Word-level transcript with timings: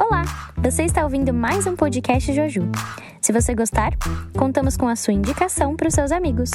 Olá! 0.00 0.22
Você 0.56 0.84
está 0.84 1.04
ouvindo 1.04 1.30
mais 1.30 1.66
um 1.66 1.76
podcast 1.76 2.32
Joju. 2.32 2.62
Se 3.20 3.34
você 3.34 3.54
gostar, 3.54 3.92
contamos 4.34 4.74
com 4.74 4.88
a 4.88 4.96
sua 4.96 5.12
indicação 5.12 5.76
para 5.76 5.88
os 5.88 5.92
seus 5.92 6.10
amigos. 6.10 6.50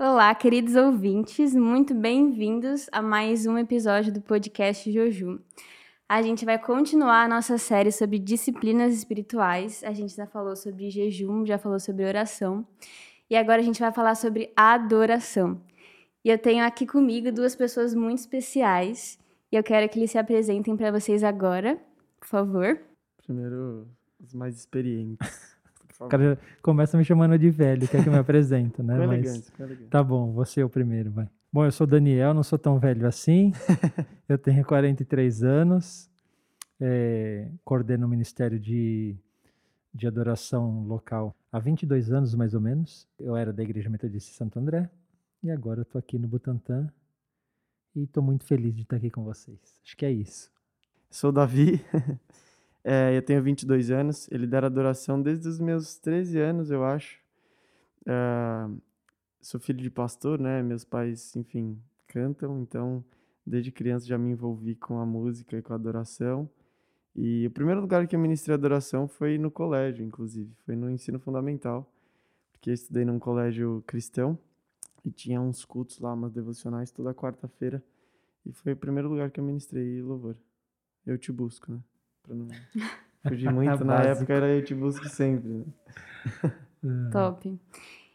Olá, 0.00 0.32
queridos 0.36 0.76
ouvintes, 0.76 1.52
muito 1.52 1.96
bem-vindos 1.96 2.88
a 2.92 3.02
mais 3.02 3.44
um 3.44 3.58
episódio 3.58 4.12
do 4.12 4.20
podcast 4.20 4.88
Joju. 4.88 5.40
A 6.08 6.22
gente 6.22 6.44
vai 6.44 6.56
continuar 6.56 7.24
a 7.24 7.28
nossa 7.28 7.58
série 7.58 7.90
sobre 7.90 8.20
disciplinas 8.20 8.94
espirituais. 8.94 9.82
A 9.82 9.92
gente 9.92 10.14
já 10.14 10.28
falou 10.28 10.54
sobre 10.54 10.90
jejum, 10.90 11.44
já 11.44 11.58
falou 11.58 11.80
sobre 11.80 12.04
oração. 12.04 12.64
E 13.28 13.34
agora 13.34 13.60
a 13.60 13.64
gente 13.64 13.80
vai 13.80 13.90
falar 13.90 14.14
sobre 14.14 14.52
adoração. 14.54 15.60
E 16.28 16.30
eu 16.30 16.36
tenho 16.36 16.62
aqui 16.62 16.86
comigo 16.86 17.32
duas 17.32 17.56
pessoas 17.56 17.94
muito 17.94 18.18
especiais. 18.18 19.18
E 19.50 19.56
eu 19.56 19.62
quero 19.62 19.88
que 19.88 19.98
eles 19.98 20.10
se 20.10 20.18
apresentem 20.18 20.76
para 20.76 20.92
vocês 20.92 21.24
agora, 21.24 21.78
por 22.20 22.28
favor. 22.28 22.78
Primeiro, 23.24 23.88
os 24.20 24.34
mais 24.34 24.58
experientes. 24.58 25.18
O 26.00 26.06
cara 26.06 26.38
começa 26.62 26.96
me 26.96 27.04
chamando 27.04 27.36
de 27.36 27.50
velho, 27.50 27.88
quer 27.88 28.04
que 28.04 28.08
eu 28.08 28.12
me 28.12 28.20
apresente, 28.20 28.80
né? 28.84 29.04
Mas 29.04 29.50
com 29.50 29.64
elegância. 29.64 29.88
tá 29.90 30.00
bom, 30.00 30.30
você 30.30 30.60
é 30.60 30.64
o 30.64 30.68
primeiro, 30.68 31.10
vai. 31.10 31.28
Bom, 31.52 31.64
eu 31.64 31.72
sou 31.72 31.88
Daniel, 31.88 32.32
não 32.32 32.44
sou 32.44 32.56
tão 32.56 32.78
velho 32.78 33.04
assim. 33.04 33.50
eu 34.28 34.38
tenho 34.38 34.64
43 34.64 35.42
anos, 35.42 36.08
é, 36.78 37.48
coordeno 37.64 38.06
o 38.06 38.08
Ministério 38.08 38.60
de, 38.60 39.16
de 39.92 40.06
Adoração 40.06 40.84
Local 40.86 41.34
há 41.50 41.58
22 41.58 42.12
anos, 42.12 42.32
mais 42.32 42.54
ou 42.54 42.60
menos. 42.60 43.08
Eu 43.18 43.34
era 43.34 43.52
da 43.52 43.64
Igreja 43.64 43.90
Metodista 43.90 44.30
de 44.30 44.36
Santo 44.36 44.56
André 44.56 44.88
e 45.42 45.50
agora 45.50 45.80
eu 45.80 45.84
tô 45.84 45.98
aqui 45.98 46.18
no 46.18 46.26
Butantã 46.26 46.92
e 47.94 48.06
tô 48.06 48.20
muito 48.20 48.44
feliz 48.44 48.74
de 48.74 48.82
estar 48.82 48.96
aqui 48.96 49.10
com 49.10 49.22
vocês. 49.22 49.58
Acho 49.84 49.96
que 49.96 50.04
é 50.04 50.10
isso. 50.10 50.50
Sou 51.10 51.30
o 51.30 51.32
Davi, 51.32 51.80
é, 52.82 53.16
eu 53.16 53.22
tenho 53.22 53.42
22 53.42 53.90
anos, 53.90 54.28
eu 54.30 54.38
lidero 54.38 54.66
adoração 54.66 55.20
desde 55.20 55.48
os 55.48 55.58
meus 55.58 55.96
13 55.96 56.38
anos, 56.38 56.70
eu 56.70 56.84
acho. 56.84 57.20
É, 58.04 58.68
sou 59.40 59.60
filho 59.60 59.80
de 59.80 59.90
pastor, 59.90 60.40
né? 60.40 60.62
Meus 60.62 60.84
pais, 60.84 61.34
enfim, 61.36 61.80
cantam, 62.08 62.60
então 62.60 63.04
desde 63.46 63.72
criança 63.72 64.06
já 64.06 64.18
me 64.18 64.32
envolvi 64.32 64.74
com 64.74 64.98
a 64.98 65.06
música 65.06 65.56
e 65.56 65.62
com 65.62 65.72
a 65.72 65.76
adoração. 65.76 66.50
E 67.14 67.46
o 67.46 67.50
primeiro 67.50 67.80
lugar 67.80 68.06
que 68.06 68.14
eu 68.14 68.20
ministrei 68.20 68.54
adoração 68.54 69.08
foi 69.08 69.38
no 69.38 69.50
colégio, 69.50 70.04
inclusive, 70.04 70.52
foi 70.66 70.76
no 70.76 70.90
ensino 70.90 71.18
fundamental, 71.18 71.90
porque 72.52 72.70
eu 72.70 72.74
estudei 72.74 73.04
num 73.04 73.18
colégio 73.18 73.82
cristão 73.86 74.38
e 75.04 75.10
tinha 75.10 75.40
uns 75.40 75.64
cultos 75.64 75.98
lá, 75.98 76.12
umas 76.12 76.32
devocionais 76.32 76.90
toda 76.90 77.14
quarta-feira. 77.14 77.82
E 78.44 78.52
foi 78.52 78.72
o 78.72 78.76
primeiro 78.76 79.08
lugar 79.08 79.30
que 79.30 79.40
eu 79.40 79.44
ministrei 79.44 80.00
louvor. 80.02 80.36
Eu 81.06 81.18
te 81.18 81.32
busco, 81.32 81.72
né? 81.72 81.78
Pra 82.22 82.34
não 82.34 82.48
fugir 83.26 83.52
muito, 83.52 83.84
na 83.84 84.02
época 84.02 84.32
era 84.32 84.48
eu 84.48 84.64
te 84.64 84.74
busco 84.74 85.08
sempre. 85.08 85.48
Né? 86.82 87.10
Top. 87.12 87.58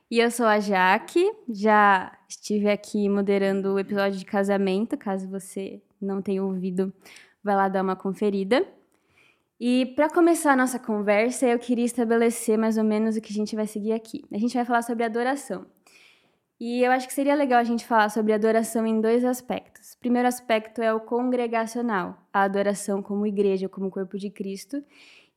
E 0.10 0.20
eu 0.20 0.30
sou 0.30 0.46
a 0.46 0.60
Jaque, 0.60 1.32
já 1.50 2.16
estive 2.30 2.70
aqui 2.70 3.10
moderando 3.10 3.74
o 3.74 3.80
episódio 3.80 4.20
de 4.20 4.26
casamento, 4.26 4.96
caso 4.96 5.28
você 5.28 5.82
não 6.00 6.22
tenha 6.22 6.44
ouvido, 6.44 6.94
vai 7.44 7.56
lá 7.56 7.68
dar 7.68 7.82
uma 7.82 7.96
conferida. 7.96 8.64
E 9.60 9.88
para 9.96 10.10
começar 10.10 10.54
a 10.54 10.56
nossa 10.56 10.78
conversa, 10.78 11.48
eu 11.48 11.58
queria 11.58 11.86
estabelecer 11.86 12.58
mais 12.58 12.78
ou 12.78 12.84
menos 12.84 13.16
o 13.16 13.22
que 13.22 13.32
a 13.32 13.36
gente 13.36 13.56
vai 13.56 13.66
seguir 13.66 13.94
aqui. 13.94 14.24
A 14.32 14.38
gente 14.38 14.54
vai 14.54 14.66
falar 14.66 14.82
sobre 14.82 15.04
adoração. 15.04 15.66
E 16.60 16.82
eu 16.84 16.92
acho 16.92 17.08
que 17.08 17.14
seria 17.14 17.36
legal 17.36 17.60
a 17.60 17.64
gente 17.64 17.86
falar 17.86 18.10
sobre 18.10 18.32
adoração 18.32 18.86
em 18.86 19.02
dois 19.02 19.26
aspectos. 19.26 19.94
O 19.94 20.00
primeiro 20.00 20.28
aspecto 20.28 20.82
é 20.82 20.94
o 20.94 21.00
congregacional, 21.00 22.18
a 22.32 22.44
adoração 22.44 23.02
como 23.02 23.28
igreja, 23.28 23.68
como 23.68 23.90
corpo 23.90 24.18
de 24.18 24.30
Cristo, 24.30 24.84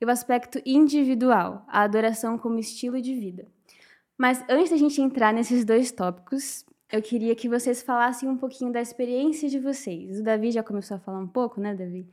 e 0.01 0.05
o 0.05 0.11
aspecto 0.11 0.61
individual, 0.65 1.65
a 1.69 1.83
adoração 1.83 2.39
como 2.39 2.59
estilo 2.59 3.01
de 3.01 3.15
vida. 3.15 3.47
Mas 4.17 4.45
antes 4.49 4.71
da 4.71 4.77
gente 4.77 5.01
entrar 5.01 5.33
nesses 5.33 5.65
dois 5.65 5.91
tópicos, 5.91 6.65
eu 6.93 7.03
queria 7.03 7.35
que 7.35 7.49
vocês 7.49 7.83
falassem 7.83 8.29
um 8.29 8.37
pouquinho 8.37 8.73
da 8.73 8.81
experiência 8.81 9.49
de 9.49 9.59
vocês. 9.59 10.21
O 10.21 10.23
Davi 10.23 10.51
já 10.51 10.63
começou 10.63 10.97
a 10.97 11.01
falar 11.01 11.19
um 11.19 11.27
pouco, 11.27 11.61
né, 11.61 11.75
Davi? 11.75 12.07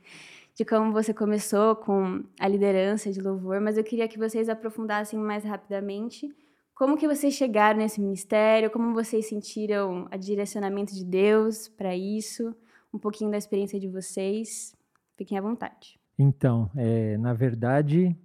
De 0.54 0.64
como 0.64 0.92
você 0.92 1.14
começou 1.14 1.76
com 1.76 2.24
a 2.40 2.48
liderança 2.48 3.12
de 3.12 3.20
louvor, 3.20 3.60
mas 3.60 3.76
eu 3.76 3.84
queria 3.84 4.08
que 4.08 4.18
vocês 4.18 4.48
aprofundassem 4.48 5.18
mais 5.18 5.44
rapidamente 5.44 6.34
como 6.74 6.96
que 6.96 7.06
vocês 7.06 7.34
chegaram 7.34 7.78
nesse 7.78 8.00
ministério, 8.00 8.70
como 8.70 8.92
vocês 8.92 9.28
sentiram 9.28 10.08
o 10.12 10.18
direcionamento 10.18 10.94
de 10.94 11.04
Deus 11.04 11.68
para 11.68 11.94
isso, 11.96 12.54
um 12.92 12.98
pouquinho 12.98 13.30
da 13.30 13.38
experiência 13.38 13.78
de 13.78 13.88
vocês. 13.88 14.74
Fiquem 15.16 15.38
à 15.38 15.40
vontade. 15.40 15.98
Então, 16.18 16.70
é, 16.76 17.16
na 17.18 17.32
verdade, 17.32 18.16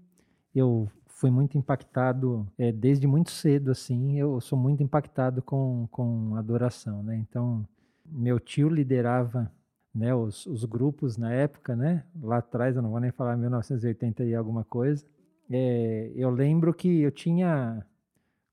eu 0.54 0.90
fui 1.08 1.30
muito 1.30 1.58
impactado 1.58 2.48
é, 2.58 2.72
desde 2.72 3.06
muito 3.06 3.30
cedo, 3.30 3.72
assim. 3.72 4.18
Eu 4.18 4.40
sou 4.42 4.58
muito 4.58 4.82
impactado 4.82 5.42
com, 5.42 5.88
com 5.92 6.36
adoração, 6.36 7.04
né? 7.04 7.18
Então, 7.18 7.68
meu 8.06 8.40
tio 8.40 8.70
liderava 8.70 9.52
né, 9.94 10.14
os, 10.16 10.46
os 10.46 10.66
grupos 10.66 11.18
na 11.18 11.32
época, 11.32 11.76
né? 11.76 12.04
Lá 12.22 12.38
atrás, 12.38 12.76
eu 12.76 12.82
não 12.82 12.92
vou 12.92 13.00
nem 13.00 13.12
falar 13.12 13.38
1980 13.38 14.24
e 14.24 14.34
alguma 14.34 14.64
coisa. 14.64 15.06
É, 15.52 16.12
eu 16.16 16.30
lembro 16.30 16.74
que 16.74 17.02
eu 17.02 17.12
tinha 17.12 17.86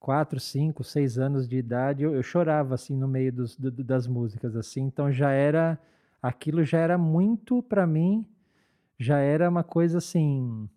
quatro, 0.06 0.38
cinco, 0.38 0.84
seis 0.84 1.18
anos 1.18 1.48
de 1.48 1.56
idade, 1.56 2.04
eu, 2.04 2.14
eu 2.14 2.22
chorava 2.22 2.74
assim 2.76 2.96
no 2.96 3.08
meio 3.08 3.32
dos, 3.32 3.56
do- 3.56 3.72
das 3.72 4.06
músicas 4.06 4.54
assim. 4.54 4.82
Então 4.84 5.10
já 5.10 5.32
era 5.32 5.76
aquilo 6.22 6.64
já 6.64 6.78
era 6.78 6.96
muito 6.96 7.60
para 7.64 7.84
mim, 7.88 8.24
já 8.98 9.18
era 9.18 9.48
uma 9.50 9.64
coisa 9.64 9.98
assim, 9.98 10.68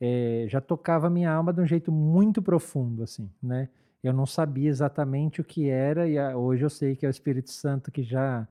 é, 0.00 0.46
já 0.48 0.60
tocava 0.60 1.06
a 1.08 1.10
minha 1.10 1.32
alma 1.32 1.52
de 1.52 1.60
um 1.60 1.66
jeito 1.66 1.92
muito 1.92 2.42
profundo 2.42 3.02
assim, 3.02 3.30
né? 3.42 3.68
Eu 4.02 4.12
não 4.14 4.26
sabia 4.26 4.68
exatamente 4.70 5.40
o 5.40 5.44
que 5.44 5.68
era 5.70 6.08
e 6.08 6.18
a- 6.18 6.36
hoje 6.36 6.64
eu 6.64 6.70
sei 6.70 6.96
que 6.96 7.06
é 7.06 7.08
o 7.08 7.10
Espírito 7.10 7.50
Santo 7.50 7.90
que 7.92 8.02
já 8.02 8.46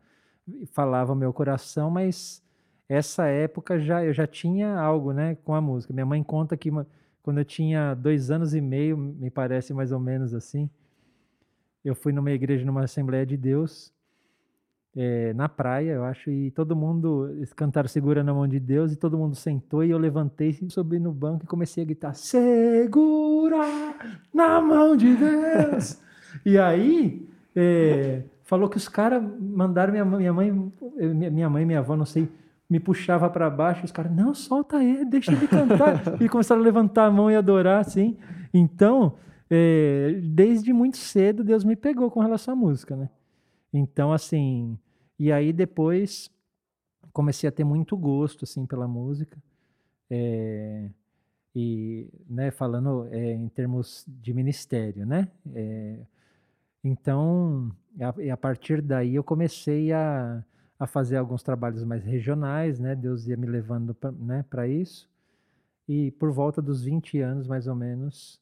falava 0.71 1.11
ao 1.11 1.15
meu 1.15 1.31
coração, 1.33 1.89
mas 1.91 2.41
essa 2.87 3.27
época 3.27 3.79
já 3.79 4.03
eu 4.03 4.13
já 4.13 4.25
tinha 4.27 4.75
algo, 4.79 5.13
né, 5.13 5.35
com 5.45 5.53
a 5.55 5.61
música. 5.61 5.93
Minha 5.93 6.05
mãe 6.05 6.23
conta 6.23 6.57
que 6.57 6.69
uma- 6.69 6.87
quando 7.21 7.39
eu 7.39 7.45
tinha 7.45 7.93
dois 7.93 8.31
anos 8.31 8.53
e 8.53 8.61
meio, 8.61 8.97
me 8.97 9.29
parece 9.29 9.73
mais 9.73 9.91
ou 9.91 9.99
menos 9.99 10.33
assim, 10.33 10.69
eu 11.83 11.95
fui 11.95 12.11
numa 12.11 12.31
igreja, 12.31 12.65
numa 12.65 12.83
Assembleia 12.83 13.25
de 13.25 13.37
Deus, 13.37 13.93
eh, 14.95 15.33
na 15.33 15.47
praia, 15.47 15.93
eu 15.93 16.03
acho, 16.03 16.29
e 16.29 16.51
todo 16.51 16.75
mundo, 16.75 17.29
eles 17.31 17.53
cantaram 17.53 17.87
Segura 17.87 18.23
na 18.23 18.33
Mão 18.33 18.47
de 18.47 18.59
Deus, 18.59 18.91
e 18.91 18.95
todo 18.95 19.17
mundo 19.17 19.35
sentou, 19.35 19.83
e 19.83 19.91
eu 19.91 19.97
levantei, 19.97 20.51
subi 20.69 20.99
no 20.99 21.11
banco 21.11 21.45
e 21.45 21.47
comecei 21.47 21.83
a 21.83 21.85
gritar, 21.85 22.13
Segura 22.15 23.57
na 24.33 24.59
Mão 24.61 24.95
de 24.95 25.15
Deus! 25.15 26.01
e 26.45 26.57
aí, 26.57 27.27
eh, 27.55 28.23
falou 28.43 28.67
que 28.67 28.77
os 28.77 28.89
caras 28.89 29.23
mandaram 29.39 29.91
minha, 29.93 30.03
mãe- 30.05 30.19
minha 30.19 30.33
mãe, 30.33 30.51
minha 30.97 31.31
minha 31.31 31.49
mãe, 31.49 31.65
minha 31.65 31.79
avó, 31.79 31.95
não 31.95 32.05
sei, 32.05 32.27
me 32.69 32.79
puxava 32.79 33.29
para 33.29 33.49
baixo, 33.49 33.83
os 33.83 33.91
caras, 33.91 34.11
não, 34.15 34.33
solta 34.33 34.83
ele, 34.83 35.05
deixa 35.05 35.31
ele 35.31 35.47
cantar. 35.47 36.21
e 36.21 36.29
começaram 36.29 36.61
a 36.61 36.63
levantar 36.63 37.05
a 37.05 37.11
mão 37.11 37.31
e 37.31 37.35
adorar, 37.35 37.79
assim. 37.79 38.17
Então, 38.53 39.15
eh, 39.49 40.19
desde 40.23 40.71
muito 40.71 40.97
cedo, 40.97 41.43
Deus 41.43 41.63
me 41.63 41.75
pegou 41.75 42.11
com 42.11 42.19
relação 42.19 42.53
à 42.53 42.57
música, 42.57 42.95
né? 42.95 43.09
Então, 43.73 44.13
assim, 44.13 44.77
e 45.17 45.31
aí 45.31 45.51
depois 45.51 46.29
comecei 47.11 47.49
a 47.49 47.51
ter 47.51 47.63
muito 47.63 47.97
gosto, 47.97 48.45
assim, 48.45 48.65
pela 48.65 48.87
música. 48.87 49.37
Eh, 50.09 50.89
e, 51.55 52.07
né, 52.29 52.51
falando 52.51 53.07
eh, 53.11 53.33
em 53.33 53.49
termos 53.49 54.05
de 54.07 54.33
ministério, 54.33 55.05
né? 55.05 55.27
Eh, 55.55 55.99
então, 56.83 57.71
a, 57.99 58.33
a 58.33 58.37
partir 58.37 58.81
daí 58.81 59.15
eu 59.15 59.23
comecei 59.23 59.91
a, 59.91 60.43
a 60.79 60.87
fazer 60.87 61.17
alguns 61.17 61.43
trabalhos 61.43 61.83
mais 61.83 62.05
regionais, 62.05 62.79
né? 62.79 62.95
Deus 62.95 63.27
ia 63.27 63.35
me 63.35 63.45
levando 63.45 63.93
para 63.93 64.11
né, 64.13 64.45
isso. 64.69 65.09
E 65.87 66.11
por 66.11 66.31
volta 66.31 66.61
dos 66.61 66.83
20 66.83 67.19
anos, 67.19 67.47
mais 67.47 67.67
ou 67.67 67.75
menos, 67.75 68.41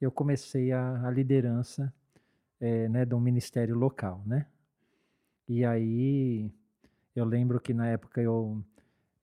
eu 0.00 0.10
comecei 0.10 0.72
a, 0.72 1.06
a 1.06 1.10
liderança 1.10 1.92
eh, 2.60 2.88
né, 2.88 3.04
de 3.04 3.14
um 3.14 3.20
ministério 3.20 3.76
local, 3.76 4.22
né? 4.26 4.46
E 5.48 5.64
aí 5.64 6.50
eu 7.14 7.24
lembro 7.26 7.60
que 7.60 7.74
na 7.74 7.88
época 7.88 8.20
eu 8.22 8.64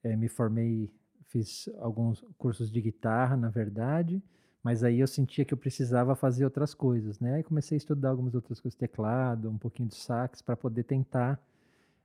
eh, 0.04 0.16
me 0.16 0.28
formei, 0.28 0.92
fiz 1.28 1.70
alguns 1.80 2.24
cursos 2.38 2.72
de 2.72 2.82
guitarra, 2.82 3.36
na 3.36 3.50
verdade, 3.50 4.22
mas 4.64 4.84
aí 4.84 5.00
eu 5.00 5.08
sentia 5.08 5.44
que 5.46 5.54
eu 5.54 5.58
precisava 5.58 6.16
fazer 6.16 6.46
outras 6.46 6.74
coisas, 6.76 7.20
né? 7.20 7.36
Aí 7.36 7.44
comecei 7.44 7.76
a 7.76 7.80
estudar 7.80 8.10
algumas 8.10 8.36
outras 8.36 8.60
coisas, 8.60 8.78
teclado, 8.78 9.50
um 9.50 9.58
pouquinho 9.58 9.90
de 9.90 9.96
sax, 9.96 10.42
para 10.42 10.56
poder 10.56 10.84
tentar 10.84 11.40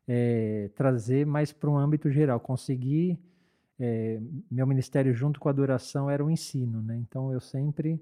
eh, 0.08 0.70
trazer 0.74 1.26
mais 1.26 1.52
para 1.52 1.70
um 1.70 1.76
âmbito 1.76 2.10
geral, 2.10 2.38
conseguir 2.40 3.18
eh, 3.78 4.20
meu 4.50 4.66
ministério 4.66 5.14
junto 5.14 5.38
com 5.40 5.48
a 5.48 5.52
adoração 5.52 6.10
era 6.10 6.24
o 6.24 6.30
ensino, 6.30 6.82
né? 6.82 6.96
Então 6.96 7.32
eu 7.32 7.40
sempre 7.40 8.00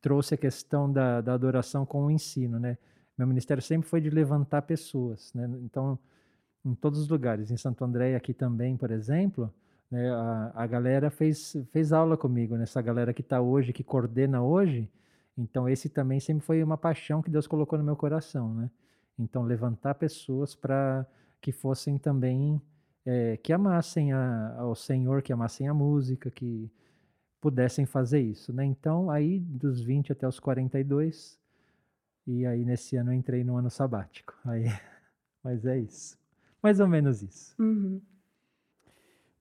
trouxe 0.00 0.34
a 0.34 0.36
questão 0.36 0.92
da, 0.92 1.20
da 1.20 1.34
adoração 1.34 1.86
com 1.86 2.06
o 2.06 2.10
ensino, 2.10 2.58
né? 2.58 2.78
Meu 3.16 3.26
ministério 3.26 3.62
sempre 3.62 3.88
foi 3.88 4.00
de 4.00 4.10
levantar 4.10 4.62
pessoas, 4.62 5.32
né? 5.34 5.48
Então 5.64 5.98
em 6.66 6.74
todos 6.74 6.98
os 6.98 7.08
lugares. 7.08 7.50
Em 7.50 7.56
Santo 7.56 7.84
André, 7.84 8.16
aqui 8.16 8.34
também, 8.34 8.76
por 8.76 8.90
exemplo, 8.90 9.52
né, 9.90 10.10
a, 10.10 10.52
a 10.54 10.66
galera 10.66 11.10
fez, 11.10 11.56
fez 11.70 11.92
aula 11.92 12.16
comigo, 12.16 12.56
né, 12.56 12.64
galera 12.84 13.14
que 13.14 13.20
está 13.20 13.40
hoje, 13.40 13.72
que 13.72 13.84
coordena 13.84 14.42
hoje. 14.42 14.90
Então, 15.38 15.68
esse 15.68 15.88
também 15.88 16.18
sempre 16.18 16.44
foi 16.44 16.62
uma 16.62 16.76
paixão 16.76 17.22
que 17.22 17.30
Deus 17.30 17.46
colocou 17.46 17.78
no 17.78 17.84
meu 17.84 17.94
coração, 17.94 18.54
né? 18.54 18.70
Então, 19.18 19.42
levantar 19.44 19.94
pessoas 19.94 20.54
para 20.54 21.06
que 21.40 21.52
fossem 21.52 21.98
também, 21.98 22.60
é, 23.04 23.36
que 23.36 23.52
amassem 23.52 24.12
a, 24.12 24.56
ao 24.58 24.74
Senhor, 24.74 25.22
que 25.22 25.32
amassem 25.32 25.68
a 25.68 25.74
música, 25.74 26.30
que 26.30 26.70
pudessem 27.40 27.86
fazer 27.86 28.20
isso, 28.20 28.52
né? 28.52 28.64
Então, 28.64 29.10
aí, 29.10 29.38
dos 29.40 29.80
20 29.80 30.12
até 30.12 30.26
os 30.26 30.40
42, 30.40 31.38
e 32.26 32.44
aí 32.44 32.64
nesse 32.64 32.96
ano 32.96 33.12
eu 33.12 33.14
entrei 33.14 33.44
no 33.44 33.56
ano 33.56 33.70
sabático. 33.70 34.34
Aí, 34.44 34.64
mas 35.44 35.64
é 35.64 35.78
isso. 35.78 36.18
Mais 36.60 36.80
ou 36.80 36.88
menos 36.88 37.22
isso. 37.22 37.54
Uhum. 37.62 38.00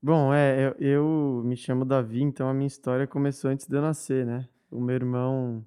Bom, 0.01 0.31
é, 0.31 0.67
eu, 0.67 0.75
eu, 0.79 1.43
me 1.43 1.57
chamo 1.57 1.83
Davi, 1.83 2.21
então 2.21 2.47
a 2.47 2.53
minha 2.53 2.67
história 2.67 3.07
começou 3.07 3.49
antes 3.49 3.65
de 3.65 3.75
eu 3.75 3.81
nascer, 3.81 4.23
né? 4.23 4.47
O 4.69 4.79
meu 4.79 4.93
irmão, 4.93 5.65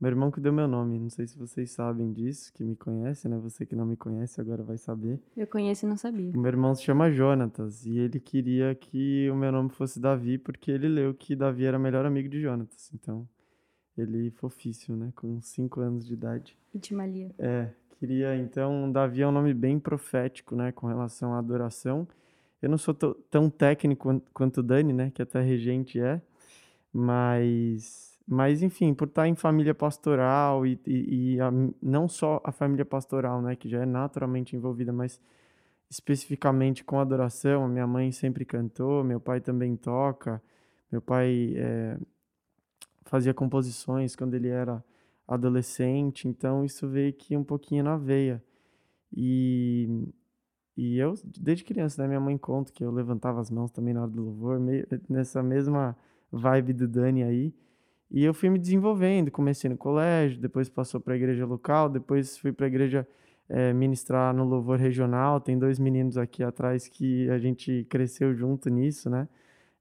meu 0.00 0.10
irmão 0.10 0.30
que 0.30 0.40
deu 0.40 0.52
meu 0.52 0.68
nome, 0.68 0.98
não 0.98 1.10
sei 1.10 1.26
se 1.26 1.36
vocês 1.36 1.72
sabem 1.72 2.12
disso, 2.12 2.52
que 2.52 2.62
me 2.62 2.76
conhece, 2.76 3.28
né? 3.28 3.36
Você 3.38 3.66
que 3.66 3.74
não 3.74 3.84
me 3.84 3.96
conhece 3.96 4.40
agora 4.40 4.62
vai 4.62 4.78
saber. 4.78 5.20
Eu 5.36 5.46
conheço 5.46 5.86
e 5.86 5.88
não 5.88 5.96
sabia. 5.96 6.30
O 6.30 6.38
meu 6.38 6.48
irmão 6.48 6.74
se 6.74 6.84
chama 6.84 7.10
Jonatas 7.10 7.84
e 7.84 7.98
ele 7.98 8.20
queria 8.20 8.74
que 8.76 9.28
o 9.28 9.34
meu 9.34 9.50
nome 9.50 9.70
fosse 9.70 9.98
Davi 9.98 10.38
porque 10.38 10.70
ele 10.70 10.88
leu 10.88 11.12
que 11.12 11.34
Davi 11.34 11.64
era 11.64 11.78
melhor 11.78 12.06
amigo 12.06 12.28
de 12.28 12.40
Jonatas. 12.40 12.90
Então, 12.94 13.28
ele 13.96 14.30
fofíssimo, 14.30 14.96
né? 14.96 15.12
Com 15.16 15.40
cinco 15.40 15.80
anos 15.80 16.06
de 16.06 16.14
idade. 16.14 16.56
Itimalia. 16.72 17.34
É, 17.36 17.70
queria 17.98 18.36
então, 18.36 18.90
Davi 18.92 19.22
é 19.22 19.26
um 19.26 19.32
nome 19.32 19.52
bem 19.52 19.80
profético, 19.80 20.54
né? 20.54 20.70
Com 20.70 20.86
relação 20.86 21.34
à 21.34 21.38
adoração. 21.38 22.06
Eu 22.62 22.68
não 22.68 22.78
sou 22.78 22.94
tão 22.94 23.50
técnico 23.50 24.22
quanto 24.32 24.58
o 24.58 24.62
Dani, 24.62 24.92
né? 24.92 25.10
Que 25.10 25.22
até 25.22 25.40
regente 25.40 26.00
é. 26.00 26.22
Mas, 26.92 28.07
mas 28.30 28.62
enfim, 28.62 28.92
por 28.92 29.08
estar 29.08 29.26
em 29.26 29.34
família 29.34 29.74
pastoral 29.74 30.66
e, 30.66 30.78
e, 30.86 31.34
e 31.34 31.40
a, 31.40 31.50
não 31.80 32.06
só 32.06 32.42
a 32.44 32.52
família 32.52 32.84
pastoral, 32.84 33.40
né? 33.40 33.56
Que 33.56 33.70
já 33.70 33.80
é 33.80 33.86
naturalmente 33.86 34.54
envolvida, 34.54 34.92
mas 34.92 35.18
especificamente 35.90 36.84
com 36.84 37.00
adoração. 37.00 37.64
A 37.64 37.68
minha 37.68 37.86
mãe 37.86 38.12
sempre 38.12 38.44
cantou, 38.44 39.02
meu 39.02 39.18
pai 39.18 39.40
também 39.40 39.74
toca. 39.76 40.42
Meu 40.92 41.00
pai 41.00 41.54
é, 41.56 41.98
fazia 43.06 43.32
composições 43.32 44.14
quando 44.14 44.34
ele 44.34 44.48
era 44.48 44.84
adolescente, 45.26 46.28
então 46.28 46.64
isso 46.64 46.86
veio 46.86 47.08
aqui 47.10 47.34
um 47.34 47.44
pouquinho 47.44 47.84
na 47.84 47.96
veia. 47.96 48.42
E, 49.10 50.06
e 50.76 50.98
eu, 50.98 51.14
desde 51.24 51.64
criança, 51.64 52.02
né, 52.02 52.08
minha 52.08 52.20
mãe 52.20 52.36
conta 52.36 52.72
que 52.72 52.84
eu 52.84 52.90
levantava 52.90 53.40
as 53.40 53.50
mãos 53.50 53.70
também 53.70 53.94
na 53.94 54.02
hora 54.02 54.10
do 54.10 54.22
louvor, 54.22 54.60
meio, 54.60 54.86
nessa 55.08 55.42
mesma 55.42 55.96
vibe 56.30 56.74
do 56.74 56.86
Dani 56.86 57.22
aí. 57.22 57.54
E 58.10 58.24
eu 58.24 58.32
fui 58.32 58.48
me 58.48 58.58
desenvolvendo, 58.58 59.30
comecei 59.30 59.68
no 59.68 59.76
colégio, 59.76 60.40
depois 60.40 60.68
passou 60.68 60.98
para 61.00 61.12
a 61.14 61.16
igreja 61.16 61.44
local, 61.44 61.90
depois 61.90 62.38
fui 62.38 62.52
para 62.52 62.66
a 62.66 62.68
igreja 62.68 63.06
é, 63.48 63.72
ministrar 63.72 64.34
no 64.34 64.44
louvor 64.44 64.78
regional. 64.78 65.40
Tem 65.40 65.58
dois 65.58 65.78
meninos 65.78 66.16
aqui 66.16 66.42
atrás 66.42 66.88
que 66.88 67.28
a 67.30 67.38
gente 67.38 67.86
cresceu 67.88 68.34
junto 68.34 68.70
nisso, 68.70 69.10
né? 69.10 69.28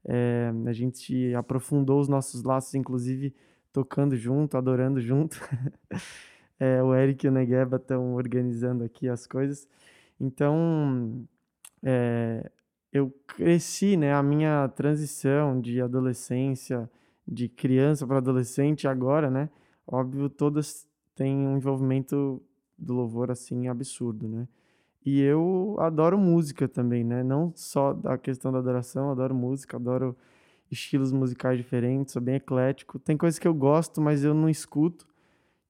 É, 0.05 0.51
a 0.65 0.73
gente 0.73 1.33
aprofundou 1.35 1.99
os 1.99 2.07
nossos 2.07 2.43
laços, 2.43 2.75
inclusive 2.75 3.33
tocando 3.73 4.15
junto, 4.15 4.57
adorando 4.57 4.99
junto. 5.01 5.39
é, 6.59 6.81
o 6.83 6.93
Eric 6.95 7.25
e 7.25 7.29
o 7.29 7.31
Negueba 7.31 7.77
estão 7.77 8.13
organizando 8.15 8.83
aqui 8.83 9.07
as 9.07 9.25
coisas. 9.25 9.67
Então, 10.19 11.25
eu 12.91 13.13
cresci, 13.27 13.95
né? 13.97 14.13
A 14.13 14.23
minha 14.23 14.67
transição 14.69 15.59
de 15.61 15.81
adolescência, 15.81 16.89
de 17.27 17.49
criança 17.49 18.07
para 18.07 18.17
adolescente, 18.17 18.87
agora, 18.87 19.29
né? 19.29 19.49
Óbvio, 19.85 20.29
todas 20.29 20.87
têm 21.15 21.35
um 21.35 21.57
envolvimento 21.57 22.41
do 22.77 22.93
louvor 22.93 23.31
assim 23.31 23.67
absurdo, 23.67 24.27
né? 24.27 24.47
E 25.05 25.21
eu 25.21 25.75
adoro 25.79 26.17
música 26.17 26.67
também, 26.67 27.03
né? 27.03 27.23
Não 27.23 27.51
só 27.55 27.97
a 28.05 28.17
questão 28.17 28.51
da 28.51 28.59
adoração, 28.59 29.09
adoro 29.09 29.33
música, 29.33 29.77
adoro 29.77 30.15
estilos 30.69 31.11
musicais 31.11 31.57
diferentes, 31.57 32.13
sou 32.13 32.21
bem 32.21 32.35
eclético. 32.35 32.99
Tem 32.99 33.15
coisas 33.15 33.39
que 33.39 33.47
eu 33.47 33.53
gosto, 33.53 34.01
mas 34.01 34.23
eu 34.23 34.33
não 34.33 34.49
escuto. 34.49 35.07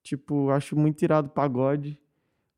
Tipo, 0.01 0.50
acho 0.50 0.75
muito 0.75 1.01
irado 1.04 1.30
pagode. 1.30 2.00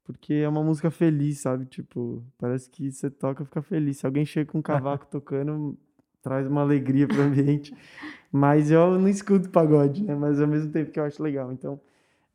Porque 0.06 0.34
é 0.36 0.48
uma 0.48 0.64
música 0.64 0.90
feliz, 0.90 1.40
sabe? 1.40 1.66
Tipo, 1.66 2.24
parece 2.38 2.70
que 2.70 2.92
você 2.92 3.10
toca 3.10 3.44
e 3.44 3.46
fica 3.46 3.62
feliz. 3.62 3.98
Se 3.98 4.06
alguém 4.06 4.26
chega 4.26 4.52
com 4.52 4.60
um 4.60 4.62
cavaco 4.64 5.06
tocando, 5.06 5.78
traz 6.22 6.48
uma 6.48 6.62
alegria 6.62 7.08
pro 7.08 7.22
ambiente. 7.22 7.74
Mas 8.32 8.70
eu 8.70 9.00
não 9.00 9.08
escuto 9.08 9.50
pagode, 9.50 10.04
né? 10.04 10.16
Mas 10.16 10.40
ao 10.40 10.48
mesmo 10.48 10.72
tempo 10.72 10.92
que 10.92 11.00
eu 11.00 11.04
acho 11.04 11.22
legal. 11.22 11.52
Então, 11.52 11.80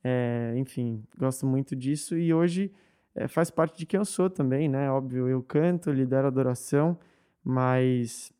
é, 0.02 0.52
enfim, 0.56 1.02
gosto 1.16 1.46
muito 1.46 1.76
disso. 1.76 2.16
E 2.16 2.34
hoje 2.34 2.72
é, 3.14 3.28
faz 3.28 3.50
parte 3.50 3.78
de 3.78 3.86
quem 3.86 3.98
eu 3.98 4.04
sou 4.04 4.28
também, 4.28 4.68
né? 4.68 4.90
Óbvio, 4.90 5.28
eu 5.28 5.42
canto, 5.42 5.90
lidero 5.90 6.26
adoração, 6.26 6.98
mas 7.44 8.32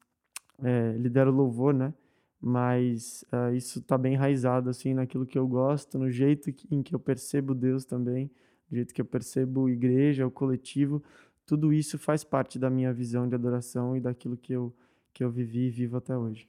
é, 0.63 0.93
lidero 0.99 1.31
louvor, 1.31 1.73
né? 1.73 1.95
Mas 2.41 3.25
uh, 3.33 3.55
isso 3.55 3.79
está 3.79 3.97
bem 3.97 4.13
enraizado, 4.15 4.69
assim, 4.69 4.93
naquilo 4.93 5.25
que 5.25 5.39
eu 5.39 5.49
gosto, 5.49 5.99
no 5.99 6.11
jeito 6.11 6.53
que, 6.53 6.67
em 6.75 6.83
que 6.83 6.95
eu 6.95 6.99
percebo 6.99 7.55
Deus 7.55 7.87
também 7.87 8.31
do 8.69 8.77
jeito 8.77 8.95
que 8.95 9.01
eu 9.01 9.05
percebo 9.05 9.69
igreja, 9.69 10.27
o 10.27 10.31
coletivo, 10.31 11.03
tudo 11.47 11.73
isso 11.73 11.99
faz 11.99 12.25
parte 12.25 12.59
da 12.59 12.71
minha 12.71 12.93
visão 12.93 13.29
de 13.29 13.35
adoração 13.35 13.97
e 13.97 14.01
daquilo 14.01 14.37
que 14.37 14.53
eu, 14.53 14.75
que 15.15 15.23
eu 15.23 15.31
vivi 15.31 15.69
e 15.69 15.71
vivo 15.71 15.97
até 15.97 16.17
hoje. 16.17 16.49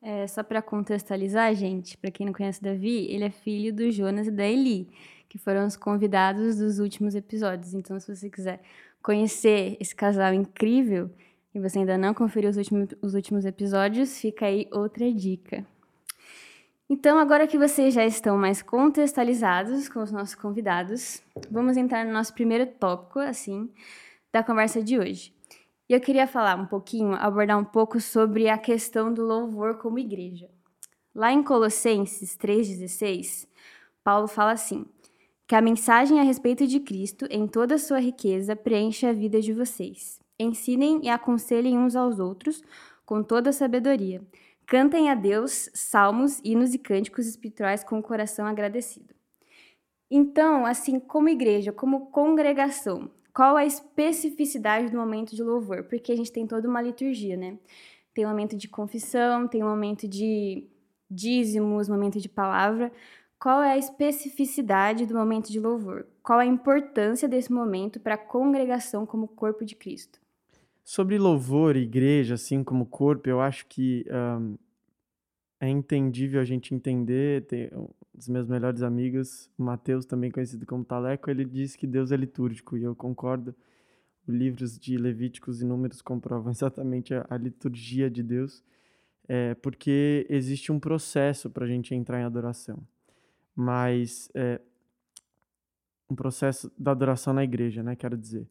É, 0.00 0.26
só 0.26 0.42
para 0.42 0.60
contextualizar, 0.60 1.54
gente, 1.54 1.96
para 1.96 2.10
quem 2.10 2.26
não 2.26 2.32
conhece 2.32 2.60
Davi, 2.60 3.06
ele 3.08 3.22
é 3.22 3.30
filho 3.30 3.72
do 3.72 3.88
Jonas 3.90 4.26
e 4.26 4.32
da 4.32 4.44
Eli, 4.44 4.88
que 5.28 5.38
foram 5.38 5.64
os 5.64 5.76
convidados 5.76 6.56
dos 6.56 6.80
últimos 6.80 7.14
episódios. 7.14 7.72
Então, 7.72 8.00
se 8.00 8.12
você 8.12 8.28
quiser 8.28 8.60
conhecer 9.00 9.76
esse 9.78 9.94
casal 9.94 10.34
incrível 10.34 11.08
e 11.54 11.60
você 11.60 11.78
ainda 11.78 11.96
não 11.96 12.12
conferiu 12.14 12.50
os 12.50 12.56
últimos, 12.56 12.88
os 13.00 13.14
últimos 13.14 13.44
episódios, 13.44 14.18
fica 14.18 14.46
aí 14.46 14.66
outra 14.72 15.12
dica. 15.12 15.64
Então, 16.90 17.18
agora 17.18 17.46
que 17.46 17.56
vocês 17.56 17.94
já 17.94 18.04
estão 18.04 18.36
mais 18.36 18.60
contextualizados 18.60 19.88
com 19.88 20.02
os 20.02 20.10
nossos 20.10 20.34
convidados, 20.34 21.22
vamos 21.50 21.76
entrar 21.76 22.04
no 22.04 22.12
nosso 22.12 22.34
primeiro 22.34 22.66
tópico, 22.66 23.20
assim, 23.20 23.70
da 24.32 24.42
conversa 24.42 24.82
de 24.82 24.98
hoje. 24.98 25.32
E 25.92 25.94
eu 25.94 26.00
queria 26.00 26.26
falar 26.26 26.56
um 26.56 26.64
pouquinho, 26.64 27.12
abordar 27.16 27.58
um 27.58 27.64
pouco 27.66 28.00
sobre 28.00 28.48
a 28.48 28.56
questão 28.56 29.12
do 29.12 29.22
louvor 29.22 29.76
como 29.76 29.98
igreja. 29.98 30.48
Lá 31.14 31.30
em 31.30 31.42
Colossenses 31.42 32.34
3,16, 32.34 33.46
Paulo 34.02 34.26
fala 34.26 34.52
assim: 34.52 34.86
que 35.46 35.54
a 35.54 35.60
mensagem 35.60 36.18
a 36.18 36.22
respeito 36.22 36.66
de 36.66 36.80
Cristo, 36.80 37.26
em 37.30 37.46
toda 37.46 37.74
a 37.74 37.78
sua 37.78 38.00
riqueza, 38.00 38.56
preenche 38.56 39.04
a 39.04 39.12
vida 39.12 39.38
de 39.38 39.52
vocês. 39.52 40.18
Ensinem 40.40 40.98
e 41.02 41.10
aconselhem 41.10 41.76
uns 41.76 41.94
aos 41.94 42.18
outros 42.18 42.62
com 43.04 43.22
toda 43.22 43.50
a 43.50 43.52
sabedoria 43.52 44.22
Cantem 44.64 45.10
a 45.10 45.14
Deus 45.14 45.68
salmos, 45.74 46.40
hinos 46.42 46.72
e 46.72 46.78
cânticos 46.78 47.26
espirituais 47.26 47.84
com 47.84 47.98
o 47.98 48.02
coração 48.02 48.46
agradecido. 48.46 49.14
Então, 50.10 50.64
assim, 50.64 50.98
como 50.98 51.28
igreja, 51.28 51.70
como 51.70 52.06
congregação, 52.06 53.10
qual 53.32 53.56
a 53.56 53.64
especificidade 53.64 54.90
do 54.90 54.96
momento 54.96 55.34
de 55.34 55.42
louvor? 55.42 55.84
Porque 55.84 56.12
a 56.12 56.16
gente 56.16 56.30
tem 56.30 56.46
toda 56.46 56.68
uma 56.68 56.82
liturgia, 56.82 57.36
né? 57.36 57.58
Tem 58.14 58.26
um 58.26 58.28
momento 58.28 58.56
de 58.56 58.68
confissão, 58.68 59.48
tem 59.48 59.62
um 59.62 59.68
momento 59.68 60.06
de 60.06 60.66
dízimos, 61.10 61.88
momento 61.88 62.20
de 62.20 62.28
palavra. 62.28 62.92
Qual 63.38 63.62
é 63.62 63.72
a 63.72 63.78
especificidade 63.78 65.06
do 65.06 65.14
momento 65.14 65.50
de 65.50 65.58
louvor? 65.58 66.06
Qual 66.22 66.38
a 66.38 66.46
importância 66.46 67.28
desse 67.28 67.52
momento 67.52 67.98
para 67.98 68.14
a 68.14 68.18
congregação 68.18 69.06
como 69.06 69.26
corpo 69.26 69.64
de 69.64 69.74
Cristo? 69.74 70.20
Sobre 70.84 71.18
louvor, 71.18 71.76
igreja, 71.76 72.34
assim 72.34 72.62
como 72.62 72.84
corpo, 72.84 73.28
eu 73.28 73.40
acho 73.40 73.66
que 73.66 74.04
um, 74.10 74.56
é 75.62 75.68
entendível 75.68 76.40
a 76.40 76.44
gente 76.44 76.74
entender. 76.74 77.46
Tem 77.46 77.70
um 77.72 77.88
dos 78.12 78.28
meus 78.28 78.48
melhores 78.48 78.82
amigos, 78.82 79.48
Mateus, 79.56 80.04
também 80.04 80.28
conhecido 80.28 80.66
como 80.66 80.84
Taleco, 80.84 81.30
ele 81.30 81.44
diz 81.44 81.76
que 81.76 81.86
Deus 81.86 82.10
é 82.10 82.16
litúrgico, 82.16 82.76
e 82.76 82.82
eu 82.82 82.96
concordo. 82.96 83.54
Os 84.26 84.34
livros 84.34 84.76
de 84.76 84.96
Levíticos 84.96 85.62
e 85.62 85.64
Números 85.64 86.02
comprovam 86.02 86.50
exatamente 86.50 87.14
a, 87.14 87.24
a 87.30 87.36
liturgia 87.36 88.10
de 88.10 88.24
Deus, 88.24 88.64
é, 89.28 89.54
porque 89.54 90.26
existe 90.28 90.72
um 90.72 90.80
processo 90.80 91.48
para 91.48 91.64
a 91.64 91.68
gente 91.68 91.94
entrar 91.94 92.20
em 92.20 92.24
adoração. 92.24 92.84
Mas 93.54 94.28
é, 94.34 94.60
um 96.10 96.16
processo 96.16 96.72
da 96.76 96.90
adoração 96.90 97.32
na 97.32 97.44
igreja, 97.44 97.84
né? 97.84 97.94
Quero 97.94 98.16
dizer. 98.16 98.48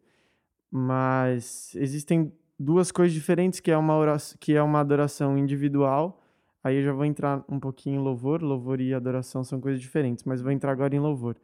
Mas 0.72 1.76
existem 1.76 2.32
duas 2.58 2.90
coisas 2.90 3.14
diferentes, 3.14 3.60
que 3.60 3.70
é 3.70 3.78
uma 3.78 3.98
oração, 3.98 4.38
que 4.40 4.54
é 4.54 4.64
uma 4.64 4.80
adoração 4.80 5.38
individual. 5.38 6.21
Aí 6.64 6.78
eu 6.78 6.84
já 6.84 6.94
vou 6.94 7.06
entrar 7.06 7.44
um 7.50 7.60
pouquinho 7.60 8.00
em 8.00 8.04
louvor. 8.04 8.42
Louvor 8.42 8.80
e 8.80 8.94
adoração 8.94 9.44
são 9.44 9.60
coisas 9.60 9.82
diferentes, 9.82 10.24
mas 10.24 10.42
vou 10.42 10.52
entrar 10.52 10.72
agora 10.72 10.96
em 10.96 11.00
louvor. 11.00 11.36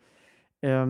É, 0.62 0.86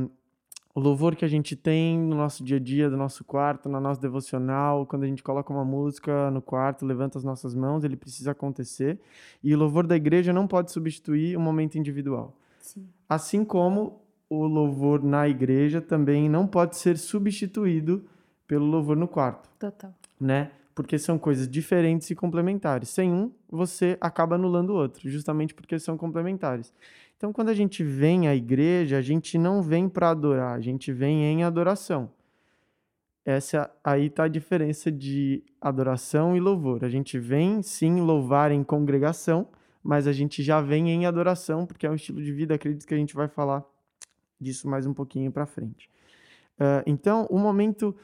o 0.78 0.80
louvor 0.80 1.16
que 1.16 1.26
a 1.26 1.28
gente 1.28 1.56
tem 1.56 1.98
no 1.98 2.16
nosso 2.16 2.44
dia 2.44 2.58
a 2.58 2.60
dia, 2.60 2.88
do 2.88 2.96
nosso 2.96 3.24
quarto, 3.24 3.68
na 3.68 3.80
nossa 3.80 4.00
devocional, 4.00 4.86
quando 4.86 5.04
a 5.04 5.08
gente 5.08 5.24
coloca 5.24 5.52
uma 5.52 5.66
música 5.66 6.30
no 6.30 6.40
quarto, 6.40 6.86
levanta 6.86 7.18
as 7.18 7.24
nossas 7.24 7.56
mãos, 7.56 7.84
ele 7.84 7.96
precisa 7.96 8.30
acontecer. 8.30 9.00
E 9.44 9.56
o 9.56 9.58
louvor 9.58 9.88
da 9.88 9.96
igreja 9.96 10.32
não 10.32 10.46
pode 10.46 10.72
substituir 10.72 11.36
o 11.36 11.40
momento 11.40 11.80
individual. 11.80 12.36
Sim. 12.60 12.88
Assim 13.10 13.44
como 13.44 14.02
o 14.30 14.46
louvor 14.46 15.04
na 15.04 15.28
igreja 15.28 15.82
também 15.82 16.30
não 16.30 16.46
pode 16.46 16.78
ser 16.78 16.98
substituído 16.98 18.06
pelo 18.46 18.66
louvor 18.66 18.96
no 18.96 19.08
quarto. 19.08 19.50
Total. 19.58 19.94
Né? 20.20 20.52
Porque 20.78 21.00
são 21.00 21.18
coisas 21.18 21.50
diferentes 21.50 22.08
e 22.12 22.14
complementares. 22.14 22.90
Sem 22.90 23.12
um, 23.12 23.32
você 23.50 23.98
acaba 24.00 24.36
anulando 24.36 24.70
o 24.70 24.76
outro, 24.76 25.10
justamente 25.10 25.52
porque 25.52 25.80
são 25.80 25.98
complementares. 25.98 26.72
Então, 27.18 27.34
quando 27.34 27.50
a 27.50 27.54
gente 27.56 27.84
vem 27.84 28.28
à 28.28 28.36
igreja, 28.36 29.00
a 29.00 29.02
gente 29.02 29.40
não 29.40 29.64
vem 29.64 29.90
para 29.90 30.12
adorar, 30.12 30.56
a 30.56 30.62
gente 30.62 30.94
vem 30.94 31.24
em 31.24 31.44
adoração. 31.44 32.12
Essa 33.26 33.72
aí 33.84 34.06
está 34.06 34.26
a 34.26 34.28
diferença 34.28 34.92
de 34.92 35.44
adoração 35.60 36.38
e 36.38 36.40
louvor. 36.40 36.86
A 36.86 36.90
gente 36.90 37.18
vem 37.18 37.64
sim 37.64 38.00
louvar 38.00 38.52
em 38.52 38.64
congregação, 38.64 39.48
mas 39.82 40.06
a 40.06 40.14
gente 40.14 40.44
já 40.44 40.62
vem 40.62 40.92
em 40.92 41.08
adoração, 41.08 41.66
porque 41.66 41.88
é 41.88 41.90
um 41.90 41.96
estilo 41.96 42.22
de 42.22 42.32
vida. 42.32 42.54
Acredito 42.54 42.86
que 42.86 42.94
a 42.94 42.98
gente 42.98 43.16
vai 43.16 43.28
falar 43.28 43.66
disso 44.40 44.70
mais 44.70 44.86
um 44.86 44.94
pouquinho 44.94 45.32
para 45.32 45.48
frente. 45.48 45.90
Uh, 46.60 46.86
então, 46.86 47.26
o 47.32 47.40
momento, 47.40 47.96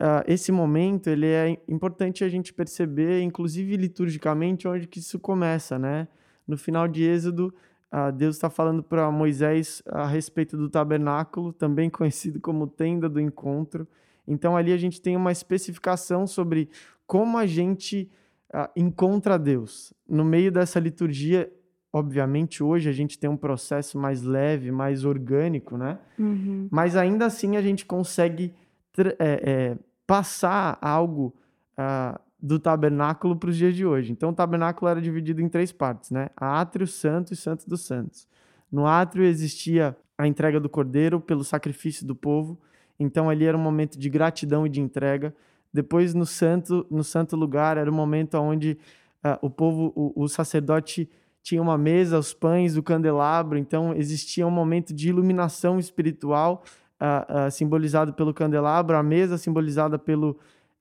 uh, 0.00 0.24
esse 0.26 0.50
momento, 0.52 1.08
ele 1.08 1.26
é 1.26 1.58
importante 1.68 2.24
a 2.24 2.28
gente 2.28 2.52
perceber, 2.52 3.22
inclusive 3.22 3.76
liturgicamente, 3.76 4.66
onde 4.66 4.86
que 4.86 4.98
isso 4.98 5.18
começa, 5.18 5.78
né? 5.78 6.08
No 6.46 6.56
final 6.56 6.88
de 6.88 7.04
Êxodo, 7.04 7.52
Uh, 7.90 8.12
Deus 8.12 8.36
está 8.36 8.50
falando 8.50 8.82
para 8.82 9.10
Moisés 9.10 9.82
a 9.86 10.06
respeito 10.06 10.58
do 10.58 10.68
tabernáculo, 10.68 11.52
também 11.54 11.88
conhecido 11.90 12.38
como 12.38 12.66
tenda 12.66 13.08
do 13.08 13.20
encontro. 13.20 13.88
Então 14.26 14.56
ali 14.56 14.72
a 14.72 14.76
gente 14.76 15.00
tem 15.00 15.16
uma 15.16 15.32
especificação 15.32 16.26
sobre 16.26 16.68
como 17.06 17.38
a 17.38 17.46
gente 17.46 18.10
uh, 18.54 18.68
encontra 18.76 19.38
Deus. 19.38 19.94
No 20.06 20.22
meio 20.22 20.52
dessa 20.52 20.78
liturgia, 20.78 21.50
obviamente 21.90 22.62
hoje 22.62 22.90
a 22.90 22.92
gente 22.92 23.18
tem 23.18 23.30
um 23.30 23.38
processo 23.38 23.98
mais 23.98 24.20
leve, 24.20 24.70
mais 24.70 25.06
orgânico, 25.06 25.78
né? 25.78 25.98
Uhum. 26.18 26.68
Mas 26.70 26.94
ainda 26.94 27.24
assim 27.24 27.56
a 27.56 27.62
gente 27.62 27.86
consegue 27.86 28.54
é, 28.98 29.14
é, 29.18 29.78
passar 30.08 30.78
algo 30.80 31.36
uh, 31.78 32.18
do 32.40 32.58
tabernáculo 32.58 33.36
para 33.36 33.50
os 33.50 33.56
dias 33.58 33.76
de 33.76 33.84
hoje. 33.84 34.10
Então, 34.10 34.30
o 34.30 34.32
tabernáculo 34.32 34.88
era 34.88 35.02
dividido 35.02 35.42
em 35.42 35.48
três 35.50 35.70
partes, 35.70 36.10
né? 36.10 36.30
Átrio, 36.34 36.86
Santo 36.86 37.34
e 37.34 37.36
Santo 37.36 37.68
dos 37.68 37.84
Santos. 37.84 38.26
No 38.72 38.86
átrio 38.86 39.22
existia 39.22 39.94
a 40.16 40.26
entrega 40.26 40.58
do 40.58 40.68
cordeiro 40.68 41.20
pelo 41.20 41.44
sacrifício 41.44 42.06
do 42.06 42.16
povo. 42.16 42.58
Então, 42.98 43.28
ali 43.28 43.44
era 43.44 43.56
um 43.56 43.60
momento 43.60 43.98
de 43.98 44.08
gratidão 44.08 44.66
e 44.66 44.70
de 44.70 44.80
entrega. 44.80 45.34
Depois, 45.74 46.14
no 46.14 46.24
santo, 46.24 46.86
no 46.90 47.04
santo 47.04 47.36
lugar, 47.36 47.76
era 47.76 47.90
o 47.90 47.92
um 47.92 47.96
momento 47.96 48.38
onde 48.38 48.78
uh, 49.22 49.38
o 49.42 49.50
povo, 49.50 49.92
o, 49.94 50.24
o 50.24 50.26
sacerdote 50.26 51.10
tinha 51.42 51.60
uma 51.60 51.76
mesa, 51.76 52.18
os 52.18 52.32
pães, 52.32 52.78
o 52.78 52.82
candelabro. 52.82 53.58
Então, 53.58 53.92
existia 53.94 54.46
um 54.46 54.50
momento 54.50 54.94
de 54.94 55.10
iluminação 55.10 55.78
espiritual 55.78 56.64
uh, 57.00 57.46
uh, 57.46 57.50
simbolizado 57.50 58.12
pelo 58.12 58.32
candelabro, 58.34 58.96
a 58.96 59.02
mesa 59.02 59.38
simbolizada 59.38 59.98
pelo 59.98 60.38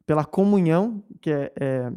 pela 0.07 0.23
comunhão, 0.23 1.03
que 1.19 1.29
é, 1.29 1.51
é, 1.59 1.91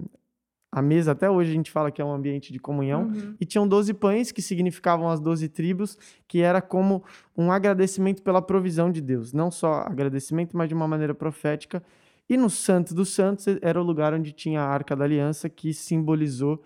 a 0.73 0.83
mesa, 0.83 1.13
até 1.13 1.31
hoje 1.31 1.51
a 1.51 1.55
gente 1.55 1.71
fala 1.71 1.93
que 1.93 2.03
é 2.03 2.05
um 2.05 2.13
ambiente 2.13 2.53
de 2.53 2.59
comunhão, 2.59 3.05
uhum. 3.05 3.37
e 3.41 3.47
tinham 3.47 3.67
12 3.67 3.95
pães, 3.95 4.33
que 4.33 4.43
significavam 4.43 5.09
as 5.09 5.21
12 5.21 5.49
tribos, 5.49 5.97
que 6.27 6.41
era 6.41 6.61
como 6.61 7.05
um 7.37 7.53
agradecimento 7.53 8.21
pela 8.21 8.43
provisão 8.43 8.91
de 8.91 9.01
Deus. 9.01 9.33
Não 9.33 9.49
só 9.49 9.85
agradecimento, 9.87 10.57
mas 10.57 10.69
de 10.69 10.75
uma 10.75 10.89
maneira 10.89 11.15
profética. 11.15 11.81
E 12.29 12.37
no 12.37 12.51
Santo 12.51 12.95
dos 12.95 13.11
Santos 13.11 13.47
era 13.63 13.81
o 13.81 13.85
lugar 13.85 14.13
onde 14.13 14.33
tinha 14.33 14.61
a 14.61 14.67
Arca 14.67 14.97
da 14.97 15.05
Aliança, 15.05 15.49
que 15.49 15.73
simbolizou 15.73 16.61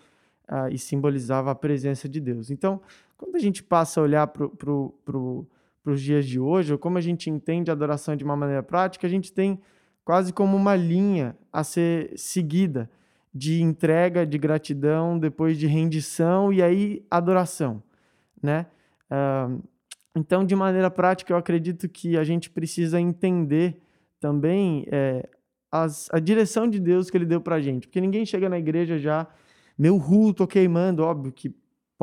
uh, 0.51 0.69
e 0.71 0.79
simbolizava 0.79 1.51
a 1.51 1.55
presença 1.55 2.09
de 2.09 2.21
Deus. 2.21 2.51
Então, 2.51 2.81
quando 3.19 3.37
a 3.37 3.39
gente 3.39 3.63
passa 3.63 4.01
a 4.01 4.03
olhar 4.03 4.27
para 4.27 4.49
pro, 4.49 5.47
pro, 5.85 5.93
os 5.93 6.01
dias 6.01 6.27
de 6.27 6.41
hoje, 6.41 6.73
ou 6.73 6.79
como 6.79 6.97
a 6.97 7.01
gente 7.01 7.29
entende 7.29 7.71
a 7.71 7.75
adoração 7.75 8.17
de 8.17 8.25
uma 8.25 8.35
maneira 8.35 8.63
prática, 8.63 9.07
a 9.07 9.11
gente 9.11 9.33
tem 9.33 9.61
quase 10.05 10.33
como 10.33 10.57
uma 10.57 10.75
linha 10.75 11.37
a 11.53 11.63
ser 11.63 12.13
seguida 12.17 12.91
de 13.33 13.63
entrega, 13.63 14.27
de 14.27 14.39
gratidão, 14.39 15.19
depois 15.19 15.59
de 15.59 15.67
rendição 15.67 16.53
e 16.53 16.63
aí 16.63 17.05
adoração, 17.11 17.83
né? 18.43 18.67
Uh, 19.11 19.63
então, 20.17 20.45
de 20.45 20.55
maneira 20.55 20.91
prática, 20.91 21.33
eu 21.33 21.37
acredito 21.37 21.89
que 21.89 22.17
a 22.17 22.23
gente 22.23 22.49
precisa 22.49 23.01
entender 23.01 23.81
também 24.21 24.87
é, 24.91 25.29
as, 25.73 26.09
a 26.13 26.21
direção 26.21 26.69
de 26.69 26.79
Deus 26.79 27.11
que 27.11 27.17
Ele 27.17 27.27
deu 27.27 27.41
para 27.41 27.57
a 27.57 27.61
gente, 27.61 27.89
porque 27.89 28.01
ninguém 28.01 28.25
chega 28.25 28.49
na 28.49 28.57
igreja 28.57 28.97
já, 28.97 29.27
meu 29.77 29.97
ru, 29.97 30.33
tô 30.33 30.47
queimando, 30.47 31.03
óbvio 31.03 31.33
que 31.33 31.53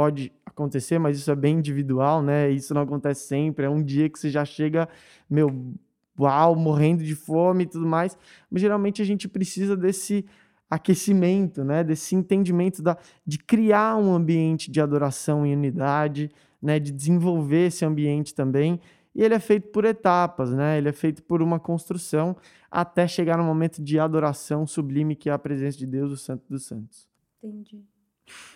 pode 0.02 0.34
acontecer, 0.44 0.98
mas 0.98 1.16
isso 1.16 1.30
é 1.30 1.36
bem 1.36 1.60
individual, 1.60 2.24
né? 2.24 2.50
Isso 2.50 2.74
não 2.74 2.82
acontece 2.82 3.28
sempre. 3.28 3.68
É 3.68 3.70
um 3.70 3.84
dia 3.84 4.10
que 4.10 4.18
você 4.18 4.32
já 4.32 4.44
chega, 4.44 4.90
meu, 5.30 5.76
uau, 6.20 6.56
morrendo 6.56 7.04
de 7.04 7.14
fome 7.14 7.66
e 7.66 7.68
tudo 7.68 7.86
mais. 7.86 8.18
Mas 8.50 8.62
geralmente 8.64 9.00
a 9.00 9.06
gente 9.06 9.28
precisa 9.28 9.78
desse 9.78 10.26
aquecimento, 10.68 11.64
né? 11.64 11.84
Desse 11.84 12.16
entendimento 12.16 12.82
da, 12.82 12.98
de 13.24 13.38
criar 13.38 13.96
um 13.96 14.12
ambiente 14.12 14.72
de 14.72 14.82
adoração 14.82 15.46
e 15.46 15.54
unidade, 15.54 16.32
né? 16.60 16.80
De 16.80 16.92
desenvolver 16.92 17.68
esse 17.68 17.86
ambiente 17.86 18.34
também. 18.34 18.80
E 19.14 19.22
ele 19.22 19.36
é 19.36 19.40
feito 19.40 19.68
por 19.68 19.86
etapas, 19.86 20.50
né? 20.52 20.80
Ele 20.80 20.90
é 20.90 20.94
feito 20.94 21.22
por 21.22 21.44
uma 21.44 21.60
construção 21.60 22.36
até 22.72 23.08
chegar 23.08 23.38
no 23.38 23.44
momento 23.44 23.84
de 23.84 24.00
adoração 24.00 24.66
sublime 24.66 25.16
que 25.16 25.30
é 25.30 25.32
a 25.32 25.38
presença 25.38 25.78
de 25.78 25.86
Deus, 25.86 26.12
o 26.12 26.18
Santo 26.18 26.44
dos 26.50 26.66
Santos. 26.66 27.08
Entendi. 27.44 27.86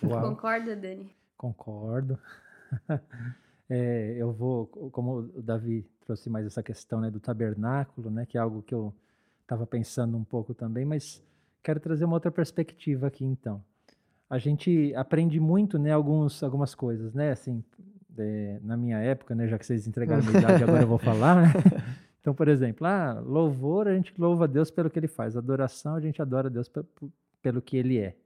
Uau. 0.02 0.22
Concorda, 0.22 0.74
Dani? 0.74 1.15
Concordo. 1.36 2.18
É, 3.68 4.14
eu 4.16 4.32
vou, 4.32 4.66
como 4.92 5.28
o 5.34 5.42
Davi 5.42 5.84
trouxe 6.04 6.30
mais 6.30 6.46
essa 6.46 6.62
questão 6.62 7.00
né, 7.00 7.10
do 7.10 7.18
tabernáculo, 7.18 8.10
né, 8.10 8.24
que 8.24 8.38
é 8.38 8.40
algo 8.40 8.62
que 8.62 8.72
eu 8.72 8.94
estava 9.42 9.66
pensando 9.66 10.16
um 10.16 10.22
pouco 10.22 10.54
também, 10.54 10.84
mas 10.84 11.20
quero 11.64 11.80
trazer 11.80 12.04
uma 12.04 12.14
outra 12.14 12.30
perspectiva 12.30 13.08
aqui 13.08 13.24
então. 13.24 13.60
A 14.30 14.38
gente 14.38 14.94
aprende 14.94 15.40
muito, 15.40 15.80
né, 15.80 15.90
alguns, 15.90 16.44
algumas 16.44 16.76
coisas, 16.76 17.12
né, 17.12 17.32
assim, 17.32 17.64
é, 18.16 18.60
na 18.62 18.76
minha 18.76 18.98
época, 18.98 19.34
né, 19.34 19.48
já 19.48 19.58
que 19.58 19.66
vocês 19.66 19.86
entregaram 19.86 20.24
a 20.26 20.38
idade, 20.38 20.62
agora 20.62 20.82
eu 20.82 20.88
vou 20.88 20.98
falar, 20.98 21.42
né? 21.42 21.52
Então, 22.20 22.34
por 22.34 22.48
exemplo, 22.48 22.84
ah, 22.84 23.22
louvor, 23.24 23.86
a 23.86 23.94
gente 23.94 24.12
louva 24.18 24.44
a 24.44 24.46
Deus 24.48 24.68
pelo 24.68 24.90
que 24.90 24.98
ele 24.98 25.06
faz, 25.06 25.36
adoração, 25.36 25.94
a 25.94 26.00
gente 26.00 26.20
adora 26.20 26.48
a 26.48 26.50
Deus 26.50 26.68
pelo 27.40 27.62
que 27.62 27.76
ele 27.76 27.98
é, 27.98 28.16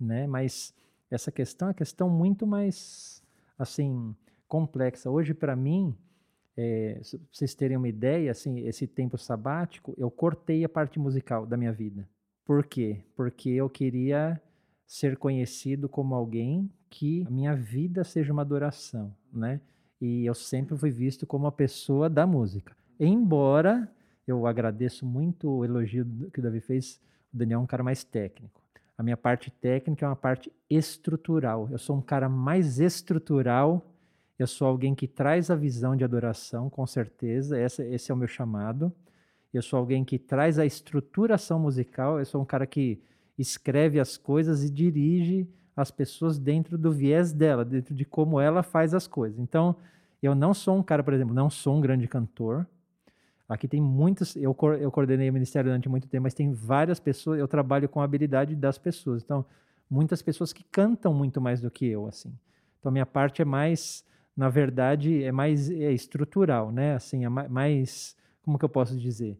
né? 0.00 0.26
Mas 0.26 0.74
essa 1.10 1.32
questão 1.32 1.68
é 1.68 1.70
uma 1.70 1.74
questão 1.74 2.08
muito 2.08 2.46
mais, 2.46 3.22
assim, 3.58 4.14
complexa. 4.46 5.10
Hoje, 5.10 5.34
para 5.34 5.56
mim, 5.56 5.96
é, 6.56 7.00
vocês 7.30 7.54
terem 7.54 7.76
uma 7.76 7.88
ideia, 7.88 8.30
assim, 8.30 8.60
esse 8.66 8.86
tempo 8.86 9.16
sabático, 9.16 9.94
eu 9.96 10.10
cortei 10.10 10.64
a 10.64 10.68
parte 10.68 10.98
musical 10.98 11.46
da 11.46 11.56
minha 11.56 11.72
vida. 11.72 12.08
Por 12.44 12.64
quê? 12.64 13.00
Porque 13.14 13.50
eu 13.50 13.68
queria 13.68 14.40
ser 14.86 15.16
conhecido 15.16 15.88
como 15.88 16.14
alguém 16.14 16.70
que 16.88 17.24
a 17.26 17.30
minha 17.30 17.54
vida 17.54 18.02
seja 18.04 18.32
uma 18.32 18.42
adoração, 18.42 19.14
né? 19.32 19.60
E 20.00 20.24
eu 20.24 20.34
sempre 20.34 20.76
fui 20.76 20.90
visto 20.90 21.26
como 21.26 21.44
uma 21.44 21.52
pessoa 21.52 22.08
da 22.08 22.26
música. 22.26 22.74
Embora 22.98 23.88
eu 24.26 24.46
agradeço 24.46 25.04
muito 25.04 25.50
o 25.50 25.64
elogio 25.64 26.06
que 26.32 26.40
o 26.40 26.42
Davi 26.42 26.60
fez, 26.60 27.00
o 27.32 27.36
Daniel 27.36 27.60
é 27.60 27.62
um 27.62 27.66
cara 27.66 27.82
mais 27.82 28.02
técnico. 28.04 28.62
A 28.96 29.02
minha 29.02 29.16
parte 29.16 29.50
técnica 29.50 30.06
é 30.06 30.08
uma 30.08 30.16
parte 30.16 30.50
estrutural. 30.70 31.68
Eu 31.70 31.78
sou 31.78 31.96
um 31.96 32.02
cara 32.02 32.28
mais 32.28 32.78
estrutural 32.78 33.84
eu 34.38 34.46
sou 34.46 34.68
alguém 34.68 34.94
que 34.94 35.08
traz 35.08 35.50
a 35.50 35.56
visão 35.56 35.96
de 35.96 36.04
adoração, 36.04 36.70
com 36.70 36.86
certeza, 36.86 37.58
esse 37.60 38.10
é 38.10 38.14
o 38.14 38.16
meu 38.16 38.28
chamado. 38.28 38.92
Eu 39.52 39.62
sou 39.62 39.78
alguém 39.78 40.04
que 40.04 40.18
traz 40.18 40.58
a 40.60 40.64
estruturação 40.64 41.58
musical, 41.58 42.20
eu 42.20 42.24
sou 42.24 42.40
um 42.40 42.44
cara 42.44 42.64
que 42.64 43.02
escreve 43.36 43.98
as 43.98 44.16
coisas 44.16 44.62
e 44.62 44.70
dirige 44.70 45.48
as 45.74 45.90
pessoas 45.90 46.38
dentro 46.38 46.78
do 46.78 46.92
viés 46.92 47.32
dela, 47.32 47.64
dentro 47.64 47.94
de 47.94 48.04
como 48.04 48.40
ela 48.40 48.62
faz 48.62 48.94
as 48.94 49.08
coisas. 49.08 49.40
Então, 49.40 49.74
eu 50.22 50.34
não 50.34 50.54
sou 50.54 50.76
um 50.76 50.82
cara, 50.82 51.02
por 51.02 51.14
exemplo, 51.14 51.34
não 51.34 51.50
sou 51.50 51.76
um 51.76 51.80
grande 51.80 52.06
cantor. 52.06 52.66
Aqui 53.48 53.66
tem 53.66 53.80
muitos, 53.80 54.36
eu, 54.36 54.56
eu 54.80 54.90
coordenei 54.90 55.30
o 55.30 55.32
ministério 55.32 55.70
durante 55.70 55.88
muito 55.88 56.06
tempo, 56.06 56.24
mas 56.24 56.34
tem 56.34 56.52
várias 56.52 57.00
pessoas, 57.00 57.40
eu 57.40 57.48
trabalho 57.48 57.88
com 57.88 58.00
a 58.00 58.04
habilidade 58.04 58.54
das 58.54 58.78
pessoas. 58.78 59.22
Então, 59.22 59.44
muitas 59.90 60.22
pessoas 60.22 60.52
que 60.52 60.64
cantam 60.64 61.12
muito 61.14 61.40
mais 61.40 61.60
do 61.60 61.70
que 61.70 61.86
eu, 61.86 62.06
assim. 62.06 62.32
Então, 62.78 62.92
minha 62.92 63.06
parte 63.06 63.42
é 63.42 63.44
mais 63.44 64.04
na 64.38 64.48
verdade, 64.48 65.24
é 65.24 65.32
mais 65.32 65.68
é 65.68 65.92
estrutural, 65.92 66.70
né? 66.70 66.94
Assim, 66.94 67.24
é 67.24 67.28
mais, 67.28 68.16
como 68.40 68.56
que 68.56 68.64
eu 68.64 68.68
posso 68.68 68.96
dizer? 68.96 69.36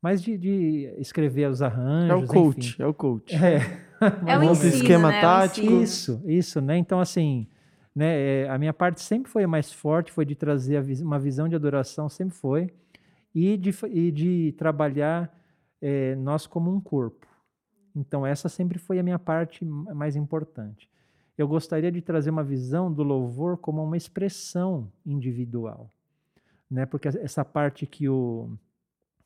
Mais 0.00 0.22
de, 0.22 0.38
de 0.38 0.94
escrever 0.96 1.46
os 1.50 1.60
arranjos. 1.60 2.10
É 2.10 2.14
o 2.14 2.26
coach, 2.26 2.68
enfim. 2.70 2.82
é 2.82 2.86
o 2.86 2.94
coach. 2.94 3.34
É, 3.34 3.56
é 4.26 4.38
o 4.38 4.44
ensino, 4.44 4.72
esquema 4.72 5.10
né? 5.10 5.20
tático. 5.20 5.70
Isso, 5.70 6.22
isso, 6.24 6.58
né? 6.62 6.78
Então, 6.78 7.00
assim, 7.00 7.46
né, 7.94 8.44
é, 8.44 8.48
a 8.48 8.56
minha 8.56 8.72
parte 8.72 9.02
sempre 9.02 9.30
foi 9.30 9.46
mais 9.46 9.70
forte, 9.70 10.10
foi 10.10 10.24
de 10.24 10.34
trazer 10.34 10.80
vis 10.80 11.02
uma 11.02 11.18
visão 11.18 11.46
de 11.46 11.54
adoração, 11.54 12.08
sempre 12.08 12.34
foi. 12.34 12.72
e 13.34 13.58
de, 13.58 13.74
e 13.90 14.10
de 14.10 14.54
trabalhar 14.56 15.30
é, 15.82 16.14
nós 16.14 16.46
como 16.46 16.74
um 16.74 16.80
corpo. 16.80 17.26
Então, 17.94 18.26
essa 18.26 18.48
sempre 18.48 18.78
foi 18.78 18.98
a 18.98 19.02
minha 19.02 19.18
parte 19.18 19.64
mais 19.64 20.16
importante. 20.16 20.88
Eu 21.36 21.48
gostaria 21.48 21.90
de 21.90 22.00
trazer 22.02 22.30
uma 22.30 22.44
visão 22.44 22.92
do 22.92 23.02
louvor 23.02 23.56
como 23.56 23.82
uma 23.82 23.96
expressão 23.96 24.92
individual, 25.04 25.90
né? 26.70 26.86
Porque 26.86 27.08
essa 27.08 27.44
parte 27.44 27.86
que 27.86 28.08
o 28.08 28.50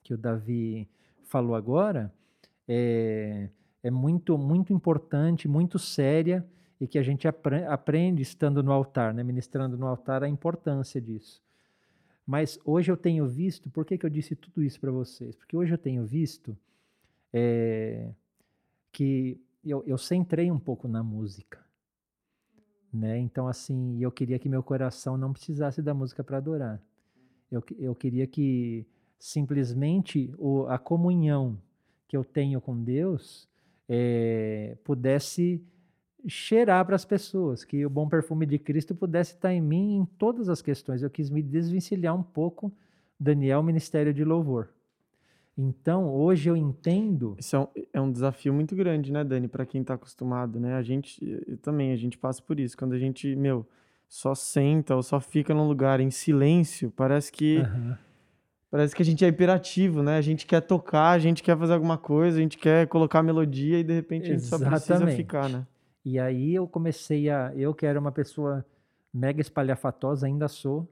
que 0.03 0.15
o 0.15 0.19
Davi 0.19 0.89
falou 1.25 1.55
agora 1.57 2.13
é, 2.69 3.49
é 3.83 3.91
muito 3.91 4.37
muito 4.39 4.73
importante, 4.73 5.49
muito 5.49 5.79
séria 5.79 6.47
e 6.81 6.87
que 6.87 6.99
a 6.99 7.03
gente 7.03 7.27
aprende 7.27 8.23
estando 8.23 8.63
no 8.63 8.71
altar, 8.71 9.15
né? 9.15 9.23
ministrando 9.23 9.77
no 9.77 9.87
altar 9.87 10.23
a 10.23 10.29
importância 10.29 11.01
disso. 11.01 11.43
Mas 12.27 12.59
hoje 12.65 12.91
eu 12.91 12.97
tenho 12.97 13.27
visto, 13.27 13.71
por 13.71 13.85
que, 13.85 13.99
que 13.99 14.07
eu 14.07 14.11
disse 14.11 14.35
tudo 14.35 14.63
isso 14.63 14.81
para 14.81 14.91
vocês? 14.91 15.35
Porque 15.35 15.57
hoje 15.57 15.73
eu 15.73 15.79
tenho 15.79 16.05
visto 16.05 16.57
é, 17.33 18.11
que 18.95 19.41
eu, 19.65 19.83
eu 19.87 19.99
centrei 19.99 20.51
um 20.51 20.59
pouco 20.59 20.87
na 20.87 21.03
música. 21.03 21.59
Né? 22.93 23.19
Então, 23.19 23.49
assim, 23.49 24.01
eu 24.01 24.11
queria 24.13 24.39
que 24.39 24.49
meu 24.49 24.63
coração 24.63 25.19
não 25.19 25.33
precisasse 25.33 25.83
da 25.83 25.93
música 25.93 26.23
para 26.23 26.37
adorar. 26.37 26.81
Eu, 27.51 27.63
eu 27.77 27.95
queria 27.95 28.27
que 28.27 28.87
simplesmente 29.19 30.33
o, 30.39 30.67
a 30.69 30.79
comunhão 30.79 31.59
que 32.07 32.17
eu 32.17 32.25
tenho 32.25 32.61
com 32.61 32.81
Deus 32.81 33.49
é, 33.89 34.77
pudesse 34.85 35.61
cheirar 36.27 36.87
para 36.87 36.95
as 36.95 37.05
pessoas, 37.05 37.65
que 37.65 37.85
o 37.85 37.91
bom 37.91 38.09
perfume 38.09 38.47
de 38.47 38.59
Cristo 38.59 38.95
pudesse 38.95 39.35
estar 39.35 39.53
em 39.53 39.61
mim 39.61 39.97
em 39.97 40.05
todas 40.05 40.49
as 40.49 40.63
questões. 40.63 41.03
Eu 41.03 41.11
quis 41.11 41.29
me 41.29 41.43
desvencilhar 41.43 42.15
um 42.15 42.23
pouco, 42.23 42.73
Daniel, 43.19 43.63
Ministério 43.63 44.15
de 44.15 44.25
Louvor. 44.25 44.69
Então, 45.57 46.13
hoje 46.13 46.51
eu 46.51 46.57
entendo. 46.57 47.37
Isso 47.39 47.55
é 47.55 47.61
um, 47.61 47.67
é 47.93 48.01
um 48.01 48.11
desafio 48.11 48.53
muito 48.53 48.75
grande, 48.75 49.13
né, 49.13 49.23
Dani, 49.23 49.47
para 49.47 49.65
quem 49.65 49.81
está 49.81 49.95
acostumado, 49.95 50.59
né? 50.59 50.75
A 50.75 50.83
gente 50.83 51.21
também, 51.63 51.93
a 51.93 51.97
gente 51.97 52.19
passa 52.19 52.43
por 52.43 52.59
isso. 52.59 52.77
Quando 52.77 52.93
a 52.93 52.99
gente, 52.99 53.37
meu, 53.37 53.67
só 54.09 54.35
senta 54.35 54.95
ou 54.97 55.03
só 55.03 55.21
fica 55.21 55.55
num 55.55 55.67
lugar 55.67 56.01
em 56.01 56.11
silêncio, 56.11 56.91
parece 56.91 57.33
que. 57.33 57.59
Uhum. 57.59 57.97
Parece 58.71 58.97
que 58.97 59.03
a 59.03 59.05
gente 59.05 59.25
é 59.25 59.29
hiperativo, 59.29 60.03
né? 60.03 60.17
A 60.17 60.21
gente 60.21 60.47
quer 60.47 60.61
tocar, 60.61 61.11
a 61.11 61.19
gente 61.21 61.45
quer 61.45 61.57
fazer 61.57 61.75
alguma 61.75 61.97
coisa, 61.97 62.39
a 62.39 62.41
gente 62.41 62.59
quer 62.59 62.89
colocar 62.89 63.23
melodia 63.23 63.79
e 63.79 63.85
de 63.85 63.93
repente 63.93 64.25
a 64.25 64.35
gente 64.35 64.43
Exatamente. 64.43 64.81
só 64.81 64.97
precisa 64.97 65.17
ficar, 65.17 65.49
né? 65.49 65.65
E 66.05 66.19
aí 66.19 66.53
eu 66.55 66.67
comecei 66.67 67.31
a. 67.31 67.53
Eu 67.55 67.73
que 67.73 67.87
era 67.87 68.01
uma 68.01 68.11
pessoa 68.11 68.67
mega 69.13 69.41
espalhafatosa, 69.41 70.27
ainda 70.27 70.49
sou, 70.49 70.89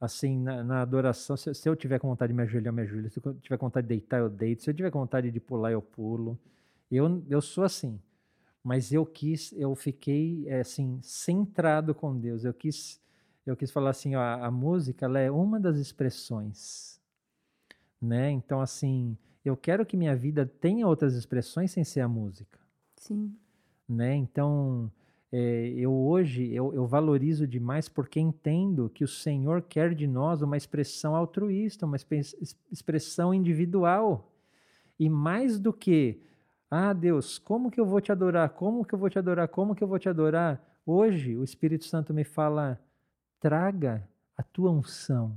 assim, 0.00 0.38
na, 0.38 0.62
na 0.62 0.82
adoração, 0.82 1.36
se, 1.36 1.52
se, 1.54 1.68
eu 1.68 1.76
tiver 1.76 1.98
com 1.98 2.08
vontade 2.08 2.32
de 2.32 2.36
me 2.36 2.42
ajoelhar, 2.42 2.68
eu 2.68 2.72
me 2.72 2.82
ajoelho. 2.82 3.10
Se 3.10 3.20
eu 3.24 3.34
tiver 3.34 3.56
com 3.56 3.66
vontade 3.66 3.86
de 3.86 3.94
deitar, 3.94 4.18
eu 4.18 4.28
deito. 4.28 4.62
Se 4.62 4.70
eu 4.70 4.74
tiver 4.74 4.90
com 4.90 5.00
vontade 5.00 5.30
de 5.30 5.40
pular, 5.40 5.72
eu 5.72 5.82
pulo. 5.82 6.38
Eu, 6.90 7.22
eu 7.28 7.40
sou 7.40 7.64
assim. 7.64 8.00
Mas 8.62 8.92
eu 8.92 9.06
quis, 9.06 9.52
eu 9.52 9.74
fiquei, 9.74 10.44
é, 10.48 10.60
assim, 10.60 10.98
centrado 11.02 11.94
com 11.94 12.18
Deus. 12.18 12.44
Eu 12.44 12.52
quis, 12.52 13.00
eu 13.46 13.56
quis 13.56 13.70
falar 13.70 13.90
assim, 13.90 14.16
ó, 14.16 14.20
a, 14.20 14.46
a 14.46 14.50
música, 14.50 15.06
ela 15.06 15.20
é 15.20 15.30
uma 15.30 15.60
das 15.60 15.78
expressões, 15.78 17.00
né? 18.00 18.30
Então, 18.30 18.60
assim, 18.60 19.16
eu 19.44 19.56
quero 19.56 19.86
que 19.86 19.96
minha 19.96 20.16
vida 20.16 20.44
tenha 20.44 20.86
outras 20.88 21.14
expressões 21.14 21.70
sem 21.70 21.84
ser 21.84 22.00
a 22.00 22.08
música. 22.08 22.58
Sim. 22.96 23.36
Né? 23.88 24.16
Então, 24.16 24.90
é, 25.38 25.68
eu 25.76 25.92
hoje 25.92 26.50
eu, 26.50 26.72
eu, 26.72 26.86
valorizo 26.86 27.46
demais 27.46 27.90
porque 27.90 28.18
entendo 28.18 28.88
que 28.88 29.04
o 29.04 29.08
Senhor 29.08 29.60
quer 29.60 29.94
de 29.94 30.06
nós 30.06 30.40
uma 30.40 30.56
expressão 30.56 31.14
altruísta, 31.14 31.84
uma 31.84 31.98
expressão 32.72 33.34
individual. 33.34 34.32
E 34.98 35.10
mais 35.10 35.58
do 35.58 35.74
que, 35.74 36.22
ah, 36.70 36.94
Deus, 36.94 37.38
como 37.38 37.70
que 37.70 37.78
eu 37.78 37.84
vou 37.84 38.00
te 38.00 38.10
adorar? 38.10 38.48
Como 38.48 38.82
que 38.82 38.94
eu 38.94 38.98
vou 38.98 39.10
te 39.10 39.18
adorar? 39.18 39.46
Como 39.48 39.74
que 39.74 39.84
eu 39.84 39.88
vou 39.88 39.98
te 39.98 40.08
adorar? 40.08 40.58
Hoje 40.86 41.36
o 41.36 41.44
Espírito 41.44 41.84
Santo 41.84 42.14
me 42.14 42.24
fala: 42.24 42.80
traga 43.38 44.08
a 44.38 44.42
tua 44.42 44.70
unção. 44.70 45.36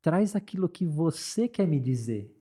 Traz 0.00 0.36
aquilo 0.36 0.68
que 0.68 0.86
você 0.86 1.48
quer 1.48 1.66
me 1.66 1.80
dizer. 1.80 2.32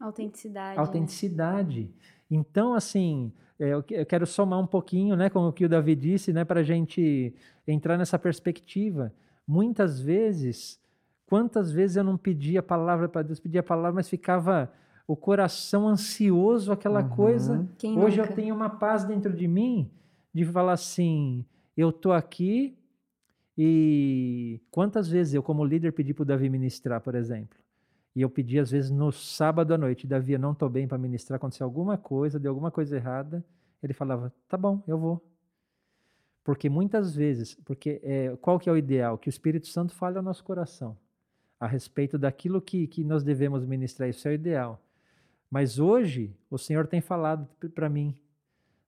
Autenticidade. 0.00 0.76
Né? 0.76 0.80
Autenticidade. 0.80 1.82
Né? 1.84 1.88
Então, 2.30 2.74
assim, 2.74 3.32
é, 3.58 3.70
eu 3.70 3.82
quero 3.82 4.26
somar 4.26 4.58
um 4.58 4.66
pouquinho 4.66 5.16
né, 5.16 5.30
com 5.30 5.46
o 5.46 5.52
que 5.52 5.64
o 5.64 5.68
Davi 5.68 5.94
disse, 5.94 6.32
né, 6.32 6.44
para 6.44 6.60
a 6.60 6.64
gente 6.64 7.34
entrar 7.66 7.96
nessa 7.96 8.18
perspectiva. 8.18 9.12
Muitas 9.46 10.00
vezes, 10.00 10.80
quantas 11.26 11.70
vezes 11.70 11.96
eu 11.96 12.04
não 12.04 12.16
pedia 12.16 12.60
a 12.60 12.62
palavra 12.62 13.08
para 13.08 13.22
Deus, 13.22 13.40
pedia 13.40 13.60
a 13.60 13.64
palavra, 13.64 13.92
mas 13.92 14.08
ficava 14.08 14.72
o 15.06 15.14
coração 15.14 15.86
ansioso, 15.86 16.72
aquela 16.72 17.02
uhum. 17.02 17.08
coisa. 17.10 17.68
Quem 17.78 17.98
Hoje 17.98 18.18
nunca? 18.18 18.32
eu 18.32 18.36
tenho 18.36 18.54
uma 18.54 18.70
paz 18.70 19.04
dentro 19.04 19.32
de 19.32 19.46
mim 19.46 19.90
de 20.32 20.44
falar 20.44 20.72
assim: 20.72 21.44
eu 21.76 21.90
estou 21.90 22.12
aqui 22.12 22.76
e 23.56 24.60
quantas 24.70 25.08
vezes 25.08 25.34
eu, 25.34 25.42
como 25.42 25.64
líder, 25.64 25.92
pedi 25.92 26.12
para 26.12 26.22
o 26.22 26.26
Davi 26.26 26.48
ministrar, 26.48 27.00
por 27.00 27.14
exemplo. 27.14 27.58
E 28.14 28.22
eu 28.22 28.30
pedi, 28.30 28.58
às 28.58 28.70
vezes, 28.70 28.90
no 28.90 29.10
sábado 29.10 29.74
à 29.74 29.78
noite, 29.78 30.06
Davi, 30.06 30.32
eu 30.32 30.38
não 30.38 30.52
estou 30.52 30.68
bem 30.68 30.86
para 30.86 30.96
ministrar, 30.96 31.36
aconteceu 31.36 31.64
alguma 31.64 31.98
coisa, 31.98 32.38
deu 32.38 32.50
alguma 32.50 32.70
coisa 32.70 32.96
errada. 32.96 33.44
Ele 33.82 33.92
falava, 33.92 34.32
tá 34.48 34.56
bom, 34.56 34.82
eu 34.86 34.96
vou. 34.96 35.22
Porque 36.44 36.68
muitas 36.68 37.14
vezes, 37.14 37.54
porque 37.64 38.00
é, 38.04 38.36
qual 38.40 38.58
que 38.58 38.68
é 38.68 38.72
o 38.72 38.76
ideal? 38.76 39.18
Que 39.18 39.28
o 39.28 39.30
Espírito 39.30 39.66
Santo 39.66 39.94
fale 39.94 40.16
ao 40.16 40.22
nosso 40.22 40.44
coração 40.44 40.96
a 41.58 41.66
respeito 41.66 42.18
daquilo 42.18 42.60
que, 42.60 42.86
que 42.86 43.02
nós 43.02 43.24
devemos 43.24 43.64
ministrar. 43.64 44.08
Isso 44.08 44.28
é 44.28 44.32
o 44.32 44.34
ideal. 44.34 44.80
Mas 45.50 45.78
hoje, 45.78 46.36
o 46.50 46.58
Senhor 46.58 46.86
tem 46.86 47.00
falado 47.00 47.48
para 47.74 47.88
mim, 47.88 48.14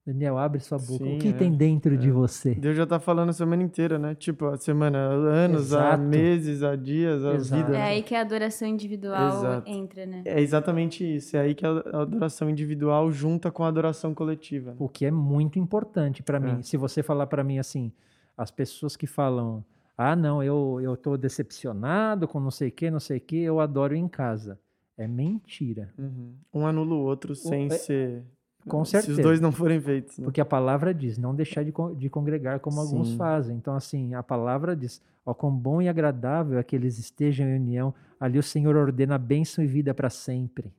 Daniel, 0.07 0.38
abre 0.38 0.61
sua 0.61 0.79
boca. 0.79 1.05
Sim, 1.05 1.16
o 1.16 1.19
que 1.19 1.29
é, 1.31 1.33
tem 1.33 1.51
dentro 1.51 1.95
é. 1.95 1.97
de 1.97 2.12
você? 2.12 2.55
Deus 2.55 2.77
já 2.77 2.85
está 2.85 3.01
falando 3.01 3.31
a 3.31 3.33
semana 3.33 3.64
inteira, 3.64 3.99
né? 3.99 4.14
Tipo, 4.14 4.47
a 4.47 4.57
semana, 4.57 4.99
anos, 4.99 5.73
a 5.73 5.97
meses, 5.97 6.62
a 6.62 6.77
dias, 6.77 7.25
Exato. 7.25 7.64
vida. 7.64 7.77
É 7.77 7.83
aí 7.83 8.03
que 8.05 8.14
a 8.14 8.21
adoração 8.21 8.69
individual 8.69 9.38
Exato. 9.38 9.69
entra, 9.69 10.07
né? 10.07 10.23
É 10.25 10.40
exatamente 10.40 11.03
isso. 11.16 11.37
É 11.37 11.40
aí 11.40 11.57
que 11.57 11.66
a 11.66 11.71
adoração 12.03 12.49
individual 12.49 13.11
junta 13.11 13.51
com 13.51 13.64
a 13.64 13.69
adoração 13.69 14.14
coletiva. 14.14 14.71
Né? 14.71 14.77
O 14.79 14.88
que 14.88 15.05
é 15.05 15.11
muito 15.11 15.59
importante 15.59 16.23
para 16.23 16.38
mim. 16.38 16.61
É. 16.61 16.62
Se 16.62 16.77
você 16.77 17.03
falar 17.03 17.27
para 17.27 17.42
mim 17.42 17.59
assim, 17.59 17.90
as 18.38 18.53
pessoas 18.53 18.97
que 18.97 19.09
falam, 19.09 19.64
ah, 19.99 20.14
não, 20.14 20.40
eu 20.40 20.81
eu 20.81 20.97
tô 20.97 21.16
decepcionado 21.16 22.29
com 22.29 22.38
não 22.38 22.53
sei 22.53 22.69
o 22.69 22.73
que, 22.73 22.92
não 22.92 23.01
sei 23.01 23.19
o 23.19 23.21
que, 23.21 23.38
eu 23.42 23.59
adoro 23.59 23.97
em 23.97 24.07
casa. 24.07 24.57
É 24.97 25.09
mentira. 25.09 25.92
Uhum. 25.99 26.35
Um 26.55 26.64
anula 26.64 26.95
o 26.95 27.01
outro 27.01 27.35
sem 27.35 27.66
é, 27.66 27.71
ser 27.71 28.25
com 28.68 28.85
certeza. 28.85 29.14
Se 29.14 29.20
os 29.20 29.24
dois 29.24 29.40
não 29.40 29.52
forem 29.52 29.81
feitos. 29.81 30.18
Né? 30.18 30.24
Porque 30.24 30.40
a 30.40 30.44
palavra 30.44 30.92
diz, 30.92 31.18
não 31.18 31.35
deixar 31.35 31.64
de, 31.64 31.72
de 31.96 32.11
congregar 32.11 32.61
como 32.61 32.76
Sim. 32.76 32.83
alguns 32.83 33.14
fazem. 33.14 33.57
Então, 33.57 33.74
assim, 33.74 34.14
a 34.14 34.22
palavra 34.22 34.74
diz, 34.74 35.00
ó, 35.24 35.33
quão 35.33 35.55
bom 35.55 35.81
e 35.81 35.88
agradável 35.88 36.59
é 36.59 36.62
que 36.62 36.74
eles 36.74 36.98
estejam 36.98 37.46
em 37.46 37.57
união. 37.57 37.94
Ali 38.18 38.38
o 38.38 38.42
Senhor 38.42 38.76
ordena 38.76 39.18
bênção 39.18 39.62
e 39.62 39.66
vida 39.66 39.94
para 39.94 40.11
sempre. 40.11 40.72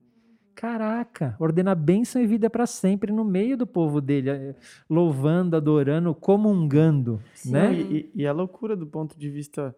Caraca, 0.58 1.36
ordena 1.40 1.76
bênção 1.76 2.20
e 2.20 2.26
vida 2.26 2.50
para 2.50 2.66
sempre 2.66 3.12
no 3.12 3.24
meio 3.24 3.56
do 3.56 3.68
povo 3.68 4.02
dele, 4.02 4.32
eh, 4.32 4.56
louvando, 4.90 5.56
adorando, 5.56 6.16
comungando, 6.16 7.22
Sim. 7.36 7.52
né? 7.52 7.74
E, 7.76 8.12
e, 8.16 8.26
a 8.26 8.34
loucura 8.34 8.76
do 8.76 8.88
ponto 8.88 9.16
de 9.20 9.30
vista 9.30 9.76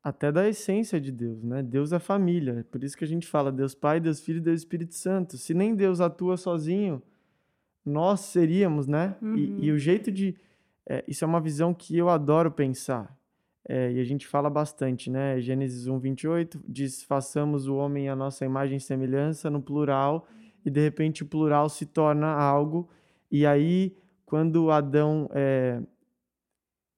até 0.00 0.30
da 0.30 0.48
essência 0.48 1.00
de 1.00 1.10
Deus, 1.10 1.42
né? 1.42 1.60
Deus 1.60 1.92
é 1.92 1.98
família, 1.98 2.64
por 2.70 2.84
isso 2.84 2.96
que 2.96 3.02
a 3.02 3.06
gente 3.06 3.26
fala 3.26 3.50
Deus 3.50 3.74
Pai, 3.74 3.98
Deus 3.98 4.20
Filho 4.20 4.40
Deus 4.40 4.60
Espírito 4.60 4.94
Santo. 4.94 5.36
Se 5.36 5.52
nem 5.52 5.74
Deus 5.74 6.00
atua 6.00 6.36
sozinho, 6.36 7.02
nós 7.84 8.20
seríamos, 8.20 8.86
né? 8.86 9.16
Uhum. 9.20 9.36
E, 9.36 9.66
e, 9.66 9.72
o 9.72 9.78
jeito 9.78 10.10
de. 10.10 10.36
É, 10.88 11.04
isso 11.06 11.24
é 11.24 11.26
uma 11.26 11.40
visão 11.40 11.72
que 11.72 11.96
eu 11.96 12.08
adoro 12.08 12.50
pensar. 12.50 13.16
É, 13.68 13.92
e 13.92 14.00
a 14.00 14.04
gente 14.04 14.26
fala 14.26 14.50
bastante, 14.50 15.10
né? 15.10 15.40
Gênesis 15.40 15.86
1, 15.86 15.98
28 15.98 16.60
diz: 16.68 17.02
façamos 17.02 17.68
o 17.68 17.76
homem 17.76 18.08
a 18.08 18.16
nossa 18.16 18.44
imagem 18.44 18.76
e 18.76 18.80
semelhança, 18.80 19.50
no 19.50 19.62
plural, 19.62 20.26
e 20.64 20.70
de 20.70 20.80
repente 20.80 21.22
o 21.22 21.26
plural 21.26 21.68
se 21.68 21.86
torna 21.86 22.28
algo. 22.28 22.88
E 23.30 23.46
aí, 23.46 23.96
quando 24.26 24.70
Adão. 24.70 25.28
É, 25.32 25.80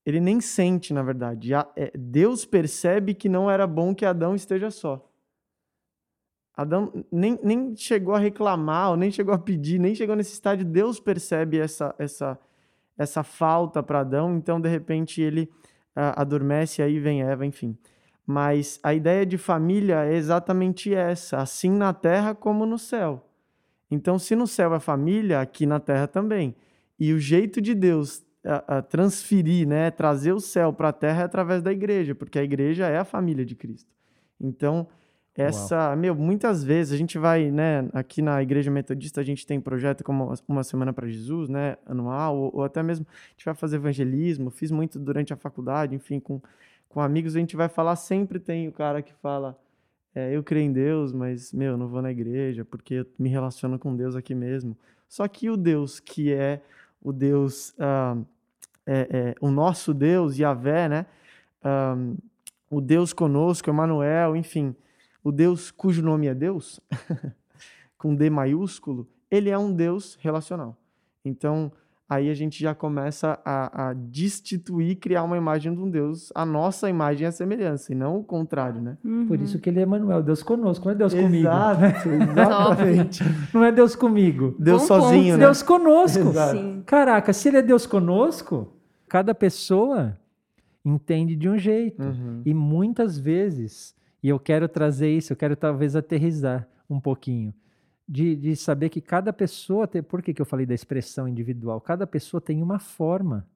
ele 0.05 0.21
nem 0.21 0.41
sente, 0.41 0.93
na 0.93 1.03
verdade. 1.03 1.55
É, 1.55 1.93
Deus 1.97 2.45
percebe 2.45 3.15
que 3.15 3.29
não 3.29 3.49
era 3.49 3.67
bom 3.67 3.95
que 3.95 4.05
Adão 4.05 4.35
esteja 4.35 4.71
só. 4.71 5.12
Adão 6.57 7.05
nem, 7.11 7.39
nem 7.43 7.75
chegou 7.75 8.15
a 8.15 8.19
reclamar, 8.19 8.91
ou 8.91 8.97
nem 8.97 9.11
chegou 9.11 9.35
a 9.35 9.39
pedir, 9.39 9.79
nem 9.79 9.95
chegou 9.95 10.15
nesse 10.15 10.35
estágio. 10.35 10.65
Deus 10.65 11.01
percebe 11.01 11.59
essa, 11.59 11.95
essa, 11.99 12.39
essa 12.97 13.23
falta 13.23 13.83
para 13.83 14.01
Adão, 14.01 14.37
então 14.37 14.61
de 14.61 14.69
repente 14.69 15.21
ele 15.21 15.51
uh, 15.97 16.13
adormece, 16.17 16.83
aí 16.83 16.99
vem 16.99 17.23
Eva, 17.23 17.47
enfim. 17.47 17.77
Mas 18.27 18.79
a 18.83 18.95
ideia 18.95 19.27
de 19.27 19.39
família 19.39 20.05
é 20.05 20.15
exatamente 20.15 20.95
essa, 20.95 21.39
assim 21.39 21.71
na 21.71 21.93
terra 21.93 22.35
como 22.35 22.67
no 22.67 22.79
céu. 22.79 23.27
Então, 23.91 24.19
se 24.19 24.35
no 24.35 24.47
céu 24.47 24.75
é 24.75 24.81
família, 24.81 25.41
aqui 25.41 25.67
na 25.67 25.81
terra 25.81 26.07
também. 26.07 26.55
E 26.99 27.13
o 27.13 27.19
jeito 27.19 27.61
de 27.61 27.75
Deus 27.75 28.25
a, 28.45 28.79
a 28.79 28.83
transferir, 28.83 29.67
né, 29.67 29.91
trazer 29.91 30.33
o 30.33 30.41
céu 30.41 30.73
para 30.73 30.89
a 30.89 30.93
terra 30.93 31.23
é 31.23 31.25
através 31.25 31.63
da 31.63 31.73
igreja, 31.73 32.15
porque 32.15 32.39
a 32.39 32.43
igreja 32.43 32.87
é 32.87 32.99
a 32.99 33.05
família 33.05 33.45
de 33.45 33.55
Cristo. 33.55 33.91
Então, 34.41 34.89
essa, 35.35 35.89
Uau. 35.89 35.97
meu, 35.97 36.15
muitas 36.15 36.63
vezes 36.63 36.93
a 36.93 36.97
gente 36.97 37.19
vai, 37.19 37.51
né, 37.51 37.89
aqui 37.95 38.21
na 38.21 38.43
Igreja 38.43 38.71
Metodista 38.71 39.23
a 39.23 39.25
gente 39.25 39.47
tem 39.47 39.59
projeto 39.59 40.05
como 40.05 40.33
Uma 40.47 40.63
Semana 40.63 40.93
para 40.93 41.09
Jesus, 41.09 41.49
né, 41.49 41.79
anual, 41.87 42.37
ou, 42.37 42.57
ou, 42.57 42.65
até 42.65 42.83
mesmo 42.83 43.07
a 43.09 43.31
gente 43.31 43.45
vai 43.45 43.55
fazer 43.55 43.77
evangelismo, 43.77 44.51
fiz 44.51 44.71
muito 44.71 44.99
durante 44.99 45.33
a 45.33 45.37
faculdade, 45.37 45.95
enfim, 45.95 46.21
com, 46.21 46.41
com 46.87 47.01
amigos 47.01 47.35
a 47.35 47.39
gente 47.39 47.57
vai 47.57 47.69
falar, 47.69 47.97
sempre 47.97 48.39
tem 48.39 48.69
o 48.69 48.73
cara 48.73 49.01
que 49.01 49.15
fala, 49.15 49.59
é, 50.15 50.37
eu 50.37 50.43
creio 50.43 50.67
em 50.67 50.73
Deus, 50.73 51.15
mas, 51.15 51.51
meu, 51.51 51.79
não 51.79 51.89
vou 51.89 52.03
na 52.03 52.11
igreja, 52.11 52.63
porque 52.63 52.95
eu 52.97 53.07
me 53.19 53.31
relaciono 53.31 53.79
com 53.79 53.97
Deus 53.97 54.15
aqui 54.15 54.35
mesmo. 54.35 54.77
Só 55.09 55.27
que 55.27 55.49
o 55.49 55.57
Deus 55.57 55.99
que 55.99 56.31
é 56.31 56.61
o 57.01 57.11
Deus, 57.11 57.75
ah, 57.79 58.19
é, 58.85 59.09
é, 59.11 59.35
o 59.41 59.51
nosso 59.51 59.95
Deus, 59.95 60.39
Yahvé, 60.39 60.91
né, 60.91 61.07
ah, 61.65 61.97
o 62.71 62.83
Deus 62.83 63.15
conosco, 63.15 63.71
Emmanuel, 63.71 64.37
enfim 64.37 64.77
o 65.23 65.31
Deus 65.31 65.71
cujo 65.71 66.03
nome 66.03 66.27
é 66.27 66.35
Deus, 66.35 66.81
com 67.97 68.15
D 68.15 68.29
maiúsculo, 68.29 69.07
ele 69.31 69.49
é 69.51 69.59
um 69.59 69.73
Deus 69.73 70.19
relacional. 70.21 70.77
Então, 71.25 71.71
aí 72.09 72.29
a 72.29 72.35
gente 72.35 72.61
já 72.61 72.75
começa 72.75 73.39
a, 73.45 73.91
a 73.91 73.93
destituir, 73.95 74.97
criar 74.97 75.23
uma 75.23 75.37
imagem 75.37 75.73
de 75.73 75.81
um 75.81 75.89
Deus, 75.89 76.31
a 76.35 76.45
nossa 76.45 76.91
imagem 76.91 77.25
e 77.25 77.27
a 77.27 77.33
semelhança, 77.33 77.93
e 77.93 77.95
não 77.95 78.19
o 78.19 78.25
contrário, 78.25 78.81
né? 78.81 78.99
Uhum. 79.05 79.27
Por 79.27 79.41
isso 79.41 79.59
que 79.59 79.71
ele 79.71 79.81
é 79.81 79.87
Manuel, 79.87 80.23
Deus 80.23 80.43
conosco, 80.43 80.85
não 80.85 80.93
é 80.93 80.95
Deus 80.97 81.15
comigo. 81.15 81.47
Exato, 81.47 82.09
exatamente. 82.11 83.25
não 83.55 83.65
é 83.65 83.73
Deus 83.73 83.95
comigo. 83.95 84.55
Deus 84.59 84.83
Bom 84.83 84.89
sozinho, 84.89 85.25
ponto. 85.25 85.39
né? 85.39 85.45
Deus 85.47 85.63
conosco. 85.63 86.33
Sim. 86.51 86.83
Caraca, 86.85 87.33
se 87.33 87.49
ele 87.49 87.59
é 87.59 87.63
Deus 87.63 87.87
conosco, 87.87 88.73
cada 89.09 89.35
pessoa 89.35 90.19
entende 90.85 91.37
de 91.37 91.49
um 91.49 91.57
jeito. 91.57 92.03
Uhum. 92.03 92.43
E 92.45 92.53
muitas 92.53 93.17
vezes 93.17 93.95
e 94.23 94.29
eu 94.29 94.39
quero 94.39 94.69
trazer 94.69 95.11
isso, 95.11 95.33
eu 95.33 95.37
quero 95.37 95.57
talvez 95.57 95.97
aterrizar 95.97 96.69
um 96.89 97.01
pouquinho. 97.01 97.53
De, 98.09 98.37
de 98.37 98.55
saber 98.57 98.89
que 98.89 99.01
cada 99.01 99.33
pessoa 99.33 99.87
tem. 99.87 100.03
Por 100.03 100.21
que, 100.21 100.35
que 100.35 100.43
eu 100.43 100.47
falei 100.47 100.67
da 100.67 100.75
expressão 100.75 101.27
individual? 101.27 101.81
Cada 101.81 102.07
pessoa 102.07 102.41
tem 102.41 102.63
uma 102.63 102.79
forma. 102.79 103.47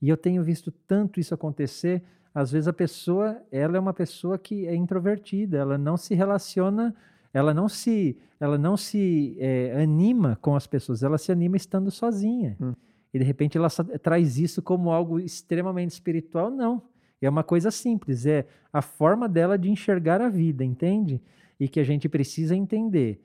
E 0.00 0.08
eu 0.08 0.16
tenho 0.16 0.42
visto 0.44 0.70
tanto 0.70 1.18
isso 1.18 1.34
acontecer. 1.34 2.02
Às 2.32 2.52
vezes 2.52 2.68
a 2.68 2.72
pessoa, 2.72 3.42
ela 3.50 3.76
é 3.76 3.80
uma 3.80 3.92
pessoa 3.92 4.38
que 4.38 4.66
é 4.66 4.74
introvertida, 4.74 5.58
ela 5.58 5.76
não 5.76 5.96
se 5.96 6.14
relaciona, 6.14 6.94
ela 7.32 7.52
não 7.52 7.68
se, 7.68 8.16
ela 8.38 8.56
não 8.56 8.76
se 8.76 9.36
é, 9.40 9.82
anima 9.82 10.38
com 10.40 10.54
as 10.54 10.66
pessoas, 10.66 11.02
ela 11.02 11.18
se 11.18 11.32
anima 11.32 11.56
estando 11.56 11.90
sozinha. 11.90 12.56
Hum. 12.60 12.74
E 13.12 13.18
de 13.18 13.24
repente 13.24 13.58
ela 13.58 13.68
traz 14.00 14.38
isso 14.38 14.62
como 14.62 14.90
algo 14.90 15.18
extremamente 15.18 15.90
espiritual. 15.90 16.50
Não. 16.50 16.82
É 17.20 17.28
uma 17.28 17.44
coisa 17.44 17.70
simples, 17.70 18.24
é 18.24 18.46
a 18.72 18.80
forma 18.80 19.28
dela 19.28 19.58
de 19.58 19.70
enxergar 19.70 20.20
a 20.20 20.28
vida, 20.28 20.64
entende? 20.64 21.20
E 21.58 21.68
que 21.68 21.78
a 21.78 21.84
gente 21.84 22.08
precisa 22.08 22.56
entender. 22.56 23.20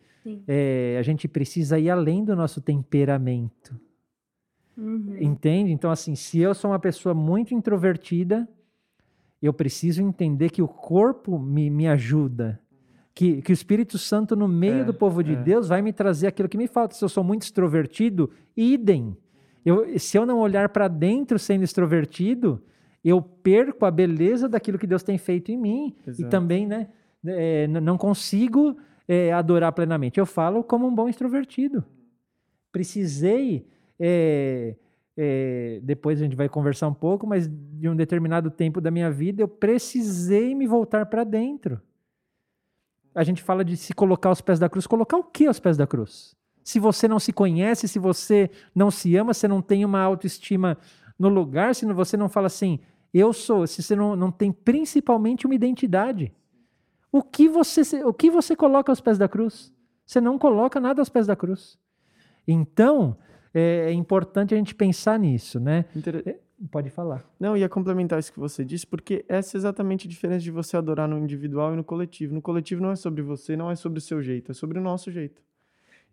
É, 0.47 0.97
a 0.99 1.03
gente 1.03 1.27
precisa 1.27 1.77
ir 1.77 1.89
além 1.89 2.23
do 2.23 2.35
nosso 2.35 2.59
temperamento. 2.59 3.79
Uhum. 4.75 5.15
Entende? 5.19 5.71
Então, 5.71 5.91
assim, 5.91 6.15
se 6.15 6.39
eu 6.39 6.53
sou 6.53 6.71
uma 6.71 6.79
pessoa 6.79 7.13
muito 7.13 7.53
introvertida, 7.53 8.47
eu 9.41 9.53
preciso 9.53 10.01
entender 10.01 10.49
que 10.49 10.61
o 10.61 10.67
corpo 10.67 11.37
me, 11.37 11.69
me 11.69 11.87
ajuda. 11.87 12.59
Que, 13.13 13.41
que 13.41 13.51
o 13.51 13.53
Espírito 13.53 13.97
Santo, 13.97 14.35
no 14.35 14.47
meio 14.47 14.81
é, 14.81 14.83
do 14.83 14.93
povo 14.93 15.23
de 15.23 15.33
é. 15.33 15.35
Deus, 15.35 15.69
vai 15.69 15.81
me 15.81 15.93
trazer 15.93 16.27
aquilo 16.27 16.49
que 16.49 16.57
me 16.57 16.67
falta. 16.67 16.95
Se 16.95 17.05
eu 17.05 17.07
sou 17.07 17.23
muito 17.23 17.43
extrovertido, 17.43 18.29
idem. 18.57 19.15
Eu, 19.63 19.97
se 19.97 20.17
eu 20.17 20.25
não 20.25 20.39
olhar 20.39 20.69
para 20.69 20.87
dentro 20.87 21.39
sendo 21.39 21.63
extrovertido, 21.63 22.61
eu 23.09 23.21
perco 23.21 23.85
a 23.85 23.91
beleza 23.91 24.49
daquilo 24.49 24.79
que 24.79 24.87
Deus 24.87 25.03
tem 25.03 25.15
feito 25.17 25.51
em 25.51 25.57
mim 25.57 25.95
Exato. 26.07 26.21
e 26.23 26.25
também, 26.29 26.65
né, 26.65 26.87
é, 27.23 27.67
não 27.67 27.99
consigo 27.99 28.75
é, 29.07 29.31
adorar 29.31 29.71
plenamente. 29.73 30.19
Eu 30.19 30.25
falo 30.25 30.63
como 30.63 30.87
um 30.87 30.93
bom 30.93 31.07
extrovertido. 31.07 31.85
Precisei, 32.71 33.67
é, 33.99 34.75
é, 35.15 35.79
depois 35.83 36.19
a 36.19 36.23
gente 36.23 36.35
vai 36.35 36.49
conversar 36.49 36.87
um 36.87 36.93
pouco, 36.93 37.27
mas 37.27 37.47
de 37.47 37.87
um 37.87 37.95
determinado 37.95 38.49
tempo 38.49 38.81
da 38.81 38.89
minha 38.89 39.11
vida 39.11 39.43
eu 39.43 39.47
precisei 39.47 40.55
me 40.55 40.65
voltar 40.65 41.05
para 41.05 41.23
dentro. 41.23 41.79
A 43.13 43.23
gente 43.23 43.43
fala 43.43 43.63
de 43.63 43.77
se 43.77 43.93
colocar 43.93 44.29
aos 44.29 44.41
pés 44.41 44.57
da 44.57 44.67
cruz. 44.67 44.87
Colocar 44.87 45.15
o 45.15 45.23
que 45.23 45.45
aos 45.45 45.59
pés 45.59 45.77
da 45.77 45.85
cruz? 45.85 46.35
Se 46.63 46.79
você 46.79 47.07
não 47.07 47.19
se 47.19 47.31
conhece, 47.31 47.87
se 47.87 47.99
você 47.99 48.49
não 48.73 48.89
se 48.89 49.15
ama, 49.15 49.33
se 49.33 49.47
não 49.47 49.61
tem 49.61 49.85
uma 49.85 50.01
autoestima 50.01 50.77
no 51.17 51.29
lugar, 51.29 51.73
se 51.73 51.85
você 51.85 52.17
não 52.17 52.27
fala 52.27 52.47
assim, 52.47 52.79
eu 53.19 53.31
sou, 53.31 53.65
se 53.65 53.81
você 53.81 53.95
não, 53.95 54.15
não 54.15 54.31
tem 54.31 54.51
principalmente 54.51 55.45
uma 55.45 55.55
identidade. 55.55 56.33
O 57.11 57.21
que, 57.21 57.47
você, 57.47 58.03
o 58.03 58.13
que 58.13 58.29
você 58.29 58.55
coloca 58.55 58.91
aos 58.91 58.99
pés 58.99 59.17
da 59.17 59.27
cruz? 59.27 59.73
Você 60.05 60.19
não 60.19 60.37
coloca 60.37 60.79
nada 60.79 61.01
aos 61.01 61.07
pés 61.07 61.25
da 61.25 61.35
cruz. 61.35 61.79
Então, 62.47 63.17
é, 63.53 63.85
é 63.87 63.93
importante 63.93 64.53
a 64.53 64.57
gente 64.57 64.75
pensar 64.75 65.17
nisso, 65.17 65.59
né? 65.59 65.85
Inter... 65.95 66.23
É, 66.25 66.39
pode 66.69 66.89
falar. 66.89 67.23
Não, 67.39 67.55
ia 67.55 67.69
complementar 67.69 68.19
isso 68.19 68.33
que 68.33 68.39
você 68.39 68.65
disse, 68.65 68.85
porque 68.85 69.23
essa 69.29 69.55
é 69.55 69.59
exatamente 69.59 70.07
a 70.07 70.09
diferença 70.09 70.43
de 70.43 70.51
você 70.51 70.75
adorar 70.75 71.07
no 71.07 71.17
individual 71.17 71.73
e 71.73 71.77
no 71.77 71.83
coletivo. 71.83 72.33
No 72.33 72.41
coletivo 72.41 72.81
não 72.81 72.91
é 72.91 72.95
sobre 72.95 73.21
você, 73.21 73.55
não 73.55 73.71
é 73.71 73.75
sobre 73.75 73.99
o 73.99 74.01
seu 74.01 74.21
jeito, 74.21 74.51
é 74.51 74.53
sobre 74.53 74.77
o 74.77 74.81
nosso 74.81 75.09
jeito. 75.09 75.41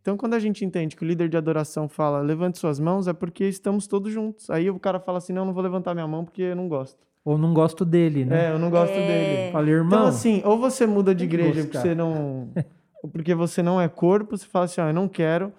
Então, 0.02 0.16
quando 0.16 0.34
a 0.34 0.40
gente 0.40 0.64
entende 0.64 0.96
que 0.96 1.04
o 1.04 1.06
líder 1.06 1.28
de 1.28 1.36
adoração 1.36 1.88
fala, 1.88 2.20
levante 2.20 2.58
suas 2.58 2.80
mãos, 2.80 3.06
é 3.06 3.12
porque 3.12 3.44
estamos 3.44 3.86
todos 3.86 4.12
juntos. 4.12 4.50
Aí 4.50 4.68
o 4.68 4.78
cara 4.78 4.98
fala 4.98 5.18
assim, 5.18 5.32
não, 5.32 5.44
não 5.44 5.54
vou 5.54 5.62
levantar 5.62 5.94
minha 5.94 6.08
mão 6.08 6.24
porque 6.24 6.42
eu 6.42 6.56
não 6.56 6.68
gosto. 6.68 6.98
Ou 7.24 7.38
não 7.38 7.54
gosto 7.54 7.84
dele, 7.84 8.24
né? 8.24 8.48
É, 8.48 8.50
eu 8.50 8.58
não 8.58 8.68
gosto 8.68 8.92
é... 8.92 9.06
dele. 9.06 9.52
Falei, 9.52 9.74
irmão. 9.74 10.00
Então, 10.00 10.06
assim, 10.06 10.42
ou 10.44 10.58
você 10.58 10.88
muda 10.88 11.14
de 11.14 11.22
igreja 11.22 11.62
porque 11.62 11.78
você 11.78 11.94
não. 11.94 12.50
porque 13.12 13.32
você 13.32 13.62
não 13.62 13.80
é 13.80 13.88
corpo, 13.88 14.36
você 14.36 14.44
fala 14.44 14.64
assim, 14.64 14.80
ó, 14.80 14.88
eu 14.88 14.92
não 14.92 15.08
quero. 15.08 15.52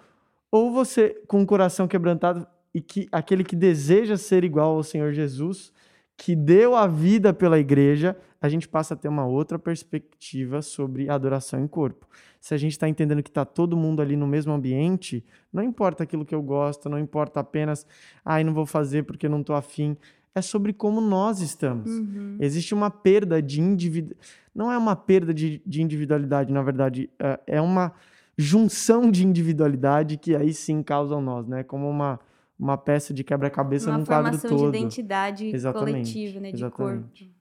Ou 0.52 0.70
você, 0.70 1.22
com 1.26 1.40
o 1.40 1.46
coração 1.46 1.88
quebrantado, 1.88 2.46
e 2.74 2.82
que 2.82 3.08
aquele 3.10 3.42
que 3.42 3.56
deseja 3.56 4.18
ser 4.18 4.44
igual 4.44 4.76
ao 4.76 4.82
Senhor 4.82 5.12
Jesus, 5.14 5.72
que 6.18 6.36
deu 6.36 6.76
a 6.76 6.86
vida 6.86 7.32
pela 7.32 7.58
igreja, 7.58 8.14
a 8.40 8.48
gente 8.48 8.68
passa 8.68 8.92
a 8.92 8.96
ter 8.96 9.08
uma 9.08 9.24
outra 9.24 9.58
perspectiva 9.58 10.60
sobre 10.60 11.08
adoração 11.08 11.60
em 11.60 11.66
corpo. 11.66 12.06
Se 12.44 12.52
a 12.52 12.58
gente 12.58 12.72
está 12.72 12.86
entendendo 12.86 13.22
que 13.22 13.30
está 13.30 13.42
todo 13.42 13.74
mundo 13.74 14.02
ali 14.02 14.16
no 14.16 14.26
mesmo 14.26 14.52
ambiente, 14.52 15.24
não 15.50 15.62
importa 15.62 16.02
aquilo 16.02 16.26
que 16.26 16.34
eu 16.34 16.42
gosto, 16.42 16.90
não 16.90 16.98
importa 16.98 17.40
apenas, 17.40 17.86
ai, 18.22 18.42
ah, 18.42 18.44
não 18.44 18.52
vou 18.52 18.66
fazer 18.66 19.04
porque 19.04 19.26
não 19.30 19.40
estou 19.40 19.56
afim. 19.56 19.96
É 20.34 20.42
sobre 20.42 20.74
como 20.74 21.00
nós 21.00 21.40
estamos. 21.40 21.90
Uhum. 21.90 22.36
Existe 22.38 22.74
uma 22.74 22.90
perda 22.90 23.40
de 23.40 23.62
individualidade. 23.62 24.28
Não 24.54 24.70
é 24.70 24.76
uma 24.76 24.94
perda 24.94 25.32
de, 25.32 25.62
de 25.64 25.80
individualidade, 25.80 26.52
na 26.52 26.60
verdade, 26.60 27.08
é, 27.18 27.40
é 27.46 27.60
uma 27.62 27.94
junção 28.36 29.10
de 29.10 29.26
individualidade 29.26 30.18
que 30.18 30.36
aí 30.36 30.52
sim 30.52 30.82
causam 30.82 31.22
nós, 31.22 31.46
né? 31.48 31.62
Como 31.62 31.88
uma, 31.88 32.20
uma 32.58 32.76
peça 32.76 33.14
de 33.14 33.24
quebra-cabeça 33.24 33.90
num 33.90 34.04
quadro 34.04 34.32
todo. 34.32 34.42
Uma 34.42 34.48
formação 34.48 34.70
de 34.70 34.76
identidade 34.76 35.46
Exatamente. 35.46 36.12
coletiva, 36.12 36.40
né? 36.40 36.52
De 36.52 36.58
Exatamente. 36.58 37.24
corpo. 37.24 37.34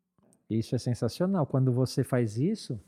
Isso 0.50 0.74
é 0.74 0.78
sensacional. 0.78 1.46
Quando 1.46 1.74
você 1.74 2.06
faz 2.06 2.38
isso, 2.38 2.80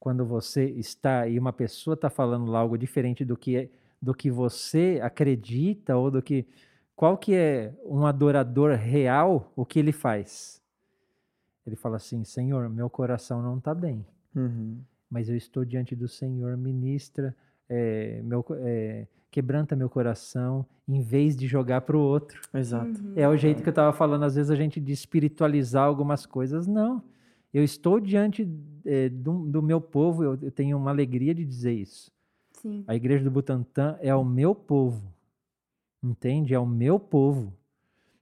quando 0.00 0.24
você 0.24 0.64
está 0.64 1.28
e 1.28 1.38
uma 1.38 1.52
pessoa 1.52 1.92
está 1.92 2.08
falando 2.08 2.56
algo 2.56 2.78
diferente 2.78 3.22
do 3.22 3.36
que, 3.36 3.56
é, 3.56 3.68
do 4.00 4.14
que 4.14 4.30
você 4.30 4.98
acredita 5.02 5.94
ou 5.96 6.10
do 6.10 6.22
que. 6.22 6.46
Qual 6.96 7.16
que 7.16 7.34
é 7.34 7.74
um 7.84 8.06
adorador 8.06 8.72
real, 8.72 9.52
o 9.54 9.64
que 9.64 9.78
ele 9.78 9.92
faz? 9.92 10.60
Ele 11.66 11.76
fala 11.76 11.96
assim: 11.96 12.24
Senhor, 12.24 12.68
meu 12.70 12.88
coração 12.88 13.42
não 13.42 13.58
está 13.58 13.74
bem, 13.74 14.04
uhum. 14.34 14.80
mas 15.10 15.28
eu 15.28 15.36
estou 15.36 15.64
diante 15.64 15.94
do 15.94 16.08
Senhor, 16.08 16.56
ministra, 16.56 17.36
é, 17.68 18.20
meu, 18.22 18.44
é, 18.62 19.06
quebranta 19.30 19.76
meu 19.76 19.88
coração, 19.88 20.66
em 20.88 21.02
vez 21.02 21.36
de 21.36 21.46
jogar 21.46 21.82
para 21.82 21.96
o 21.96 22.00
outro. 22.00 22.40
Exato. 22.54 23.00
Uhum. 23.00 23.12
É 23.16 23.28
o 23.28 23.36
jeito 23.36 23.62
que 23.62 23.68
eu 23.68 23.72
estava 23.72 23.92
falando, 23.92 24.24
às 24.24 24.34
vezes 24.34 24.50
a 24.50 24.56
gente 24.56 24.80
de 24.80 24.92
espiritualizar 24.92 25.84
algumas 25.84 26.24
coisas. 26.24 26.66
Não. 26.66 27.02
Eu 27.52 27.64
estou 27.64 27.98
diante 27.98 28.48
é, 28.84 29.08
do, 29.08 29.46
do, 29.46 29.62
meu 29.62 29.80
povo, 29.80 30.22
eu, 30.22 30.38
eu, 30.40 30.50
tenho 30.50 30.76
uma 30.76 30.90
alegria 30.90 31.34
de 31.34 31.44
dizer 31.44 31.72
isso. 31.72 32.12
Sim. 32.52 32.84
A 32.86 32.94
igreja 32.94 33.24
do 33.24 33.30
Butantã 33.30 33.98
é 34.00 34.14
o 34.14 34.24
meu 34.24 34.54
povo. 34.54 35.12
Entende? 36.02 36.54
É 36.54 36.58
o 36.58 36.66
meu 36.66 36.98
povo. 36.98 37.52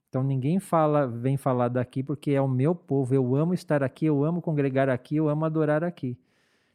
Então 0.08 0.22
ninguém 0.22 0.58
fala, 0.58 1.06
vem 1.06 1.36
falar 1.36 1.68
daqui 1.68 2.02
porque 2.02 2.30
é 2.30 2.40
o 2.40 2.48
meu 2.48 2.74
povo. 2.74 3.14
Eu 3.14 3.36
amo 3.36 3.52
estar 3.52 3.82
aqui, 3.82 4.06
eu 4.06 4.24
amo 4.24 4.40
congregar 4.40 4.88
aqui, 4.88 5.16
eu 5.16 5.28
amo 5.28 5.44
adorar 5.44 5.84
aqui. 5.84 6.16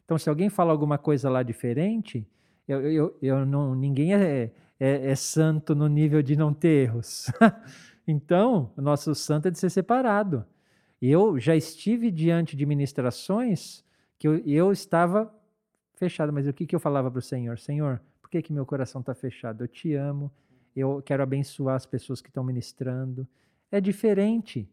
Então 0.04 0.16
se 0.16 0.28
alguém 0.28 0.48
fala 0.48 0.70
alguma 0.70 0.96
coisa 0.96 1.28
lá 1.28 1.42
diferente, 1.42 2.26
eu, 2.68 2.80
eu, 2.90 3.18
eu 3.20 3.44
não, 3.44 3.74
ninguém 3.74 4.14
é, 4.14 4.52
é, 4.78 5.10
é 5.10 5.14
santo 5.14 5.74
no 5.74 5.88
nível 5.88 6.22
de 6.22 6.36
não 6.36 6.54
ter 6.54 6.84
erros. 6.84 7.30
então, 8.06 8.70
o 8.76 8.80
nosso 8.80 9.14
santo 9.14 9.48
é 9.48 9.50
de 9.50 9.58
ser 9.58 9.70
separado. 9.70 10.46
Eu 11.00 11.38
já 11.38 11.54
estive 11.54 12.10
diante 12.10 12.56
de 12.56 12.64
ministrações 12.64 13.84
que 14.18 14.26
eu, 14.26 14.38
eu 14.46 14.72
estava 14.72 15.32
fechado, 15.94 16.32
mas 16.32 16.46
o 16.46 16.52
que, 16.52 16.66
que 16.66 16.74
eu 16.74 16.80
falava 16.80 17.10
para 17.10 17.18
o 17.18 17.22
Senhor? 17.22 17.58
Senhor, 17.58 18.00
por 18.20 18.30
que, 18.30 18.42
que 18.42 18.52
meu 18.52 18.64
coração 18.64 19.00
está 19.00 19.14
fechado? 19.14 19.64
Eu 19.64 19.68
te 19.68 19.94
amo, 19.94 20.30
eu 20.74 21.02
quero 21.02 21.22
abençoar 21.22 21.76
as 21.76 21.86
pessoas 21.86 22.20
que 22.20 22.28
estão 22.28 22.42
ministrando. 22.42 23.26
É 23.70 23.80
diferente. 23.80 24.68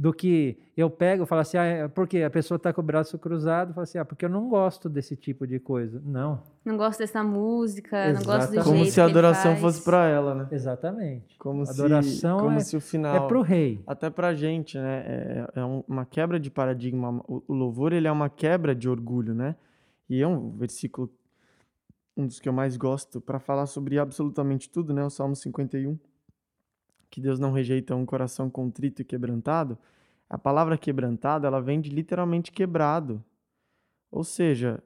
Do 0.00 0.14
que 0.14 0.56
eu 0.74 0.88
pego 0.88 1.24
e 1.24 1.26
falo 1.26 1.42
assim, 1.42 1.58
ah, 1.58 1.64
é 1.64 1.86
porque 1.86 2.22
a 2.22 2.30
pessoa 2.30 2.56
está 2.56 2.72
com 2.72 2.80
o 2.80 2.84
braço 2.84 3.18
cruzado, 3.18 3.74
fala 3.74 3.82
assim, 3.82 3.98
ah, 3.98 4.04
porque 4.04 4.24
eu 4.24 4.30
não 4.30 4.48
gosto 4.48 4.88
desse 4.88 5.14
tipo 5.14 5.46
de 5.46 5.60
coisa. 5.60 6.00
Não. 6.02 6.42
Não 6.64 6.74
gosto 6.78 7.00
dessa 7.00 7.22
música, 7.22 8.08
Exatamente. 8.08 8.26
não 8.26 8.34
gosto 8.34 8.50
do 8.50 8.64
Como 8.64 8.76
jeito 8.78 8.92
se 8.92 9.00
a 9.02 9.04
adoração 9.04 9.56
fosse 9.56 9.84
para 9.84 10.08
ela, 10.08 10.34
né? 10.34 10.48
Exatamente. 10.50 11.36
Como 11.36 11.64
a 11.66 11.70
adoração 11.70 12.38
se, 12.38 12.44
como 12.44 12.56
é, 12.56 12.60
se 12.60 12.76
o 12.78 12.80
final 12.80 13.14
é 13.14 13.28
para 13.28 13.38
o 13.38 13.42
rei. 13.42 13.84
Até 13.86 14.08
para 14.08 14.28
a 14.28 14.34
gente, 14.34 14.78
né? 14.78 15.04
É, 15.06 15.60
é, 15.60 15.64
uma 15.86 16.06
quebra 16.06 16.40
de 16.40 16.50
paradigma. 16.50 17.22
O, 17.28 17.42
o 17.46 17.52
louvor 17.52 17.92
ele 17.92 18.08
é 18.08 18.12
uma 18.12 18.30
quebra 18.30 18.74
de 18.74 18.88
orgulho, 18.88 19.34
né? 19.34 19.54
E 20.08 20.22
é 20.22 20.26
um 20.26 20.56
versículo 20.56 21.10
um 22.16 22.26
dos 22.26 22.40
que 22.40 22.48
eu 22.48 22.54
mais 22.54 22.78
gosto 22.78 23.20
para 23.20 23.38
falar 23.38 23.66
sobre 23.66 23.98
absolutamente 23.98 24.70
tudo, 24.70 24.94
né? 24.94 25.04
O 25.04 25.10
Salmo 25.10 25.36
51 25.36 25.98
que 27.10 27.20
Deus 27.20 27.38
não 27.38 27.52
rejeita 27.52 27.94
um 27.94 28.06
coração 28.06 28.48
contrito 28.48 29.02
e 29.02 29.04
quebrantado, 29.04 29.76
a 30.28 30.38
palavra 30.38 30.78
quebrantado, 30.78 31.46
ela 31.46 31.60
vem 31.60 31.80
de 31.80 31.90
literalmente 31.90 32.52
quebrado. 32.52 33.22
Ou 34.12 34.22
seja, 34.22 34.82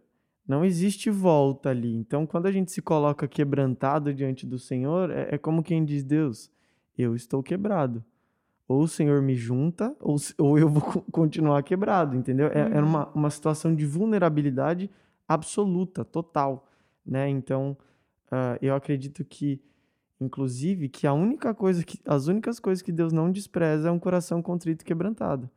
não 0.48 0.64
existe 0.64 1.10
volta 1.10 1.68
ali. 1.68 1.94
Então, 1.94 2.26
quando 2.26 2.46
a 2.46 2.52
gente 2.52 2.72
se 2.72 2.80
coloca 2.80 3.28
quebrantado 3.28 4.12
diante 4.12 4.46
do 4.46 4.58
Senhor, 4.58 5.10
é, 5.10 5.34
é 5.34 5.38
como 5.38 5.62
quem 5.62 5.84
diz: 5.84 6.02
Deus, 6.02 6.50
eu 6.96 7.14
estou 7.14 7.42
quebrado. 7.42 8.02
Ou 8.66 8.82
o 8.82 8.88
Senhor 8.88 9.20
me 9.20 9.34
junta, 9.34 9.94
ou, 10.00 10.16
ou 10.38 10.58
eu 10.58 10.68
vou 10.68 10.82
continuar 11.12 11.62
quebrado, 11.62 12.16
entendeu? 12.16 12.46
É, 12.48 12.78
é 12.78 12.80
uma, 12.80 13.08
uma 13.10 13.28
situação 13.28 13.74
de 13.74 13.84
vulnerabilidade 13.84 14.90
absoluta, 15.28 16.04
total. 16.04 16.66
Né? 17.04 17.28
Então, 17.28 17.76
uh, 18.32 18.56
eu 18.62 18.74
acredito 18.74 19.22
que 19.24 19.60
inclusive, 20.20 20.88
que 20.88 21.06
a 21.06 21.12
única 21.12 21.54
coisa 21.54 21.84
que 21.84 21.98
as 22.06 22.26
únicas 22.26 22.60
coisas 22.60 22.82
que 22.82 22.92
Deus 22.92 23.12
não 23.12 23.30
despreza 23.30 23.88
é 23.88 23.92
um 23.92 23.98
coração 23.98 24.42
contrito 24.42 24.82
e 24.82 24.84
quebrantado. 24.84 25.50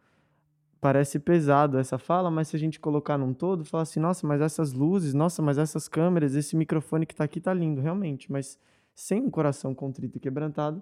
Parece 0.80 1.20
pesado 1.20 1.78
essa 1.78 1.98
fala, 1.98 2.30
mas 2.30 2.50
se 2.50 2.56
a 2.56 2.60
gente 2.60 2.80
colocar 2.80 3.18
num 3.18 3.34
todo, 3.34 3.66
fala 3.66 3.84
assim: 3.84 4.00
"Nossa, 4.00 4.28
mas 4.28 4.42
essas 4.42 4.74
luzes, 4.74 5.14
nossa, 5.14 5.42
mas 5.42 5.58
essas 5.58 5.88
câmeras, 5.88 6.36
esse 6.36 6.56
microfone 6.56 7.06
que 7.06 7.14
está 7.14 7.24
aqui 7.24 7.40
tá 7.42 7.54
lindo, 7.54 7.82
realmente", 7.82 8.32
mas 8.32 8.60
sem 8.94 9.22
um 9.22 9.30
coração 9.30 9.74
contrito 9.74 10.18
e 10.18 10.20
quebrantado, 10.20 10.82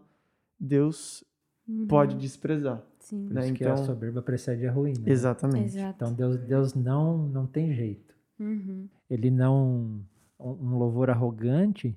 Deus 0.60 1.24
uhum. 1.68 1.88
pode 1.88 2.16
desprezar. 2.16 2.84
Sim. 3.00 3.26
Por 3.26 3.34
né? 3.34 3.42
isso 3.42 3.54
então, 3.54 3.74
a 3.74 3.78
soberba 3.78 4.22
precede 4.22 4.68
a 4.68 4.72
ruína. 4.72 5.00
Né? 5.00 5.12
Exatamente. 5.12 5.78
Exato. 5.78 5.96
Então 5.96 6.14
Deus, 6.14 6.38
Deus 6.40 6.74
não 6.74 7.18
não 7.28 7.46
tem 7.46 7.74
jeito. 7.74 8.16
Uhum. 8.40 8.88
Ele 9.10 9.32
não 9.32 10.02
um 10.40 10.78
louvor 10.78 11.10
arrogante 11.10 11.96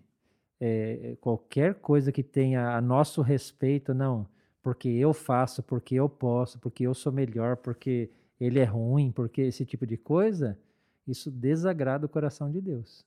é, 0.61 1.17
qualquer 1.21 1.75
coisa 1.75 2.11
que 2.11 2.23
tenha 2.23 2.77
a 2.77 2.81
nosso 2.81 3.23
respeito, 3.23 3.95
não, 3.95 4.27
porque 4.63 4.89
eu 4.89 5.13
faço, 5.13 5.63
porque 5.63 5.95
eu 5.95 6.09
posso, 6.09 6.59
porque 6.59 6.85
eu 6.87 6.95
sou 6.95 7.13
melhor, 7.13 7.57
porque 7.57 8.11
ele 8.41 8.59
é 8.59 8.65
ruim, 8.65 9.11
porque 9.11 9.43
esse 9.43 9.65
tipo 9.65 9.87
de 9.87 9.97
coisa, 9.97 10.59
isso 11.07 11.31
desagrada 11.31 12.07
o 12.07 12.09
coração 12.09 12.51
de 12.51 12.61
Deus. 12.61 13.05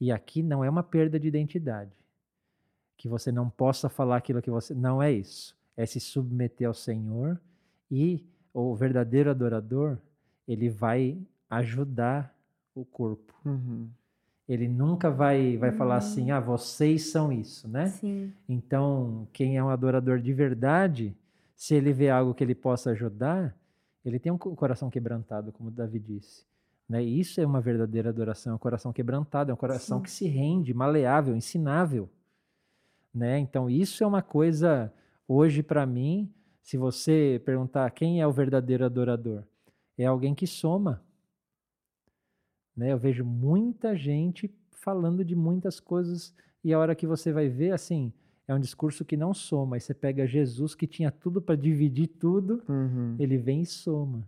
E 0.00 0.12
aqui 0.12 0.42
não 0.42 0.64
é 0.64 0.70
uma 0.70 0.82
perda 0.82 1.18
de 1.18 1.28
identidade. 1.28 1.92
Que 2.96 3.08
você 3.08 3.30
não 3.30 3.48
possa 3.50 3.88
falar 3.88 4.16
aquilo 4.16 4.42
que 4.42 4.50
você. 4.50 4.74
Não 4.74 5.02
é 5.02 5.12
isso. 5.12 5.56
É 5.76 5.86
se 5.86 6.00
submeter 6.00 6.66
ao 6.66 6.74
Senhor 6.74 7.40
e 7.90 8.24
o 8.52 8.74
verdadeiro 8.74 9.30
adorador, 9.30 9.98
ele 10.46 10.68
vai 10.68 11.20
ajudar 11.48 12.34
o 12.74 12.84
corpo. 12.84 13.34
Uhum. 13.44 13.88
Ele 14.48 14.66
nunca 14.66 15.10
vai, 15.10 15.58
vai 15.58 15.70
falar 15.72 15.96
assim, 15.96 16.30
ah, 16.30 16.40
vocês 16.40 17.10
são 17.10 17.30
isso, 17.30 17.68
né? 17.68 17.88
Sim. 17.88 18.32
Então, 18.48 19.28
quem 19.32 19.58
é 19.58 19.62
um 19.62 19.68
adorador 19.68 20.18
de 20.18 20.32
verdade, 20.32 21.14
se 21.54 21.74
ele 21.74 21.92
vê 21.92 22.08
algo 22.08 22.32
que 22.32 22.42
ele 22.42 22.54
possa 22.54 22.90
ajudar, 22.90 23.54
ele 24.04 24.18
tem 24.18 24.32
um 24.32 24.38
coração 24.38 24.88
quebrantado, 24.88 25.52
como 25.52 25.70
Davi 25.70 25.98
disse. 25.98 26.46
Né? 26.88 27.02
Isso 27.02 27.40
é 27.40 27.46
uma 27.46 27.60
verdadeira 27.60 28.08
adoração, 28.08 28.52
é 28.52 28.56
um 28.56 28.58
coração 28.58 28.92
quebrantado, 28.92 29.50
é 29.50 29.54
um 29.54 29.56
coração 29.56 29.98
Sim. 29.98 30.04
que 30.04 30.10
se 30.10 30.26
rende, 30.26 30.72
maleável, 30.72 31.36
ensinável. 31.36 32.08
Né? 33.12 33.38
Então, 33.38 33.68
isso 33.68 34.02
é 34.02 34.06
uma 34.06 34.22
coisa, 34.22 34.90
hoje, 35.26 35.62
para 35.62 35.84
mim, 35.84 36.32
se 36.62 36.78
você 36.78 37.42
perguntar 37.44 37.90
quem 37.90 38.20
é 38.20 38.26
o 38.26 38.32
verdadeiro 38.32 38.84
adorador, 38.84 39.42
é 39.98 40.06
alguém 40.06 40.34
que 40.34 40.46
soma, 40.46 41.02
né? 42.78 42.92
Eu 42.92 42.98
vejo 42.98 43.24
muita 43.24 43.96
gente 43.96 44.48
falando 44.70 45.24
de 45.24 45.34
muitas 45.34 45.80
coisas 45.80 46.32
e 46.62 46.72
a 46.72 46.78
hora 46.78 46.94
que 46.94 47.06
você 47.06 47.32
vai 47.32 47.48
ver, 47.48 47.72
assim, 47.72 48.12
é 48.46 48.54
um 48.54 48.60
discurso 48.60 49.04
que 49.04 49.16
não 49.16 49.34
soma. 49.34 49.76
Aí 49.76 49.80
você 49.80 49.92
pega 49.92 50.26
Jesus 50.26 50.74
que 50.74 50.86
tinha 50.86 51.10
tudo 51.10 51.42
para 51.42 51.56
dividir 51.56 52.06
tudo, 52.06 52.62
uhum. 52.68 53.16
ele 53.18 53.36
vem 53.36 53.62
e 53.62 53.66
soma. 53.66 54.26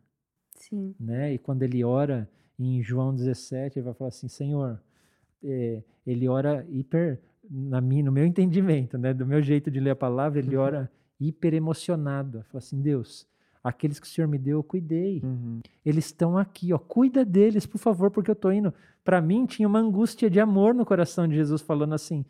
Sim. 0.55 0.95
Né? 0.99 1.35
E 1.35 1.39
quando 1.39 1.63
ele 1.63 1.85
ora 1.85 2.29
em 2.59 2.83
João 2.83 3.15
17, 3.15 3.79
ele 3.79 3.85
vai 3.85 3.95
falar 3.95 4.09
assim, 4.09 4.29
Senhor, 4.29 4.81
é, 5.43 5.83
ele 6.05 6.29
ora 6.29 6.67
hiper, 6.69 7.21
na 7.49 7.81
minha, 7.81 8.05
no 8.05 8.13
meu 8.13 8.27
entendimento, 8.27 8.99
né, 8.99 9.15
do 9.15 9.25
meu 9.27 9.41
jeito 9.41 9.71
de 9.71 9.81
ler 9.81 9.91
a 9.91 9.97
palavra, 9.97 10.41
ele 10.41 10.57
uhum. 10.57 10.63
ora 10.63 10.91
hiper 11.19 11.55
emocionado. 11.55 12.43
Fala 12.51 12.59
assim, 12.59 12.83
Deus, 12.83 13.27
Aqueles 13.63 14.01
que 14.01 14.07
o 14.07 14.11
Senhor 14.11 14.27
me 14.27 14.39
deu, 14.39 14.59
eu 14.59 14.63
cuidei. 14.63 15.21
Uhum. 15.23 15.61
Eles 15.85 16.07
estão 16.07 16.39
aqui, 16.39 16.73
ó. 16.73 16.79
Cuida 16.79 17.25
deles, 17.25 17.67
por 17.67 17.79
favor, 17.79 18.11
porque 18.11 18.31
eu 18.31 18.35
estou 18.35 18.53
indo. 18.53 18.73
Para 19.05 19.21
mim, 19.21 19.45
tinha 19.45 19.69
uma 19.69 19.79
angústia 19.79 20.31
de 20.31 20.41
amor 20.41 20.75
no 20.75 20.87
coração 20.87 21.29
de 21.29 21.35
Jesus, 21.35 21.61
falando 21.61 21.95
assim: 21.95 22.25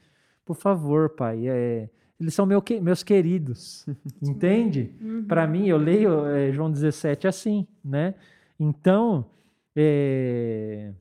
por 0.44 0.56
favor, 0.56 1.10
Pai, 1.10 1.48
é, 1.48 1.88
eles 2.18 2.34
são 2.34 2.44
meu, 2.44 2.62
meus 2.82 3.02
queridos. 3.02 3.86
Entende? 4.20 4.92
Uhum. 5.00 5.24
Para 5.24 5.46
mim, 5.46 5.68
eu 5.68 5.78
leio 5.78 6.26
é, 6.26 6.52
João 6.52 6.70
17 6.70 7.28
assim, 7.28 7.66
né? 7.84 8.14
Então, 8.58 9.24
é, 9.76 10.92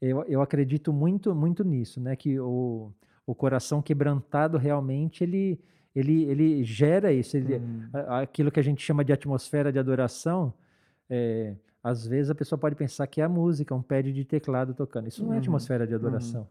eu, 0.00 0.24
eu 0.24 0.40
acredito 0.40 0.92
muito, 0.92 1.34
muito 1.34 1.64
nisso, 1.64 2.00
né? 2.00 2.14
Que 2.14 2.38
o, 2.38 2.92
o 3.26 3.34
coração 3.34 3.82
quebrantado 3.82 4.56
realmente 4.56 5.24
ele 5.24 5.58
ele, 5.96 6.24
ele 6.24 6.62
gera 6.62 7.10
isso. 7.10 7.38
Ele, 7.38 7.56
uhum. 7.56 7.88
Aquilo 8.20 8.52
que 8.52 8.60
a 8.60 8.62
gente 8.62 8.82
chama 8.82 9.02
de 9.02 9.14
atmosfera 9.14 9.72
de 9.72 9.78
adoração, 9.78 10.52
é, 11.08 11.56
às 11.82 12.06
vezes 12.06 12.30
a 12.30 12.34
pessoa 12.34 12.58
pode 12.58 12.76
pensar 12.76 13.06
que 13.06 13.22
é 13.22 13.24
a 13.24 13.28
música, 13.28 13.74
um 13.74 13.80
pad 13.80 14.12
de 14.12 14.22
teclado 14.22 14.74
tocando. 14.74 15.08
Isso 15.08 15.24
não 15.24 15.30
é 15.30 15.36
uhum. 15.36 15.40
atmosfera 15.40 15.86
de 15.86 15.94
adoração. 15.94 16.42
Uhum. 16.42 16.48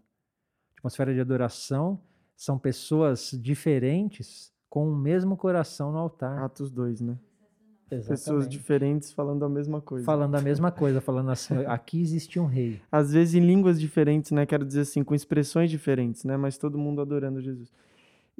Atmosfera 0.80 1.14
de 1.14 1.22
adoração 1.22 2.02
são 2.36 2.58
pessoas 2.58 3.32
diferentes 3.40 4.52
com 4.68 4.90
o 4.90 4.96
mesmo 4.96 5.38
coração 5.38 5.92
no 5.92 6.00
altar. 6.00 6.44
Atos 6.44 6.72
2, 6.72 7.02
né? 7.02 7.18
Exatamente. 7.92 8.08
Pessoas 8.08 8.50
diferentes 8.50 9.12
falando 9.14 9.46
a 9.46 9.50
mesma 9.50 9.80
coisa. 9.80 10.04
Falando 10.04 10.34
a 10.34 10.42
mesma 10.42 10.72
coisa, 10.72 11.00
falando 11.00 11.30
assim, 11.30 11.54
aqui 11.68 12.02
existe 12.02 12.40
um 12.40 12.48
rei. 12.48 12.82
Às 12.92 13.14
vezes 13.14 13.36
em 13.36 13.46
línguas 13.46 13.80
diferentes, 13.80 14.32
né? 14.32 14.44
Quero 14.44 14.66
dizer 14.66 14.82
assim, 14.82 15.04
com 15.04 15.14
expressões 15.14 15.70
diferentes, 15.70 16.24
né? 16.24 16.36
Mas 16.36 16.58
todo 16.58 16.80
mundo 16.80 17.00
adorando 17.00 17.40
Jesus. 17.40 17.72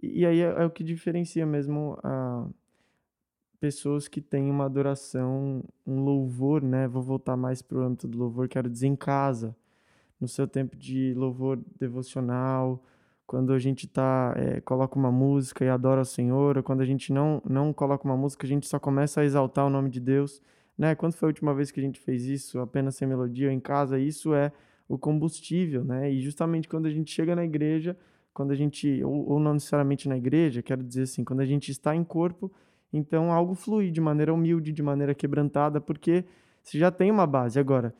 E, 0.01 0.25
aí 0.25 0.41
é, 0.41 0.45
é, 0.45 0.65
o 0.65 0.69
que 0.69 0.84
diferencia 0.84 1.45
mesmo 1.45 1.97
a 2.03 2.47
pessoas 3.60 4.08
que 4.08 4.21
têm 4.21 4.49
uma 4.49 4.65
adoração, 4.65 5.63
um 5.88 6.01
louvor, 6.03 6.62
né? 6.62 6.88
Vou 6.88 7.01
voltar 7.01 7.36
mais 7.36 7.62
para 7.62 7.77
o 7.79 7.81
âmbito 7.81 8.08
do 8.08 8.17
louvor, 8.17 8.47
quero 8.47 8.69
dizer 8.69 8.88
em 8.88 8.95
casa, 8.95 9.55
no 10.19 10.27
seu 10.27 10.47
tempo 10.47 10.75
de 10.75 11.13
louvor 11.15 11.60
devocional, 11.79 12.84
quando 13.25 13.53
a 13.53 13.60
gente 13.60 13.88
tá 13.88 14.34
é, 14.38 14.62
coloca 14.62 14.97
uma 14.97 15.12
música 15.12 15.65
e 15.65 15.69
adora 15.69 16.01
o 16.01 16.05
Senhor, 16.05 16.58
ou 16.58 16.63
quando 16.63 16.81
a 16.81 16.86
gente 16.86 17.12
não 17.12 17.41
não 17.47 17.73
coloca 17.73 18.05
uma 18.05 18.17
música, 18.17 18.45
a 18.45 18.49
gente 18.49 18.67
só 18.67 18.79
começa 18.79 19.21
a 19.21 19.25
exaltar 19.25 19.65
o 19.65 19.69
nome 19.69 19.89
de 19.89 19.99
Deus, 19.99 20.41
né? 20.77 20.95
Quando 20.95 21.13
foi 21.13 21.27
a 21.27 21.31
última 21.31 21.53
vez 21.53 21.71
que 21.71 21.79
a 21.79 21.84
gente 21.84 21.99
fez 21.99 22.25
isso, 22.25 22.60
apenas 22.60 22.95
sem 22.95 23.08
melodia 23.08 23.51
em 23.51 23.60
casa? 23.60 23.97
Isso 23.99 24.34
é 24.34 24.51
o 24.88 24.97
combustível, 24.97 25.84
né? 25.84 26.12
E 26.12 26.21
justamente 26.21 26.67
quando 26.67 26.86
a 26.86 26.91
gente 26.91 27.12
chega 27.12 27.36
na 27.36 27.43
igreja, 27.43 27.97
quando 28.36 28.52
a 28.52 28.56
gente, 28.56 29.02
ou, 29.02 29.32
ou, 29.32 29.39
não 29.39 29.54
necessariamente 29.54 30.10
na 30.10 30.17
igreja, 30.17 30.62
quero 30.62 30.84
dizer 30.84 31.04
assim, 31.04 31.24
quando 31.24 31.39
a 31.39 31.45
gente 31.45 31.71
está 31.71 31.95
em 31.95 32.04
corpo, 32.04 32.52
então 32.91 33.32
algo 33.32 33.56
flui 33.56 33.89
de 33.89 34.02
maneira 34.02 34.34
humilde, 34.34 34.74
de 34.74 34.84
maneira 34.84 35.15
quebrantada, 35.15 35.80
porque 35.80 36.26
você 36.62 36.78
já 36.78 36.91
tem 36.91 37.10
uma 37.10 37.26
base. 37.26 37.58
Agora, 37.58 37.95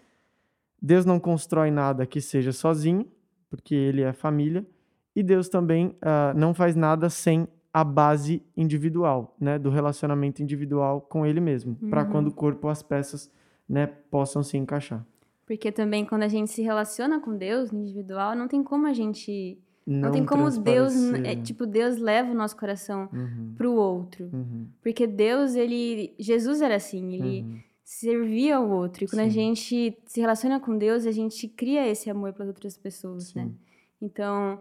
Deus 0.82 1.06
não 1.06 1.22
constrói 1.22 1.72
nada 1.72 2.06
que 2.06 2.20
seja 2.20 2.52
sozinho, 2.52 3.08
porque 3.50 3.74
Ele 3.74 4.02
é 4.02 4.12
família, 4.12 4.68
e 5.16 5.24
Deus 5.24 5.48
também 5.48 5.88
uh, 5.88 6.38
não 6.38 6.54
faz 6.54 6.76
nada 6.76 7.10
sem 7.10 7.48
a 7.74 7.86
base 7.86 8.44
individual, 8.58 9.38
né, 9.40 9.58
do 9.58 9.70
relacionamento 9.70 10.44
individual 10.44 11.00
com 11.00 11.26
Ele 11.26 11.40
mesmo, 11.40 11.78
uhum. 11.82 11.90
para 11.90 12.04
quando 12.04 12.28
o 12.28 12.34
corpo, 12.34 12.68
as 12.68 12.84
peças, 12.84 13.32
né, 13.70 13.88
possam 13.88 14.44
se 14.44 14.58
encaixar. 14.58 15.06
Porque 15.46 15.72
também 15.72 16.06
quando 16.06 16.24
a 16.24 16.28
gente 16.28 16.52
se 16.52 16.62
relaciona 16.62 17.22
com 17.22 17.38
Deus 17.38 17.72
no 17.72 17.80
individual, 17.80 18.36
não 18.36 18.50
tem 18.50 18.62
como 18.62 18.86
a 18.86 18.94
gente 18.94 19.58
não, 19.86 20.10
não 20.10 20.12
tem 20.12 20.26
como 20.26 20.50
Deus, 20.50 20.94
é, 21.24 21.36
tipo, 21.36 21.66
Deus 21.68 21.98
leva 21.98 22.32
o 22.32 22.36
nosso 22.36 22.58
coração 22.58 23.08
uhum. 23.14 23.54
pro 23.56 23.74
outro. 23.74 24.30
Uhum. 24.34 24.68
Porque 24.82 25.06
Deus, 25.06 25.54
ele, 25.54 26.16
Jesus 26.18 26.62
era 26.62 26.76
assim, 26.76 27.14
ele 27.14 27.42
uhum. 27.42 27.60
servia 27.84 28.58
ao 28.58 28.70
outro. 28.70 29.04
E 29.04 29.08
quando 29.08 29.22
Sim. 29.22 29.28
a 29.28 29.30
gente 29.30 29.98
se 30.06 30.20
relaciona 30.20 30.60
com 30.60 30.76
Deus, 30.76 31.06
a 31.06 31.12
gente 31.12 31.48
cria 31.48 31.88
esse 31.88 32.10
amor 32.10 32.34
pelas 32.34 32.48
outras 32.48 32.76
pessoas, 32.76 33.34
né? 33.36 33.44
Sim. 33.44 33.50
né? 33.50 33.56
Então, 34.02 34.60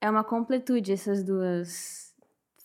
é 0.00 0.08
uma 0.08 0.24
completude 0.24 0.92
essas 0.92 1.22
duas 1.22 2.09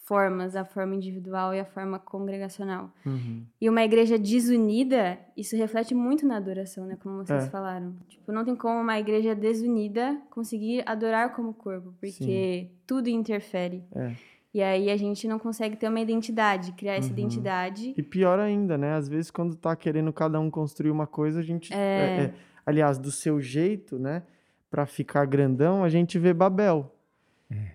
formas, 0.05 0.55
a 0.55 0.63
forma 0.63 0.95
individual 0.95 1.53
e 1.53 1.59
a 1.59 1.65
forma 1.65 1.97
congregacional. 1.97 2.91
Uhum. 3.05 3.43
E 3.59 3.67
uma 3.67 3.83
igreja 3.83 4.17
desunida, 4.19 5.17
isso 5.35 5.55
reflete 5.57 5.95
muito 5.95 6.25
na 6.27 6.37
adoração, 6.37 6.85
né? 6.85 6.95
Como 7.01 7.17
vocês 7.25 7.45
É. 7.45 7.49
falaram. 7.49 7.95
Tipo, 8.07 8.31
não 8.31 8.45
tem 8.45 8.55
como 8.55 8.79
uma 8.79 8.99
igreja 8.99 9.33
desunida 9.33 10.15
conseguir 10.29 10.83
adorar 10.85 11.33
como 11.35 11.53
corpo, 11.53 11.93
porque 11.99 12.69
tudo 12.85 13.09
interfere. 13.09 13.83
É. 13.95 14.13
E 14.53 14.61
aí 14.61 14.89
a 14.89 14.95
gente 14.95 15.27
não 15.27 15.37
consegue 15.37 15.75
ter 15.75 15.89
uma 15.89 15.99
identidade, 15.99 16.71
criar 16.73 16.93
essa 16.93 17.07
Uhum. 17.07 17.13
identidade. 17.13 17.93
E 17.97 18.01
pior 18.03 18.39
ainda, 18.39 18.77
né? 18.77 18.93
Às 18.93 19.09
vezes, 19.09 19.29
quando 19.29 19.55
tá 19.55 19.75
querendo 19.75 20.13
cada 20.13 20.39
um 20.39 20.49
construir 20.49 20.91
uma 20.91 21.07
coisa, 21.07 21.39
a 21.39 21.43
gente. 21.43 21.73
é, 21.73 21.77
é, 21.77 22.33
aliás, 22.65 22.97
do 22.97 23.11
seu 23.11 23.41
jeito, 23.41 23.97
né? 23.99 24.23
Pra 24.69 24.85
ficar 24.85 25.25
grandão, 25.25 25.83
a 25.83 25.89
gente 25.89 26.17
vê 26.19 26.33
Babel. 26.33 26.94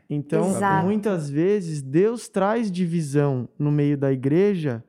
Então, 0.09 0.49
Exato. 0.51 0.85
muitas 0.87 1.31
vezes, 1.31 1.81
Deus 1.81 2.29
traz 2.29 2.71
divisão 2.71 3.49
no 3.59 3.71
meio 3.71 3.97
da 3.97 4.13
igreja, 4.13 4.83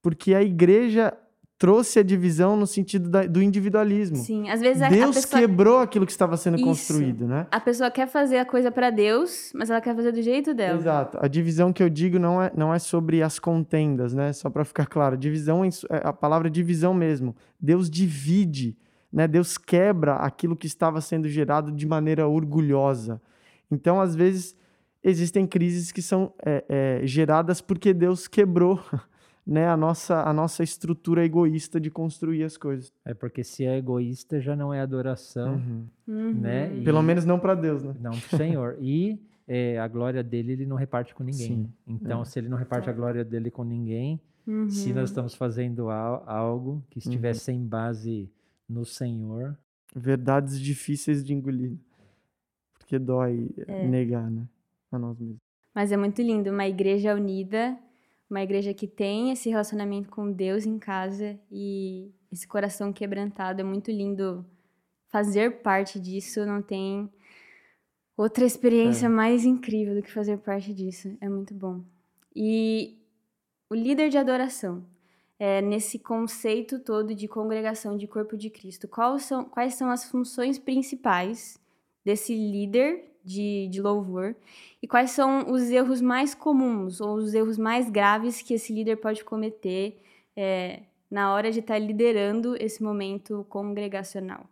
porque 0.00 0.34
a 0.34 0.42
igreja 0.42 1.12
trouxe 1.58 2.00
a 2.00 2.02
divisão 2.02 2.56
no 2.56 2.66
sentido 2.66 3.08
da- 3.08 3.24
do 3.24 3.40
individualismo. 3.40 4.16
Sim, 4.16 4.48
às 4.50 4.60
vezes 4.60 4.82
a, 4.82 4.86
a 4.86 4.90
Deus 4.90 5.14
pessoa, 5.14 5.40
quebrou 5.40 5.78
aquilo 5.78 6.04
que 6.04 6.10
estava 6.10 6.36
sendo 6.36 6.56
Isso. 6.56 6.64
construído, 6.64 7.24
né? 7.28 7.46
a 7.52 7.60
pessoa 7.60 7.88
quer 7.88 8.08
fazer 8.08 8.38
a 8.38 8.44
coisa 8.44 8.72
pra 8.72 8.90
Deus, 8.90 9.52
mas 9.54 9.70
ela 9.70 9.80
quer 9.80 9.94
fazer 9.94 10.10
do 10.10 10.20
jeito 10.22 10.52
dela. 10.54 10.76
Exato. 10.76 11.18
A 11.20 11.28
divisão 11.28 11.72
que 11.72 11.80
eu 11.82 11.88
digo 11.88 12.18
não 12.18 12.42
é, 12.42 12.50
não 12.56 12.74
é 12.74 12.80
sobre 12.80 13.22
as 13.22 13.38
contendas, 13.38 14.12
né? 14.12 14.32
Só 14.32 14.50
para 14.50 14.64
ficar 14.64 14.86
claro. 14.86 15.16
Divisão, 15.16 15.70
su- 15.70 15.86
é 15.88 16.00
a 16.02 16.12
palavra 16.12 16.50
divisão 16.50 16.92
mesmo. 16.92 17.36
Deus 17.60 17.88
divide, 17.88 18.76
né? 19.12 19.28
Deus 19.28 19.56
quebra 19.56 20.14
aquilo 20.16 20.56
que 20.56 20.66
estava 20.66 21.00
sendo 21.00 21.28
gerado 21.28 21.70
de 21.70 21.86
maneira 21.86 22.26
orgulhosa. 22.26 23.20
Então, 23.72 24.00
às 24.00 24.14
vezes, 24.14 24.54
existem 25.02 25.46
crises 25.46 25.90
que 25.90 26.02
são 26.02 26.32
é, 26.44 26.64
é, 27.02 27.06
geradas 27.06 27.60
porque 27.62 27.94
Deus 27.94 28.28
quebrou, 28.28 28.78
né? 29.46 29.66
A 29.66 29.76
nossa, 29.76 30.22
a 30.22 30.32
nossa 30.32 30.62
estrutura 30.62 31.24
egoísta 31.24 31.80
de 31.80 31.90
construir 31.90 32.44
as 32.44 32.58
coisas. 32.58 32.92
É 33.04 33.14
porque 33.14 33.42
se 33.42 33.64
é 33.64 33.78
egoísta 33.78 34.40
já 34.42 34.54
não 34.54 34.72
é 34.74 34.80
adoração, 34.80 35.54
Uhum. 35.54 35.86
Uhum. 36.06 36.32
né? 36.34 36.70
E- 36.76 36.84
Pelo 36.84 37.02
menos 37.02 37.24
não 37.24 37.38
para 37.38 37.54
Deus, 37.54 37.82
né? 37.82 37.94
Não 37.98 38.12
pro 38.12 38.36
Senhor. 38.36 38.76
E 38.80 39.18
é, 39.48 39.78
a 39.78 39.88
glória 39.88 40.22
dele 40.22 40.52
ele 40.52 40.66
não 40.66 40.76
reparte 40.76 41.14
com 41.14 41.24
ninguém. 41.24 41.48
Sim, 41.64 41.72
Então, 41.86 42.24
se 42.24 42.38
ele 42.38 42.48
não 42.50 42.56
reparte 42.58 42.90
a 42.90 42.92
glória 42.92 43.24
dele 43.24 43.50
com 43.50 43.64
ninguém, 43.64 44.20
Uhum. 44.46 44.68
se 44.68 44.92
nós 44.92 45.08
estamos 45.10 45.34
fazendo 45.34 45.88
al- 45.88 46.24
algo 46.26 46.84
que 46.90 46.98
estiver 46.98 47.28
Uhum. 47.32 47.40
sem 47.40 47.64
base 47.66 48.28
no 48.68 48.84
Senhor, 48.84 49.56
Verdades 49.94 50.58
difíceis 50.60 51.22
de 51.24 51.34
engolir. 51.34 51.76
Porque 52.92 52.98
dói 52.98 53.48
É. 53.66 53.86
negar, 53.86 54.30
né? 54.30 54.46
A 54.90 54.98
nós 54.98 55.18
mesmos. 55.18 55.38
Mas 55.74 55.90
é 55.90 55.96
muito 55.96 56.20
lindo, 56.20 56.50
uma 56.50 56.68
igreja 56.68 57.14
unida, 57.14 57.78
uma 58.28 58.42
igreja 58.42 58.74
que 58.74 58.86
tem 58.86 59.30
esse 59.32 59.48
relacionamento 59.48 60.10
com 60.10 60.30
Deus 60.30 60.66
em 60.66 60.78
casa 60.78 61.38
e 61.50 62.10
esse 62.30 62.46
coração 62.46 62.92
quebrantado. 62.92 63.62
É 63.62 63.64
muito 63.64 63.90
lindo 63.90 64.44
fazer 65.08 65.62
parte 65.62 65.98
disso. 65.98 66.44
Não 66.44 66.60
tem 66.60 67.08
outra 68.14 68.44
experiência 68.44 69.06
É. 69.06 69.08
mais 69.08 69.46
incrível 69.46 69.94
do 69.94 70.02
que 70.02 70.12
fazer 70.12 70.36
parte 70.36 70.74
disso. 70.74 71.16
É 71.18 71.30
muito 71.30 71.54
bom. 71.54 71.82
E 72.36 72.98
o 73.70 73.74
líder 73.74 74.10
de 74.10 74.18
adoração, 74.18 74.84
é, 75.38 75.62
nesse 75.62 75.98
conceito 75.98 76.78
todo 76.78 77.14
de 77.14 77.26
congregação 77.26 77.96
de 77.96 78.06
corpo 78.06 78.36
de 78.36 78.50
Cristo, 78.50 78.86
quais 78.86 79.22
são, 79.22 79.44
quais 79.46 79.74
são 79.76 79.90
as 79.90 80.04
funções 80.04 80.58
principais 80.58 81.58
desse 82.04 82.34
líder 82.34 83.04
de, 83.24 83.68
de 83.70 83.80
louvor 83.80 84.34
e 84.82 84.86
quais 84.88 85.10
são 85.12 85.50
os 85.50 85.70
erros 85.70 86.00
mais 86.00 86.34
comuns 86.34 87.00
ou 87.00 87.14
os 87.14 87.34
erros 87.34 87.56
mais 87.58 87.88
graves 87.88 88.42
que 88.42 88.54
esse 88.54 88.72
líder 88.72 88.96
pode 88.96 89.22
cometer 89.24 90.00
é, 90.36 90.80
na 91.10 91.32
hora 91.32 91.50
de 91.52 91.60
estar 91.60 91.78
liderando 91.78 92.56
esse 92.60 92.82
momento 92.82 93.46
congregacional? 93.48 94.46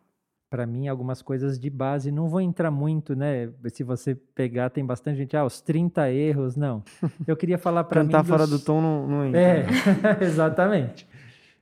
para 0.53 0.67
mim, 0.67 0.89
algumas 0.89 1.23
coisas 1.23 1.61
de 1.61 1.71
base, 1.71 2.11
não 2.11 2.29
vou 2.29 2.41
entrar 2.41 2.73
muito, 2.73 3.15
né? 3.15 3.53
Se 3.73 3.85
você 3.85 4.17
pegar, 4.17 4.69
tem 4.69 4.85
bastante 4.85 5.19
gente, 5.19 5.37
ah, 5.37 5.45
os 5.45 5.61
30 5.61 6.11
erros, 6.11 6.57
não. 6.57 6.83
Eu 7.25 7.37
queria 7.37 7.57
falar 7.57 7.85
para 7.85 8.03
mim 8.03 8.11
Cantar 8.11 8.25
fora 8.25 8.49
dos- 8.49 8.59
do 8.59 8.65
tom 8.67 8.83
não, 8.83 9.07
não 9.07 9.27
entra. 9.27 9.41
É, 9.41 9.65
exatamente. 10.27 11.07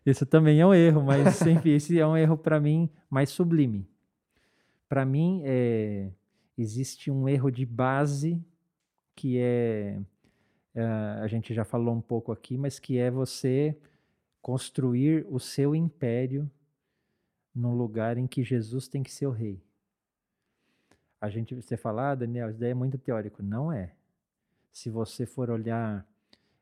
Isso 0.07 0.25
também 0.25 0.59
é 0.59 0.67
um 0.67 0.73
erro, 0.73 1.03
mas 1.03 1.39
enfim, 1.47 1.69
esse 1.73 2.01
é 2.01 2.07
um 2.07 2.17
erro 2.17 2.39
para 2.39 2.59
mim 2.59 2.89
mais 3.11 3.29
sublime. 3.29 3.87
Para 4.89 5.05
mim, 5.05 5.43
é, 5.45 6.11
existe 6.57 7.11
um 7.11 7.29
erro 7.29 7.51
de 7.51 7.67
base 7.67 8.43
que 9.15 9.39
é, 9.39 10.01
é, 10.75 10.83
a 10.83 11.27
gente 11.27 11.53
já 11.53 11.65
falou 11.65 11.95
um 11.95 12.01
pouco 12.01 12.33
aqui, 12.33 12.57
mas 12.57 12.79
que 12.79 12.99
é 12.99 13.11
você 13.11 13.77
construir 14.41 15.27
o 15.29 15.39
seu 15.39 15.75
império 15.75 16.51
num 17.55 17.75
lugar 17.75 18.17
em 18.17 18.27
que 18.27 18.43
Jesus 18.43 18.89
tem 18.89 19.03
que 19.03 19.13
ser 19.13 19.27
o 19.27 19.33
rei. 19.33 19.61
A 21.21 21.29
gente, 21.29 21.55
você 21.55 21.77
fala, 21.77 22.11
ah, 22.11 22.15
Daniel, 22.15 22.51
isso 22.51 22.61
daí 22.61 22.71
é 22.71 22.75
muito 22.75 22.97
teórico. 22.97 23.43
Não 23.43 23.73
é. 23.73 23.93
Se 24.73 24.89
você 24.89 25.27
for 25.27 25.51
olhar 25.51 26.07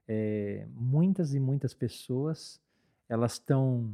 é, 0.08 0.66
muitas 0.74 1.34
e 1.34 1.40
muitas 1.40 1.74
pessoas 1.74 2.60
elas 3.08 3.32
estão 3.32 3.92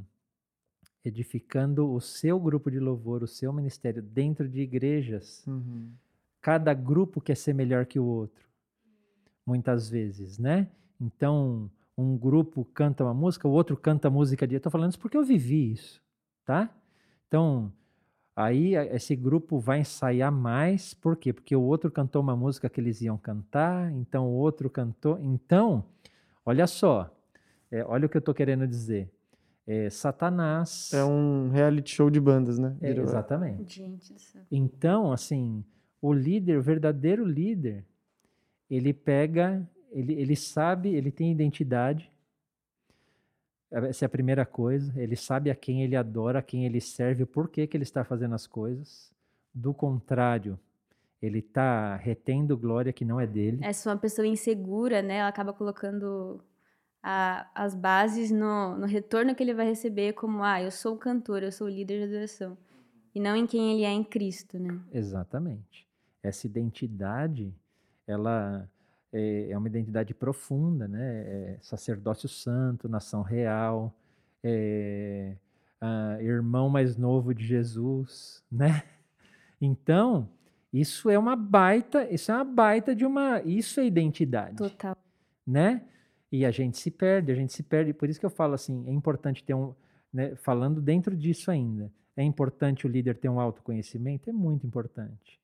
edificando 1.04 1.92
o 1.92 2.00
seu 2.00 2.38
grupo 2.38 2.70
de 2.70 2.78
louvor, 2.78 3.22
o 3.22 3.26
seu 3.26 3.52
ministério 3.52 4.02
dentro 4.02 4.48
de 4.48 4.60
igrejas. 4.60 5.44
Uhum. 5.46 5.90
Cada 6.40 6.72
grupo 6.74 7.20
quer 7.20 7.36
ser 7.36 7.54
melhor 7.54 7.86
que 7.86 7.98
o 7.98 8.04
outro, 8.04 8.44
muitas 9.46 9.88
vezes, 9.88 10.38
né? 10.38 10.68
Então, 11.00 11.70
um 11.96 12.16
grupo 12.16 12.64
canta 12.72 13.04
uma 13.04 13.14
música, 13.14 13.46
o 13.46 13.50
outro 13.50 13.76
canta 13.76 14.10
música 14.10 14.46
de. 14.46 14.56
Estou 14.56 14.70
falando 14.70 14.90
isso 14.90 14.98
porque 14.98 15.16
eu 15.16 15.24
vivi 15.24 15.72
isso, 15.72 16.00
tá? 16.44 16.70
Então, 17.26 17.72
aí 18.34 18.74
esse 18.74 19.14
grupo 19.16 19.58
vai 19.58 19.80
ensaiar 19.80 20.32
mais, 20.32 20.94
por 20.94 21.16
quê? 21.16 21.32
Porque 21.32 21.54
o 21.54 21.62
outro 21.62 21.90
cantou 21.90 22.22
uma 22.22 22.36
música 22.36 22.68
que 22.68 22.80
eles 22.80 23.00
iam 23.02 23.18
cantar, 23.18 23.90
então 23.92 24.28
o 24.28 24.34
outro 24.34 24.70
cantou. 24.70 25.18
Então, 25.20 25.84
olha 26.44 26.66
só, 26.66 27.10
é, 27.70 27.84
olha 27.84 28.06
o 28.06 28.08
que 28.08 28.16
eu 28.16 28.20
estou 28.20 28.34
querendo 28.34 28.66
dizer. 28.66 29.10
É, 29.66 29.88
Satanás. 29.90 30.92
É 30.92 31.05
um 31.05 31.51
reality 31.51 31.94
show 31.94 32.11
de 32.11 32.20
bandas, 32.20 32.59
né? 32.59 32.77
É, 32.81 32.90
exatamente. 32.90 33.77
Gente 33.79 34.12
do 34.12 34.18
céu. 34.18 34.42
Então, 34.51 35.12
assim, 35.12 35.64
o 36.01 36.12
líder, 36.12 36.59
o 36.59 36.62
verdadeiro 36.62 37.25
líder, 37.25 37.85
ele 38.68 38.92
pega, 38.92 39.66
ele, 39.90 40.14
ele 40.14 40.35
sabe, 40.35 40.94
ele 40.94 41.12
tem 41.12 41.31
identidade. 41.31 42.11
Essa 43.70 44.05
é 44.05 44.07
a 44.07 44.09
primeira 44.09 44.44
coisa. 44.44 44.92
Ele 45.01 45.16
sabe 45.16 45.51
a 45.51 45.55
quem 45.55 45.83
ele 45.83 45.96
adora, 45.96 46.40
a 46.40 46.42
quem 46.42 46.66
ele 46.66 46.81
serve, 46.81 47.22
o 47.22 47.27
porquê 47.27 47.66
que 47.66 47.77
ele 47.77 47.85
está 47.85 48.05
fazendo 48.05 48.35
as 48.35 48.46
coisas. 48.46 49.12
Do 49.55 49.72
contrário, 49.72 50.59
ele 51.22 51.38
está 51.38 51.96
retendo 51.96 52.57
glória 52.57 52.92
que 52.92 53.05
não 53.05 53.20
é 53.20 53.27
dele. 53.27 53.61
É, 53.62 53.72
se 53.72 53.88
uma 53.88 53.96
pessoa 53.96 54.27
insegura, 54.27 55.01
né, 55.01 55.18
ela 55.18 55.29
acaba 55.29 55.53
colocando 55.53 56.42
a- 57.02 57.50
as 57.54 57.74
bases 57.74 58.30
no, 58.30 58.76
no 58.76 58.86
retorno 58.86 59.34
que 59.34 59.42
ele 59.42 59.54
vai 59.54 59.66
receber 59.66 60.12
como, 60.12 60.42
ah, 60.42 60.62
eu 60.62 60.70
sou 60.70 60.94
o 60.94 60.98
cantor, 60.98 61.42
eu 61.42 61.50
sou 61.52 61.66
o 61.66 61.70
líder 61.70 61.98
de 61.98 62.04
adoração. 62.04 62.56
E 63.14 63.20
não 63.20 63.36
em 63.36 63.46
quem 63.46 63.72
ele 63.74 63.84
é 63.84 63.90
em 63.90 64.04
Cristo, 64.04 64.58
né? 64.58 64.78
Exatamente. 64.92 65.86
Essa 66.22 66.46
identidade, 66.46 67.52
ela 68.06 68.68
é, 69.12 69.50
é 69.50 69.58
uma 69.58 69.66
identidade 69.68 70.14
profunda, 70.14 70.88
né? 70.88 71.24
É 71.26 71.58
sacerdócio 71.60 72.28
santo, 72.28 72.88
nação 72.88 73.22
real, 73.22 73.92
é, 74.42 75.34
irmão 76.20 76.68
mais 76.68 76.96
novo 76.96 77.34
de 77.34 77.44
Jesus, 77.44 78.42
né? 78.50 78.82
Então, 79.60 80.28
isso 80.72 81.10
é 81.10 81.18
uma 81.18 81.36
baita, 81.36 82.08
isso 82.10 82.32
é 82.32 82.34
uma 82.34 82.44
baita 82.44 82.94
de 82.94 83.04
uma, 83.04 83.42
isso 83.42 83.78
é 83.78 83.84
identidade 83.84 84.56
Total. 84.56 84.96
né? 85.46 85.82
E 86.32 86.46
a 86.46 86.50
gente 86.50 86.78
se 86.78 86.90
perde, 86.90 87.30
a 87.30 87.35
gente 87.35 87.52
se 87.52 87.62
perde. 87.62 87.92
Por 87.92 88.08
isso 88.08 88.18
que 88.18 88.24
eu 88.24 88.30
falo 88.30 88.54
assim, 88.54 88.88
é 88.88 88.90
importante 88.90 89.44
ter 89.44 89.52
um, 89.52 89.74
né, 90.10 90.35
falando 90.37 90.80
dentro 90.80 91.14
disso 91.14 91.50
ainda, 91.50 91.92
é 92.16 92.22
importante 92.22 92.87
o 92.87 92.90
líder 92.90 93.18
ter 93.18 93.28
um 93.28 93.38
autoconhecimento? 93.38 94.30
É 94.30 94.33
muito 94.33 94.66
importante. 94.66 95.38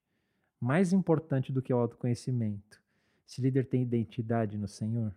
Mais 0.58 0.92
importante 0.92 1.52
do 1.52 1.60
que 1.60 1.72
o 1.72 1.76
autoconhecimento. 1.76 2.80
Se 3.26 3.40
o 3.40 3.42
líder 3.42 3.66
tem 3.66 3.82
identidade 3.82 4.56
no 4.56 4.66
Senhor, 4.66 5.14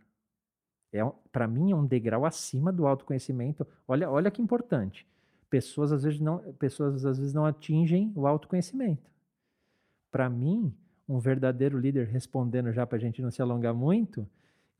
é, 0.91 0.99
para 1.31 1.47
mim 1.47 1.71
é 1.71 1.75
um 1.75 1.85
degrau 1.85 2.25
acima 2.25 2.71
do 2.71 2.85
autoconhecimento. 2.85 3.65
Olha, 3.87 4.09
olha 4.09 4.29
que 4.29 4.41
importante. 4.41 5.07
Pessoas 5.49 5.93
às 5.93 6.03
vezes 6.03 6.19
não, 6.19 6.39
pessoas 6.53 7.05
às 7.05 7.17
vezes 7.17 7.33
não 7.33 7.45
atingem 7.45 8.11
o 8.13 8.27
autoconhecimento. 8.27 9.09
Para 10.11 10.29
mim, 10.29 10.73
um 11.07 11.19
verdadeiro 11.19 11.79
líder, 11.79 12.07
respondendo 12.07 12.71
já 12.73 12.85
para 12.85 12.97
a 12.97 13.01
gente 13.01 13.21
não 13.21 13.31
se 13.31 13.41
alongar 13.41 13.73
muito, 13.73 14.27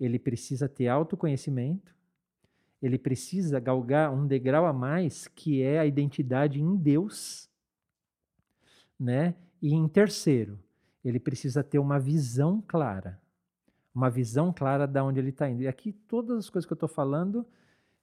ele 0.02 0.18
precisa 0.18 0.68
ter 0.68 0.88
autoconhecimento, 0.88 1.96
ele 2.82 2.98
precisa 2.98 3.60
galgar 3.60 4.12
um 4.12 4.26
degrau 4.26 4.66
a 4.66 4.74
mais, 4.74 5.28
que 5.28 5.62
é 5.62 5.80
a 5.80 5.86
identidade 5.86 6.60
em 6.60 6.76
Deus, 6.76 7.48
né? 9.00 9.36
E 9.62 9.74
em 9.74 9.88
terceiro, 9.88 10.60
ele 11.06 11.20
precisa 11.20 11.64
ter 11.64 11.78
uma 11.78 12.00
visão 12.00 12.64
clara. 12.68 13.22
uma 13.94 14.10
visão 14.10 14.54
clara 14.54 14.88
de 14.88 15.00
onde 15.02 15.20
ele 15.20 15.30
está 15.30 15.50
indo. 15.50 15.62
E 15.62 15.68
aqui, 15.68 15.92
todas 15.92 16.38
as 16.38 16.50
coisas 16.50 16.66
que 16.66 16.74
eu 16.74 16.76
estou 16.76 16.90
falando, 16.90 17.46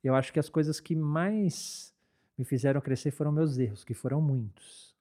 eu 0.05 0.14
acho 0.14 0.32
que 0.32 0.38
as 0.38 0.49
coisas 0.49 0.78
que 0.80 0.94
mais 0.94 1.94
me 2.36 2.44
fizeram 2.44 2.80
crescer 2.80 3.11
foram 3.11 3.32
meus 3.32 3.59
erros, 3.59 3.84
que 3.84 3.94
foram 3.94 4.20
muitos. 4.20 4.94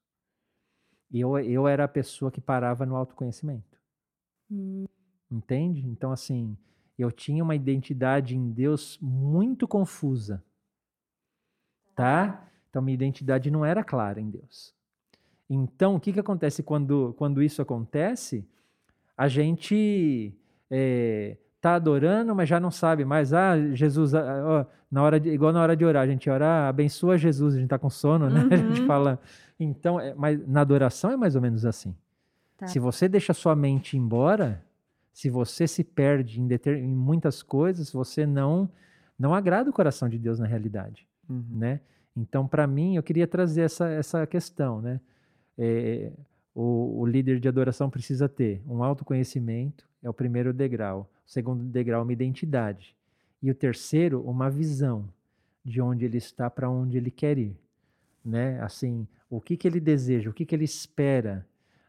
E 1.12 1.20
eu, 1.20 1.38
eu 1.40 1.68
era 1.68 1.84
a 1.84 1.88
pessoa 1.88 2.32
que 2.32 2.42
parava 2.42 2.86
no 2.86 2.96
autoconhecimento. 2.96 3.78
Hum. 4.50 4.86
Entende? 5.30 5.86
Então, 5.86 6.12
assim, 6.12 6.58
eu 7.04 7.12
tinha 7.12 7.44
uma 7.44 7.56
identidade 7.56 8.36
em 8.36 8.52
Deus 8.52 8.98
muito 9.02 9.68
confusa. 9.68 10.44
Tá? 11.96 12.48
Então, 12.70 12.82
minha 12.82 12.96
identidade 12.96 13.50
não 13.50 13.66
era 13.66 13.84
clara 13.84 14.20
em 14.20 14.30
Deus. 14.30 14.74
Então, 15.50 15.96
o 15.96 16.00
que, 16.00 16.12
que 16.12 16.20
acontece 16.20 16.62
quando, 16.62 17.14
quando 17.18 17.42
isso 17.42 17.62
acontece? 17.62 18.46
A 19.18 19.28
gente 19.28 20.34
é, 20.70 21.38
tá 21.62 21.76
adorando, 21.76 22.36
mas 22.36 22.50
já 22.50 22.60
não 22.60 22.70
sabe 22.70 23.06
mais. 23.06 23.34
Ah, 23.34 23.58
Jesus, 23.74 24.14
ah, 24.14 24.44
ó, 24.46 24.66
na 24.92 25.04
hora 25.04 25.20
de, 25.20 25.30
igual 25.30 25.54
na 25.54 25.62
hora 25.62 25.76
de 25.76 25.86
orar, 25.86 26.04
a 26.04 26.08
gente 26.08 26.30
ora, 26.30 26.46
ah, 26.46 26.70
abençoa 26.70 27.18
Jesus, 27.18 27.56
a 27.56 27.60
gente 27.60 27.70
tá 27.70 27.80
com 27.80 27.90
sono, 27.90 28.30
né? 28.30 28.42
Uhum. 28.42 28.50
A 28.54 28.58
gente 28.58 28.82
uhum. 28.82 28.88
fala. 28.88 29.20
Então, 29.60 30.00
é, 30.00 30.14
mas 30.14 30.46
na 30.48 30.62
adoração 30.62 31.12
é 31.12 31.18
mais 31.18 31.36
ou 31.36 31.42
menos 31.42 31.66
assim. 31.66 31.96
Tá. 32.58 32.68
Se 32.68 32.80
você 32.80 33.08
deixa 33.08 33.34
sua 33.34 33.56
mente 33.56 33.98
embora, 33.98 34.64
se 35.18 35.32
você 35.32 35.68
se 35.68 35.84
perde 35.84 36.40
em, 36.40 36.46
deter, 36.46 36.78
em 36.78 36.96
muitas 36.96 37.42
coisas, 37.42 37.92
você 37.92 38.24
não 38.24 38.70
não 39.18 39.34
agrada 39.34 39.68
o 39.68 39.74
coração 39.74 40.08
de 40.08 40.20
Deus 40.20 40.38
na 40.38 40.46
realidade, 40.46 41.08
uhum. 41.28 41.44
né? 41.50 41.82
Então, 42.16 42.48
para 42.48 42.68
mim, 42.68 42.98
eu 42.98 43.02
queria 43.02 43.26
trazer 43.26 43.62
essa, 43.62 43.90
essa 43.90 44.28
questão, 44.28 44.80
né? 44.80 45.02
É, 45.58 46.12
o, 46.54 47.00
o 47.00 47.06
líder 47.08 47.40
de 47.40 47.48
adoração 47.48 47.90
precisa 47.90 48.30
ter 48.30 48.62
um 48.68 48.84
autoconhecimento, 48.84 49.90
é 50.04 50.10
o 50.10 50.14
primeiro 50.14 50.54
degrau. 50.54 51.10
O 51.26 51.32
segundo 51.32 51.64
degrau, 51.64 52.04
uma 52.04 52.14
identidade. 52.14 52.96
E 53.42 53.50
o 53.50 53.56
terceiro, 53.56 54.22
uma 54.22 54.52
visão 54.52 55.10
de 55.66 55.82
onde 55.82 56.06
ele 56.06 56.18
está 56.18 56.48
para 56.48 56.70
onde 56.70 56.96
ele 56.96 57.10
quer 57.10 57.40
ir, 57.40 57.58
né? 58.24 58.62
Assim, 58.62 59.08
o 59.32 59.42
que 59.42 59.58
que 59.58 59.68
ele 59.68 59.80
deseja, 59.80 60.30
o 60.30 60.34
que 60.34 60.46
que 60.46 60.54
ele 60.54 60.66
espera, 60.66 61.44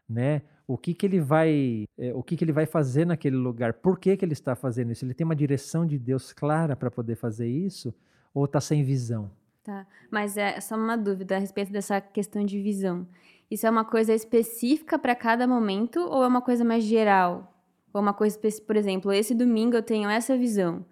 né? 0.09 0.41
O 0.67 0.77
que 0.77 0.93
que 0.93 1.05
ele 1.05 1.19
vai, 1.19 1.85
é, 1.97 2.13
o 2.13 2.23
que 2.23 2.35
que 2.35 2.43
ele 2.43 2.51
vai 2.51 2.65
fazer 2.65 3.05
naquele 3.05 3.35
lugar? 3.35 3.73
Por 3.73 3.99
que 3.99 4.15
que 4.17 4.25
ele 4.25 4.33
está 4.33 4.55
fazendo 4.55 4.91
isso? 4.91 5.05
Ele 5.05 5.13
tem 5.13 5.25
uma 5.25 5.35
direção 5.35 5.85
de 5.85 5.97
Deus 5.97 6.33
clara 6.33 6.75
para 6.75 6.91
poder 6.91 7.15
fazer 7.15 7.47
isso 7.47 7.93
ou 8.33 8.45
está 8.45 8.59
sem 8.59 8.83
visão? 8.83 9.31
Tá, 9.63 9.85
mas 10.11 10.37
é 10.37 10.59
só 10.59 10.75
uma 10.75 10.97
dúvida 10.97 11.35
a 11.35 11.39
respeito 11.39 11.71
dessa 11.71 11.99
questão 11.99 12.43
de 12.43 12.61
visão. 12.61 13.07
Isso 13.51 13.65
é 13.65 13.69
uma 13.69 13.83
coisa 13.83 14.13
específica 14.13 14.97
para 14.97 15.15
cada 15.15 15.47
momento 15.47 15.99
ou 15.99 16.23
é 16.23 16.27
uma 16.27 16.41
coisa 16.41 16.63
mais 16.63 16.83
geral? 16.83 17.53
Ou 17.93 18.01
uma 18.01 18.13
coisa, 18.13 18.39
por 18.65 18.75
exemplo, 18.75 19.11
esse 19.11 19.33
domingo 19.33 19.75
eu 19.75 19.83
tenho 19.83 20.09
essa 20.09 20.37
visão, 20.37 20.85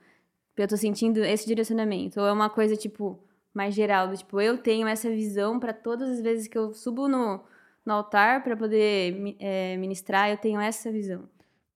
eu 0.56 0.68
tô 0.68 0.76
sentindo 0.76 1.24
esse 1.24 1.46
direcionamento. 1.46 2.20
Ou 2.20 2.28
é 2.28 2.32
uma 2.32 2.50
coisa, 2.50 2.76
tipo, 2.76 3.20
mais 3.54 3.76
geral, 3.76 4.08
do 4.08 4.18
tipo, 4.18 4.42
eu 4.42 4.58
tenho 4.58 4.88
essa 4.88 5.10
visão 5.10 5.60
para 5.60 5.74
todas 5.74 6.10
as 6.10 6.22
vezes 6.22 6.48
que 6.48 6.58
eu 6.58 6.74
subo 6.74 7.08
no, 7.08 7.44
no 7.88 7.94
altar 7.94 8.44
para 8.44 8.58
poder 8.58 9.38
é, 9.40 9.78
ministrar, 9.78 10.30
eu 10.30 10.38
tenho 10.38 10.60
essa 10.60 10.92
visão. 10.92 11.24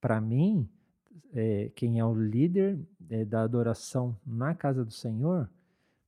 Para 0.02 0.20
mim, 0.20 0.70
é, 1.34 1.72
quem 1.74 2.00
é 2.00 2.06
o 2.06 2.14
líder 2.14 2.78
é, 3.10 3.24
da 3.24 3.44
adoração 3.44 4.18
na 4.28 4.54
casa 4.54 4.84
do 4.84 4.92
Senhor 4.92 5.50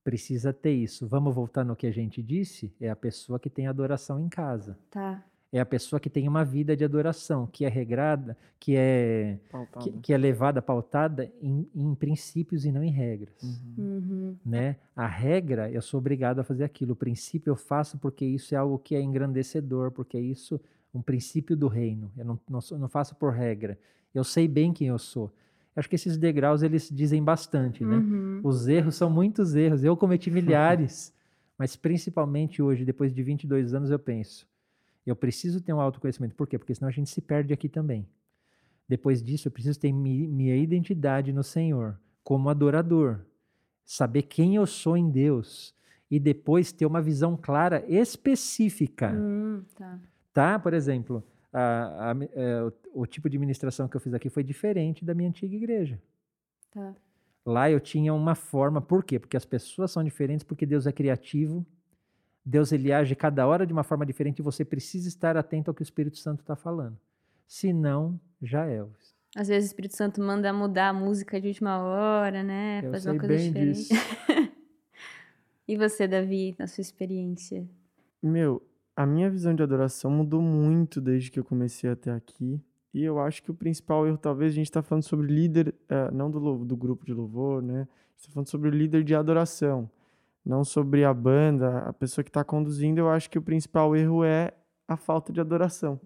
precisa 0.04 0.52
ter 0.52 0.74
isso. 0.74 1.08
Vamos 1.08 1.34
voltar 1.34 1.64
no 1.64 1.74
que 1.74 1.86
a 1.86 1.90
gente 1.90 2.22
disse? 2.22 2.70
É 2.78 2.90
a 2.90 2.96
pessoa 2.96 3.40
que 3.40 3.48
tem 3.48 3.66
adoração 3.66 4.20
em 4.20 4.28
casa. 4.28 4.78
Tá 4.90 5.24
é 5.56 5.60
a 5.60 5.64
pessoa 5.64 6.00
que 6.00 6.10
tem 6.10 6.26
uma 6.26 6.44
vida 6.44 6.76
de 6.76 6.84
adoração, 6.84 7.46
que 7.46 7.64
é 7.64 7.68
regrada, 7.68 8.36
que 8.58 8.74
é, 8.76 9.38
que, 9.80 9.92
que, 10.02 10.12
é 10.12 10.18
levada, 10.18 10.60
pautada 10.60 11.30
em, 11.40 11.70
em, 11.72 11.94
princípios 11.94 12.64
e 12.64 12.72
não 12.72 12.82
em 12.82 12.90
regras. 12.90 13.40
Uhum. 13.40 13.74
Uhum. 13.78 14.36
Né? 14.44 14.74
A 14.96 15.06
regra, 15.06 15.70
eu 15.70 15.80
sou 15.80 15.98
obrigado 15.98 16.40
a 16.40 16.44
fazer 16.44 16.64
aquilo. 16.64 16.94
O 16.94 16.96
princípio 16.96 17.52
eu 17.52 17.56
faço 17.56 17.98
porque 17.98 18.24
isso 18.24 18.52
é 18.52 18.58
algo 18.58 18.80
que 18.80 18.96
é 18.96 19.00
engrandecedor, 19.00 19.92
porque 19.92 20.16
é 20.16 20.20
isso 20.20 20.60
um 20.92 21.00
princípio 21.00 21.56
do 21.56 21.68
reino. 21.68 22.10
Eu 22.16 22.24
não, 22.24 22.40
não, 22.50 22.60
não 22.76 22.88
faço 22.88 23.14
por 23.14 23.32
regra. 23.32 23.78
Eu 24.12 24.24
sei 24.24 24.48
bem 24.48 24.72
quem 24.72 24.88
eu 24.88 24.98
sou. 24.98 25.32
Acho 25.76 25.88
que 25.88 25.94
esses 25.94 26.16
degraus 26.16 26.64
eles 26.64 26.90
dizem 26.90 27.22
bastante, 27.22 27.84
né? 27.84 27.94
Uhum. 27.94 28.40
Os 28.42 28.66
erros 28.66 28.96
são 28.96 29.08
muitos 29.08 29.54
erros. 29.54 29.84
Eu 29.84 29.96
cometi 29.96 30.32
milhares, 30.32 31.14
mas 31.56 31.76
principalmente 31.76 32.60
hoje, 32.60 32.84
depois 32.84 33.14
de 33.14 33.22
22 33.22 33.72
anos, 33.72 33.90
eu 33.92 34.00
penso 34.00 34.52
eu 35.06 35.16
preciso 35.16 35.60
ter 35.60 35.72
um 35.72 35.80
autoconhecimento. 35.80 36.34
Por 36.34 36.46
quê? 36.46 36.58
Porque 36.58 36.74
senão 36.74 36.88
a 36.88 36.92
gente 36.92 37.10
se 37.10 37.20
perde 37.20 37.52
aqui 37.52 37.68
também. 37.68 38.08
Depois 38.88 39.22
disso, 39.22 39.48
eu 39.48 39.52
preciso 39.52 39.78
ter 39.78 39.92
minha 39.92 40.56
identidade 40.56 41.32
no 41.32 41.42
Senhor 41.42 41.98
como 42.22 42.48
adorador, 42.48 43.20
saber 43.84 44.22
quem 44.22 44.56
eu 44.56 44.66
sou 44.66 44.96
em 44.96 45.10
Deus 45.10 45.74
e 46.10 46.18
depois 46.18 46.72
ter 46.72 46.86
uma 46.86 47.02
visão 47.02 47.36
clara 47.36 47.84
específica. 47.88 49.12
Hum, 49.12 49.62
tá. 49.74 49.98
tá? 50.32 50.58
Por 50.58 50.72
exemplo, 50.72 51.24
a, 51.52 51.60
a, 51.60 52.12
a, 52.12 52.16
é, 52.32 52.62
o, 52.62 53.02
o, 53.02 53.06
tipo 53.06 53.28
de 53.28 53.38
ministração 53.38 53.88
que 53.88 53.96
eu 53.96 54.00
fiz 54.00 54.14
aqui 54.14 54.28
foi 54.28 54.42
diferente 54.42 55.04
da 55.04 55.14
minha 55.14 55.28
antiga 55.28 55.54
igreja. 55.54 56.00
Tá. 56.70 56.94
Lá 57.44 57.70
eu 57.70 57.78
tinha 57.78 58.12
uma 58.14 58.34
forma, 58.34 58.80
por 58.80 59.04
quê? 59.04 59.18
Porque 59.18 59.36
as 59.36 59.44
pessoas 59.44 59.90
são 59.90 60.02
diferentes, 60.02 60.44
porque 60.44 60.64
Deus 60.64 60.86
é 60.86 60.92
criativo, 60.92 61.64
Deus 62.44 62.72
ele 62.72 62.92
age 62.92 63.14
cada 63.14 63.46
hora 63.46 63.66
de 63.66 63.72
uma 63.72 63.82
forma 63.82 64.04
diferente 64.04 64.40
e 64.40 64.42
você 64.42 64.64
precisa 64.64 65.08
estar 65.08 65.36
atento 65.36 65.70
ao 65.70 65.74
que 65.74 65.80
o 65.80 65.84
Espírito 65.84 66.18
Santo 66.18 66.40
está 66.40 66.54
falando. 66.54 66.98
Se 67.46 67.72
não, 67.72 68.20
já 68.42 68.66
é. 68.66 68.84
Às 69.34 69.48
vezes 69.48 69.70
o 69.70 69.72
Espírito 69.72 69.96
Santo 69.96 70.20
manda 70.20 70.52
mudar 70.52 70.90
a 70.90 70.92
música 70.92 71.40
de 71.40 71.48
última 71.48 71.78
hora, 71.78 72.42
né? 72.42 72.82
Eu 72.84 72.90
Fazer 72.90 73.10
uma 73.10 73.18
coisa 73.18 73.34
bem 73.34 73.48
diferente. 73.48 73.78
Disso. 73.78 73.94
e 75.66 75.76
você, 75.76 76.06
Davi, 76.06 76.54
na 76.58 76.66
sua 76.66 76.82
experiência? 76.82 77.66
Meu, 78.22 78.62
a 78.94 79.06
minha 79.06 79.30
visão 79.30 79.54
de 79.54 79.62
adoração 79.62 80.10
mudou 80.10 80.42
muito 80.42 81.00
desde 81.00 81.30
que 81.30 81.40
eu 81.40 81.44
comecei 81.44 81.90
até 81.90 82.12
aqui. 82.12 82.60
E 82.92 83.02
eu 83.02 83.18
acho 83.18 83.42
que 83.42 83.50
o 83.50 83.54
principal 83.54 84.06
erro, 84.06 84.18
talvez, 84.18 84.52
a 84.52 84.54
gente 84.54 84.66
está 84.66 84.82
falando 84.82 85.02
sobre 85.02 85.26
líder, 85.26 85.74
uh, 85.90 86.14
não 86.14 86.30
do, 86.30 86.64
do 86.64 86.76
grupo 86.76 87.04
de 87.04 87.12
louvor, 87.12 87.60
né? 87.60 87.74
A 87.74 87.78
gente 87.78 88.18
está 88.18 88.32
falando 88.32 88.48
sobre 88.48 88.68
o 88.68 88.72
líder 88.72 89.02
de 89.02 89.14
adoração 89.14 89.90
não 90.44 90.64
sobre 90.64 91.04
a 91.04 91.14
banda, 91.14 91.78
a 91.78 91.92
pessoa 91.92 92.22
que 92.22 92.30
está 92.30 92.44
conduzindo, 92.44 92.98
eu 92.98 93.08
acho 93.08 93.30
que 93.30 93.38
o 93.38 93.42
principal 93.42 93.96
erro 93.96 94.24
é 94.24 94.52
a 94.86 94.96
falta 94.96 95.32
de 95.32 95.40
adoração. 95.40 95.98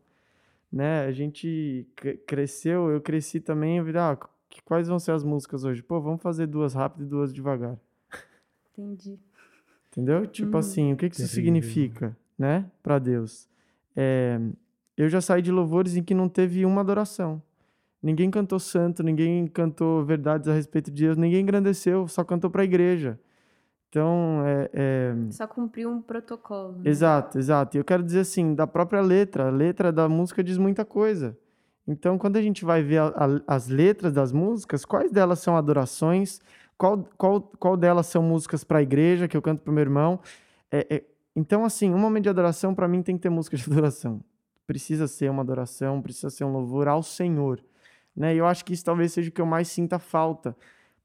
Né? 0.70 1.04
A 1.06 1.12
gente 1.12 1.86
cresceu, 2.26 2.90
eu 2.90 3.00
cresci 3.00 3.40
também, 3.40 3.78
eu 3.78 3.84
vi, 3.84 3.96
ah, 3.96 4.16
quais 4.64 4.86
vão 4.86 4.98
ser 4.98 5.12
as 5.12 5.24
músicas 5.24 5.64
hoje? 5.64 5.82
Pô, 5.82 6.00
vamos 6.00 6.22
fazer 6.22 6.46
duas 6.46 6.74
rápidas 6.74 7.06
e 7.06 7.10
duas 7.10 7.34
devagar. 7.34 7.76
Entendi. 8.72 9.18
Entendeu? 9.90 10.26
Tipo 10.26 10.56
hum. 10.56 10.60
assim, 10.60 10.92
o 10.92 10.96
que, 10.96 11.08
que 11.08 11.16
isso 11.16 11.26
significa, 11.28 12.16
né, 12.38 12.70
para 12.82 12.98
Deus? 12.98 13.48
É, 13.96 14.38
eu 14.96 15.08
já 15.08 15.20
saí 15.20 15.42
de 15.42 15.50
louvores 15.50 15.96
em 15.96 16.02
que 16.02 16.14
não 16.14 16.28
teve 16.28 16.64
uma 16.64 16.82
adoração. 16.82 17.42
Ninguém 18.00 18.30
cantou 18.30 18.60
santo, 18.60 19.02
ninguém 19.02 19.48
cantou 19.48 20.04
verdades 20.04 20.46
a 20.46 20.52
respeito 20.52 20.90
de 20.90 21.02
Deus, 21.02 21.16
ninguém 21.16 21.42
engrandeceu, 21.42 22.06
só 22.06 22.22
cantou 22.22 22.48
para 22.48 22.62
a 22.62 22.64
igreja. 22.64 23.18
Então, 23.88 24.42
é, 24.44 24.70
é... 24.72 25.14
Só 25.30 25.46
cumpriu 25.46 25.90
um 25.90 26.02
protocolo. 26.02 26.72
Né? 26.72 26.90
Exato, 26.90 27.38
exato. 27.38 27.76
E 27.76 27.80
eu 27.80 27.84
quero 27.84 28.02
dizer 28.02 28.20
assim, 28.20 28.54
da 28.54 28.66
própria 28.66 29.00
letra, 29.00 29.48
a 29.48 29.50
letra 29.50 29.90
da 29.90 30.08
música 30.08 30.44
diz 30.44 30.58
muita 30.58 30.84
coisa. 30.84 31.36
Então, 31.86 32.18
quando 32.18 32.36
a 32.36 32.42
gente 32.42 32.66
vai 32.66 32.82
ver 32.82 32.98
a, 32.98 33.06
a, 33.06 33.54
as 33.54 33.68
letras 33.68 34.12
das 34.12 34.30
músicas, 34.30 34.84
quais 34.84 35.10
delas 35.10 35.38
são 35.38 35.56
adorações, 35.56 36.38
qual, 36.76 37.08
qual, 37.16 37.40
qual 37.40 37.76
delas 37.78 38.06
são 38.06 38.22
músicas 38.22 38.62
para 38.62 38.78
a 38.78 38.82
igreja, 38.82 39.26
que 39.26 39.36
eu 39.36 39.40
canto 39.40 39.62
para 39.62 39.70
o 39.70 39.74
meu 39.74 39.82
irmão. 39.82 40.20
É, 40.70 40.86
é, 40.90 41.04
então, 41.34 41.64
assim, 41.64 41.92
um 41.94 41.98
momento 41.98 42.24
de 42.24 42.28
adoração, 42.28 42.74
para 42.74 42.86
mim, 42.86 43.02
tem 43.02 43.16
que 43.16 43.22
ter 43.22 43.30
música 43.30 43.56
de 43.56 43.64
adoração. 43.72 44.22
Precisa 44.66 45.08
ser 45.08 45.30
uma 45.30 45.40
adoração, 45.40 46.02
precisa 46.02 46.28
ser 46.28 46.44
um 46.44 46.52
louvor 46.52 46.88
ao 46.88 47.02
Senhor. 47.02 47.58
Né? 48.14 48.34
E 48.34 48.38
eu 48.38 48.46
acho 48.46 48.66
que 48.66 48.74
isso 48.74 48.84
talvez 48.84 49.12
seja 49.14 49.30
o 49.30 49.32
que 49.32 49.40
eu 49.40 49.46
mais 49.46 49.68
sinta 49.68 49.98
falta 49.98 50.54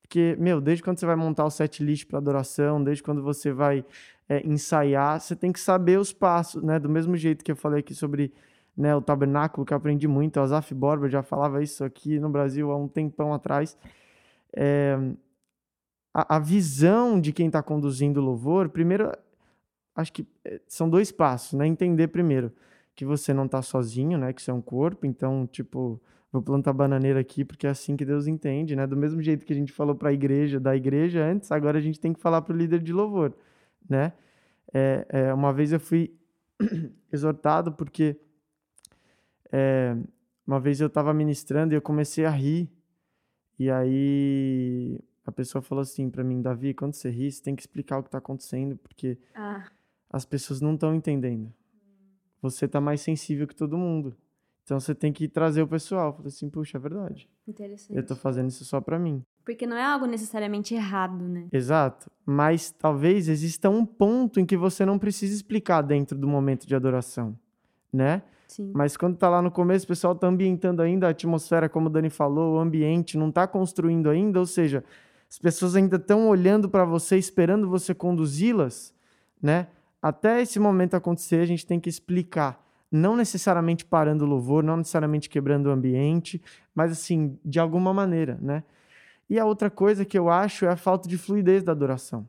porque, 0.04 0.36
meu, 0.38 0.62
desde 0.62 0.84
quando 0.84 1.00
você 1.00 1.06
vai 1.06 1.16
montar 1.16 1.46
o 1.46 1.50
set 1.50 1.84
list 1.84 2.06
para 2.06 2.20
adoração, 2.20 2.84
desde 2.84 3.02
quando 3.02 3.24
você 3.24 3.52
vai 3.52 3.84
é, 4.30 4.46
ensaiar, 4.46 5.20
você 5.20 5.36
tem 5.36 5.52
que 5.52 5.60
saber 5.60 5.98
os 5.98 6.14
passos, 6.14 6.62
né? 6.62 6.78
Do 6.78 6.90
mesmo 6.90 7.18
jeito 7.18 7.44
que 7.44 7.52
eu 7.52 7.56
falei 7.56 7.80
aqui 7.80 7.96
sobre 7.96 8.32
né, 8.76 8.96
o 8.96 9.02
tabernáculo, 9.02 9.66
que 9.66 9.74
eu 9.74 9.78
aprendi 9.78 10.08
muito, 10.08 10.38
o 10.38 10.44
Azaf 10.44 10.74
Borba 10.74 11.10
já 11.10 11.24
falava 11.24 11.64
isso 11.64 11.84
aqui 11.84 12.20
no 12.20 12.30
Brasil 12.30 12.72
há 12.72 12.78
um 12.78 12.88
tempão 12.88 13.34
atrás. 13.34 13.78
É, 14.56 14.98
a, 16.14 16.36
a 16.36 16.40
visão 16.40 17.20
de 17.20 17.32
quem 17.32 17.48
está 17.48 17.64
conduzindo 17.64 18.20
o 18.20 18.24
louvor, 18.24 18.70
primeiro, 18.70 19.12
acho 19.96 20.12
que 20.12 20.28
é, 20.44 20.60
são 20.68 20.90
dois 20.90 21.12
passos, 21.12 21.54
né? 21.54 21.66
Entender 21.66 22.10
primeiro 22.10 22.52
que 22.96 23.06
você 23.06 23.34
não 23.34 23.46
está 23.46 23.62
sozinho, 23.62 24.18
né? 24.18 24.34
Que 24.34 24.42
você 24.42 24.52
é 24.52 24.54
um 24.54 24.62
corpo, 24.62 25.06
então, 25.08 25.48
tipo, 25.48 26.00
vou 26.34 26.42
plantar 26.42 26.74
bananeira 26.74 27.20
aqui 27.20 27.46
porque 27.46 27.68
é 27.68 27.70
assim 27.70 27.96
que 27.96 28.04
Deus 28.04 28.26
entende, 28.28 28.76
né? 28.76 28.88
Do 28.88 28.98
mesmo 28.98 29.22
jeito 29.22 29.46
que 29.46 29.54
a 29.54 29.56
gente 29.56 29.72
falou 29.72 29.96
para 29.96 30.10
a 30.10 30.14
igreja, 30.14 30.60
da 30.60 30.76
igreja 30.76 31.24
antes, 31.24 31.52
agora 31.52 31.78
a 31.78 31.82
gente 31.82 32.00
tem 32.00 32.12
que 32.12 32.20
falar 32.20 32.42
para 32.42 32.54
o 32.54 32.58
líder 32.58 32.80
de 32.80 32.92
louvor, 32.92 33.36
né? 33.88 34.14
É, 34.74 35.06
é, 35.10 35.34
uma 35.34 35.54
vez 35.54 35.72
eu 35.72 35.80
fui 35.80 36.12
exortado 37.14 37.72
porque 37.74 38.20
é, 39.52 39.96
uma 40.46 40.60
vez 40.60 40.82
eu 40.82 40.88
estava 40.88 41.14
ministrando 41.14 41.74
e 41.74 41.78
eu 41.78 41.82
comecei 41.82 42.26
a 42.26 42.32
rir 42.32 42.68
E 43.60 43.70
aí 43.70 45.00
a 45.26 45.32
pessoa 45.32 45.62
falou 45.62 45.84
assim 45.84 46.10
para 46.10 46.24
mim, 46.24 46.42
Davi, 46.42 46.74
quando 46.74 46.96
você 46.96 47.10
ri, 47.12 47.32
você 47.32 47.44
tem 47.44 47.56
que 47.56 47.62
explicar 47.62 48.00
o 48.00 48.04
que 48.04 48.10
tá 48.10 48.18
acontecendo, 48.18 48.76
porque 48.78 49.20
Ah, 49.36 49.70
as 50.10 50.26
pessoas 50.26 50.60
não 50.62 50.74
estão 50.74 50.96
entendendo. 50.96 51.54
Você 52.42 52.68
tá 52.68 52.82
mais 52.82 53.02
sensível 53.02 53.48
que 53.48 53.56
todo 53.56 53.78
mundo. 53.78 54.18
Então 54.64 54.80
você 54.80 54.96
tem 54.96 55.12
que 55.12 55.28
trazer 55.28 55.62
o 55.62 55.68
pessoal. 55.68 56.14
Falei 56.14 56.30
assim, 56.30 56.50
puxa, 56.50 56.78
é 56.78 56.82
verdade. 56.82 57.30
interessante. 57.48 57.98
Eu 57.98 58.06
tô 58.06 58.16
fazendo 58.16 58.50
isso 58.50 58.64
só 58.64 58.80
pra 58.80 58.98
mim. 58.98 59.24
Porque 59.44 59.68
não 59.68 59.76
é 59.76 59.84
algo 59.84 60.06
necessariamente 60.06 60.74
errado, 60.74 61.28
né? 61.28 61.48
Exato. 61.52 62.10
Mas 62.26 62.72
talvez 62.72 63.28
exista 63.28 63.70
um 63.70 63.86
ponto 63.86 64.40
em 64.40 64.46
que 64.46 64.56
você 64.56 64.86
não 64.86 64.98
precisa 64.98 65.36
explicar 65.36 65.82
dentro 65.82 66.18
do 66.18 66.28
momento 66.28 66.66
de 66.66 66.76
adoração, 66.76 67.38
né? 67.92 68.24
Sim. 68.48 68.72
Mas 68.74 68.96
quando 68.96 69.18
tá 69.18 69.28
lá 69.30 69.42
no 69.42 69.52
começo, 69.52 69.84
o 69.84 69.88
pessoal 69.88 70.16
tá 70.16 70.28
ambientando 70.28 70.82
ainda 70.82 71.08
a 71.08 71.10
atmosfera, 71.10 71.68
como 71.68 71.88
o 71.88 71.90
Dani 71.90 72.10
falou, 72.10 72.56
o 72.56 72.60
ambiente 72.60 73.18
não 73.18 73.32
tá 73.32 73.48
construindo 73.48 74.10
ainda, 74.10 74.40
ou 74.40 74.46
seja, 74.46 74.84
as 75.30 75.40
pessoas 75.40 75.76
ainda 75.76 75.96
estão 75.98 76.28
olhando 76.30 76.70
para 76.70 76.86
você, 76.86 77.18
esperando 77.18 77.68
você 77.68 77.94
conduzi-las, 77.94 78.94
né? 79.42 79.68
Até 80.00 80.42
esse 80.42 80.60
momento 80.60 80.94
acontecer, 80.94 81.40
a 81.40 81.46
gente 81.46 81.66
tem 81.66 81.80
que 81.80 81.90
explicar, 81.90 82.63
não 82.96 83.16
necessariamente 83.16 83.84
parando 83.84 84.24
o 84.24 84.28
louvor, 84.28 84.64
não 84.64 84.78
necessariamente 84.78 85.28
quebrando 85.28 85.66
o 85.66 85.72
ambiente, 85.72 86.40
mas 86.76 86.92
assim, 86.92 87.40
de 87.44 87.60
alguma 87.60 87.92
maneira, 87.94 88.38
né? 88.40 88.64
E 89.28 89.40
a 89.40 89.46
outra 89.46 89.70
coisa 89.70 90.06
que 90.06 90.18
eu 90.18 90.30
acho 90.30 90.66
é 90.66 90.70
a 90.70 90.76
falta 90.76 91.10
de 91.10 91.18
fluidez 91.18 91.64
da 91.64 91.72
adoração. 91.72 92.28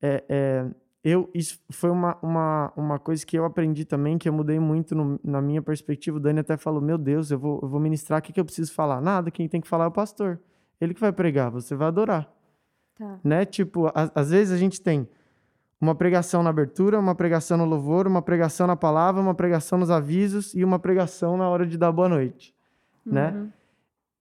É, 0.00 0.24
é, 0.28 0.66
eu, 1.04 1.30
isso 1.32 1.60
foi 1.70 1.90
uma, 1.90 2.18
uma, 2.20 2.72
uma 2.76 2.98
coisa 2.98 3.24
que 3.24 3.38
eu 3.38 3.44
aprendi 3.44 3.84
também, 3.84 4.18
que 4.18 4.28
eu 4.28 4.32
mudei 4.32 4.58
muito 4.58 4.96
no- 4.96 5.20
na 5.22 5.40
minha 5.40 5.62
perspectiva. 5.62 6.16
O 6.16 6.20
Dani 6.20 6.40
até 6.40 6.56
falou: 6.56 6.80
Meu 6.80 6.98
Deus, 6.98 7.30
eu 7.30 7.38
vou, 7.38 7.60
eu 7.62 7.68
vou 7.68 7.78
ministrar, 7.80 8.18
o 8.18 8.22
que, 8.22 8.32
que 8.32 8.40
eu 8.40 8.44
preciso 8.44 8.72
falar? 8.74 9.00
Nada, 9.00 9.30
quem 9.30 9.48
tem 9.48 9.60
que 9.60 9.68
falar 9.68 9.84
é 9.84 9.88
o 9.88 9.92
pastor. 9.92 10.40
Ele 10.80 10.92
que 10.92 11.00
vai 11.00 11.12
pregar, 11.12 11.50
você 11.50 11.76
vai 11.76 11.86
adorar. 11.86 12.28
Tá. 12.98 13.20
Né? 13.22 13.44
Tipo, 13.44 13.86
a- 13.88 14.10
às 14.14 14.30
vezes 14.30 14.52
a 14.52 14.56
gente 14.58 14.80
tem 14.80 15.08
uma 15.82 15.96
pregação 15.96 16.44
na 16.44 16.50
abertura, 16.50 16.96
uma 16.96 17.12
pregação 17.12 17.58
no 17.58 17.64
louvor, 17.64 18.06
uma 18.06 18.22
pregação 18.22 18.68
na 18.68 18.76
palavra, 18.76 19.20
uma 19.20 19.34
pregação 19.34 19.76
nos 19.76 19.90
avisos 19.90 20.54
e 20.54 20.62
uma 20.62 20.78
pregação 20.78 21.36
na 21.36 21.48
hora 21.48 21.66
de 21.66 21.76
dar 21.76 21.90
boa 21.90 22.08
noite. 22.08 22.54
Né? 23.04 23.32
Uhum. 23.32 23.50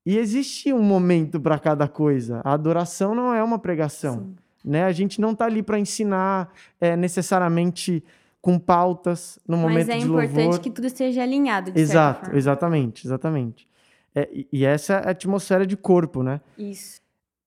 E 0.04 0.18
existe 0.18 0.74
um 0.74 0.82
momento 0.82 1.40
para 1.40 1.60
cada 1.60 1.88
coisa. 1.88 2.42
A 2.44 2.54
adoração 2.54 3.14
não 3.14 3.32
é 3.32 3.44
uma 3.44 3.60
pregação 3.60 4.16
Sim. 4.16 4.36
né? 4.66 4.86
A 4.86 4.92
gente 4.92 5.22
não 5.22 5.34
está 5.34 5.46
ali 5.46 5.62
para 5.62 5.78
ensinar 5.78 6.52
é, 6.80 6.96
necessariamente 6.96 8.04
com 8.42 8.58
pautas 8.58 9.38
no 9.48 9.56
momento 9.56 9.86
Mas 9.86 9.90
é 9.90 10.00
de 10.00 10.06
importante 10.06 10.42
louvor. 10.42 10.60
que 10.62 10.72
tudo 10.72 10.88
esteja 10.88 11.22
alinhado, 11.22 11.72
Exato, 11.76 12.36
exatamente, 12.36 13.06
exatamente. 13.06 13.68
É, 14.16 14.28
e, 14.34 14.48
e 14.52 14.66
essa 14.66 14.94
é 14.94 15.08
a 15.10 15.12
atmosfera 15.12 15.68
de 15.68 15.78
corpo, 15.78 16.24
né? 16.24 16.42
Isso. 16.58 17.00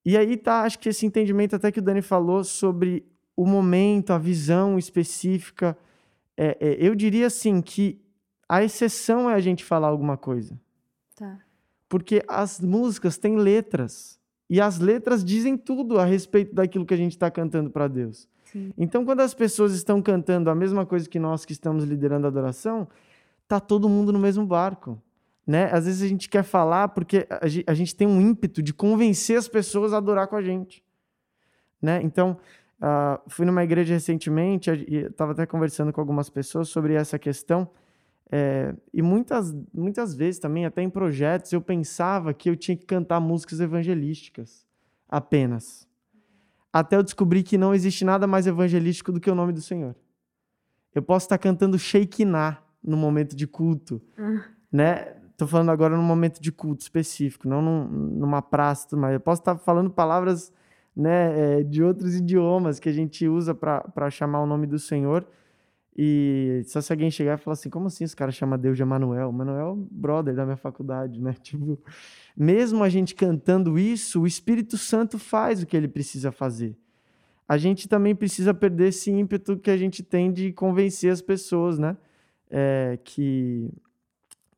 E 0.06 0.16
aí 0.16 0.36
tá, 0.36 0.62
acho 0.62 0.78
que 0.78 0.88
esse 0.88 1.04
entendimento 1.04 1.56
até 1.56 1.72
que 1.72 1.80
o 1.80 1.82
Dani 1.82 2.00
falou 2.00 2.44
sobre 2.44 3.04
o 3.36 3.46
momento, 3.46 4.12
a 4.12 4.18
visão 4.18 4.78
específica. 4.78 5.76
É, 6.36 6.56
é, 6.60 6.76
eu 6.78 6.94
diria 6.94 7.26
assim 7.26 7.60
que 7.60 8.00
a 8.48 8.62
exceção 8.62 9.28
é 9.30 9.34
a 9.34 9.40
gente 9.40 9.64
falar 9.64 9.88
alguma 9.88 10.16
coisa. 10.16 10.58
Tá. 11.16 11.38
Porque 11.88 12.22
as 12.28 12.60
músicas 12.60 13.16
têm 13.18 13.36
letras. 13.36 14.18
E 14.48 14.60
as 14.60 14.78
letras 14.78 15.24
dizem 15.24 15.56
tudo 15.56 15.98
a 15.98 16.04
respeito 16.04 16.54
daquilo 16.54 16.84
que 16.84 16.94
a 16.94 16.96
gente 16.96 17.12
está 17.12 17.30
cantando 17.30 17.70
para 17.70 17.88
Deus. 17.88 18.28
Sim. 18.44 18.72
Então, 18.76 19.04
quando 19.04 19.20
as 19.20 19.32
pessoas 19.32 19.72
estão 19.72 20.02
cantando 20.02 20.50
a 20.50 20.54
mesma 20.54 20.84
coisa 20.84 21.08
que 21.08 21.18
nós 21.18 21.44
que 21.44 21.52
estamos 21.52 21.84
liderando 21.84 22.26
a 22.26 22.28
adoração, 22.28 22.86
tá 23.48 23.58
todo 23.58 23.88
mundo 23.88 24.12
no 24.12 24.18
mesmo 24.18 24.44
barco. 24.46 25.00
Né? 25.46 25.64
Às 25.72 25.86
vezes 25.86 26.02
a 26.02 26.08
gente 26.08 26.28
quer 26.28 26.42
falar 26.42 26.88
porque 26.88 27.26
a 27.28 27.46
ge- 27.46 27.64
a 27.66 27.74
gente 27.74 27.94
tem 27.94 28.06
um 28.06 28.20
ímpeto 28.20 28.62
de 28.62 28.72
convencer 28.72 29.38
as 29.38 29.48
pessoas 29.48 29.92
a 29.92 29.96
adorar 29.98 30.26
com 30.28 30.36
a 30.36 30.42
gente. 30.42 30.82
Né? 31.80 32.00
Então, 32.02 32.38
ah, 32.86 33.18
fui 33.28 33.46
numa 33.46 33.64
igreja 33.64 33.94
recentemente 33.94 34.70
e 34.70 34.96
estava 35.06 35.32
até 35.32 35.46
conversando 35.46 35.90
com 35.90 36.00
algumas 36.02 36.28
pessoas 36.28 36.68
sobre 36.68 36.92
essa 36.92 37.18
questão. 37.18 37.66
É, 38.30 38.74
e 38.92 39.00
muitas, 39.00 39.54
muitas 39.72 40.14
vezes 40.14 40.38
também, 40.38 40.66
até 40.66 40.82
em 40.82 40.90
projetos, 40.90 41.50
eu 41.52 41.62
pensava 41.62 42.34
que 42.34 42.50
eu 42.50 42.56
tinha 42.56 42.76
que 42.76 42.84
cantar 42.84 43.20
músicas 43.20 43.58
evangelísticas 43.60 44.66
apenas. 45.08 45.88
Até 46.72 46.96
eu 46.96 47.02
descobri 47.02 47.42
que 47.42 47.56
não 47.56 47.72
existe 47.72 48.04
nada 48.04 48.26
mais 48.26 48.46
evangelístico 48.46 49.12
do 49.12 49.20
que 49.20 49.30
o 49.30 49.34
nome 49.34 49.52
do 49.54 49.60
Senhor. 49.62 49.94
Eu 50.94 51.02
posso 51.02 51.24
estar 51.26 51.38
cantando 51.38 51.78
Shekinah 51.78 52.58
no 52.82 52.96
momento 52.98 53.34
de 53.34 53.46
culto, 53.46 54.02
Ah. 54.18 54.42
né? 54.70 55.14
Tô 55.36 55.46
falando 55.46 55.70
agora 55.70 55.96
num 55.96 56.02
momento 56.02 56.40
de 56.40 56.52
culto 56.52 56.82
específico, 56.82 57.48
não 57.48 57.62
num- 57.62 57.88
numa 57.88 58.42
praça, 58.42 58.94
mais. 58.96 59.14
Eu 59.14 59.20
posso 59.20 59.40
estar 59.40 59.56
falando 59.56 59.90
palavras 59.90 60.52
né, 60.96 61.58
é, 61.58 61.62
de 61.62 61.82
outros 61.82 62.14
idiomas 62.14 62.78
que 62.78 62.88
a 62.88 62.92
gente 62.92 63.26
usa 63.26 63.54
para 63.54 64.10
chamar 64.10 64.42
o 64.42 64.46
nome 64.46 64.66
do 64.66 64.78
Senhor. 64.78 65.26
E 65.96 66.62
só 66.66 66.80
se 66.80 66.92
alguém 66.92 67.10
chegar 67.10 67.38
e 67.38 67.40
falar 67.40 67.52
assim, 67.52 67.70
como 67.70 67.86
assim 67.86 68.04
esse 68.04 68.16
cara 68.16 68.32
chama 68.32 68.58
Deus 68.58 68.76
de 68.76 68.82
Emanuel? 68.82 69.28
Emanuel 69.28 69.86
brother 69.90 70.34
da 70.34 70.44
minha 70.44 70.56
faculdade, 70.56 71.20
né? 71.20 71.34
Tipo, 71.40 71.78
mesmo 72.36 72.82
a 72.82 72.88
gente 72.88 73.14
cantando 73.14 73.78
isso, 73.78 74.22
o 74.22 74.26
Espírito 74.26 74.76
Santo 74.76 75.18
faz 75.18 75.62
o 75.62 75.66
que 75.66 75.76
ele 75.76 75.86
precisa 75.86 76.32
fazer. 76.32 76.76
A 77.46 77.56
gente 77.56 77.88
também 77.88 78.14
precisa 78.14 78.52
perder 78.52 78.88
esse 78.88 79.10
ímpeto 79.10 79.56
que 79.56 79.70
a 79.70 79.76
gente 79.76 80.02
tem 80.02 80.32
de 80.32 80.52
convencer 80.52 81.12
as 81.12 81.20
pessoas, 81.20 81.78
né? 81.78 81.96
É, 82.50 82.98
que, 83.04 83.70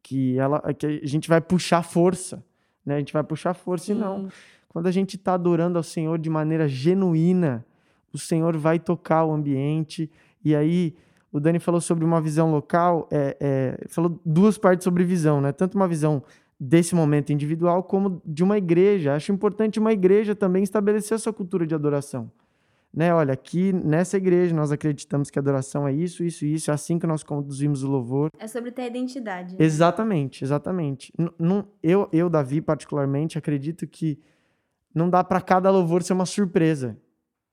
que, 0.03 0.39
ela, 0.39 0.61
que 0.73 0.87
a 0.87 1.07
gente 1.07 1.29
vai 1.29 1.41
puxar 1.41 1.83
força, 1.83 2.43
né? 2.85 2.95
A 2.95 2.99
gente 2.99 3.13
vai 3.13 3.25
puxar 3.25 3.53
força 3.55 3.93
e 3.93 3.95
não. 3.95 4.29
Quando 4.77 4.89
a 4.89 4.91
gente 4.91 5.17
está 5.17 5.33
adorando 5.33 5.79
ao 5.79 5.83
Senhor 5.83 6.19
de 6.19 6.29
maneira 6.29 6.69
genuína, 6.69 7.65
o 8.13 8.19
Senhor 8.19 8.55
vai 8.59 8.79
tocar 8.79 9.25
o 9.25 9.33
ambiente. 9.33 10.11
E 10.45 10.55
aí, 10.55 10.95
o 11.33 11.41
Dani 11.41 11.59
falou 11.59 11.81
sobre 11.81 12.05
uma 12.05 12.21
visão 12.21 12.51
local, 12.51 13.09
é, 13.11 13.39
é, 13.41 13.89
falou 13.89 14.21
duas 14.23 14.59
partes 14.59 14.85
sobre 14.85 15.03
visão, 15.03 15.41
né? 15.41 15.51
Tanto 15.51 15.77
uma 15.77 15.89
visão 15.89 16.23
desse 16.61 16.95
momento 16.95 17.33
individual, 17.33 17.85
como 17.85 18.21
de 18.23 18.45
uma 18.45 18.59
igreja. 18.59 19.15
Acho 19.15 19.33
importante 19.33 19.81
uma 19.81 19.95
igreja 19.95 20.35
também 20.35 20.63
estabelecer 20.63 21.15
a 21.15 21.19
sua 21.19 21.33
cultura 21.33 21.67
de 21.67 21.75
adoração. 21.75 22.31
Né? 22.93 23.15
Olha, 23.15 23.33
aqui 23.33 23.73
nessa 23.73 24.19
igreja 24.19 24.55
nós 24.55 24.71
acreditamos 24.71 25.31
que 25.31 25.39
a 25.39 25.41
adoração 25.41 25.89
é 25.89 25.93
isso, 25.95 26.23
isso 26.23 26.45
e 26.45 26.53
isso, 26.53 26.71
é 26.71 26.75
assim 26.75 26.99
que 26.99 27.07
nós 27.07 27.23
conduzimos 27.23 27.83
o 27.83 27.89
louvor. 27.89 28.29
É 28.39 28.47
sobre 28.47 28.71
ter 28.73 28.89
identidade. 28.89 29.53
né? 29.55 29.65
Exatamente, 29.65 30.45
exatamente. 30.45 31.11
N- 31.19 31.65
eu, 31.83 32.11
eu, 32.13 32.29
Davi, 32.29 32.61
particularmente, 32.61 33.39
acredito 33.39 33.87
que 33.87 34.19
não 34.97 35.11
dá 35.11 35.23
para 35.23 35.43
cada 35.43 35.71
louvor 35.71 36.03
ser 36.03 36.15
uma 36.15 36.25
surpresa. 36.25 36.97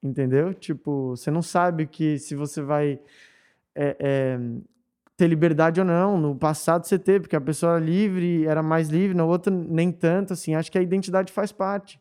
Entendeu? 0.02 0.54
Tipo, 0.54 1.10
você 1.10 1.30
não 1.30 1.42
sabe 1.42 1.86
que 1.86 2.18
se 2.18 2.36
você 2.36 2.62
vai 2.62 3.00
é, 3.76 3.98
é, 4.00 4.40
ter 5.18 5.28
liberdade 5.28 5.82
ou 5.82 5.86
não. 5.86 6.18
No 6.18 6.36
passado 6.36 6.86
você 6.86 6.98
teve, 6.98 7.22
porque 7.22 7.36
a 7.36 7.42
pessoa 7.42 7.74
era 7.74 7.86
livre, 7.86 8.46
era 8.46 8.64
mais 8.64 8.90
livre, 8.90 9.16
na 9.16 9.26
outra 9.26 9.54
nem 9.54 9.92
tanto. 9.92 10.32
Assim, 10.32 10.56
acho 10.56 10.72
que 10.72 10.78
a 10.78 10.82
identidade 10.82 11.34
faz 11.34 11.52
parte. 11.52 12.00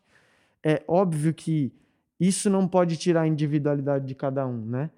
É 0.63 0.81
óbvio 0.87 1.33
que 1.33 1.73
isso 2.17 2.49
não 2.49 2.65
pode 2.65 2.95
tirar 2.95 3.23
a 3.23 3.27
individualidade 3.27 4.05
de 4.05 4.15
cada 4.15 4.47
um, 4.47 4.65
né? 4.65 4.89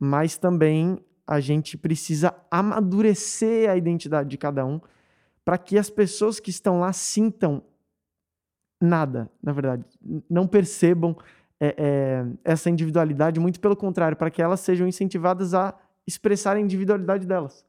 Mas 0.00 0.36
também 0.36 0.98
a 1.24 1.38
gente 1.38 1.78
precisa 1.78 2.34
amadurecer 2.50 3.70
a 3.70 3.76
identidade 3.76 4.28
de 4.28 4.36
cada 4.36 4.66
um 4.66 4.80
para 5.44 5.56
que 5.56 5.78
as 5.78 5.88
pessoas 5.88 6.40
que 6.40 6.50
estão 6.50 6.80
lá 6.80 6.92
sintam 6.92 7.62
nada, 8.82 9.30
na 9.40 9.52
verdade, 9.52 9.84
não 10.28 10.46
percebam 10.46 11.16
é, 11.60 11.74
é, 11.78 12.26
essa 12.44 12.68
individualidade, 12.68 13.38
muito 13.38 13.60
pelo 13.60 13.76
contrário, 13.76 14.16
para 14.16 14.30
que 14.30 14.42
elas 14.42 14.58
sejam 14.60 14.86
incentivadas 14.86 15.54
a 15.54 15.72
expressar 16.04 16.56
a 16.56 16.60
individualidade 16.60 17.24
delas, 17.24 17.64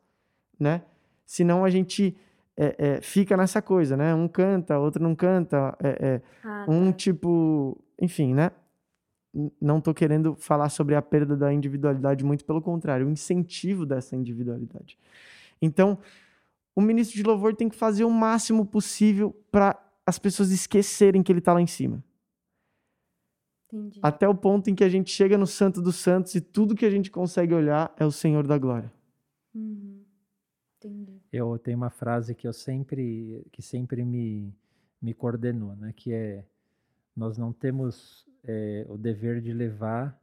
né? 0.59 0.81
Senão 1.23 1.63
a 1.63 1.69
gente 1.69 2.17
é, 2.57 2.75
é, 2.77 3.01
fica 3.01 3.37
nessa 3.37 3.61
coisa, 3.61 3.95
né? 3.95 4.13
Um 4.15 4.27
canta, 4.27 4.79
outro 4.79 5.01
não 5.01 5.13
canta, 5.13 5.77
é, 5.79 5.89
é, 5.89 6.21
Ah, 6.43 6.65
um 6.67 6.91
tá. 6.91 6.97
tipo, 6.97 7.77
enfim, 8.01 8.33
né? 8.33 8.51
Não 9.61 9.79
tô 9.79 9.93
querendo 9.93 10.35
falar 10.35 10.69
sobre 10.69 10.95
a 10.95 11.01
perda 11.01 11.37
da 11.37 11.53
individualidade, 11.53 12.23
muito 12.23 12.45
pelo 12.45 12.61
contrário, 12.61 13.05
o 13.05 13.11
incentivo 13.11 13.85
dessa 13.85 14.15
individualidade. 14.15 14.97
Então, 15.61 15.99
o 16.75 16.81
ministro 16.81 17.15
de 17.15 17.23
louvor 17.23 17.55
tem 17.55 17.69
que 17.69 17.75
fazer 17.75 18.03
o 18.03 18.09
máximo 18.09 18.65
possível 18.65 19.35
para 19.51 19.82
as 20.05 20.19
pessoas 20.19 20.51
esquecerem 20.51 21.23
que 21.23 21.31
ele 21.31 21.39
está 21.39 21.53
lá 21.53 21.61
em 21.61 21.67
cima. 21.67 22.03
Entendi. 23.71 23.99
Até 24.03 24.27
o 24.27 24.35
ponto 24.35 24.69
em 24.69 24.75
que 24.75 24.83
a 24.83 24.89
gente 24.89 25.09
chega 25.09 25.37
no 25.37 25.47
Santo 25.47 25.81
dos 25.81 25.95
Santos 25.95 26.35
e 26.35 26.41
tudo 26.41 26.75
que 26.75 26.85
a 26.85 26.89
gente 26.89 27.09
consegue 27.09 27.53
olhar 27.53 27.93
é 27.97 28.05
o 28.05 28.11
Senhor 28.11 28.45
da 28.45 28.57
Glória. 28.57 28.91
Uhum. 29.53 30.03
Entendi. 30.77 31.21
Eu 31.31 31.57
tenho 31.57 31.77
uma 31.77 31.89
frase 31.89 32.35
que 32.35 32.47
eu 32.47 32.53
sempre, 32.53 33.47
que 33.51 33.61
sempre 33.61 34.03
me, 34.05 34.53
me 35.01 35.13
coordenou, 35.13 35.75
né? 35.75 35.93
Que 35.95 36.13
é, 36.13 36.45
nós 37.15 37.37
não 37.37 37.51
temos 37.51 38.27
eh, 38.43 38.85
o 38.89 38.97
dever 38.97 39.41
de 39.41 39.53
levar 39.53 40.19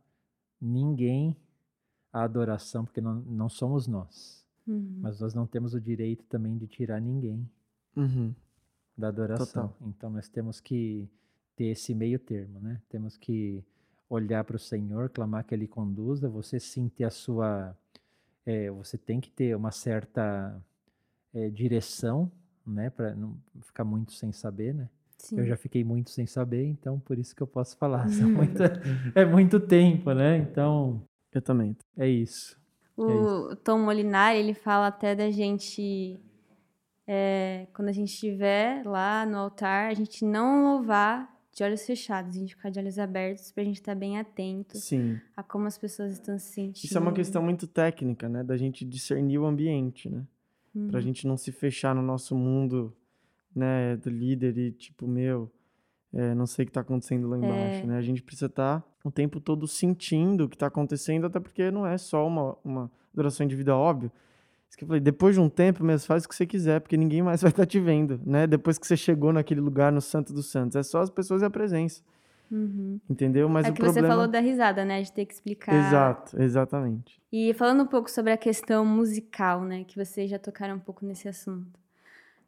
ninguém 0.61 1.35
à 2.13 2.23
adoração, 2.23 2.85
porque 2.85 3.01
não, 3.01 3.15
não 3.23 3.49
somos 3.49 3.89
nós. 3.89 4.47
Uhum. 4.67 4.99
Mas 5.01 5.21
nós 5.21 5.35
não 5.35 5.47
temos 5.47 5.75
o 5.75 5.81
direito 5.81 6.25
também 6.27 6.57
de 6.57 6.67
tirar 6.67 7.01
ninguém 7.01 7.49
da 9.01 9.09
adoração. 9.09 9.69
Total. 9.69 9.89
Então 9.89 10.11
nós 10.11 10.29
temos 10.29 10.61
que 10.61 11.09
ter 11.57 11.67
esse 11.67 11.95
meio 11.95 12.19
termo, 12.19 12.61
né? 12.61 12.81
Temos 12.89 13.17
que 13.17 13.65
olhar 14.09 14.45
para 14.45 14.57
o 14.57 14.59
Senhor, 14.59 15.09
clamar 15.09 15.45
que 15.45 15.55
Ele 15.55 15.67
conduza, 15.67 16.29
você 16.29 16.61
sentir 16.61 17.05
a 17.05 17.11
sua. 17.11 17.77
É, 18.47 18.71
você 18.71 18.99
tem 18.99 19.21
que 19.21 19.31
ter 19.31 19.57
uma 19.57 19.71
certa 19.71 20.61
é, 21.33 21.49
direção, 21.51 22.31
né? 22.67 22.91
Para 22.91 23.15
não 23.15 23.37
ficar 23.63 23.85
muito 23.85 24.13
sem 24.13 24.33
saber, 24.33 24.75
né? 24.75 24.89
Sim. 25.19 25.39
Eu 25.39 25.47
já 25.47 25.57
fiquei 25.57 25.85
muito 25.85 26.11
sem 26.11 26.27
saber, 26.27 26.65
então 26.65 26.99
por 26.99 27.19
isso 27.19 27.37
que 27.37 27.43
eu 27.43 27.47
posso 27.47 27.77
falar. 27.77 28.07
Muito, 28.09 28.63
é 29.15 29.25
muito 29.25 29.61
tempo, 29.61 30.13
né? 30.13 30.39
Então. 30.39 31.03
Eu 31.33 31.43
também. 31.43 31.77
É 31.97 32.09
isso. 32.09 32.59
O 32.97 33.09
é 33.09 33.15
isso. 33.15 33.57
Tom 33.57 33.79
Molinari, 33.81 34.39
ele 34.39 34.55
fala 34.55 34.87
até 34.89 35.15
da 35.15 35.31
gente. 35.31 36.19
É, 37.07 37.67
quando 37.75 37.89
a 37.89 37.93
gente 37.93 38.13
estiver 38.13 38.85
lá 38.87 39.27
no 39.27 39.37
altar, 39.37 39.91
a 39.91 39.95
gente 39.95 40.25
não 40.25 40.63
louvar 40.65 41.41
de 41.53 41.65
olhos 41.65 41.85
fechados, 41.85 42.37
a 42.37 42.39
gente 42.39 42.55
ficar 42.55 42.71
de 42.71 42.79
olhos 42.79 42.99
abertos 42.99 43.51
para 43.51 43.63
a 43.63 43.67
gente 43.67 43.81
estar 43.81 43.93
tá 43.93 43.99
bem 43.99 44.19
atento 44.19 44.79
Sim. 44.79 45.19
a 45.37 45.43
como 45.43 45.67
as 45.67 45.77
pessoas 45.77 46.13
estão 46.13 46.39
se 46.39 46.53
sentindo. 46.53 46.85
Isso 46.85 46.97
é 46.97 47.01
uma 47.01 47.13
questão 47.13 47.43
muito 47.43 47.67
técnica, 47.67 48.29
né? 48.29 48.45
Da 48.45 48.57
gente 48.57 48.85
discernir 48.85 49.39
o 49.39 49.47
ambiente, 49.47 50.09
né? 50.09 50.25
Uhum. 50.75 50.89
Pra 50.89 51.01
gente 51.01 51.27
não 51.27 51.37
se 51.37 51.51
fechar 51.51 51.95
no 51.95 52.03
nosso 52.03 52.37
mundo, 52.37 52.97
né? 53.55 53.97
Do 53.97 54.09
líder 54.09 54.57
e 54.57 54.71
tipo, 54.71 55.09
meu, 55.09 55.51
é, 56.13 56.35
não 56.35 56.47
sei 56.47 56.65
o 56.65 56.67
que 56.67 56.73
tá 56.73 56.81
acontecendo 56.81 57.29
lá 57.29 57.37
embaixo, 57.37 57.83
é. 57.83 57.87
né? 57.87 57.99
A 57.99 58.03
gente 58.03 58.23
precisa 58.23 58.47
estar 58.47 58.81
tá 58.81 58.87
o 59.05 59.11
tempo 59.11 59.41
todo 59.41 59.67
sentindo 59.67 60.45
o 60.45 60.49
que 60.49 60.57
tá 60.57 60.67
acontecendo, 60.67 61.27
até 61.27 61.41
porque 61.41 61.71
não 61.71 61.87
é 61.87 61.99
só 61.99 62.27
uma, 62.27 62.57
uma 62.65 62.91
adoração 63.13 63.45
individual, 63.45 63.81
óbvio. 63.81 64.13
Isso 64.71 64.79
que 64.79 64.85
eu 64.85 64.89
falei, 64.89 65.01
depois 65.01 65.35
de 65.35 65.41
um 65.41 65.49
tempo 65.49 65.83
mesmo, 65.83 66.07
faz 66.07 66.25
o 66.25 66.29
que 66.29 66.35
você 66.35 66.47
quiser, 66.47 66.81
porque 66.81 66.97
ninguém 66.97 67.23
mais 67.23 67.43
vai 67.43 67.51
estar 67.51 67.65
tá 67.65 67.67
te 67.67 67.81
vendo, 67.81 68.21
né? 68.25 68.47
Depois 68.47 68.79
que 68.79 68.87
você 68.87 68.97
chegou 68.97 69.33
naquele 69.33 69.61
lugar, 69.61 69.91
no 69.91 70.01
Santo 70.01 70.33
dos 70.33 70.47
Santos. 70.47 70.77
É 70.77 70.83
só 70.85 71.01
as 71.01 71.11
pessoas 71.11 71.43
e 71.43 71.45
a 71.45 71.51
presença. 71.51 72.01
Uhum. 72.49 73.01
Entendeu? 73.09 73.49
Mas 73.49 73.67
é 73.67 73.71
o 73.71 73.73
que 73.73 73.81
problema... 73.81 74.07
você 74.07 74.13
falou 74.13 74.29
da 74.29 74.39
risada, 74.39 74.85
né? 74.85 75.03
De 75.03 75.13
ter 75.13 75.27
que 75.27 75.35
explicar. 75.35 75.75
Exato, 75.75 76.41
exatamente. 76.41 77.21
E 77.33 77.53
falando 77.55 77.83
um 77.83 77.87
pouco 77.87 78.09
sobre 78.09 78.33
a 78.33 78.37
questão 78.37 78.85
musical, 78.85 79.63
né? 79.63 79.85
Que 79.85 79.97
vocês 79.97 80.31
já 80.31 80.39
tocaram 80.39 80.77
um 80.77 80.81
pouco 80.81 81.05
nesse 81.05 81.29
assunto. 81.29 81.79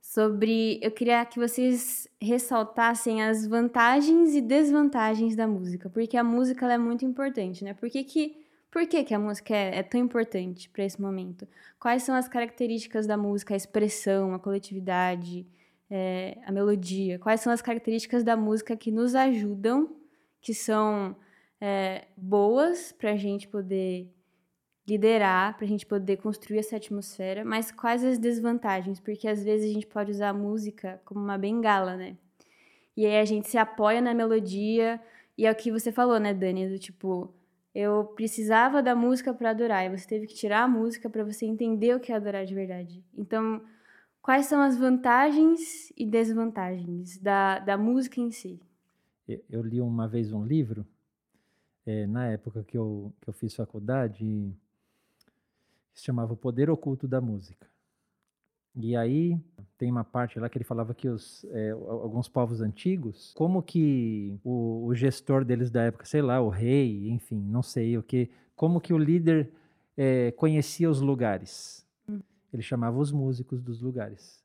Sobre. 0.00 0.78
Eu 0.80 0.92
queria 0.92 1.24
que 1.24 1.40
vocês 1.40 2.08
ressaltassem 2.20 3.22
as 3.22 3.46
vantagens 3.46 4.34
e 4.34 4.40
desvantagens 4.40 5.34
da 5.34 5.48
música. 5.48 5.90
Porque 5.90 6.16
a 6.16 6.24
música 6.24 6.72
é 6.72 6.78
muito 6.78 7.04
importante, 7.04 7.64
né? 7.64 7.74
Por 7.74 7.90
que, 7.90 8.04
que 8.04 8.41
por 8.72 8.86
que, 8.86 9.04
que 9.04 9.12
a 9.12 9.18
música 9.18 9.54
é, 9.54 9.80
é 9.80 9.82
tão 9.82 10.00
importante 10.00 10.70
para 10.70 10.82
esse 10.82 11.00
momento? 11.00 11.46
Quais 11.78 12.04
são 12.04 12.14
as 12.14 12.26
características 12.26 13.06
da 13.06 13.18
música, 13.18 13.52
a 13.52 13.56
expressão, 13.56 14.32
a 14.32 14.38
coletividade, 14.38 15.46
é, 15.90 16.38
a 16.46 16.50
melodia? 16.50 17.18
Quais 17.18 17.42
são 17.42 17.52
as 17.52 17.60
características 17.60 18.24
da 18.24 18.34
música 18.34 18.74
que 18.74 18.90
nos 18.90 19.14
ajudam, 19.14 19.94
que 20.40 20.54
são 20.54 21.14
é, 21.60 22.06
boas 22.16 22.92
para 22.92 23.12
a 23.12 23.16
gente 23.16 23.46
poder 23.46 24.10
liderar, 24.88 25.54
para 25.54 25.66
a 25.66 25.68
gente 25.68 25.84
poder 25.84 26.16
construir 26.16 26.58
essa 26.60 26.76
atmosfera, 26.76 27.44
mas 27.44 27.70
quais 27.70 28.02
as 28.02 28.18
desvantagens? 28.18 28.98
Porque 28.98 29.28
às 29.28 29.44
vezes 29.44 29.70
a 29.70 29.74
gente 29.74 29.86
pode 29.86 30.10
usar 30.10 30.30
a 30.30 30.34
música 30.34 30.98
como 31.04 31.20
uma 31.20 31.36
bengala, 31.36 31.94
né? 31.94 32.16
E 32.96 33.04
aí 33.04 33.18
a 33.18 33.24
gente 33.26 33.48
se 33.48 33.58
apoia 33.58 34.00
na 34.00 34.14
melodia, 34.14 34.98
e 35.36 35.46
é 35.46 35.50
o 35.50 35.54
que 35.54 35.70
você 35.70 35.92
falou, 35.92 36.18
né, 36.18 36.32
Dani? 36.32 36.68
Do 36.68 36.78
tipo, 36.78 37.32
eu 37.74 38.04
precisava 38.04 38.82
da 38.82 38.94
música 38.94 39.32
para 39.32 39.50
adorar, 39.50 39.84
e 39.84 39.96
você 39.96 40.06
teve 40.06 40.26
que 40.26 40.34
tirar 40.34 40.64
a 40.64 40.68
música 40.68 41.08
para 41.08 41.24
você 41.24 41.46
entender 41.46 41.94
o 41.96 42.00
que 42.00 42.12
é 42.12 42.16
adorar 42.16 42.44
de 42.44 42.54
verdade. 42.54 43.02
Então, 43.16 43.62
quais 44.20 44.46
são 44.46 44.60
as 44.60 44.76
vantagens 44.76 45.90
e 45.96 46.04
desvantagens 46.04 47.18
da, 47.18 47.58
da 47.58 47.78
música 47.78 48.20
em 48.20 48.30
si? 48.30 48.60
Eu 49.48 49.62
li 49.62 49.80
uma 49.80 50.06
vez 50.06 50.32
um 50.32 50.44
livro, 50.44 50.86
é, 51.86 52.06
na 52.06 52.26
época 52.26 52.62
que 52.62 52.76
eu, 52.76 53.12
que 53.20 53.28
eu 53.28 53.32
fiz 53.32 53.54
faculdade, 53.54 54.18
que 54.18 54.54
se 55.94 56.04
chamava 56.04 56.34
O 56.34 56.36
Poder 56.36 56.68
Oculto 56.68 57.08
da 57.08 57.20
Música. 57.20 57.71
E 58.74 58.96
aí 58.96 59.38
tem 59.76 59.90
uma 59.90 60.04
parte 60.04 60.38
lá 60.38 60.48
que 60.48 60.56
ele 60.56 60.64
falava 60.64 60.94
que 60.94 61.08
os, 61.08 61.44
é, 61.50 61.70
alguns 61.70 62.28
povos 62.28 62.60
antigos, 62.60 63.32
como 63.36 63.62
que 63.62 64.38
o, 64.42 64.86
o, 64.86 64.94
gestor 64.94 65.44
deles 65.44 65.70
da 65.70 65.82
época, 65.82 66.04
sei 66.04 66.22
lá, 66.22 66.40
o 66.40 66.48
rei, 66.48 67.10
enfim, 67.10 67.38
não 67.38 67.62
sei 67.62 67.98
o 67.98 68.02
que, 68.02 68.30
como 68.56 68.80
que 68.80 68.94
o 68.94 68.98
líder 68.98 69.50
é, 69.96 70.30
conhecia 70.32 70.88
os 70.88 71.00
lugares. 71.00 71.86
Hum. 72.08 72.20
Ele 72.52 72.62
chamava 72.62 72.98
os 72.98 73.12
músicos 73.12 73.60
dos 73.60 73.82
lugares. 73.82 74.42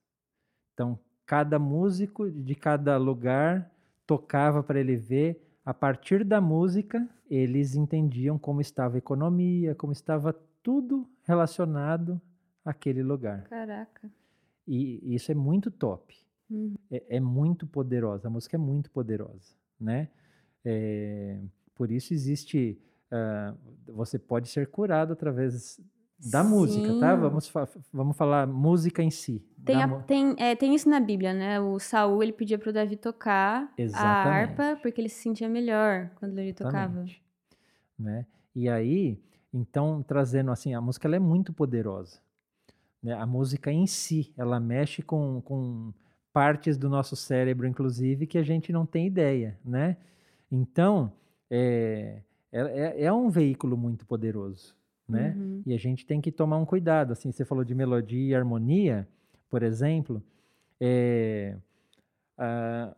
Então, 0.73 0.99
cada 1.25 1.57
músico 1.57 2.29
de 2.29 2.55
cada 2.55 2.97
lugar 2.97 3.71
tocava 4.05 4.61
para 4.61 4.79
ele 4.79 4.95
ver. 4.95 5.41
A 5.65 5.73
partir 5.73 6.23
da 6.23 6.39
música, 6.39 7.07
eles 7.29 7.75
entendiam 7.75 8.37
como 8.37 8.61
estava 8.61 8.95
a 8.95 8.97
economia, 8.97 9.75
como 9.75 9.91
estava 9.91 10.33
tudo 10.63 11.07
relacionado 11.23 12.21
àquele 12.69 13.01
lugar. 13.01 13.43
Caraca. 13.43 14.09
E 14.67 15.15
isso 15.15 15.31
é 15.31 15.35
muito 15.35 15.71
top. 15.71 16.15
Uhum. 16.49 16.75
É, 16.91 17.17
é, 17.17 17.19
muito 17.19 17.65
poderosa. 17.65 18.27
A 18.27 18.31
música 18.31 18.55
é 18.55 18.59
muito 18.59 18.91
poderosa, 18.91 19.55
né? 19.79 20.09
É, 20.63 21.39
por 21.75 21.91
isso 21.91 22.13
existe. 22.13 22.77
Uh, 23.09 23.93
você 23.93 24.19
pode 24.19 24.49
ser 24.49 24.67
curado 24.67 25.13
através 25.13 25.79
da 26.19 26.43
Sim. 26.43 26.49
música, 26.49 26.99
tá? 26.99 27.15
Vamos, 27.15 27.47
fa 27.47 27.67
vamos 27.93 28.17
falar 28.17 28.45
música 28.47 29.01
em 29.01 29.09
si. 29.09 29.45
Tem, 29.63 29.81
a, 29.81 29.87
tem, 30.01 30.35
é, 30.37 30.55
tem 30.55 30.75
isso 30.75 30.89
na 30.89 30.99
Bíblia, 30.99 31.33
né? 31.33 31.59
O 31.59 31.79
Saul 31.79 32.21
ele 32.21 32.33
pedia 32.33 32.57
para 32.57 32.69
o 32.69 32.73
Davi 32.73 32.97
tocar 32.97 33.71
Exatamente. 33.77 34.27
a 34.27 34.33
harpa 34.33 34.79
porque 34.81 34.99
ele 34.99 35.09
se 35.09 35.21
sentia 35.21 35.47
melhor 35.47 36.09
quando 36.15 36.37
ele 36.39 36.53
tocava. 36.53 37.05
Né? 37.97 38.25
E 38.55 38.67
aí, 38.67 39.21
então, 39.53 40.03
trazendo 40.03 40.51
assim, 40.51 40.73
a 40.73 40.81
música 40.81 41.07
ela 41.07 41.15
é 41.15 41.19
muito 41.19 41.53
poderosa. 41.53 42.19
Né? 43.01 43.13
A 43.13 43.25
música 43.25 43.71
em 43.71 43.87
si, 43.87 44.33
ela 44.37 44.59
mexe 44.59 45.01
com, 45.01 45.41
com 45.41 45.93
partes 46.33 46.77
do 46.77 46.89
nosso 46.89 47.15
cérebro, 47.15 47.67
inclusive, 47.67 48.27
que 48.27 48.37
a 48.37 48.43
gente 48.43 48.71
não 48.71 48.85
tem 48.85 49.07
ideia, 49.07 49.57
né? 49.65 49.97
Então, 50.51 51.11
é, 51.49 52.21
é, 52.51 53.05
é 53.05 53.13
um 53.13 53.29
veículo 53.29 53.75
muito 53.75 54.05
poderoso, 54.05 54.75
né? 55.07 55.33
Uhum. 55.35 55.63
E 55.65 55.73
a 55.73 55.77
gente 55.77 56.05
tem 56.05 56.21
que 56.21 56.31
tomar 56.31 56.57
um 56.57 56.65
cuidado. 56.65 57.11
Assim, 57.11 57.31
você 57.31 57.43
falou 57.43 57.63
de 57.63 57.73
melodia 57.73 58.31
e 58.31 58.35
harmonia, 58.35 59.07
por 59.49 59.63
exemplo, 59.63 60.21
é, 60.79 61.57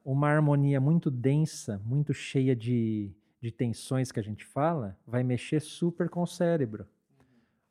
uma 0.03 0.27
harmonia 0.27 0.81
muito 0.81 1.09
densa, 1.09 1.81
muito 1.85 2.13
cheia 2.13 2.55
de, 2.55 3.11
de 3.41 3.51
tensões 3.51 4.11
que 4.11 4.19
a 4.19 4.23
gente 4.23 4.43
fala, 4.45 4.97
vai 5.07 5.23
mexer 5.23 5.61
super 5.61 6.09
com 6.09 6.21
o 6.21 6.27
cérebro. 6.27 6.85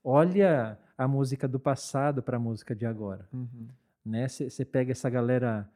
Olha 0.03 0.79
a 0.99 1.07
música 1.07 1.47
do 1.47 1.61
passado 1.61 2.21
para 2.21 2.37
a 2.37 2.41
música 2.41 2.75
de 2.75 2.85
agora. 2.85 3.29
Uhum. 3.33 3.69
Né? 4.05 4.27
Você 4.27 4.65
pega 4.65 4.91
essa 4.91 5.09
galera 5.09 5.71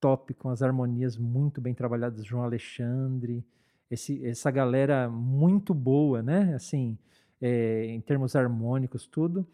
top 0.00 0.32
com 0.34 0.48
as 0.48 0.62
harmonias 0.62 1.16
muito 1.16 1.60
bem 1.60 1.74
trabalhadas, 1.74 2.24
João 2.24 2.44
Alexandre, 2.44 3.44
esse, 3.90 4.24
essa 4.24 4.50
galera 4.52 5.08
muito 5.08 5.74
boa, 5.74 6.22
né? 6.22 6.54
Assim, 6.54 6.96
é, 7.40 7.86
em 7.86 8.00
termos 8.00 8.36
harmônicos, 8.36 9.06
tudo. 9.06 9.44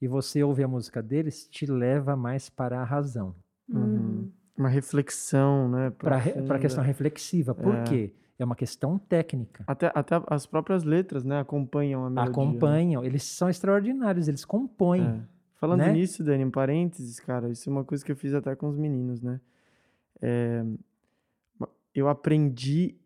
E 0.00 0.06
você 0.06 0.42
ouve 0.42 0.62
a 0.62 0.68
música 0.68 1.02
deles, 1.02 1.48
te 1.48 1.66
leva 1.66 2.14
mais 2.14 2.48
para 2.48 2.80
a 2.80 2.84
razão. 2.84 3.34
Uhum. 3.68 4.30
Uma 4.56 4.68
reflexão, 4.68 5.68
né? 5.68 5.90
Para 5.90 6.18
a 6.18 6.58
questão 6.58 6.84
reflexiva. 6.84 7.54
Por 7.54 7.74
é. 7.74 7.84
quê? 7.84 8.14
É 8.40 8.44
uma 8.44 8.56
questão 8.56 8.98
técnica. 8.98 9.62
Até, 9.66 9.92
até 9.94 10.20
as 10.28 10.46
próprias 10.46 10.82
letras, 10.82 11.24
né, 11.24 11.40
acompanham 11.40 12.06
a 12.06 12.10
melodia. 12.10 12.24
Né? 12.24 12.30
Acompanham. 12.30 13.02
Né? 13.02 13.08
Eles 13.08 13.22
são 13.22 13.50
extraordinários, 13.50 14.28
eles 14.28 14.46
compõem. 14.46 15.06
É. 15.06 15.20
Falando 15.56 15.80
né? 15.80 15.92
nisso, 15.92 16.24
Dani, 16.24 16.44
em 16.44 16.50
parênteses, 16.50 17.20
cara, 17.20 17.50
isso 17.50 17.68
é 17.68 17.72
uma 17.72 17.84
coisa 17.84 18.02
que 18.02 18.10
eu 18.10 18.16
fiz 18.16 18.32
até 18.32 18.56
com 18.56 18.66
os 18.66 18.78
meninos, 18.78 19.20
né? 19.20 19.38
É, 20.22 20.64
eu 21.94 22.08
aprendi 22.08 22.96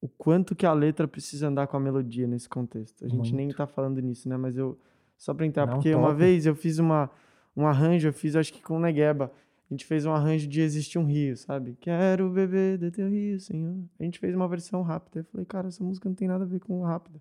o 0.00 0.08
quanto 0.08 0.54
que 0.54 0.64
a 0.64 0.72
letra 0.72 1.08
precisa 1.08 1.48
andar 1.48 1.66
com 1.66 1.76
a 1.76 1.80
melodia 1.80 2.28
nesse 2.28 2.48
contexto. 2.48 3.04
A 3.04 3.08
gente 3.08 3.32
Muito. 3.32 3.34
nem 3.34 3.48
tá 3.48 3.66
falando 3.66 4.00
nisso, 4.00 4.28
né? 4.28 4.36
Mas 4.36 4.56
eu 4.56 4.78
só 5.18 5.34
para 5.34 5.44
entrar, 5.44 5.66
Não, 5.66 5.74
porque 5.74 5.90
top. 5.90 6.04
uma 6.04 6.14
vez 6.14 6.46
eu 6.46 6.54
fiz 6.54 6.78
uma 6.78 7.10
um 7.56 7.66
arranjo, 7.66 8.08
eu 8.08 8.12
fiz 8.12 8.34
acho 8.34 8.52
que 8.52 8.62
com 8.62 8.76
o 8.76 8.80
Negueba 8.80 9.30
a 9.72 9.74
gente 9.74 9.86
fez 9.86 10.04
um 10.04 10.12
arranjo 10.12 10.46
de 10.46 10.60
Existe 10.60 10.98
um 10.98 11.06
Rio, 11.06 11.34
sabe? 11.34 11.74
Quero 11.80 12.28
beber 12.28 12.76
do 12.76 12.90
teu 12.90 13.08
rio, 13.08 13.40
Senhor. 13.40 13.74
A 13.98 14.04
gente 14.04 14.18
fez 14.18 14.34
uma 14.34 14.46
versão 14.46 14.82
rápida. 14.82 15.20
Eu 15.20 15.24
falei, 15.24 15.46
cara, 15.46 15.68
essa 15.68 15.82
música 15.82 16.10
não 16.10 16.14
tem 16.14 16.28
nada 16.28 16.44
a 16.44 16.46
ver 16.46 16.60
com 16.60 16.82
rápida. 16.82 17.18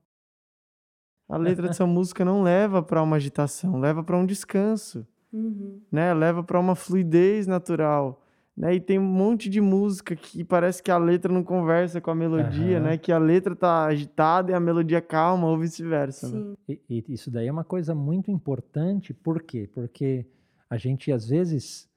A 1.30 1.38
letra 1.38 1.70
dessa 1.70 1.86
música 1.88 2.26
não 2.26 2.44
leva 2.44 2.84
para 2.84 3.02
uma 3.02 3.16
agitação, 3.16 3.80
leva 3.80 4.04
para 4.04 4.18
um 4.18 4.26
descanso, 4.26 5.08
uhum. 5.32 5.80
né? 5.90 6.14
Leva 6.14 6.44
para 6.44 6.60
uma 6.60 6.76
fluidez 6.76 7.48
natural, 7.48 8.22
né? 8.56 8.76
E 8.76 8.82
tem 8.82 9.00
um 9.00 9.02
monte 9.02 9.50
de 9.50 9.62
música 9.62 10.14
que 10.14 10.44
parece 10.44 10.84
que 10.84 10.92
a 10.92 10.98
letra 10.98 11.32
não 11.32 11.46
conversa 11.46 12.02
com 12.02 12.12
a 12.12 12.16
melodia, 12.16 12.80
uhum. 12.80 12.84
né? 12.84 12.98
Que 12.98 13.14
a 13.14 13.18
letra 13.18 13.56
tá 13.56 13.86
agitada 13.86 14.52
e 14.52 14.54
a 14.54 14.60
melodia 14.60 15.02
calma 15.02 15.48
ou 15.48 15.58
vice-versa. 15.58 16.28
Né? 16.28 16.56
E, 16.68 16.82
e 16.90 17.14
isso 17.14 17.32
daí 17.32 17.48
é 17.48 17.52
uma 17.52 17.64
coisa 17.64 17.96
muito 17.96 18.30
importante, 18.30 19.14
por 19.14 19.42
quê? 19.42 19.70
Porque 19.74 20.26
a 20.70 20.76
gente 20.76 21.14
às 21.14 21.30
vezes 21.30 21.90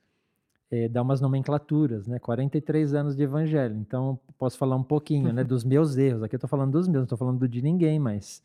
é, 0.71 0.89
dar 0.89 1.03
umas 1.03 1.21
nomenclaturas, 1.21 2.07
né? 2.07 2.19
43 2.19 2.95
anos 2.95 3.17
de 3.17 3.23
evangelho, 3.23 3.77
então 3.77 4.19
posso 4.39 4.59
falar 4.59 4.77
um 4.77 4.83
pouquinho, 4.83 5.33
né, 5.33 5.45
dos 5.45 5.65
meus 5.65 5.97
erros. 5.97 6.23
Aqui 6.23 6.35
eu 6.35 6.39
estou 6.39 6.49
falando 6.49 6.73
dos 6.73 6.89
meus, 6.89 7.01
não 7.01 7.05
estou 7.05 7.19
falando 7.19 7.39
do 7.39 7.49
de 7.49 7.62
ninguém, 7.62 7.99
mas 7.99 8.43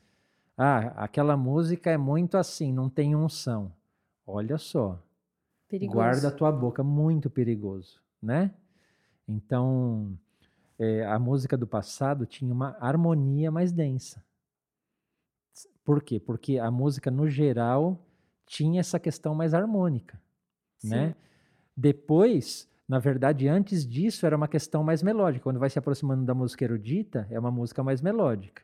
ah, 0.58 0.94
aquela 1.04 1.38
música 1.38 1.90
é 1.90 1.98
muito 1.98 2.38
assim, 2.38 2.74
não 2.74 2.90
tem 2.90 3.16
unção. 3.16 3.72
Olha 4.28 4.58
só, 4.58 5.02
perigoso. 5.68 5.96
guarda 5.96 6.28
a 6.28 6.32
tua 6.32 6.52
boca, 6.52 6.84
muito 6.84 7.30
perigoso, 7.30 8.02
né? 8.22 8.54
Então, 9.28 10.18
é, 10.78 11.06
a 11.06 11.18
música 11.18 11.58
do 11.58 11.66
passado 11.66 12.26
tinha 12.26 12.54
uma 12.54 12.76
harmonia 12.80 13.52
mais 13.52 13.72
densa. 13.72 14.24
Por 15.84 16.04
quê? 16.04 16.20
Porque 16.20 16.60
a 16.60 16.70
música, 16.70 17.10
no 17.10 17.28
geral, 17.28 17.98
tinha 18.46 18.80
essa 18.80 19.00
questão 19.00 19.34
mais 19.34 19.54
harmônica, 19.54 20.20
Sim. 20.78 20.90
né? 20.90 21.16
Depois, 21.82 22.70
na 22.86 23.00
verdade, 23.00 23.48
antes 23.48 23.88
disso, 23.88 24.26
era 24.26 24.36
uma 24.36 24.50
questão 24.50 24.84
mais 24.84 25.02
melódica. 25.02 25.44
Quando 25.44 25.60
vai 25.60 25.70
se 25.70 25.80
aproximando 25.80 26.26
da 26.26 26.34
música 26.34 26.66
erudita, 26.66 27.26
é 27.32 27.40
uma 27.40 27.50
música 27.50 27.82
mais 27.82 28.02
melódica. 28.02 28.62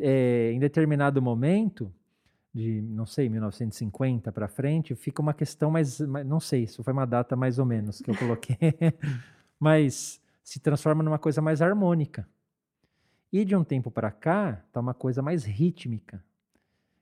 É, 0.00 0.50
em 0.50 0.58
determinado 0.58 1.20
momento, 1.20 1.92
de, 2.54 2.80
não 2.80 3.04
sei, 3.04 3.28
1950 3.28 4.32
para 4.32 4.48
frente, 4.48 4.94
fica 4.94 5.20
uma 5.20 5.34
questão 5.34 5.70
mais, 5.70 6.00
mais, 6.00 6.26
não 6.26 6.40
sei, 6.40 6.62
isso 6.62 6.82
foi 6.82 6.94
uma 6.94 7.04
data 7.04 7.36
mais 7.36 7.58
ou 7.58 7.66
menos 7.66 8.00
que 8.00 8.10
eu 8.10 8.16
coloquei, 8.16 8.56
mas 9.60 10.18
se 10.42 10.58
transforma 10.58 11.02
numa 11.02 11.18
coisa 11.18 11.42
mais 11.42 11.60
harmônica. 11.60 12.26
E 13.30 13.44
de 13.44 13.54
um 13.54 13.62
tempo 13.62 13.90
para 13.90 14.10
cá, 14.10 14.64
está 14.66 14.80
uma 14.80 14.94
coisa 14.94 15.20
mais 15.20 15.44
rítmica, 15.44 16.24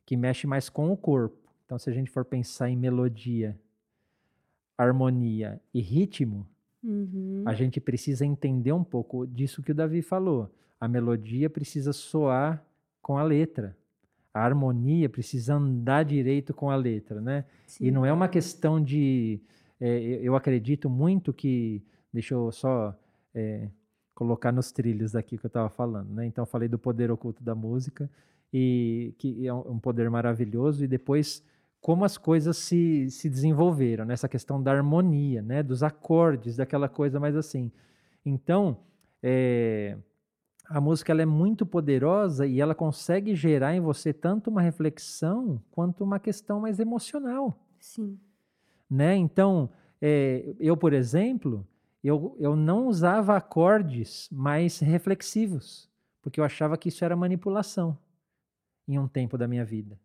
que 0.05 0.17
mexe 0.17 0.49
mais 0.49 0.69
com 0.69 0.91
o 0.91 0.97
corpo. 0.97 1.49
Então, 1.65 1.79
se 1.79 1.89
a 1.89 1.93
gente 1.93 2.11
for 2.11 2.25
pensar 2.25 2.69
em 2.69 2.77
melodia 2.77 3.57
harmonia 4.83 5.61
e 5.73 5.81
ritmo, 5.81 6.47
uhum. 6.83 7.43
a 7.47 7.55
gente 7.55 7.81
precisa 7.81 8.25
entender 8.27 8.73
um 8.73 8.85
pouco 8.85 9.27
disso 9.27 9.63
que 9.63 9.73
o 9.73 9.75
Davi 9.75 10.03
falou. 10.03 10.51
A 10.81 10.89
melodia 10.89 11.49
precisa 11.49 11.93
soar 11.93 12.65
com 13.01 13.17
a 13.17 13.23
letra. 13.23 13.77
A 14.35 14.41
harmonia 14.45 15.09
precisa 15.09 15.55
andar 15.55 16.05
direito 16.05 16.55
com 16.55 16.71
a 16.71 16.77
letra, 16.77 17.21
né? 17.21 17.45
Sim. 17.67 17.87
E 17.87 17.91
não 17.91 18.05
é 18.07 18.13
uma 18.13 18.29
questão 18.29 18.83
de. 18.83 19.41
É, 19.79 20.21
eu 20.23 20.35
acredito 20.35 20.89
muito 20.89 21.33
que. 21.33 21.83
Deixa 22.13 22.35
eu 22.35 22.51
só 22.51 22.99
é, 23.35 23.69
colocar 24.15 24.53
nos 24.53 24.71
trilhos 24.71 25.15
aqui 25.15 25.37
que 25.37 25.45
eu 25.45 25.49
estava 25.49 25.69
falando, 25.69 26.13
né? 26.13 26.27
Então, 26.27 26.43
eu 26.43 26.47
falei 26.47 26.69
do 26.69 26.79
poder 26.79 27.11
oculto 27.11 27.43
da 27.43 27.55
música, 27.55 28.11
e 28.53 29.15
que 29.19 29.47
é 29.47 29.53
um 29.53 29.79
poder 29.79 30.09
maravilhoso, 30.11 30.85
e 30.85 30.89
depois 30.89 31.43
como 31.83 32.05
as 32.05 32.17
coisas 32.17 32.57
se, 32.57 33.11
se 33.11 33.29
desenvolveram, 33.29 34.05
nessa 34.05 34.29
questão 34.29 34.63
da 34.63 34.71
harmonia, 34.71 35.43
né, 35.43 35.65
dos 35.65 35.83
acordes, 35.83 36.57
daquela 36.57 36.89
coisa 36.89 37.19
mais 37.19 37.35
assim. 37.35 37.73
Então, 38.25 38.79
é, 39.21 39.99
a 40.67 40.81
música 40.81 41.11
ela 41.11 41.23
é 41.23 41.27
muito 41.27 41.67
poderosa 41.67 42.47
e 42.47 42.61
ela 42.61 42.73
consegue 42.73 43.35
gerar 43.35 43.75
em 43.75 43.81
você 43.81 44.13
tanto 44.13 44.49
uma 44.49 44.63
reflexão 44.63 45.61
quanto 45.73 46.05
uma 46.05 46.21
questão 46.21 46.61
mais 46.61 46.79
emocional. 46.79 47.59
Sim. 47.81 48.17
Né? 48.89 49.17
Então, 49.17 49.69
é, 50.01 50.55
eu, 50.61 50.77
por 50.77 50.93
exemplo, 50.93 51.67
eu, 52.03 52.37
eu 52.39 52.55
não 52.55 52.87
usava 52.87 53.37
acordes 53.37 54.29
mais 54.31 54.79
reflexivos, 54.79 55.91
porque 56.23 56.39
eu 56.39 56.45
achava 56.45 56.79
que 56.79 56.91
isso 56.91 57.05
era 57.05 57.17
manipulação 57.17 57.99
em 58.87 59.01
um 59.01 59.09
tempo 59.09 59.37
da 59.37 59.49
minha 59.49 59.65
vida. 59.65 59.99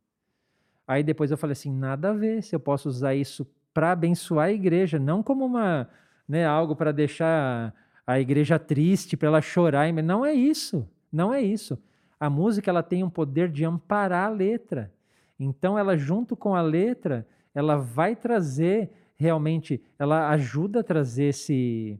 Aí 0.87 1.03
depois 1.03 1.29
eu 1.29 1.37
falei 1.37 1.51
assim, 1.51 1.71
nada 1.71 2.11
a 2.11 2.13
ver, 2.13 2.41
se 2.41 2.55
eu 2.55 2.59
posso 2.59 2.87
usar 2.87 3.13
isso 3.13 3.45
para 3.73 3.91
abençoar 3.91 4.47
a 4.47 4.51
igreja, 4.51 4.97
não 4.97 5.21
como 5.21 5.45
uma, 5.45 5.89
né, 6.27 6.45
algo 6.45 6.75
para 6.75 6.91
deixar 6.91 7.73
a 8.05 8.19
igreja 8.19 8.57
triste, 8.57 9.17
para 9.17 9.27
ela 9.27 9.41
chorar, 9.41 9.91
não 9.93 10.25
é 10.25 10.33
isso. 10.33 10.87
Não 11.11 11.33
é 11.33 11.41
isso. 11.41 11.77
A 12.19 12.29
música 12.29 12.69
ela 12.71 12.81
tem 12.81 13.03
um 13.03 13.09
poder 13.09 13.49
de 13.49 13.65
amparar 13.65 14.27
a 14.27 14.29
letra. 14.29 14.91
Então 15.39 15.77
ela 15.77 15.97
junto 15.97 16.35
com 16.35 16.55
a 16.55 16.61
letra, 16.61 17.27
ela 17.53 17.75
vai 17.75 18.15
trazer 18.15 18.89
realmente, 19.15 19.81
ela 19.97 20.29
ajuda 20.29 20.79
a 20.79 20.83
trazer 20.83 21.25
esse 21.25 21.99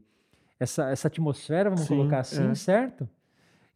essa, 0.58 0.90
essa 0.90 1.06
atmosfera, 1.06 1.70
vamos 1.70 1.86
Sim, 1.86 1.96
colocar 1.96 2.20
assim, 2.20 2.50
é. 2.50 2.54
certo? 2.54 3.08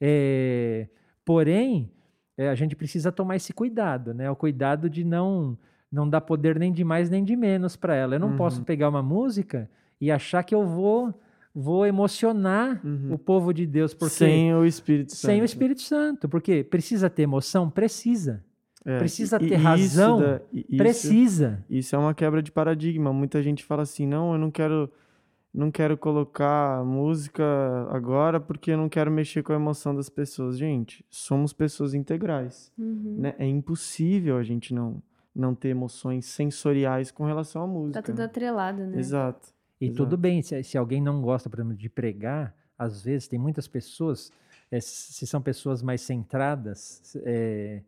É, 0.00 0.88
porém, 1.24 1.92
é, 2.36 2.48
a 2.48 2.54
gente 2.54 2.74
precisa 2.74 3.12
tomar 3.12 3.36
esse 3.36 3.52
cuidado, 3.52 4.14
né? 4.14 4.30
O 4.30 4.36
cuidado 4.36 4.88
de 4.88 5.04
não 5.04 5.58
não 5.90 6.08
dar 6.08 6.22
poder 6.22 6.58
nem 6.58 6.72
de 6.72 6.82
mais 6.82 7.10
nem 7.10 7.22
de 7.22 7.36
menos 7.36 7.76
para 7.76 7.94
ela. 7.94 8.14
Eu 8.14 8.20
não 8.20 8.30
uhum. 8.30 8.36
posso 8.36 8.62
pegar 8.62 8.88
uma 8.88 9.02
música 9.02 9.68
e 10.00 10.10
achar 10.10 10.42
que 10.42 10.54
eu 10.54 10.66
vou 10.66 11.14
vou 11.54 11.84
emocionar 11.84 12.80
uhum. 12.82 13.12
o 13.12 13.18
povo 13.18 13.52
de 13.52 13.66
Deus 13.66 13.92
porque 13.92 14.14
sem 14.14 14.54
o 14.54 14.64
Espírito 14.64 15.12
Santo. 15.12 15.26
Sem 15.26 15.42
o 15.42 15.44
Espírito 15.44 15.82
Santo, 15.82 16.28
porque 16.28 16.64
precisa 16.64 17.10
ter 17.10 17.22
emoção, 17.22 17.68
precisa. 17.68 18.42
É, 18.84 18.98
precisa 18.98 19.38
ter 19.38 19.54
razão, 19.54 20.18
da, 20.18 20.40
isso, 20.52 20.76
precisa. 20.76 21.64
Isso 21.70 21.94
é 21.94 21.98
uma 21.98 22.14
quebra 22.14 22.42
de 22.42 22.50
paradigma. 22.50 23.12
Muita 23.12 23.40
gente 23.42 23.62
fala 23.62 23.82
assim: 23.82 24.06
"Não, 24.06 24.32
eu 24.32 24.38
não 24.38 24.50
quero 24.50 24.90
não 25.54 25.70
quero 25.70 25.98
colocar 25.98 26.82
música 26.84 27.44
agora 27.90 28.40
porque 28.40 28.70
eu 28.70 28.78
não 28.78 28.88
quero 28.88 29.10
mexer 29.10 29.42
com 29.42 29.52
a 29.52 29.56
emoção 29.56 29.94
das 29.94 30.08
pessoas. 30.08 30.56
Gente, 30.56 31.04
somos 31.10 31.52
pessoas 31.52 31.92
integrais. 31.92 32.72
Uhum. 32.78 33.16
Né? 33.18 33.34
É 33.38 33.46
impossível 33.46 34.38
a 34.38 34.42
gente 34.42 34.72
não, 34.72 35.02
não 35.34 35.54
ter 35.54 35.68
emoções 35.68 36.24
sensoriais 36.24 37.10
com 37.10 37.24
relação 37.24 37.62
à 37.62 37.66
música. 37.66 38.00
Tá 38.00 38.06
tudo 38.06 38.20
atrelado, 38.20 38.86
né? 38.86 38.98
Exato. 38.98 39.48
E 39.78 39.86
Exato. 39.86 39.96
tudo 40.04 40.16
bem, 40.16 40.40
se, 40.42 40.62
se, 40.62 40.78
alguém 40.78 41.02
não 41.02 41.20
gosta, 41.20 41.50
por 41.50 41.58
exemplo, 41.58 41.76
de 41.76 41.88
pregar, 41.88 42.54
às 42.78 43.02
vezes 43.02 43.28
tem 43.28 43.38
muitas 43.38 43.68
pessoas, 43.68 44.32
é, 44.70 44.80
se 44.80 45.26
são 45.26 45.42
pessoas 45.42 45.82
mais 45.82 46.00
centradas, 46.00 47.16
é, 47.26 47.82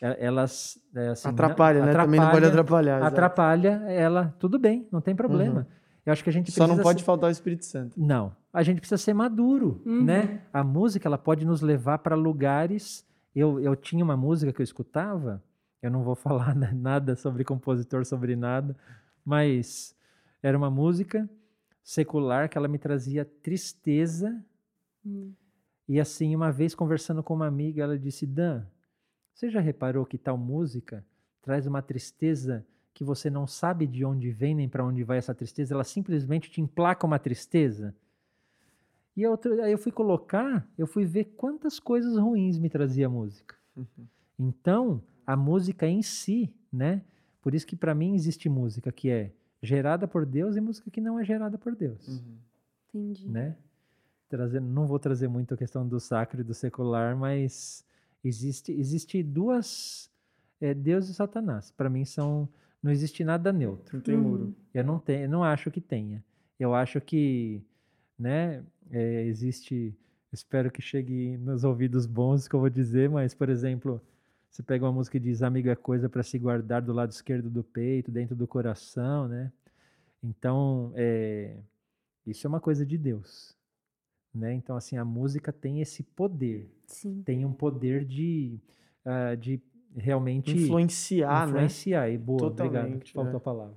elas 0.00 0.80
é, 0.94 1.08
assim, 1.08 1.28
atrapalha, 1.28 1.78
não, 1.78 1.86
né? 1.86 1.92
Atrapalha, 1.92 2.06
Também 2.06 2.20
não 2.20 2.30
pode 2.30 2.46
atrapalhar. 2.46 3.02
Atrapalha 3.02 3.84
ela, 3.88 4.34
tudo 4.38 4.58
bem, 4.58 4.88
não 4.90 5.00
tem 5.00 5.14
problema. 5.14 5.60
Uhum. 5.60 5.83
Eu 6.04 6.12
acho 6.12 6.22
que 6.22 6.30
a 6.30 6.32
gente 6.32 6.52
Só 6.52 6.66
não 6.66 6.78
pode 6.78 7.00
ser... 7.00 7.06
faltar 7.06 7.28
o 7.28 7.32
Espírito 7.32 7.64
Santo. 7.64 7.98
Não. 7.98 8.36
A 8.52 8.62
gente 8.62 8.78
precisa 8.78 8.98
ser 8.98 9.14
maduro, 9.14 9.80
uhum. 9.86 10.04
né? 10.04 10.42
A 10.52 10.62
música, 10.62 11.08
ela 11.08 11.18
pode 11.18 11.44
nos 11.44 11.60
levar 11.60 11.98
para 11.98 12.14
lugares... 12.14 13.04
Eu, 13.34 13.58
eu 13.58 13.74
tinha 13.74 14.04
uma 14.04 14.16
música 14.16 14.52
que 14.52 14.60
eu 14.60 14.64
escutava, 14.64 15.42
eu 15.82 15.90
não 15.90 16.04
vou 16.04 16.14
falar 16.16 16.54
nada 16.54 17.16
sobre 17.16 17.42
compositor, 17.42 18.04
sobre 18.04 18.36
nada, 18.36 18.76
mas 19.24 19.96
era 20.40 20.56
uma 20.56 20.70
música 20.70 21.28
secular 21.82 22.48
que 22.48 22.56
ela 22.56 22.68
me 22.68 22.78
trazia 22.78 23.24
tristeza. 23.24 24.40
Uhum. 25.04 25.32
E 25.88 26.00
assim, 26.00 26.34
uma 26.34 26.52
vez 26.52 26.74
conversando 26.74 27.22
com 27.22 27.34
uma 27.34 27.46
amiga, 27.46 27.82
ela 27.82 27.98
disse: 27.98 28.26
Dan, 28.26 28.64
você 29.34 29.50
já 29.50 29.60
reparou 29.60 30.06
que 30.06 30.16
tal 30.16 30.38
música 30.38 31.04
traz 31.42 31.66
uma 31.66 31.82
tristeza 31.82 32.64
que 32.94 33.02
você 33.02 33.28
não 33.28 33.46
sabe 33.46 33.88
de 33.88 34.04
onde 34.04 34.30
vem 34.30 34.54
nem 34.54 34.68
para 34.68 34.84
onde 34.84 35.02
vai 35.02 35.18
essa 35.18 35.34
tristeza, 35.34 35.74
ela 35.74 35.82
simplesmente 35.82 36.48
te 36.48 36.60
emplaca 36.60 37.04
uma 37.04 37.18
tristeza. 37.18 37.92
E 39.16 39.26
outro, 39.26 39.60
aí 39.60 39.72
eu 39.72 39.78
fui 39.78 39.90
colocar, 39.90 40.66
eu 40.78 40.86
fui 40.86 41.04
ver 41.04 41.24
quantas 41.36 41.80
coisas 41.80 42.16
ruins 42.16 42.56
me 42.56 42.70
trazia 42.70 43.06
a 43.06 43.10
música. 43.10 43.56
Uhum. 43.76 44.06
Então, 44.38 45.02
a 45.26 45.36
música 45.36 45.86
em 45.86 46.02
si, 46.02 46.52
né? 46.72 47.02
Por 47.42 47.54
isso 47.54 47.66
que 47.66 47.76
para 47.76 47.94
mim 47.94 48.14
existe 48.14 48.48
música 48.48 48.90
que 48.92 49.10
é 49.10 49.32
gerada 49.60 50.06
por 50.06 50.24
Deus 50.24 50.56
e 50.56 50.60
música 50.60 50.90
que 50.90 51.00
não 51.00 51.18
é 51.18 51.24
gerada 51.24 51.58
por 51.58 51.74
Deus. 51.74 52.06
Uhum. 52.06 52.36
Entendi. 52.88 53.28
Né? 53.28 53.56
Trazendo, 54.28 54.68
não 54.68 54.86
vou 54.86 54.98
trazer 54.98 55.28
muito 55.28 55.54
a 55.54 55.56
questão 55.56 55.86
do 55.86 55.98
sacro 55.98 56.40
e 56.40 56.44
do 56.44 56.54
secular, 56.54 57.16
mas 57.16 57.84
existe, 58.22 58.72
existe 58.72 59.22
duas 59.22 60.10
é, 60.60 60.72
Deus 60.72 61.08
e 61.08 61.14
Satanás. 61.14 61.70
Para 61.70 61.90
mim 61.90 62.04
são 62.04 62.48
não 62.84 62.92
existe 62.92 63.24
nada 63.24 63.50
neutro. 63.50 63.96
Não 63.96 64.02
tem 64.02 64.14
muro. 64.14 64.44
Uhum. 64.44 64.54
Eu 64.74 64.84
não 64.84 64.98
tenho, 64.98 65.22
eu 65.22 65.28
não 65.30 65.42
acho 65.42 65.70
que 65.70 65.80
tenha. 65.80 66.22
Eu 66.60 66.74
acho 66.74 67.00
que, 67.00 67.62
né, 68.18 68.62
é, 68.90 69.24
existe. 69.24 69.96
Espero 70.30 70.70
que 70.70 70.82
chegue 70.82 71.38
nos 71.38 71.64
ouvidos 71.64 72.04
bons 72.04 72.46
que 72.46 72.54
eu 72.54 72.60
vou 72.60 72.68
dizer, 72.68 73.08
mas 73.08 73.32
por 73.32 73.48
exemplo, 73.48 74.02
você 74.50 74.62
pega 74.62 74.84
uma 74.84 74.92
música 74.92 75.16
e 75.16 75.20
diz 75.20 75.42
amigo 75.42 75.70
é 75.70 75.74
coisa 75.74 76.10
para 76.10 76.22
se 76.22 76.38
guardar 76.38 76.82
do 76.82 76.92
lado 76.92 77.10
esquerdo 77.10 77.48
do 77.48 77.64
peito, 77.64 78.10
dentro 78.10 78.36
do 78.36 78.46
coração, 78.46 79.28
né? 79.28 79.50
Então, 80.22 80.92
é, 80.94 81.56
isso 82.26 82.46
é 82.46 82.48
uma 82.48 82.60
coisa 82.60 82.84
de 82.84 82.98
Deus, 82.98 83.56
né? 84.34 84.52
Então, 84.52 84.76
assim, 84.76 84.98
a 84.98 85.04
música 85.04 85.52
tem 85.52 85.80
esse 85.80 86.02
poder, 86.02 86.68
Sim. 86.86 87.22
tem 87.24 87.46
um 87.46 87.52
poder 87.52 88.04
de, 88.04 88.58
uh, 89.06 89.36
de 89.36 89.62
realmente 89.96 90.52
influenciar, 90.52 91.48
influenciar 91.48 92.02
né? 92.02 92.12
e 92.14 92.18
boa, 92.18 92.38
Totalmente, 92.38 92.76
obrigado, 92.76 93.12
faltou 93.12 93.32
é. 93.32 93.36
a 93.36 93.40
palavra. 93.40 93.74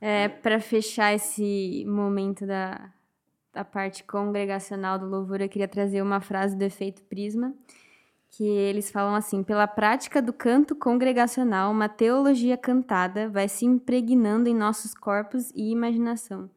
É, 0.00 0.24
é 0.24 0.28
para 0.28 0.60
fechar 0.60 1.14
esse 1.14 1.84
momento 1.86 2.46
da, 2.46 2.92
da 3.52 3.64
parte 3.64 4.04
congregacional 4.04 4.98
do 4.98 5.06
louvor, 5.06 5.40
eu 5.40 5.48
queria 5.48 5.68
trazer 5.68 6.02
uma 6.02 6.20
frase 6.20 6.56
do 6.56 6.62
efeito 6.62 7.02
Prisma, 7.04 7.54
que 8.30 8.44
eles 8.44 8.90
falam 8.90 9.14
assim: 9.14 9.42
pela 9.42 9.66
prática 9.66 10.20
do 10.20 10.32
canto 10.32 10.76
congregacional, 10.76 11.72
uma 11.72 11.88
teologia 11.88 12.56
cantada 12.56 13.28
vai 13.28 13.48
se 13.48 13.64
impregnando 13.64 14.48
em 14.48 14.54
nossos 14.54 14.94
corpos 14.94 15.50
e 15.54 15.70
imaginação, 15.70 16.50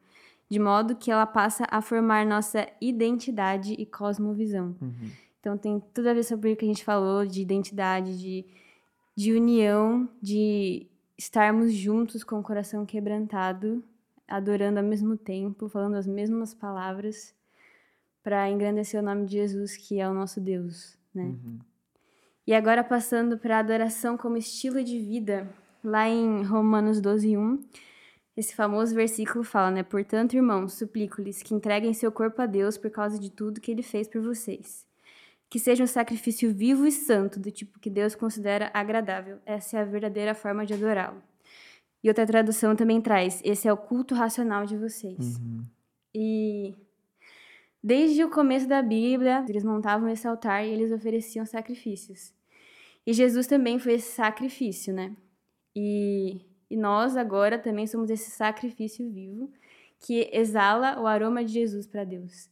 de 0.48 0.58
modo 0.58 0.94
que 0.94 1.10
ela 1.10 1.26
passa 1.26 1.64
a 1.70 1.80
formar 1.80 2.26
nossa 2.26 2.68
identidade 2.80 3.72
e 3.74 3.86
cosmovisão. 3.86 4.76
Uhum. 4.80 5.10
Então 5.40 5.56
tem 5.56 5.80
tudo 5.94 6.08
a 6.08 6.14
ver 6.14 6.22
sobre 6.22 6.52
o 6.52 6.56
que 6.56 6.64
a 6.64 6.68
gente 6.68 6.84
falou 6.84 7.26
de 7.26 7.40
identidade, 7.40 8.18
de, 8.18 8.44
de 9.16 9.32
união, 9.32 10.08
de 10.20 10.86
estarmos 11.16 11.72
juntos 11.72 12.22
com 12.22 12.38
o 12.38 12.42
coração 12.42 12.84
quebrantado, 12.84 13.82
adorando 14.28 14.78
ao 14.78 14.84
mesmo 14.84 15.16
tempo, 15.16 15.68
falando 15.68 15.96
as 15.96 16.06
mesmas 16.06 16.54
palavras 16.54 17.34
para 18.22 18.50
engrandecer 18.50 19.00
o 19.00 19.04
nome 19.04 19.26
de 19.26 19.32
Jesus, 19.32 19.76
que 19.76 19.98
é 19.98 20.08
o 20.08 20.14
nosso 20.14 20.40
Deus, 20.40 20.96
né? 21.14 21.24
Uhum. 21.24 21.58
E 22.46 22.54
agora 22.54 22.84
passando 22.84 23.38
para 23.38 23.56
a 23.56 23.60
adoração 23.60 24.16
como 24.16 24.36
estilo 24.36 24.82
de 24.84 24.98
vida, 24.98 25.48
lá 25.82 26.08
em 26.08 26.42
Romanos 26.42 27.00
12, 27.00 27.36
1, 27.36 27.64
esse 28.36 28.54
famoso 28.54 28.94
versículo 28.94 29.44
fala, 29.44 29.70
né? 29.70 29.82
Portanto, 29.82 30.34
irmãos, 30.34 30.74
suplico-lhes 30.74 31.42
que 31.42 31.54
entreguem 31.54 31.94
seu 31.94 32.10
corpo 32.12 32.40
a 32.42 32.46
Deus 32.46 32.76
por 32.76 32.90
causa 32.90 33.18
de 33.18 33.30
tudo 33.30 33.60
que 33.60 33.70
ele 33.70 33.82
fez 33.82 34.08
por 34.08 34.20
vocês. 34.20 34.89
Que 35.50 35.58
seja 35.58 35.84
um 35.84 35.86
sacrifício 35.86 36.54
vivo 36.54 36.86
e 36.86 36.92
santo, 36.92 37.38
do 37.38 37.50
tipo 37.50 37.78
que 37.78 37.90
Deus 37.90 38.14
considera 38.14 38.70
agradável. 38.72 39.38
Essa 39.44 39.78
é 39.78 39.80
a 39.80 39.84
verdadeira 39.84 40.32
forma 40.32 40.64
de 40.64 40.72
adorá-lo. 40.72 41.20
E 42.02 42.08
outra 42.08 42.24
tradução 42.24 42.74
também 42.74 43.00
traz: 43.00 43.42
esse 43.44 43.68
é 43.68 43.72
o 43.72 43.76
culto 43.76 44.14
racional 44.14 44.64
de 44.64 44.76
vocês. 44.76 45.36
Uhum. 45.36 45.64
E 46.14 46.74
desde 47.82 48.24
o 48.24 48.30
começo 48.30 48.68
da 48.68 48.80
Bíblia, 48.80 49.44
eles 49.48 49.64
montavam 49.64 50.08
esse 50.08 50.26
altar 50.26 50.64
e 50.64 50.70
eles 50.70 50.92
ofereciam 50.92 51.44
sacrifícios. 51.44 52.32
E 53.06 53.12
Jesus 53.12 53.46
também 53.46 53.78
foi 53.78 53.94
esse 53.94 54.12
sacrifício, 54.12 54.94
né? 54.94 55.14
E, 55.74 56.40
e 56.70 56.76
nós 56.76 57.16
agora 57.16 57.58
também 57.58 57.86
somos 57.86 58.10
esse 58.10 58.30
sacrifício 58.30 59.10
vivo 59.10 59.50
que 59.98 60.30
exala 60.32 61.00
o 61.00 61.06
aroma 61.06 61.44
de 61.44 61.52
Jesus 61.52 61.86
para 61.86 62.04
Deus. 62.04 62.48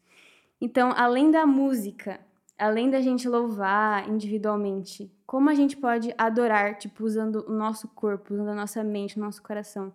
Então, 0.61 0.93
além 0.95 1.31
da 1.31 1.47
música, 1.47 2.21
além 2.59 2.91
da 2.91 3.01
gente 3.01 3.29
louvar 3.29 4.09
individualmente, 4.09 5.11
como 5.25 5.49
a 5.49 5.55
gente 5.55 5.77
pode 5.77 6.13
adorar, 6.19 6.77
tipo, 6.77 7.05
usando 7.05 7.45
o 7.49 7.53
nosso 7.53 7.87
corpo, 7.89 8.35
usando 8.35 8.49
a 8.51 8.55
nossa 8.55 8.83
mente, 8.83 9.17
o 9.17 9.21
nosso 9.21 9.43
coração, 9.43 9.95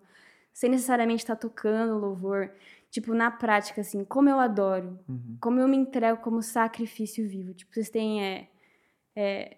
sem 0.52 0.70
necessariamente 0.70 1.22
estar 1.22 1.36
tocando 1.36 1.98
louvor, 1.98 2.50
tipo, 2.90 3.12
na 3.12 3.30
prática, 3.30 3.80
assim, 3.80 4.04
como 4.04 4.28
eu 4.28 4.38
adoro, 4.38 4.98
Uhum. 5.08 5.36
como 5.40 5.60
eu 5.60 5.68
me 5.68 5.76
entrego 5.76 6.20
como 6.22 6.40
sacrifício 6.42 7.28
vivo. 7.28 7.52
Tipo, 7.52 7.74
vocês 7.74 7.90
têm 7.90 8.24
é, 8.24 8.48
é, 9.16 9.56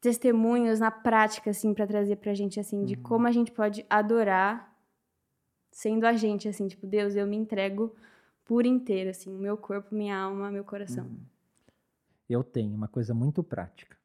testemunhos 0.00 0.78
na 0.80 0.90
prática, 0.90 1.50
assim, 1.50 1.72
para 1.74 1.86
trazer 1.86 2.16
pra 2.16 2.34
gente, 2.34 2.60
assim, 2.60 2.84
de 2.84 2.94
como 2.94 3.26
a 3.26 3.32
gente 3.32 3.50
pode 3.50 3.84
adorar 3.88 4.72
sendo 5.72 6.04
a 6.06 6.12
gente, 6.12 6.46
assim, 6.48 6.68
tipo, 6.68 6.86
Deus, 6.86 7.16
eu 7.16 7.26
me 7.26 7.36
entrego 7.36 7.94
por 8.44 8.64
inteiro, 8.66 9.10
assim, 9.10 9.34
o 9.34 9.38
meu 9.38 9.56
corpo, 9.56 9.94
minha 9.94 10.16
alma, 10.16 10.50
meu 10.50 10.62
coração. 10.62 11.04
Uhum. 11.06 11.33
Eu 12.28 12.42
tenho 12.42 12.74
uma 12.74 12.88
coisa 12.88 13.14
muito 13.14 13.42
prática. 13.42 13.96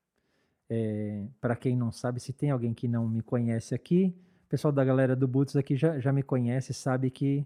Para 1.42 1.56
quem 1.56 1.76
não 1.76 1.92
sabe, 1.92 2.20
se 2.20 2.32
tem 2.32 2.52
alguém 2.52 2.74
que 2.74 2.88
não 2.88 3.08
me 3.08 3.22
conhece 3.22 3.74
aqui, 3.74 4.16
o 4.46 4.50
pessoal 4.50 4.72
da 4.72 4.86
galera 4.86 5.16
do 5.16 5.28
Boots 5.28 5.56
aqui 5.56 5.76
já, 5.76 6.00
já 6.00 6.12
me 6.12 6.22
conhece, 6.22 6.74
sabe 6.74 7.10
que 7.10 7.46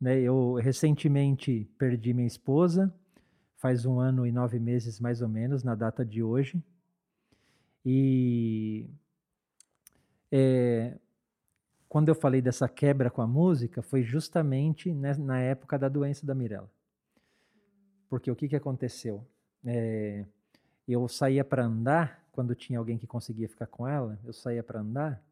né, 0.00 0.18
eu 0.20 0.54
recentemente 0.54 1.68
perdi 1.78 2.12
minha 2.12 2.26
esposa, 2.26 2.92
faz 3.56 3.84
um 3.84 3.98
ano 3.98 4.26
e 4.26 4.32
nove 4.32 4.58
meses 4.58 5.00
mais 5.00 5.20
ou 5.20 5.28
menos, 5.28 5.62
na 5.62 5.74
data 5.74 6.04
de 6.04 6.22
hoje. 6.22 6.62
E 7.84 8.88
é, 10.30 10.98
quando 11.88 12.08
eu 12.08 12.14
falei 12.14 12.42
dessa 12.42 12.68
quebra 12.68 13.10
com 13.10 13.22
a 13.22 13.26
música, 13.26 13.82
foi 13.82 14.02
justamente 14.02 14.92
né, 14.92 15.14
na 15.14 15.40
época 15.40 15.78
da 15.78 15.88
doença 15.88 16.26
da 16.26 16.34
Mirella. 16.34 16.70
Porque 18.08 18.30
o 18.30 18.36
que, 18.36 18.48
que 18.48 18.56
aconteceu? 18.56 19.26
É, 19.64 20.24
eu 20.88 21.08
saía 21.08 21.44
para 21.44 21.64
andar, 21.66 22.24
quando 22.32 22.54
tinha 22.54 22.78
alguém 22.78 22.98
que 22.98 23.06
conseguia 23.06 23.48
ficar 23.48 23.66
com 23.66 23.86
ela, 23.88 24.18
eu 24.24 24.32
saía 24.32 24.62
para 24.62 24.80
andar, 24.80 25.22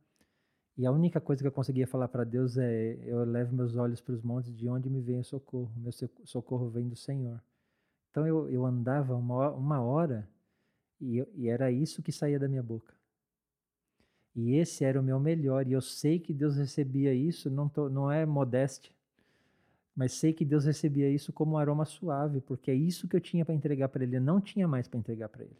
e 0.79 0.87
a 0.87 0.93
única 0.93 1.20
coisa 1.20 1.43
que 1.43 1.49
eu 1.49 1.53
conseguia 1.53 1.87
falar 1.87 2.09
para 2.09 2.24
Deus 2.24 2.57
é: 2.59 2.99
eu 3.05 3.24
levo 3.24 3.55
meus 3.57 3.77
olhos 3.77 4.01
para 4.01 4.14
os 4.14 4.22
montes, 4.22 4.55
de 4.57 4.68
onde 4.68 4.91
me 4.91 5.01
vem 5.01 5.20
o 5.20 5.24
socorro? 5.24 5.72
Meu 5.77 5.93
so- 5.93 6.11
socorro 6.24 6.68
vem 6.70 6.89
do 6.89 6.97
Senhor. 6.97 7.41
Então 8.11 8.27
eu, 8.27 8.49
eu 8.51 8.66
andava 8.66 9.14
uma, 9.16 9.51
uma 9.53 9.83
hora 9.83 10.29
e, 11.01 11.24
e 11.37 11.49
era 11.49 11.70
isso 11.72 12.03
que 12.03 12.12
saía 12.12 12.39
da 12.41 12.49
minha 12.49 12.62
boca. 12.62 12.95
E 14.37 14.55
esse 14.55 14.85
era 14.85 15.01
o 15.01 15.03
meu 15.03 15.18
melhor, 15.18 15.66
e 15.66 15.72
eu 15.72 15.81
sei 15.81 16.20
que 16.20 16.33
Deus 16.33 16.57
recebia 16.57 17.12
isso, 17.12 17.51
não, 17.51 17.68
tô, 17.68 17.89
não 17.89 18.09
é 18.12 18.24
modéstia, 18.24 18.93
mas 19.97 20.12
sei 20.12 20.34
que 20.34 20.44
Deus 20.44 20.66
recebia 20.66 21.09
isso 21.11 21.32
como 21.32 21.53
um 21.53 21.59
aroma 21.59 21.86
suave, 21.86 22.42
porque 22.42 22.70
é 22.70 22.74
isso 22.74 23.09
que 23.09 23.16
eu 23.16 23.20
tinha 23.20 23.44
para 23.47 23.55
entregar 23.55 23.88
para 23.88 24.05
Ele, 24.05 24.18
eu 24.18 24.20
não 24.20 24.40
tinha 24.40 24.68
mais 24.68 24.86
para 24.86 24.99
entregar 24.99 25.30
para 25.30 25.42
Ele. 25.42 25.57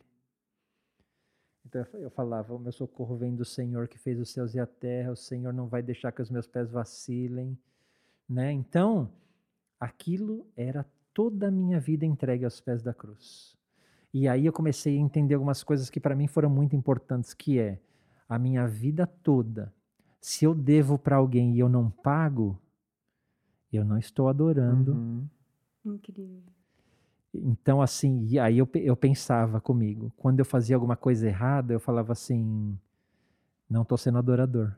Então 1.65 1.81
eu 1.81 1.87
fa- 1.87 1.99
eu 1.99 2.11
falava: 2.11 2.55
o 2.55 2.59
meu 2.59 2.71
socorro 2.71 3.17
vem 3.17 3.35
do 3.35 3.45
Senhor 3.45 3.89
que 3.89 3.99
fez 3.99 4.21
os 4.21 4.31
céus 4.31 4.55
e 4.55 4.61
a 4.61 4.67
terra, 4.67 5.13
o 5.13 5.17
Senhor 5.17 5.53
não 5.53 5.67
vai 5.67 5.83
deixar 5.83 6.13
que 6.13 6.21
os 6.21 6.31
meus 6.31 6.47
pés 6.47 6.71
vacilem. 6.71 7.59
Né? 8.29 8.53
Então, 8.53 9.11
aquilo 9.81 10.47
era 10.57 10.85
toda 11.15 11.49
a 11.49 11.51
minha 11.51 11.81
vida 11.81 12.05
entregue 12.05 12.45
aos 12.45 12.61
pés 12.61 12.83
da 12.83 12.93
cruz. 12.93 13.57
E 14.13 14.29
aí 14.29 14.47
eu 14.47 14.53
comecei 14.53 14.97
a 14.97 15.01
entender 15.01 15.35
algumas 15.35 15.63
coisas 15.65 15.89
que 15.89 16.01
para 16.01 16.15
mim 16.15 16.27
foram 16.27 16.51
muito 16.51 16.77
importantes, 16.77 17.33
que 17.33 17.59
é 17.59 17.81
a 18.29 18.39
minha 18.39 18.67
vida 18.67 19.07
toda. 19.07 19.73
Se 20.21 20.45
eu 20.45 20.55
devo 20.55 20.99
para 20.99 21.17
alguém 21.17 21.55
e 21.55 21.59
eu 21.59 21.69
não 21.69 21.91
pago, 21.91 22.61
eu 23.77 23.85
não 23.85 23.99
estou 23.99 24.29
adorando. 24.29 24.93
Uhum. 24.93 25.27
Incrível. 25.85 26.43
Então, 27.33 27.83
assim, 27.83 28.25
e 28.27 28.39
aí 28.39 28.59
eu, 28.59 28.69
eu 28.75 28.97
pensava 28.97 29.61
comigo, 29.61 30.13
quando 30.17 30.41
eu 30.41 30.45
fazia 30.45 30.77
alguma 30.77 30.97
coisa 30.97 31.27
errada, 31.27 31.73
eu 31.73 31.81
falava 31.81 32.13
assim, 32.13 32.79
não 33.69 33.83
estou 33.83 33.99
sendo 33.99 34.19
adorador. 34.19 34.73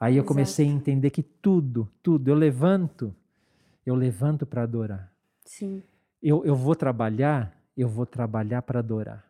Aí 0.00 0.14
eu 0.14 0.22
Exato. 0.22 0.28
comecei 0.28 0.68
a 0.68 0.72
entender 0.72 1.10
que 1.10 1.22
tudo, 1.22 1.88
tudo, 2.02 2.28
eu 2.28 2.34
levanto, 2.34 3.14
eu 3.86 3.94
levanto 3.94 4.44
para 4.44 4.64
adorar. 4.64 5.12
Sim. 5.44 5.82
Eu, 6.20 6.44
eu 6.44 6.56
vou 6.56 6.74
trabalhar, 6.74 7.56
eu 7.76 7.88
vou 7.88 8.04
trabalhar 8.04 8.62
para 8.62 8.80
adorar. 8.80 9.24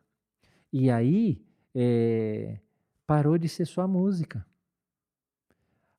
E 0.72 0.90
aí, 0.90 1.44
eh, 1.74 2.58
parou 3.06 3.36
de 3.36 3.48
ser 3.48 3.66
só 3.66 3.82
a 3.82 3.88
música. 3.88 4.44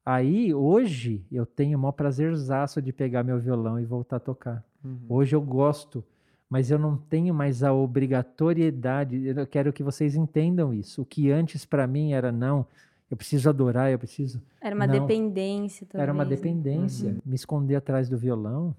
Aí, 0.05 0.53
hoje, 0.53 1.25
eu 1.31 1.45
tenho 1.45 1.77
o 1.77 1.81
maior 1.81 1.93
prazerzaço 1.93 2.81
de 2.81 2.91
pegar 2.91 3.23
meu 3.23 3.39
violão 3.39 3.79
e 3.79 3.85
voltar 3.85 4.17
a 4.17 4.19
tocar. 4.19 4.63
Uhum. 4.83 4.99
Hoje 5.07 5.33
eu 5.33 5.41
gosto, 5.41 6.03
mas 6.49 6.69
eu 6.69 6.77
não 6.77 6.97
tenho 6.97 7.33
mais 7.33 7.63
a 7.63 7.73
obrigatoriedade. 7.73 9.25
Eu 9.25 9.47
quero 9.47 9.71
que 9.71 9.81
vocês 9.81 10.15
entendam 10.15 10.73
isso. 10.73 11.01
O 11.01 11.05
que 11.05 11.31
antes 11.31 11.63
para 11.65 11.87
mim 11.87 12.11
era 12.11 12.31
não, 12.31 12.67
eu 13.09 13.15
preciso 13.15 13.47
adorar, 13.47 13.91
eu 13.91 13.99
preciso. 13.99 14.41
Era 14.59 14.75
uma 14.75 14.87
Não. 14.87 14.93
dependência, 14.93 15.87
talvez. 15.87 16.03
era 16.03 16.11
uma 16.11 16.25
né? 16.25 16.29
dependência. 16.31 17.11
Uhum. 17.11 17.21
Me 17.25 17.35
esconder 17.35 17.75
atrás 17.75 18.09
do 18.09 18.17
violão. 18.17 18.75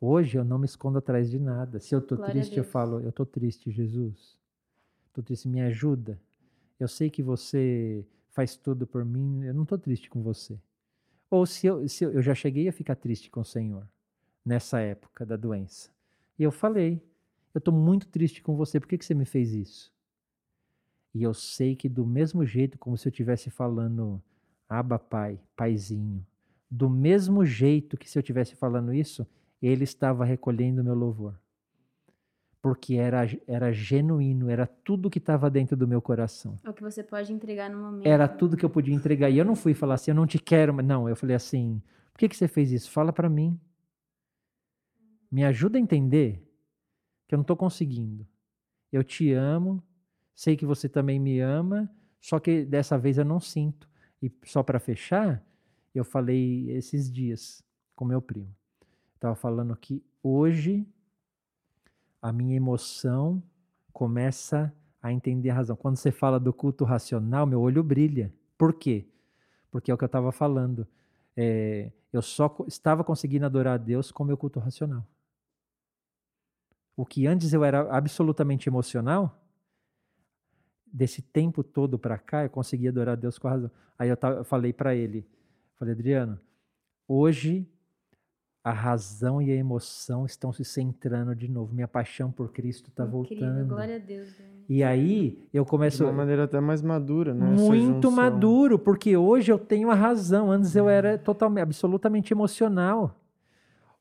Hoje 0.00 0.38
eu 0.38 0.44
não 0.44 0.58
me 0.58 0.64
escondo 0.64 0.98
atrás 0.98 1.30
de 1.30 1.38
nada. 1.38 1.78
Se 1.78 1.94
eu 1.94 2.00
tô 2.00 2.16
Glória 2.16 2.34
triste, 2.34 2.56
eu 2.56 2.64
falo, 2.64 3.00
eu 3.00 3.12
tô 3.12 3.26
triste, 3.26 3.70
Jesus. 3.70 4.36
Tô 5.12 5.22
triste, 5.22 5.46
me 5.46 5.60
ajuda. 5.60 6.18
Eu 6.80 6.88
sei 6.88 7.10
que 7.10 7.22
você 7.22 8.04
faz 8.32 8.56
tudo 8.56 8.86
por 8.86 9.04
mim, 9.04 9.44
eu 9.44 9.54
não 9.54 9.64
tô 9.64 9.78
triste 9.78 10.10
com 10.10 10.22
você. 10.22 10.58
Ou 11.30 11.46
se 11.46 11.66
eu, 11.66 11.88
se 11.88 12.04
eu, 12.04 12.20
já 12.20 12.34
cheguei 12.34 12.68
a 12.68 12.72
ficar 12.72 12.96
triste 12.96 13.30
com 13.30 13.40
o 13.40 13.44
Senhor 13.44 13.86
nessa 14.44 14.80
época 14.80 15.24
da 15.24 15.36
doença. 15.36 15.90
E 16.38 16.42
eu 16.42 16.50
falei, 16.50 17.00
eu 17.54 17.60
tô 17.60 17.70
muito 17.70 18.08
triste 18.08 18.42
com 18.42 18.56
você, 18.56 18.80
por 18.80 18.88
que, 18.88 18.98
que 18.98 19.04
você 19.04 19.14
me 19.14 19.24
fez 19.24 19.52
isso? 19.52 19.92
E 21.14 21.22
eu 21.22 21.34
sei 21.34 21.76
que 21.76 21.88
do 21.88 22.06
mesmo 22.06 22.44
jeito, 22.44 22.78
como 22.78 22.96
se 22.96 23.06
eu 23.06 23.10
estivesse 23.10 23.50
falando, 23.50 24.20
Aba 24.68 24.98
Pai, 24.98 25.38
Paizinho, 25.54 26.26
do 26.70 26.88
mesmo 26.88 27.44
jeito 27.44 27.98
que 27.98 28.08
se 28.08 28.18
eu 28.18 28.20
estivesse 28.20 28.56
falando 28.56 28.94
isso, 28.94 29.26
ele 29.60 29.84
estava 29.84 30.24
recolhendo 30.24 30.82
meu 30.82 30.94
louvor. 30.94 31.38
Porque 32.62 32.94
era, 32.94 33.22
era 33.46 33.72
genuíno, 33.72 34.48
era 34.48 34.66
tudo 34.66 35.10
que 35.10 35.18
estava 35.18 35.50
dentro 35.50 35.76
do 35.76 35.88
meu 35.88 36.00
coração. 36.00 36.60
É 36.62 36.70
o 36.70 36.72
que 36.72 36.82
você 36.82 37.02
pode 37.02 37.32
entregar 37.32 37.68
no 37.68 37.78
momento. 37.78 38.06
Era 38.06 38.28
tudo 38.28 38.56
que 38.56 38.64
eu 38.64 38.70
podia 38.70 38.94
entregar. 38.94 39.28
E 39.28 39.36
eu 39.36 39.44
não 39.44 39.56
fui 39.56 39.74
falar 39.74 39.94
assim, 39.94 40.12
eu 40.12 40.14
não 40.14 40.28
te 40.28 40.38
quero. 40.38 40.72
mas 40.72 40.86
Não, 40.86 41.08
eu 41.08 41.16
falei 41.16 41.34
assim, 41.34 41.82
por 42.12 42.20
que, 42.20 42.28
que 42.28 42.36
você 42.36 42.46
fez 42.46 42.70
isso? 42.70 42.88
Fala 42.88 43.12
para 43.12 43.28
mim. 43.28 43.58
Me 45.28 45.44
ajuda 45.44 45.76
a 45.76 45.80
entender 45.80 46.48
que 47.26 47.34
eu 47.34 47.38
não 47.38 47.42
estou 47.42 47.56
conseguindo. 47.56 48.24
Eu 48.92 49.02
te 49.02 49.32
amo, 49.32 49.82
sei 50.32 50.56
que 50.56 50.66
você 50.66 50.88
também 50.88 51.18
me 51.18 51.40
ama, 51.40 51.90
só 52.20 52.38
que 52.38 52.64
dessa 52.64 52.96
vez 52.96 53.18
eu 53.18 53.24
não 53.24 53.40
sinto. 53.40 53.88
E 54.22 54.30
só 54.44 54.62
para 54.62 54.78
fechar, 54.78 55.44
eu 55.92 56.04
falei 56.04 56.70
esses 56.70 57.10
dias 57.10 57.64
com 57.96 58.04
meu 58.04 58.22
primo. 58.22 58.54
Estava 59.16 59.34
falando 59.34 59.74
que 59.76 60.04
hoje 60.22 60.86
a 62.22 62.32
minha 62.32 62.56
emoção 62.56 63.42
começa 63.92 64.72
a 65.02 65.12
entender 65.12 65.50
a 65.50 65.54
razão. 65.54 65.74
Quando 65.74 65.96
você 65.96 66.12
fala 66.12 66.38
do 66.38 66.52
culto 66.52 66.84
racional, 66.84 67.44
meu 67.44 67.60
olho 67.60 67.82
brilha. 67.82 68.32
Por 68.56 68.72
quê? 68.74 69.04
Porque 69.70 69.90
é 69.90 69.94
o 69.94 69.98
que 69.98 70.04
eu 70.04 70.06
estava 70.06 70.30
falando. 70.30 70.86
É, 71.36 71.90
Eu 72.12 72.22
só 72.22 72.54
estava 72.68 73.02
conseguindo 73.02 73.44
adorar 73.44 73.74
a 73.74 73.76
Deus 73.76 74.12
com 74.12 74.22
o 74.22 74.26
meu 74.26 74.36
culto 74.36 74.60
racional. 74.60 75.04
O 76.96 77.04
que 77.04 77.26
antes 77.26 77.52
eu 77.52 77.64
era 77.64 77.90
absolutamente 77.90 78.68
emocional, 78.68 79.42
desse 80.86 81.22
tempo 81.22 81.64
todo 81.64 81.98
para 81.98 82.18
cá, 82.18 82.44
eu 82.44 82.50
consegui 82.50 82.86
adorar 82.86 83.14
a 83.14 83.16
Deus 83.16 83.38
com 83.38 83.48
a 83.48 83.52
razão. 83.52 83.70
Aí 83.98 84.08
eu, 84.08 84.16
tava, 84.16 84.36
eu 84.36 84.44
falei 84.44 84.72
para 84.72 84.94
ele, 84.94 85.26
falei, 85.74 85.94
Adriano, 85.94 86.38
hoje 87.08 87.66
a 88.64 88.72
razão 88.72 89.42
e 89.42 89.50
a 89.50 89.56
emoção 89.56 90.24
estão 90.24 90.52
se 90.52 90.64
centrando 90.64 91.34
de 91.34 91.48
novo. 91.48 91.74
Minha 91.74 91.88
paixão 91.88 92.30
por 92.30 92.52
Cristo 92.52 92.90
está 92.90 93.04
voltando. 93.04 93.66
Glória 93.66 93.96
a 93.96 93.98
Deus. 93.98 94.28
Né? 94.38 94.44
E 94.68 94.84
aí 94.84 95.38
eu 95.52 95.64
começo. 95.64 95.98
De 95.98 96.04
uma 96.04 96.12
maneira 96.12 96.44
até 96.44 96.60
mais 96.60 96.80
madura, 96.80 97.34
né? 97.34 97.44
Muito 97.44 98.10
maduro, 98.10 98.78
porque 98.78 99.16
hoje 99.16 99.50
eu 99.50 99.58
tenho 99.58 99.90
a 99.90 99.94
razão. 99.94 100.50
Antes 100.50 100.76
eu 100.76 100.88
era 100.88 101.18
totalmente, 101.18 101.62
absolutamente 101.62 102.32
emocional. 102.32 103.18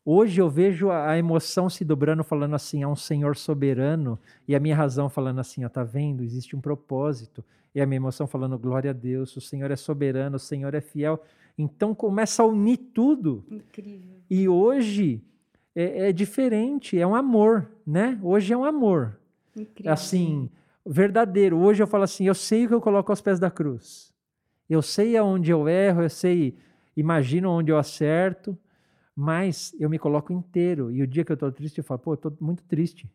Hoje 0.06 0.42
eu 0.42 0.50
vejo 0.50 0.90
a 0.90 1.18
emoção 1.18 1.70
se 1.70 1.86
dobrando, 1.86 2.24
falando 2.24 2.56
assim, 2.56 2.82
a 2.82 2.88
um 2.88 2.96
Senhor 2.96 3.36
soberano, 3.36 4.18
e 4.48 4.56
a 4.56 4.60
minha 4.60 4.76
razão 4.76 5.10
falando 5.10 5.40
assim, 5.40 5.64
ó, 5.64 5.70
tá 5.70 5.84
vendo? 5.84 6.24
Existe 6.24 6.56
um 6.56 6.62
propósito. 6.62 7.44
E 7.74 7.80
a 7.80 7.86
minha 7.86 7.98
emoção 7.98 8.28
falando, 8.28 8.58
glória 8.58 8.90
a 8.90 8.94
Deus, 8.94 9.36
o 9.38 9.42
Senhor 9.42 9.70
é 9.72 9.76
soberano, 9.76 10.36
o 10.36 10.40
Senhor 10.40 10.74
é 10.74 10.82
fiel. 10.82 11.22
Então 11.62 11.94
começa 11.94 12.44
a 12.44 12.46
unir 12.46 12.78
tudo. 12.78 13.44
Incrível. 13.50 14.22
E 14.30 14.48
hoje 14.48 15.24
é, 15.76 16.10
é 16.10 16.12
diferente, 16.12 16.98
é 16.98 17.06
um 17.06 17.16
amor, 17.16 17.70
né? 17.86 18.20
Hoje 18.22 18.54
é 18.54 18.58
um 18.58 18.64
amor. 18.64 19.20
Incrível. 19.56 19.92
Assim, 19.92 20.50
verdadeiro. 20.86 21.58
Hoje 21.58 21.84
eu 21.84 21.88
falo 21.88 22.04
assim, 22.04 22.26
eu 22.26 22.36
sei 22.36 22.66
o 22.66 22.68
que 22.68 22.74
eu 22.74 22.82
coloco 22.82 23.12
aos 23.12 23.22
pés 23.22 23.40
da 23.40 23.52
cruz. 23.52 24.14
Eu 24.70 24.82
sei 24.82 25.18
aonde 25.18 25.52
eu 25.52 25.68
erro, 25.68 26.02
eu 26.02 26.10
sei, 26.10 26.58
imagino 26.96 27.50
onde 27.50 27.72
eu 27.72 27.78
acerto 27.78 28.58
mas 29.16 29.76
eu 29.80 29.90
me 29.90 30.00
coloco 30.00 30.34
inteiro. 30.34 30.92
E 30.92 31.02
o 31.02 31.08
dia 31.08 31.24
que 31.24 31.32
eu 31.32 31.36
estou 31.36 31.52
triste, 31.52 31.78
eu 31.78 31.84
falo, 31.84 32.00
pô, 32.00 32.12
eu 32.12 32.16
estou 32.16 32.36
muito 32.40 32.64
triste. 32.64 33.10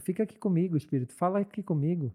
Fica 0.00 0.24
aqui 0.24 0.38
comigo, 0.38 0.76
Espírito, 0.76 1.14
fala 1.14 1.40
aqui 1.40 1.62
comigo. 1.62 2.12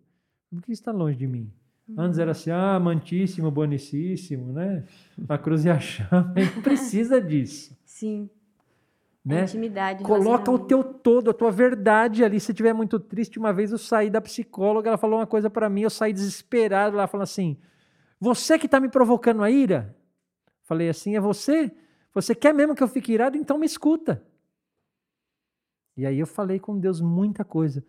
Por 0.52 0.62
que 0.62 0.72
está 0.72 0.92
longe 0.92 1.18
de 1.18 1.26
mim? 1.26 1.52
Antes 1.98 2.20
era 2.20 2.32
assim, 2.32 2.52
ah, 2.52 2.76
amantíssimo, 2.76 3.52
bonicíssimo, 3.52 4.54
né? 4.54 4.84
A 5.28 5.38
cruz 5.38 5.66
e 5.66 5.70
a 5.70 5.80
chama. 5.80 6.34
Precisa 6.64 7.22
disso. 7.22 7.78
Sim. 7.86 8.30
Né? 9.24 9.44
intimidade. 9.44 10.04
Coloca 10.04 10.50
o 10.50 10.58
teu 10.58 10.84
todo, 10.84 11.30
a 11.30 11.34
tua 11.34 11.52
verdade 11.52 12.24
ali. 12.24 12.40
Se 12.40 12.52
estiver 12.52 12.74
muito 12.74 13.00
triste, 13.00 13.38
uma 13.38 13.54
vez 13.54 13.72
eu 13.72 13.78
saí 13.78 14.10
da 14.10 14.20
psicóloga, 14.20 14.90
ela 14.90 14.98
falou 14.98 15.20
uma 15.20 15.28
coisa 15.28 15.50
para 15.50 15.70
mim, 15.70 15.82
eu 15.82 15.90
saí 15.92 16.12
desesperado. 16.12 16.96
Ela 16.96 17.08
falou 17.08 17.24
assim: 17.24 17.58
Você 18.20 18.58
que 18.58 18.66
está 18.66 18.80
me 18.80 18.90
provocando 18.90 19.44
a 19.44 19.52
ira? 19.52 19.96
Falei 20.64 20.90
assim: 20.90 21.16
É 21.16 21.20
você? 21.20 21.72
Você 22.14 22.34
quer 22.34 22.54
mesmo 22.54 22.74
que 22.74 22.82
eu 22.82 22.88
fique 22.88 23.14
irado? 23.14 23.38
Então 23.38 23.60
me 23.60 23.66
escuta. 23.66 24.24
E 25.96 26.06
aí 26.06 26.20
eu 26.20 26.28
falei 26.28 26.60
com 26.60 26.80
Deus 26.80 27.00
muita 27.00 27.44
coisa. 27.44 27.86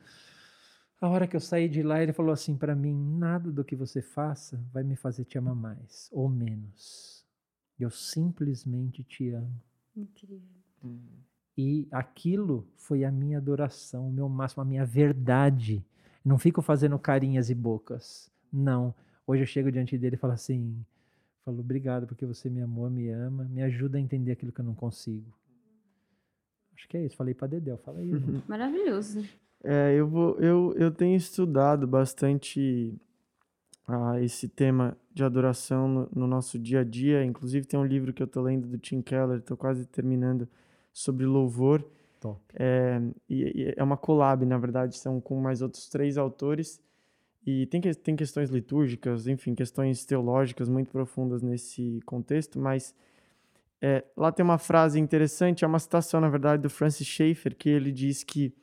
A 1.03 1.09
hora 1.09 1.27
que 1.27 1.35
eu 1.35 1.41
saí 1.41 1.69
de 1.69 1.83
lá, 1.83 2.01
ele 2.01 2.13
falou 2.13 2.33
assim 2.33 2.57
para 2.57 2.77
mim: 2.77 2.95
nada 2.95 3.51
do 3.51 3.65
que 3.65 3.75
você 3.75 4.01
faça 4.01 4.65
vai 4.73 4.85
me 4.85 4.95
fazer 4.95 5.25
te 5.25 5.37
amar 5.37 5.57
mais 5.57 6.09
ou 6.13 6.29
menos. 6.29 7.27
Eu 7.77 7.91
simplesmente 7.91 9.03
te 9.03 9.31
amo. 9.31 9.61
Incrível. 9.97 10.39
E 11.59 11.89
aquilo 11.91 12.69
foi 12.77 13.03
a 13.03 13.11
minha 13.11 13.39
adoração, 13.39 14.09
o 14.09 14.13
meu 14.13 14.29
máximo, 14.29 14.63
a 14.63 14.65
minha 14.65 14.87
verdade. 14.87 15.85
Não 16.25 16.39
fico 16.39 16.63
fazendo 16.63 16.97
carinhas 17.01 17.51
e 17.51 17.55
bocas. 17.55 18.31
Não. 18.53 18.95
Hoje 19.27 19.43
eu 19.43 19.47
chego 19.47 19.73
diante 19.73 19.99
dele 19.99 20.15
e 20.15 20.19
falo 20.19 20.35
assim: 20.35 20.87
Falo, 21.45 21.59
obrigado 21.59 22.07
porque 22.07 22.25
você 22.25 22.49
me 22.49 22.63
amou, 22.63 22.89
me 22.89 23.09
ama, 23.09 23.43
me 23.43 23.61
ajuda 23.61 23.99
a 23.99 24.01
entender 24.01 24.31
aquilo 24.31 24.53
que 24.53 24.61
eu 24.61 24.65
não 24.65 24.75
consigo. 24.77 25.37
Acho 26.77 26.87
que 26.89 26.97
é 26.97 27.05
isso. 27.05 27.17
Falei 27.17 27.35
para 27.35 27.49
Dedéu, 27.49 27.77
fala 27.79 27.99
aí. 27.99 28.13
Maravilhoso. 28.47 29.25
É, 29.65 29.95
eu, 29.95 30.09
vou, 30.09 30.37
eu, 30.39 30.75
eu 30.77 30.91
tenho 30.91 31.17
estudado 31.17 31.87
bastante 31.87 32.95
ah, 33.87 34.21
esse 34.21 34.49
tema 34.49 34.97
de 35.15 35.23
adoração 35.23 35.87
no, 35.89 36.09
no, 36.15 36.27
nosso 36.27 36.59
dia 36.59 36.81
a 36.81 36.85
dia. 36.85 37.25
Inclusive, 37.25 37.67
tem 37.67 37.79
um 37.79 37.85
livro 37.85 38.13
que 38.13 38.23
eu 38.23 38.27
estou 38.27 38.43
lendo 38.43 38.67
do 38.67 38.79
Tim 38.79 39.01
Keller, 39.03 39.39
estou 39.39 39.57
quase 39.57 39.87
terminando, 39.87 40.49
sobre 40.93 41.27
louvor. 41.27 41.85
Top. 42.21 42.41
É, 42.55 43.01
e, 43.29 43.43
e 43.43 43.75
é 43.77 43.83
uma 43.83 43.97
collab, 43.97 44.45
na 44.47 44.59
verdade, 44.59 44.97
são 44.97 45.21
com 45.21 45.41
mais 45.41 45.63
outros 45.63 45.89
três 45.89 46.17
autores. 46.17 46.81
E 47.45 47.67
tem, 47.67 47.81
que, 47.81 47.93
tem 47.95 48.15
questões 48.15 48.51
litúrgicas, 48.51 49.27
enfim, 49.27 49.55
questões 49.55 50.05
teológicas 50.05 50.69
muito 50.69 50.91
profundas 50.91 51.43
nesse 51.43 52.01
contexto, 52.07 52.59
mas 52.59 52.95
é, 53.81 54.05
lá 54.17 54.31
tem 54.31 54.45
uma 54.45 54.59
frase 54.59 55.01
interessante, 55.01 55.65
é 55.65 55.67
uma 55.67 55.81
citação, 55.81 56.21
na 56.21 56.29
verdade, 56.29 56.63
do 56.63 56.71
Francis 56.71 57.05
Schaeffer, 57.05 57.57
que 57.57 57.69
ele 57.69 57.91
diz 57.91 58.23
que, 58.23 58.55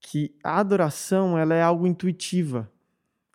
que 0.00 0.34
a 0.42 0.58
adoração 0.58 1.36
ela 1.38 1.54
é 1.54 1.62
algo 1.62 1.86
intuitiva, 1.86 2.70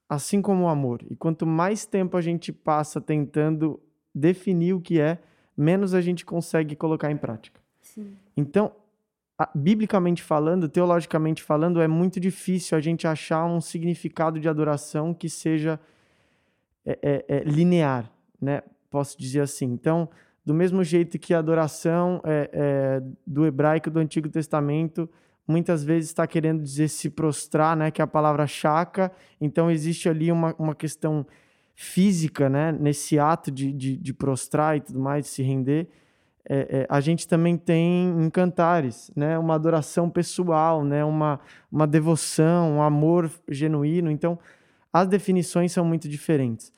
assim 0.10 0.42
como 0.42 0.64
o 0.64 0.68
amor. 0.68 1.02
E 1.10 1.16
quanto 1.16 1.46
mais 1.46 1.86
tempo 1.86 2.18
a 2.18 2.22
gente 2.22 2.52
passa 2.52 3.00
tentando 3.00 3.80
definir 4.14 4.74
o 4.74 4.82
que 4.82 5.00
é, 5.00 5.20
menos 5.56 5.94
a 5.94 6.02
gente 6.02 6.26
consegue 6.26 6.76
colocar 6.76 7.12
em 7.12 7.18
prática. 7.18 7.62
Sim. 7.82 8.18
Então, 8.36 8.72
biblicamente 9.54 10.24
falando, 10.24 10.68
teologicamente 10.68 11.44
falando, 11.44 11.82
é 11.82 11.88
muito 11.88 12.20
difícil 12.20 12.78
a 12.78 12.82
gente 12.82 13.08
achar 13.08 13.46
um 13.46 13.62
significado 13.62 14.40
de 14.40 14.50
adoração 14.50 15.14
que 15.14 15.30
seja 15.30 15.80
é, 16.86 17.00
é, 17.02 17.26
é, 17.28 17.44
linear, 17.44 18.12
né? 18.42 18.62
Posso 18.90 19.18
dizer 19.18 19.42
assim. 19.42 19.66
Então, 19.66 20.10
do 20.46 20.54
mesmo 20.54 20.84
jeito 20.84 21.20
que 21.20 21.34
a 21.34 21.40
adoração 21.40 22.22
é, 22.24 22.50
é, 22.54 23.04
do 23.26 23.46
hebraico 23.46 23.90
do 23.90 24.00
Antigo 24.00 24.30
Testamento 24.30 25.10
muitas 25.48 25.84
vezes 25.84 26.10
está 26.10 26.26
querendo 26.26 26.62
dizer 26.62 26.88
se 26.88 27.10
prostrar, 27.10 27.76
né? 27.76 27.92
Que 27.92 28.02
é 28.02 28.04
a 28.04 28.08
palavra 28.08 28.48
chaca. 28.48 29.12
Então, 29.40 29.70
existe 29.70 30.10
ali 30.10 30.32
uma, 30.32 30.56
uma 30.58 30.76
questão 30.76 31.26
física, 31.74 32.50
né? 32.50 32.72
Nesse 32.72 33.20
ato 33.20 33.52
de, 33.52 33.72
de, 33.72 33.98
de 33.98 34.14
prostrar 34.14 34.78
e 34.78 34.82
tudo 34.82 35.00
mais, 35.00 35.26
de 35.26 35.32
se 35.32 35.44
render 35.44 35.88
é, 36.48 36.82
é, 36.82 36.88
a 36.90 37.02
gente 37.02 37.28
também 37.28 37.58
tem 37.58 38.08
em 38.24 38.30
cantares, 38.30 39.12
né? 39.16 39.38
Uma 39.38 39.56
adoração 39.56 40.10
pessoal, 40.10 40.84
né? 40.84 41.04
Uma, 41.04 41.40
uma 41.72 41.88
devoção, 41.88 42.74
um 42.74 42.82
amor 42.82 43.32
genuíno. 43.50 44.12
Então, 44.12 44.38
as 44.94 45.08
definições 45.08 45.72
são 45.72 45.84
muito 45.84 46.08
diferentes. 46.08 46.72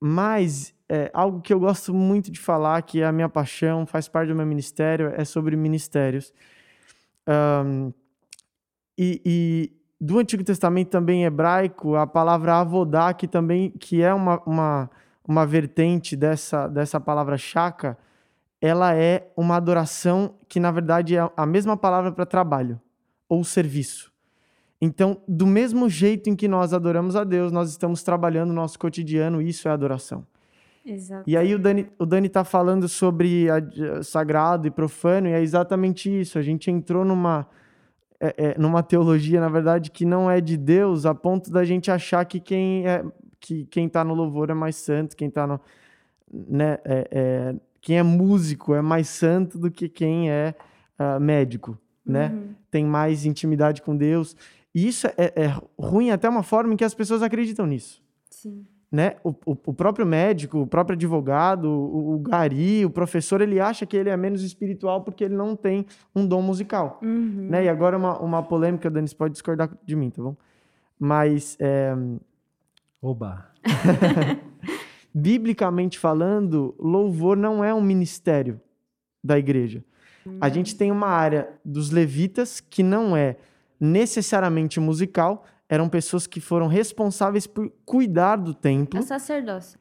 Mas 0.00 0.74
é, 0.88 1.10
algo 1.14 1.40
que 1.40 1.54
eu 1.54 1.60
gosto 1.60 1.94
muito 1.94 2.30
de 2.30 2.40
falar, 2.40 2.82
que 2.82 3.00
é 3.00 3.06
a 3.06 3.12
minha 3.12 3.28
paixão, 3.28 3.86
faz 3.86 4.08
parte 4.08 4.28
do 4.28 4.34
meu 4.34 4.46
ministério, 4.46 5.12
é 5.16 5.24
sobre 5.24 5.56
ministérios. 5.56 6.34
Um, 7.28 7.92
e, 8.98 9.22
e, 9.24 9.72
do 10.00 10.18
Antigo 10.18 10.42
Testamento 10.42 10.88
também 10.88 11.24
hebraico, 11.24 11.94
a 11.96 12.06
palavra 12.06 12.56
avodá, 12.56 13.14
que 13.14 13.28
também 13.28 13.70
que 13.70 14.02
é 14.02 14.12
uma, 14.12 14.42
uma, 14.44 14.90
uma 15.26 15.46
vertente 15.46 16.16
dessa, 16.16 16.68
dessa 16.68 17.00
palavra 17.00 17.36
shaka, 17.36 17.96
ela 18.60 18.94
é 18.94 19.30
uma 19.36 19.56
adoração 19.56 20.34
que, 20.48 20.60
na 20.60 20.70
verdade, 20.70 21.16
é 21.16 21.30
a 21.36 21.46
mesma 21.46 21.76
palavra 21.76 22.12
para 22.12 22.26
trabalho 22.26 22.80
ou 23.28 23.42
serviço. 23.42 24.12
Então, 24.80 25.20
do 25.28 25.46
mesmo 25.46 25.88
jeito 25.88 26.28
em 26.28 26.34
que 26.34 26.48
nós 26.48 26.72
adoramos 26.72 27.14
a 27.14 27.22
Deus, 27.22 27.52
nós 27.52 27.70
estamos 27.70 28.02
trabalhando 28.02 28.48
no 28.48 28.54
nosso 28.54 28.78
cotidiano, 28.78 29.40
isso 29.40 29.68
é 29.68 29.70
adoração. 29.70 30.26
Exato. 30.84 31.28
E 31.28 31.36
aí 31.36 31.54
o 31.54 31.58
Dani 31.58 31.88
o 31.98 32.04
Dani 32.04 32.26
está 32.26 32.44
falando 32.44 32.88
sobre 32.88 33.48
a, 33.48 34.02
sagrado 34.02 34.66
e 34.66 34.70
profano, 34.70 35.28
e 35.28 35.32
é 35.32 35.40
exatamente 35.40 36.08
isso. 36.20 36.38
A 36.38 36.42
gente 36.42 36.70
entrou 36.70 37.04
numa, 37.04 37.46
é, 38.20 38.34
é, 38.36 38.58
numa 38.58 38.82
teologia, 38.82 39.40
na 39.40 39.48
verdade, 39.48 39.90
que 39.90 40.04
não 40.04 40.30
é 40.30 40.40
de 40.40 40.56
Deus, 40.56 41.06
a 41.06 41.14
ponto 41.14 41.50
da 41.50 41.64
gente 41.64 41.90
achar 41.90 42.24
que 42.24 42.40
quem 42.40 42.86
é 42.86 43.04
que 43.38 43.64
quem 43.66 43.86
está 43.86 44.04
no 44.04 44.14
louvor 44.14 44.50
é 44.50 44.54
mais 44.54 44.76
santo, 44.76 45.16
quem 45.16 45.28
está 45.28 45.46
no 45.46 45.60
né, 46.32 46.78
é, 46.84 47.08
é 47.10 47.54
quem 47.80 47.98
é 47.98 48.02
músico 48.02 48.74
é 48.74 48.80
mais 48.80 49.08
santo 49.08 49.58
do 49.58 49.70
que 49.70 49.88
quem 49.88 50.30
é 50.30 50.54
uh, 50.98 51.20
médico, 51.20 51.76
né? 52.06 52.28
Uhum. 52.28 52.54
Tem 52.70 52.84
mais 52.84 53.26
intimidade 53.26 53.82
com 53.82 53.96
Deus. 53.96 54.36
E 54.72 54.86
isso 54.86 55.08
é, 55.08 55.32
é, 55.36 55.54
ruim 55.78 56.10
até 56.10 56.28
uma 56.28 56.44
forma 56.44 56.72
em 56.72 56.76
que 56.76 56.84
as 56.84 56.94
pessoas 56.94 57.22
acreditam 57.22 57.66
nisso. 57.66 58.00
Sim. 58.30 58.64
Né? 58.92 59.16
O, 59.24 59.30
o, 59.30 59.56
o 59.66 59.72
próprio 59.72 60.04
médico, 60.04 60.58
o 60.58 60.66
próprio 60.66 60.94
advogado, 60.94 61.64
o, 61.64 62.14
o, 62.14 62.18
gari, 62.18 62.84
o 62.84 62.90
professor, 62.90 63.40
ele 63.40 63.58
acha 63.58 63.86
que 63.86 63.96
ele 63.96 64.10
é 64.10 64.16
menos 64.18 64.42
espiritual 64.42 65.00
porque 65.02 65.24
ele 65.24 65.34
não 65.34 65.56
tem 65.56 65.86
um 66.14 66.26
dom 66.26 66.42
musical. 66.42 67.00
Uhum. 67.02 67.48
Né? 67.48 67.64
E 67.64 67.68
agora 67.70 67.96
uma, 67.96 68.18
uma 68.18 68.42
polêmica, 68.42 68.90
Dani, 68.90 69.08
você 69.08 69.14
pode 69.14 69.32
discordar 69.32 69.70
de 69.82 69.96
mim, 69.96 70.10
tá 70.10 70.22
bom? 70.22 70.36
Mas... 70.98 71.56
É... 71.58 71.96
Oba! 73.00 73.50
biblicamente 75.14 75.98
falando, 75.98 76.74
louvor 76.78 77.36
não 77.36 77.62
é 77.62 77.74
um 77.74 77.80
ministério 77.80 78.60
da 79.22 79.38
igreja. 79.38 79.84
A 80.40 80.48
gente 80.48 80.76
tem 80.76 80.90
uma 80.90 81.08
área 81.08 81.48
dos 81.64 81.90
levitas 81.90 82.60
que 82.60 82.82
não 82.82 83.16
é 83.16 83.36
necessariamente 83.78 84.78
musical, 84.78 85.44
eram 85.72 85.88
pessoas 85.88 86.26
que 86.26 86.38
foram 86.38 86.66
responsáveis 86.66 87.46
por 87.46 87.72
cuidar 87.86 88.36
do 88.36 88.52
templo. 88.52 88.98
É 88.98 89.02
sacerdócio. 89.02 89.80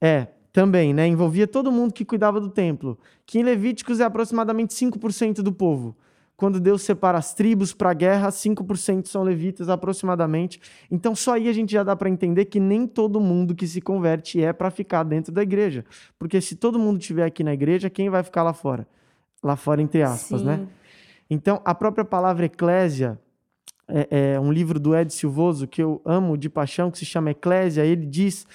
É, 0.00 0.28
também, 0.50 0.94
né? 0.94 1.06
Envolvia 1.06 1.46
todo 1.46 1.70
mundo 1.70 1.92
que 1.92 2.06
cuidava 2.06 2.40
do 2.40 2.48
templo. 2.48 2.98
Que 3.26 3.38
em 3.38 3.42
Levíticos 3.42 4.00
é 4.00 4.04
aproximadamente 4.04 4.74
5% 4.74 5.42
do 5.42 5.52
povo. 5.52 5.94
Quando 6.38 6.58
Deus 6.58 6.80
separa 6.80 7.18
as 7.18 7.34
tribos 7.34 7.74
para 7.74 7.90
a 7.90 7.92
guerra, 7.92 8.30
5% 8.30 9.08
são 9.08 9.22
levitas 9.22 9.68
aproximadamente. 9.68 10.58
Então 10.90 11.14
só 11.14 11.34
aí 11.34 11.50
a 11.50 11.52
gente 11.52 11.70
já 11.70 11.82
dá 11.82 11.94
para 11.94 12.08
entender 12.08 12.46
que 12.46 12.58
nem 12.58 12.86
todo 12.86 13.20
mundo 13.20 13.54
que 13.54 13.66
se 13.66 13.82
converte 13.82 14.42
é 14.42 14.54
para 14.54 14.70
ficar 14.70 15.02
dentro 15.02 15.30
da 15.30 15.42
igreja. 15.42 15.84
Porque 16.18 16.40
se 16.40 16.56
todo 16.56 16.78
mundo 16.78 16.98
estiver 16.98 17.26
aqui 17.26 17.44
na 17.44 17.52
igreja, 17.52 17.90
quem 17.90 18.08
vai 18.08 18.22
ficar 18.22 18.42
lá 18.42 18.54
fora? 18.54 18.88
Lá 19.42 19.54
fora, 19.54 19.82
entre 19.82 20.02
aspas, 20.02 20.42
né? 20.42 20.56
Sim. 20.56 20.62
né? 20.62 20.68
Então 21.28 21.60
a 21.62 21.74
própria 21.74 22.06
palavra 22.06 22.46
eclésia 22.46 23.20
é, 23.88 24.34
é 24.34 24.40
um 24.40 24.52
livro 24.52 24.78
do 24.80 24.96
Ed 24.96 25.12
Silvoso 25.12 25.66
que 25.66 25.82
eu 25.82 26.00
amo 26.04 26.36
de 26.36 26.48
paixão, 26.48 26.90
que 26.90 26.98
se 26.98 27.04
chama 27.04 27.30
Eclésia. 27.30 27.84
Ele 27.84 28.06
diz 28.06 28.46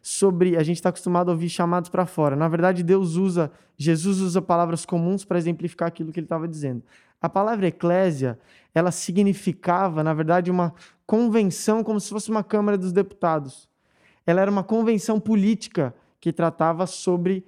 sobre. 0.00 0.56
A 0.56 0.62
gente 0.62 0.76
está 0.76 0.88
acostumado 0.88 1.30
a 1.30 1.32
ouvir 1.32 1.48
chamados 1.48 1.90
para 1.90 2.06
fora. 2.06 2.34
Na 2.34 2.48
verdade, 2.48 2.82
Deus 2.82 3.14
usa, 3.14 3.50
Jesus 3.76 4.20
usa 4.20 4.40
palavras 4.40 4.86
comuns 4.86 5.24
para 5.24 5.38
exemplificar 5.38 5.88
aquilo 5.88 6.12
que 6.12 6.20
ele 6.20 6.26
estava 6.26 6.48
dizendo. 6.48 6.82
A 7.20 7.28
palavra 7.28 7.66
eclésia, 7.66 8.38
ela 8.74 8.90
significava, 8.90 10.04
na 10.04 10.14
verdade, 10.14 10.50
uma 10.50 10.72
convenção 11.04 11.82
como 11.82 12.00
se 12.00 12.10
fosse 12.10 12.30
uma 12.30 12.44
Câmara 12.44 12.78
dos 12.78 12.92
Deputados. 12.92 13.68
Ela 14.24 14.40
era 14.40 14.50
uma 14.50 14.62
convenção 14.62 15.18
política 15.18 15.94
que 16.20 16.32
tratava 16.32 16.86
sobre 16.86 17.44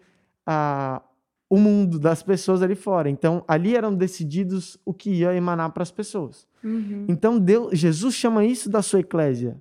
a, 0.47 1.03
o 1.49 1.57
mundo 1.57 1.99
das 1.99 2.23
pessoas 2.23 2.63
ali 2.63 2.75
fora. 2.75 3.09
Então, 3.09 3.45
ali 3.47 3.77
eram 3.77 3.95
decididos 3.95 4.79
o 4.85 4.93
que 4.93 5.11
ia 5.11 5.35
emanar 5.35 5.71
para 5.71 5.83
as 5.83 5.91
pessoas. 5.91 6.47
Uhum. 6.63 7.07
Então, 7.09 7.39
Deus, 7.39 7.79
Jesus 7.79 8.15
chama 8.15 8.45
isso 8.45 8.69
da 8.69 8.83
sua 8.83 9.01
eclésia, 9.01 9.61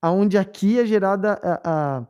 aonde 0.00 0.36
aqui 0.36 0.78
é 0.78 0.86
gerada 0.86 1.40
a, 1.42 1.60
a 1.64 2.06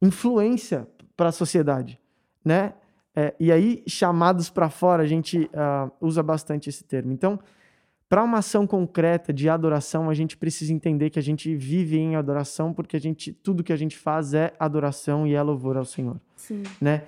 influência 0.00 0.86
para 1.16 1.28
a 1.28 1.32
sociedade, 1.32 2.00
né? 2.44 2.74
É, 3.14 3.34
e 3.38 3.52
aí, 3.52 3.82
chamados 3.86 4.48
para 4.48 4.70
fora, 4.70 5.02
a 5.02 5.06
gente 5.06 5.38
uh, 5.38 5.90
usa 6.00 6.22
bastante 6.22 6.70
esse 6.70 6.82
termo. 6.82 7.12
Então, 7.12 7.38
para 8.12 8.22
uma 8.22 8.38
ação 8.38 8.66
concreta 8.66 9.32
de 9.32 9.48
adoração, 9.48 10.10
a 10.10 10.14
gente 10.14 10.36
precisa 10.36 10.70
entender 10.70 11.08
que 11.08 11.18
a 11.18 11.22
gente 11.22 11.56
vive 11.56 11.98
em 11.98 12.14
adoração, 12.14 12.70
porque 12.70 12.94
a 12.94 13.00
gente, 13.00 13.32
tudo 13.32 13.64
que 13.64 13.72
a 13.72 13.76
gente 13.76 13.96
faz 13.96 14.34
é 14.34 14.52
adoração 14.58 15.26
e 15.26 15.32
é 15.32 15.42
louvor 15.42 15.78
ao 15.78 15.84
Senhor. 15.86 16.20
Sim. 16.36 16.62
Né? 16.78 17.04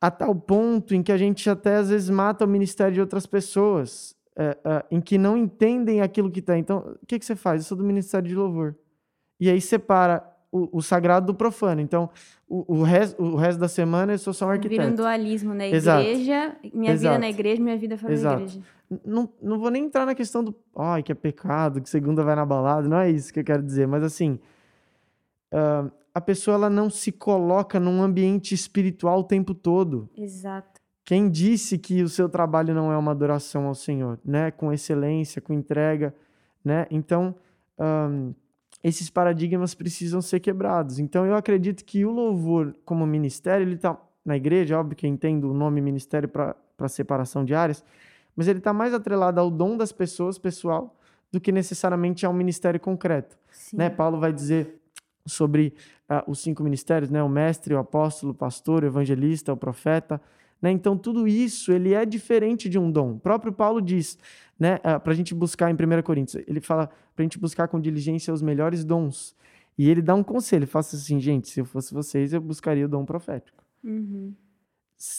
A 0.00 0.10
tal 0.10 0.34
ponto 0.34 0.94
em 0.94 1.02
que 1.02 1.12
a 1.12 1.18
gente 1.18 1.50
até 1.50 1.76
às 1.76 1.90
vezes 1.90 2.08
mata 2.08 2.46
o 2.46 2.48
ministério 2.48 2.94
de 2.94 3.02
outras 3.02 3.26
pessoas, 3.26 4.15
é, 4.36 4.56
é, 4.64 4.84
em 4.90 5.00
que 5.00 5.16
não 5.16 5.36
entendem 5.36 6.02
aquilo 6.02 6.30
que 6.30 6.42
tem. 6.42 6.60
Então, 6.60 6.96
o 7.02 7.06
que, 7.06 7.18
que 7.18 7.24
você 7.24 7.34
faz? 7.34 7.62
Eu 7.62 7.68
sou 7.68 7.78
do 7.78 7.84
ministério 7.84 8.28
de 8.28 8.34
louvor. 8.34 8.74
E 9.40 9.48
aí 9.50 9.60
separa 9.60 10.22
o, 10.52 10.78
o 10.78 10.82
sagrado 10.82 11.26
do 11.26 11.34
profano. 11.34 11.80
Então, 11.80 12.10
o, 12.48 12.76
o, 12.78 12.82
resto, 12.82 13.22
o 13.22 13.36
resto 13.36 13.58
da 13.58 13.68
semana 13.68 14.12
eu 14.12 14.18
sou 14.18 14.32
só 14.32 14.46
um 14.46 14.50
arquiteto. 14.50 14.80
Vira 14.80 14.92
um 14.92 14.94
dualismo 14.94 15.54
na 15.54 15.66
igreja, 15.66 16.56
minha 16.72 16.92
Exato. 16.92 17.14
vida 17.14 17.18
na 17.18 17.28
igreja, 17.30 17.62
minha 17.62 17.76
vida 17.76 17.98
fora 17.98 18.12
Exato. 18.12 18.36
da 18.36 18.42
igreja. 18.42 18.60
Não, 19.04 19.28
não 19.42 19.58
vou 19.58 19.70
nem 19.70 19.84
entrar 19.84 20.06
na 20.06 20.14
questão 20.14 20.44
do, 20.44 20.54
ai, 20.76 21.02
que 21.02 21.10
é 21.10 21.14
pecado, 21.14 21.80
que 21.80 21.90
segunda 21.90 22.22
vai 22.22 22.36
na 22.36 22.46
balada, 22.46 22.88
não 22.88 22.98
é 22.98 23.10
isso 23.10 23.32
que 23.32 23.40
eu 23.40 23.44
quero 23.44 23.60
dizer, 23.60 23.88
mas 23.88 24.04
assim, 24.04 24.38
uh, 25.52 25.90
a 26.14 26.20
pessoa 26.20 26.54
ela 26.54 26.70
não 26.70 26.88
se 26.88 27.10
coloca 27.10 27.80
num 27.80 28.00
ambiente 28.00 28.54
espiritual 28.54 29.20
o 29.20 29.24
tempo 29.24 29.54
todo. 29.54 30.08
Exato. 30.16 30.75
Quem 31.06 31.30
disse 31.30 31.78
que 31.78 32.02
o 32.02 32.08
seu 32.08 32.28
trabalho 32.28 32.74
não 32.74 32.92
é 32.92 32.98
uma 32.98 33.12
adoração 33.12 33.66
ao 33.66 33.74
Senhor, 33.74 34.18
né? 34.24 34.50
Com 34.50 34.72
excelência, 34.72 35.40
com 35.40 35.54
entrega, 35.54 36.12
né? 36.64 36.86
Então, 36.90 37.34
um, 37.78 38.34
esses 38.82 39.08
paradigmas 39.08 39.74
precisam 39.74 40.20
ser 40.20 40.40
quebrados. 40.40 40.98
Então 40.98 41.24
eu 41.24 41.34
acredito 41.34 41.84
que 41.84 42.04
o 42.04 42.10
louvor 42.10 42.74
como 42.84 43.06
ministério, 43.06 43.64
ele 43.64 43.76
está 43.76 43.96
na 44.24 44.36
igreja, 44.36 44.78
óbvio 44.78 44.96
que 44.96 45.06
eu 45.06 45.10
entendo 45.10 45.50
o 45.50 45.54
nome 45.54 45.80
ministério 45.80 46.28
para 46.28 46.88
separação 46.88 47.44
de 47.44 47.54
áreas, 47.54 47.84
mas 48.34 48.48
ele 48.48 48.58
está 48.58 48.72
mais 48.72 48.92
atrelado 48.92 49.40
ao 49.40 49.50
dom 49.50 49.76
das 49.76 49.92
pessoas, 49.92 50.38
pessoal, 50.38 50.94
do 51.32 51.40
que 51.40 51.52
necessariamente 51.52 52.26
ao 52.26 52.32
ministério 52.32 52.78
concreto. 52.78 53.36
Né? 53.72 53.88
Paulo 53.88 54.18
vai 54.18 54.32
dizer 54.32 54.80
sobre 55.24 55.74
uh, 56.10 56.30
os 56.30 56.40
cinco 56.40 56.62
ministérios, 56.62 57.10
né? 57.10 57.22
o 57.22 57.28
mestre, 57.28 57.74
o 57.74 57.78
apóstolo, 57.78 58.32
o 58.32 58.34
pastor, 58.34 58.82
o 58.82 58.86
evangelista, 58.86 59.52
o 59.52 59.56
profeta, 59.56 60.20
né? 60.60 60.70
Então, 60.70 60.96
tudo 60.96 61.28
isso 61.28 61.72
ele 61.72 61.92
é 61.92 62.04
diferente 62.04 62.68
de 62.68 62.78
um 62.78 62.90
dom. 62.90 63.12
O 63.12 63.20
próprio 63.20 63.52
Paulo 63.52 63.80
diz, 63.80 64.18
né, 64.58 64.78
ah, 64.82 64.98
para 64.98 65.12
a 65.12 65.16
gente 65.16 65.34
buscar 65.34 65.70
em 65.70 65.74
1 65.74 66.02
Coríntios, 66.02 66.42
ele 66.46 66.60
fala 66.60 66.88
para 67.14 67.22
a 67.22 67.24
gente 67.24 67.38
buscar 67.38 67.68
com 67.68 67.80
diligência 67.80 68.32
os 68.32 68.42
melhores 68.42 68.84
dons. 68.84 69.34
E 69.78 69.90
ele 69.90 70.00
dá 70.00 70.14
um 70.14 70.22
conselho, 70.22 70.60
ele 70.60 70.66
fala 70.66 70.80
assim, 70.82 71.20
gente, 71.20 71.48
se 71.48 71.60
eu 71.60 71.64
fosse 71.64 71.92
vocês, 71.92 72.32
eu 72.32 72.40
buscaria 72.40 72.86
o 72.86 72.88
dom 72.88 73.04
profético. 73.04 73.62
Uhum. 73.84 74.34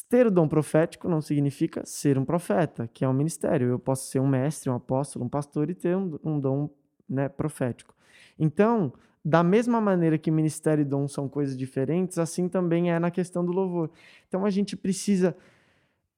Ter 0.10 0.26
o 0.26 0.32
dom 0.32 0.48
profético 0.48 1.08
não 1.08 1.22
significa 1.22 1.86
ser 1.86 2.18
um 2.18 2.26
profeta, 2.26 2.90
que 2.92 3.06
é 3.06 3.10
um 3.10 3.14
ministério. 3.14 3.68
Eu 3.68 3.78
posso 3.78 4.10
ser 4.10 4.20
um 4.20 4.28
mestre, 4.28 4.70
um 4.72 4.74
apóstolo, 4.74 5.26
um 5.26 5.30
pastor 5.30 5.70
e 5.70 5.76
ter 5.76 5.96
um, 5.96 6.18
um 6.24 6.40
dom 6.40 6.70
né, 7.08 7.30
profético. 7.30 7.94
Então, 8.40 8.92
da 9.28 9.44
mesma 9.44 9.82
maneira 9.82 10.18
que 10.18 10.32
ministério 10.32 10.84
e 10.84 10.86
dom 10.86 11.06
são 11.06 11.28
coisas 11.28 11.58
diferentes, 11.58 12.18
assim 12.18 12.48
também 12.48 12.92
é 12.94 12.98
na 12.98 13.12
questão 13.12 13.44
do 13.44 13.52
louvor. 13.52 13.90
Então 14.26 14.46
a 14.46 14.50
gente 14.50 14.78
precisa 14.78 15.36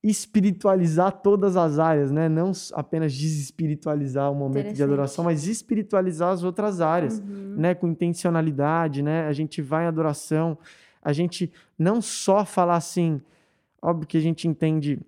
espiritualizar 0.03 1.11
todas 1.13 1.57
as 1.57 1.79
áreas, 1.79 2.11
né? 2.11 2.29
Não 2.29 2.51
apenas 2.71 3.11
desespiritualizar 3.11 4.31
o 4.31 4.35
momento 4.35 4.73
de 4.73 4.83
adoração, 4.83 5.25
mas 5.25 5.47
espiritualizar 5.47 6.29
as 6.29 6.43
outras 6.43 6.81
áreas, 6.81 7.17
uhum. 7.17 7.55
né? 7.57 7.73
Com 7.73 7.87
intencionalidade, 7.87 9.01
né? 9.01 9.25
A 9.25 9.33
gente 9.33 9.59
vai 9.59 9.85
em 9.85 9.87
adoração, 9.87 10.55
a 11.01 11.11
gente 11.11 11.51
não 11.79 12.03
só 12.03 12.45
falar 12.45 12.75
assim, 12.75 13.19
óbvio 13.81 14.07
que 14.07 14.19
a 14.19 14.21
gente 14.21 14.47
entende 14.47 14.99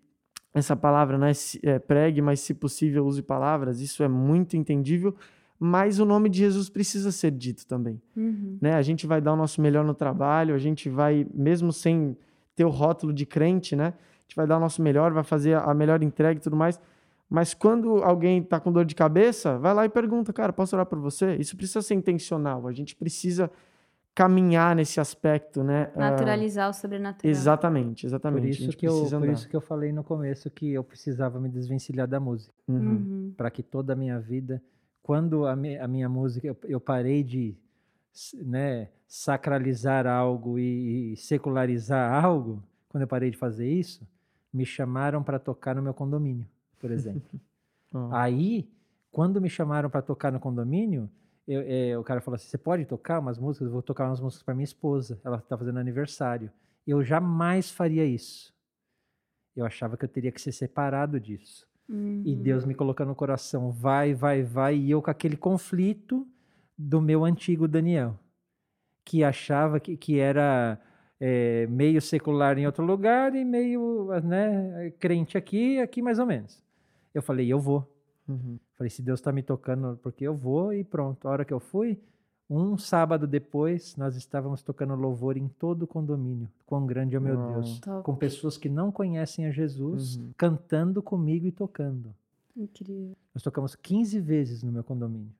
essa 0.56 0.76
palavra, 0.76 1.20
né? 1.20 1.34
É, 1.62 1.78
pregue, 1.78 2.20
mas 2.20 2.40
se 2.40 2.56
possível 2.56 3.06
use 3.06 3.22
palavras, 3.22 3.80
isso 3.80 4.02
é 4.02 4.08
muito 4.08 4.58
entendível, 4.58 5.16
mas 5.64 6.00
o 6.00 6.06
nome 6.06 6.28
de 6.28 6.40
Jesus 6.40 6.70
precisa 6.70 7.12
ser 7.12 7.30
dito 7.30 7.68
também. 7.68 8.02
Uhum. 8.18 8.58
Né? 8.60 8.74
A 8.74 8.82
gente 8.82 9.06
vai 9.06 9.22
dar 9.22 9.34
o 9.34 9.36
nosso 9.36 9.62
melhor 9.62 9.86
no 9.86 9.94
trabalho, 9.94 10.56
a 10.56 10.58
gente 10.58 10.90
vai, 10.90 11.28
mesmo 11.32 11.72
sem 11.72 12.18
ter 12.56 12.66
o 12.66 12.70
rótulo 12.70 13.14
de 13.14 13.28
crente, 13.28 13.76
né? 13.76 13.94
A 13.94 14.22
gente 14.24 14.36
vai 14.36 14.48
dar 14.48 14.58
o 14.58 14.60
nosso 14.60 14.82
melhor, 14.82 15.14
vai 15.14 15.24
fazer 15.24 15.56
a 15.56 15.72
melhor 15.76 16.02
entrega 16.02 16.40
e 16.40 16.42
tudo 16.42 16.56
mais. 16.56 16.82
Mas 17.30 17.54
quando 17.54 18.04
alguém 18.04 18.42
está 18.42 18.60
com 18.60 18.72
dor 18.72 18.86
de 18.86 18.96
cabeça, 18.96 19.60
vai 19.60 19.72
lá 19.76 19.86
e 19.86 19.90
pergunta, 19.90 20.34
cara, 20.34 20.52
posso 20.52 20.76
orar 20.76 20.88
por 20.88 20.98
você? 20.98 21.36
Isso 21.36 21.56
precisa 21.56 21.84
ser 21.84 21.94
intencional. 21.94 22.68
A 22.68 22.74
gente 22.74 22.96
precisa 22.96 23.52
caminhar 24.16 24.76
nesse 24.76 25.00
aspecto, 25.00 25.64
né? 25.64 25.92
Naturalizar 25.96 26.70
uh, 26.70 26.72
o 26.72 26.74
sobrenatural. 26.74 27.30
Exatamente, 27.30 28.08
exatamente. 28.08 28.58
Por 28.58 28.70
isso 28.70 28.78
que 28.78 28.88
eu, 28.88 29.08
por 29.08 29.30
isso 29.30 29.48
que 29.48 29.56
eu 29.56 29.62
falei 29.62 29.94
no 29.94 30.04
começo 30.04 30.50
que 30.50 30.74
eu 30.74 30.84
precisava 30.84 31.40
me 31.40 31.50
desvencilhar 31.50 32.08
da 32.08 32.20
música, 32.20 32.52
uhum. 32.68 32.78
uhum. 32.78 33.34
para 33.38 33.52
que 33.52 33.62
toda 33.62 33.94
a 33.94 33.96
minha 33.96 34.20
vida 34.20 34.60
quando 35.02 35.46
a, 35.46 35.54
a 35.54 35.88
minha 35.88 36.10
música, 36.10 36.48
eu, 36.48 36.58
eu, 36.64 36.80
parei 36.80 37.24
de 37.24 37.56
né, 38.44 38.90
sacralizar 39.08 40.06
algo 40.06 40.60
e, 40.60 41.14
e, 41.14 41.18
secularizar 41.18 42.24
algo, 42.24 42.64
quando 42.90 43.04
eu 43.04 43.08
parei 43.08 43.32
de 43.32 43.38
fazer 43.38 43.70
isso, 43.70 44.08
me 44.54 44.66
chamaram 44.66 45.24
para 45.24 45.40
tocar 45.40 45.76
no 45.76 45.82
meu 45.82 45.94
condomínio, 45.94 46.48
por 46.80 46.92
exemplo. 46.92 47.40
oh. 47.94 48.10
Aí, 48.12 48.70
quando 49.12 49.42
me 49.42 49.50
chamaram 49.50 49.90
para 49.90 50.02
tocar 50.02 50.32
no 50.32 50.40
condomínio, 50.40 51.10
eu, 51.48 51.62
é, 51.66 51.98
o 51.98 52.04
cara 52.04 52.22
falou 52.22 52.36
assim: 52.36 52.48
você 52.48 52.58
pode 52.58 52.86
tocar 52.86 53.20
umas 53.20 53.40
músicas? 53.40 53.68
Eu 53.68 53.72
vou 53.74 53.82
tocar 53.82 54.08
umas 54.08 54.20
músicas 54.20 54.44
para 54.44 54.54
minha 54.54 54.64
esposa, 54.64 55.20
ela 55.24 55.38
está 55.38 55.58
fazendo 55.58 55.80
aniversário. 55.80 56.52
Eu 56.86 57.04
jamais 57.04 57.72
faria 57.72 58.06
isso. 58.06 58.54
Eu 59.56 59.66
achava 59.66 59.98
que 59.98 60.06
eu 60.06 60.10
teria 60.10 60.32
que 60.32 60.42
ser 60.42 60.52
separado 60.52 61.20
disso. 61.20 61.68
Uhum. 61.92 62.24
E 62.26 62.34
Deus 62.36 62.64
me 62.64 62.74
colocando 62.74 63.10
no 63.10 63.16
coração, 63.16 63.70
vai, 63.70 64.14
vai, 64.14 64.42
vai, 64.42 64.78
e 64.78 64.92
eu 64.92 65.02
com 65.02 65.12
aquele 65.12 65.36
conflito 65.36 66.26
do 66.78 67.02
meu 67.02 67.26
antigo 67.26 67.68
Daniel, 67.68 68.18
que 69.04 69.26
achava 69.26 69.78
que, 69.78 69.98
que 69.98 70.18
era 70.18 70.80
é, 71.20 71.68
meio 71.68 72.02
secular 72.02 72.58
em 72.58 72.66
outro 72.66 72.86
lugar 72.86 73.36
e 73.36 73.44
meio 73.44 74.08
né, 74.24 74.94
crente 75.00 75.38
aqui, 75.38 75.80
aqui 75.80 76.02
mais 76.02 76.18
ou 76.18 76.26
menos. 76.26 76.64
Eu 77.14 77.22
falei, 77.22 77.52
eu 77.52 77.60
vou. 77.60 77.86
Uhum. 78.26 78.58
Falei, 78.78 78.90
se 78.90 79.02
Deus 79.02 79.20
está 79.20 79.34
me 79.34 79.44
tocando, 79.44 80.00
porque 80.02 80.26
eu 80.26 80.34
vou 80.34 80.74
e 80.74 80.86
pronto. 80.86 81.28
A 81.28 81.32
hora 81.32 81.46
que 81.46 81.54
eu 81.54 81.60
fui, 81.60 82.00
um 82.54 82.78
sábado 82.78 83.26
depois, 83.26 83.96
nós 83.96 84.18
estávamos 84.18 84.62
tocando 84.62 84.94
louvor 84.94 85.38
em 85.38 85.48
todo 85.48 85.84
o 85.84 85.88
condomínio. 85.88 86.52
Quão 86.66 86.86
grande 86.86 87.16
é 87.16 87.20
o 87.20 87.22
meu 87.22 87.40
oh, 87.40 87.54
Deus. 87.54 87.80
Top. 87.80 88.04
Com 88.04 88.16
pessoas 88.16 88.58
que 88.58 88.68
não 88.68 88.92
conhecem 88.92 89.46
a 89.46 89.52
Jesus, 89.52 90.18
uhum. 90.18 90.34
cantando 90.36 91.02
comigo 91.02 91.48
e 91.48 91.52
tocando. 91.52 92.14
Incrível. 92.56 93.16
Nós 93.34 93.42
tocamos 93.42 93.74
15 93.74 94.20
vezes 94.20 94.64
no 94.64 94.72
meu 94.72 94.84
condomínio. 94.84 95.34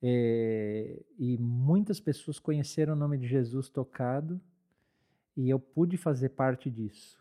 É, 0.00 1.02
e 1.18 1.36
muitas 1.38 1.98
pessoas 1.98 2.38
conheceram 2.38 2.92
o 2.92 2.96
nome 2.96 3.18
de 3.18 3.26
Jesus 3.26 3.68
tocado 3.68 4.40
e 5.36 5.50
eu 5.50 5.58
pude 5.58 5.96
fazer 5.96 6.28
parte 6.28 6.70
disso. 6.70 7.18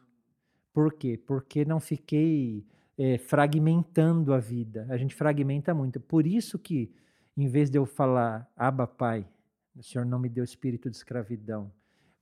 Por 0.71 0.93
quê? 0.93 1.17
Porque 1.17 1.65
não 1.65 1.79
fiquei 1.79 2.63
é, 2.95 3.17
fragmentando 3.17 4.33
a 4.33 4.39
vida. 4.39 4.85
A 4.89 4.97
gente 4.97 5.15
fragmenta 5.15 5.73
muito. 5.73 5.99
Por 5.99 6.27
isso 6.27 6.59
que 6.59 6.93
em 7.35 7.47
vez 7.47 7.69
de 7.69 7.77
eu 7.77 7.85
falar, 7.85 8.49
Abba 8.55 8.87
Pai, 8.87 9.27
o 9.75 9.83
Senhor 9.83 10.05
não 10.05 10.17
me 10.17 10.29
deu 10.29 10.43
espírito 10.43 10.89
de 10.89 10.95
escravidão. 10.95 11.71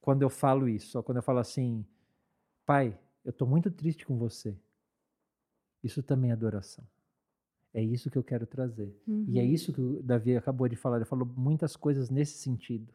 quando 0.01 0.21
eu 0.21 0.29
falo 0.29 0.67
isso, 0.67 0.97
ou 0.97 1.03
quando 1.03 1.17
eu 1.17 1.23
falo 1.23 1.39
assim, 1.39 1.85
pai, 2.65 2.99
eu 3.23 3.29
estou 3.29 3.47
muito 3.47 3.71
triste 3.71 4.05
com 4.05 4.17
você. 4.17 4.53
Isso 5.81 6.03
também 6.03 6.31
é 6.31 6.33
adoração. 6.33 6.85
É 7.73 7.81
isso 7.81 8.11
que 8.11 8.17
eu 8.17 8.23
quero 8.23 8.45
trazer. 8.45 8.93
Uhum. 9.07 9.25
E 9.29 9.39
é 9.39 9.43
uhum. 9.43 9.49
isso 9.49 9.71
que 9.71 9.79
o 9.79 10.03
Davi 10.03 10.35
acabou 10.35 10.67
de 10.67 10.75
falar. 10.75 10.97
Ele 10.97 11.05
falou 11.05 11.25
muitas 11.25 11.75
coisas 11.75 12.09
nesse 12.09 12.37
sentido. 12.37 12.93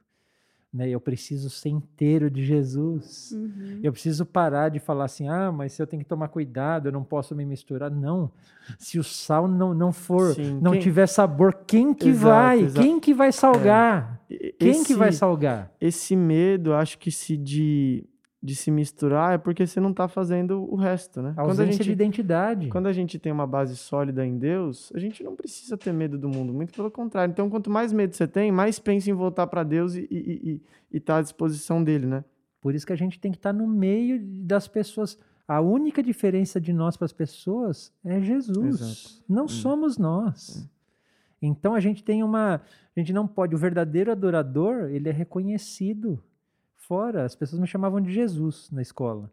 Né? 0.73 0.91
Eu 0.91 1.01
preciso 1.01 1.49
ser 1.49 1.71
inteiro 1.71 2.31
de 2.31 2.45
Jesus. 2.45 3.33
Uhum. 3.33 3.81
Eu 3.83 3.91
preciso 3.91 4.27
parar 4.27 4.69
de 4.69 4.79
falar 4.79 5.07
assim, 5.07 5.29
ah, 5.29 5.51
mas 5.51 5.79
eu 5.79 5.87
tenho 5.87 6.03
que 6.03 6.09
tomar 6.09 6.29
cuidado, 6.29 6.89
eu 6.89 6.93
não 6.93 7.03
posso 7.03 7.35
me 7.35 7.45
misturar. 7.45 7.91
Não. 7.91 8.31
Se 8.79 8.99
o 8.99 9.05
sal 9.05 9.49
não, 9.49 9.73
não 9.73 9.93
for, 9.93 10.35
Sim, 10.35 10.59
não 10.61 10.73
quem... 10.73 10.81
tiver 10.81 11.07
sabor, 11.07 11.63
quem 11.67 11.95
que 11.95 12.11
exato, 12.11 12.27
vai? 12.27 12.61
Exato. 12.61 12.81
Quem 12.87 13.01
que 13.01 13.15
vai 13.15 13.33
salgar? 13.33 14.21
É. 14.31 14.53
Quem 14.59 14.71
esse, 14.71 14.85
que 14.85 14.95
vai 14.95 15.11
salgar? 15.11 15.73
Esse 15.81 16.15
medo, 16.15 16.75
acho 16.75 16.99
que 16.99 17.11
se 17.11 17.37
de 17.37 18.05
de 18.49 18.57
se 18.57 18.71
misturar 18.71 19.35
é 19.35 19.39
porque 19.39 19.67
você 19.67 19.79
não 19.79 19.91
está 19.91 20.09
fazendo 20.09 20.67
o 20.73 20.75
resto, 20.75 21.21
né? 21.21 21.35
A 21.37 21.43
ausência 21.43 21.65
quando 21.65 21.69
a 21.69 21.73
gente, 21.73 21.85
de 21.85 21.93
identidade. 21.93 22.69
Quando 22.69 22.87
a 22.87 22.93
gente 22.95 23.19
tem 23.19 23.31
uma 23.31 23.47
base 23.47 23.77
sólida 23.77 24.25
em 24.25 24.39
Deus, 24.39 24.91
a 24.95 24.99
gente 24.99 25.23
não 25.23 25.37
precisa 25.37 25.77
ter 25.77 25.93
medo 25.93 26.17
do 26.17 26.31
mundo, 26.31 26.51
muito 26.51 26.73
pelo 26.73 26.91
contrário. 26.91 27.31
Então, 27.31 27.51
quanto 27.51 27.69
mais 27.69 27.93
medo 27.93 28.17
você 28.17 28.27
tem, 28.27 28.51
mais 28.51 28.79
pensa 28.79 29.11
em 29.11 29.13
voltar 29.13 29.47
para 29.49 29.63
Deus 29.63 29.95
e 29.95 30.63
estar 30.91 31.13
tá 31.15 31.19
à 31.19 31.23
disposição 31.23 31.85
dele, 31.85 32.07
né? 32.07 32.25
Por 32.59 32.75
isso 32.75 32.87
que 32.87 32.93
a 32.93 32.97
gente 32.97 33.21
tem 33.21 33.31
que 33.31 33.37
estar 33.37 33.53
tá 33.53 33.59
no 33.59 33.69
meio 33.69 34.19
das 34.25 34.67
pessoas. 34.67 35.19
A 35.47 35.61
única 35.61 36.03
diferença 36.03 36.59
de 36.59 36.73
nós 36.73 36.97
para 36.97 37.05
as 37.05 37.13
pessoas 37.13 37.93
é 38.03 38.19
Jesus. 38.19 38.81
Exato. 38.81 39.25
Não 39.29 39.45
hum. 39.45 39.49
somos 39.49 39.99
nós. 39.99 40.57
Hum. 40.57 40.69
Então 41.43 41.75
a 41.75 41.81
gente 41.81 42.03
tem 42.03 42.23
uma, 42.23 42.63
a 42.97 42.99
gente 42.99 43.13
não 43.13 43.27
pode. 43.27 43.55
O 43.55 43.59
verdadeiro 43.59 44.11
adorador 44.11 44.89
ele 44.91 45.07
é 45.07 45.13
reconhecido 45.13 46.19
fora, 46.89 47.25
as 47.25 47.37
pessoas 47.37 47.61
me 47.61 47.67
chamavam 47.67 48.01
de 48.01 48.11
Jesus 48.11 48.71
na 48.73 48.81
escola. 48.81 49.31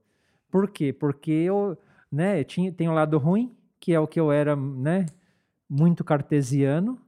Por 0.51 0.69
quê? 0.69 0.91
Porque 0.91 1.31
eu, 1.31 1.77
né, 2.11 2.43
tinha, 2.43 2.71
tem 2.71 2.89
o 2.89 2.91
um 2.91 2.93
lado 2.93 3.17
ruim, 3.17 3.55
que 3.79 3.93
é 3.93 3.99
o 3.99 4.07
que 4.07 4.19
eu 4.19 4.31
era, 4.31 4.55
né, 4.55 5.05
muito 5.69 6.03
cartesiano, 6.03 7.01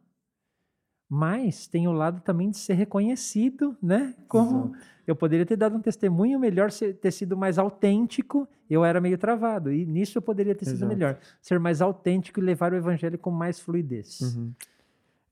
mas 1.09 1.67
tem 1.67 1.87
o 1.87 1.91
lado 1.91 2.21
também 2.21 2.49
de 2.49 2.57
ser 2.57 2.73
reconhecido, 2.73 3.77
né? 3.81 4.13
Como 4.27 4.75
Exato. 4.75 4.85
eu 5.05 5.15
poderia 5.15 5.45
ter 5.45 5.55
dado 5.55 5.77
um 5.77 5.81
testemunho 5.81 6.37
melhor, 6.37 6.69
ter 6.71 7.11
sido 7.11 7.37
mais 7.37 7.57
autêntico, 7.57 8.47
eu 8.69 8.83
era 8.83 8.99
meio 8.99 9.17
travado, 9.17 9.71
e 9.71 9.85
nisso 9.85 10.17
eu 10.17 10.21
poderia 10.21 10.53
ter 10.53 10.65
Exato. 10.65 10.79
sido 10.79 10.87
melhor. 10.87 11.17
Ser 11.41 11.59
mais 11.59 11.81
autêntico 11.81 12.39
e 12.39 12.43
levar 12.43 12.73
o 12.73 12.75
evangelho 12.75 13.17
com 13.17 13.31
mais 13.31 13.59
fluidez. 13.59 14.19
Uhum. 14.19 14.53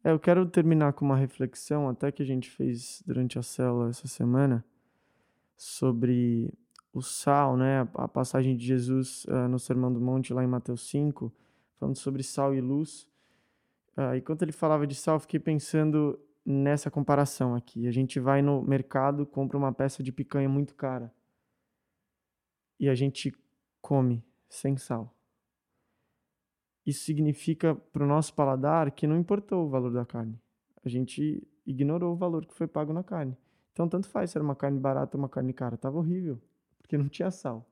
É, 0.02 0.12
eu 0.12 0.20
quero 0.20 0.46
terminar 0.46 0.94
com 0.94 1.04
uma 1.04 1.18
reflexão, 1.18 1.90
até 1.90 2.12
que 2.12 2.24
a 2.24 2.26
gente 2.26 2.50
fez 2.50 3.04
durante 3.06 3.38
a 3.38 3.44
célula 3.44 3.90
essa 3.90 4.08
semana, 4.08 4.64
sobre 5.58 6.54
o 6.94 7.02
sal, 7.02 7.58
né? 7.58 7.88
A 7.94 8.08
passagem 8.08 8.56
de 8.56 8.66
Jesus 8.66 9.26
uh, 9.26 9.48
no 9.48 9.60
Sermão 9.60 9.92
do 9.92 10.00
Monte, 10.00 10.34
lá 10.34 10.44
em 10.44 10.48
Mateus 10.48 10.90
5, 10.90 11.32
falando 11.78 11.98
sobre 11.98 12.24
sal 12.24 12.54
e 12.54 12.62
luz. 12.62 13.08
Uh, 13.98 14.16
enquanto 14.16 14.42
ele 14.42 14.52
falava 14.52 14.86
de 14.86 14.96
sal, 14.96 15.20
fiquei 15.20 15.40
pensando 15.40 16.20
nessa 16.46 16.92
comparação 16.92 17.56
aqui. 17.56 17.88
A 17.88 17.92
gente 17.92 18.20
vai 18.20 18.42
no 18.42 18.62
mercado, 18.62 19.26
compra 19.26 19.58
uma 19.58 19.74
peça 19.74 20.04
de 20.04 20.12
picanha 20.12 20.48
muito 20.48 20.76
cara 20.76 21.12
e 22.80 22.90
a 22.90 22.96
gente 22.96 23.34
come 23.82 24.24
sem 24.50 24.78
sal. 24.78 25.14
Isso 26.86 27.04
significa 27.04 27.74
para 27.76 28.04
o 28.04 28.08
nosso 28.08 28.34
paladar 28.34 28.92
que 28.92 29.08
não 29.08 29.18
importou 29.18 29.66
o 29.66 29.70
valor 29.70 29.92
da 29.92 30.06
carne. 30.06 30.40
A 30.84 30.90
gente 30.90 31.46
ignorou 31.66 32.14
o 32.14 32.18
valor 32.18 32.46
que 32.46 32.54
foi 32.54 32.68
pago 32.68 32.94
na 32.94 33.04
carne. 33.04 33.36
Então, 33.76 33.90
tanto 33.90 34.08
faz 34.08 34.32
se 34.32 34.38
era 34.38 34.44
uma 34.44 34.56
carne 34.56 34.80
barata 34.80 35.18
ou 35.18 35.22
uma 35.22 35.28
carne 35.28 35.52
cara. 35.52 35.76
Tava 35.76 35.98
horrível, 35.98 36.40
porque 36.82 36.98
não 36.98 37.10
tinha 37.10 37.30
sal. 37.30 37.68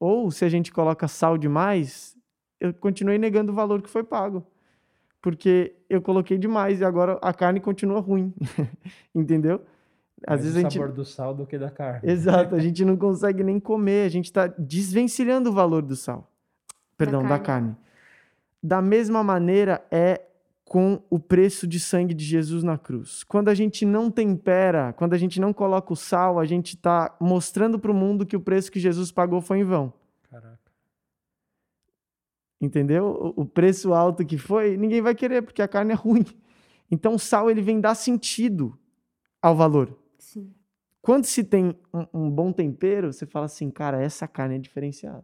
Ou, 0.00 0.28
se 0.32 0.44
a 0.44 0.48
gente 0.48 0.72
coloca 0.72 1.06
sal 1.06 1.38
demais, 1.38 2.16
eu 2.58 2.74
continuei 2.74 3.16
negando 3.16 3.52
o 3.52 3.54
valor 3.54 3.80
que 3.80 3.88
foi 3.88 4.02
pago. 4.02 4.44
Porque 5.22 5.76
eu 5.88 6.02
coloquei 6.02 6.36
demais 6.36 6.80
e 6.80 6.84
agora 6.84 7.16
a 7.22 7.32
carne 7.32 7.60
continua 7.60 8.00
ruim. 8.00 8.34
Entendeu? 9.14 9.62
Às 10.26 10.40
Mais 10.40 10.42
vezes 10.42 10.56
o 10.56 10.58
a 10.58 10.62
gente... 10.62 10.72
sabor 10.74 10.92
do 10.92 11.04
sal 11.04 11.32
do 11.32 11.46
que 11.46 11.56
da 11.56 11.70
carne. 11.70 12.10
Exato, 12.10 12.56
a 12.56 12.58
gente 12.60 12.84
não 12.84 12.96
consegue 12.96 13.44
nem 13.44 13.60
comer, 13.60 14.06
a 14.06 14.10
gente 14.10 14.24
está 14.24 14.48
desvencilhando 14.48 15.48
o 15.48 15.52
valor 15.52 15.82
do 15.82 15.94
sal. 15.94 16.28
Perdão, 16.98 17.22
da 17.22 17.28
carne. 17.28 17.38
da 17.38 17.44
carne. 17.44 17.76
Da 18.60 18.82
mesma 18.82 19.22
maneira 19.22 19.86
é 19.92 20.22
com 20.74 21.00
o 21.08 21.20
preço 21.20 21.68
de 21.68 21.78
sangue 21.78 22.12
de 22.12 22.24
Jesus 22.24 22.64
na 22.64 22.76
cruz. 22.76 23.22
Quando 23.22 23.48
a 23.48 23.54
gente 23.54 23.86
não 23.86 24.10
tempera, 24.10 24.92
quando 24.94 25.14
a 25.14 25.16
gente 25.16 25.40
não 25.40 25.52
coloca 25.52 25.92
o 25.92 25.96
sal, 25.96 26.40
a 26.40 26.44
gente 26.44 26.74
está 26.74 27.16
mostrando 27.20 27.78
para 27.78 27.92
o 27.92 27.94
mundo 27.94 28.26
que 28.26 28.36
o 28.36 28.40
preço 28.40 28.72
que 28.72 28.80
Jesus 28.80 29.12
pagou 29.12 29.40
foi 29.40 29.60
em 29.60 29.62
vão. 29.62 29.92
Caraca. 30.28 30.58
Entendeu? 32.60 33.32
O 33.36 33.46
preço 33.46 33.94
alto 33.94 34.26
que 34.26 34.36
foi, 34.36 34.76
ninguém 34.76 35.00
vai 35.00 35.14
querer, 35.14 35.42
porque 35.42 35.62
a 35.62 35.68
carne 35.68 35.92
é 35.92 35.94
ruim. 35.94 36.24
Então 36.90 37.14
o 37.14 37.20
sal 37.20 37.48
ele 37.48 37.62
vem 37.62 37.80
dar 37.80 37.94
sentido 37.94 38.76
ao 39.40 39.54
valor. 39.54 39.96
Sim. 40.18 40.52
Quando 41.00 41.24
se 41.24 41.44
tem 41.44 41.78
um, 41.92 42.06
um 42.12 42.28
bom 42.28 42.50
tempero, 42.50 43.12
você 43.12 43.24
fala 43.24 43.46
assim, 43.46 43.70
cara, 43.70 44.02
essa 44.02 44.26
carne 44.26 44.56
é 44.56 44.58
diferenciada. 44.58 45.22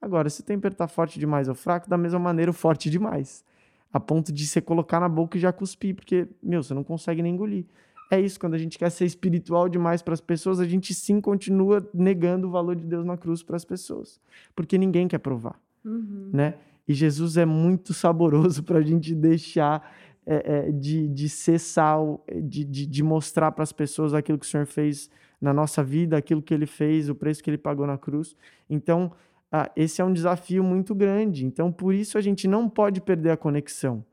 Agora, 0.00 0.30
se 0.30 0.40
o 0.40 0.44
tempero 0.44 0.72
está 0.72 0.88
forte 0.88 1.18
demais 1.18 1.46
ou 1.46 1.54
fraco, 1.54 1.90
da 1.90 1.98
mesma 1.98 2.18
maneira, 2.18 2.50
o 2.50 2.54
forte 2.54 2.88
demais 2.88 3.44
a 3.92 4.00
ponto 4.00 4.32
de 4.32 4.46
você 4.46 4.60
colocar 4.60 5.00
na 5.00 5.08
boca 5.08 5.36
e 5.36 5.40
já 5.40 5.52
cuspir, 5.52 5.94
porque, 5.94 6.28
meu, 6.42 6.62
você 6.62 6.74
não 6.74 6.84
consegue 6.84 7.22
nem 7.22 7.34
engolir. 7.34 7.64
É 8.10 8.20
isso, 8.20 8.38
quando 8.38 8.54
a 8.54 8.58
gente 8.58 8.78
quer 8.78 8.90
ser 8.90 9.04
espiritual 9.04 9.68
demais 9.68 10.00
para 10.00 10.14
as 10.14 10.20
pessoas, 10.20 10.60
a 10.60 10.64
gente 10.64 10.94
sim 10.94 11.20
continua 11.20 11.88
negando 11.92 12.46
o 12.46 12.50
valor 12.50 12.76
de 12.76 12.84
Deus 12.84 13.04
na 13.04 13.16
cruz 13.16 13.42
para 13.42 13.56
as 13.56 13.64
pessoas, 13.64 14.20
porque 14.54 14.78
ninguém 14.78 15.08
quer 15.08 15.18
provar, 15.18 15.60
uhum. 15.84 16.30
né? 16.32 16.54
E 16.86 16.94
Jesus 16.94 17.36
é 17.36 17.44
muito 17.44 17.92
saboroso 17.92 18.62
para 18.64 18.78
a 18.78 18.82
gente 18.82 19.12
deixar 19.14 19.92
é, 20.24 20.68
é, 20.68 20.72
de, 20.72 21.08
de 21.08 21.28
ser 21.28 21.58
sal, 21.58 22.24
de, 22.42 22.64
de, 22.64 22.86
de 22.86 23.02
mostrar 23.02 23.50
para 23.52 23.64
as 23.64 23.72
pessoas 23.72 24.14
aquilo 24.14 24.38
que 24.38 24.46
o 24.46 24.48
Senhor 24.48 24.66
fez 24.66 25.10
na 25.40 25.52
nossa 25.52 25.82
vida, 25.82 26.16
aquilo 26.16 26.42
que 26.42 26.54
Ele 26.54 26.66
fez, 26.66 27.08
o 27.08 27.14
preço 27.14 27.42
que 27.42 27.50
Ele 27.50 27.58
pagou 27.58 27.86
na 27.86 27.98
cruz. 27.98 28.36
Então, 28.70 29.12
ah, 29.50 29.70
esse 29.76 30.00
é 30.00 30.04
um 30.04 30.12
desafio 30.12 30.62
muito 30.62 30.94
grande. 30.94 31.46
Então, 31.46 31.72
por 31.72 31.94
isso 31.94 32.18
a 32.18 32.20
gente 32.20 32.48
não 32.48 32.68
pode 32.68 33.00
perder 33.00 33.30
a 33.30 33.36
conexão. 33.36 34.04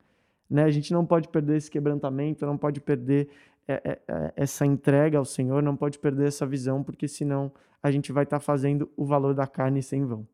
Né? 0.48 0.64
A 0.64 0.70
gente 0.70 0.92
não 0.92 1.04
pode 1.04 1.28
perder 1.28 1.56
esse 1.56 1.70
quebrantamento, 1.70 2.46
não 2.46 2.56
pode 2.56 2.80
perder 2.80 3.28
é, 3.66 3.74
é, 3.74 4.00
é, 4.06 4.32
essa 4.36 4.64
entrega 4.66 5.18
ao 5.18 5.24
Senhor, 5.24 5.62
não 5.62 5.76
pode 5.76 5.98
perder 5.98 6.28
essa 6.28 6.46
visão, 6.46 6.82
porque 6.82 7.08
senão 7.08 7.50
a 7.82 7.90
gente 7.90 8.12
vai 8.12 8.24
estar 8.24 8.38
tá 8.38 8.44
fazendo 8.44 8.90
o 8.96 9.04
valor 9.04 9.34
da 9.34 9.46
carne 9.46 9.82
sem 9.82 10.04
vão. 10.04 10.26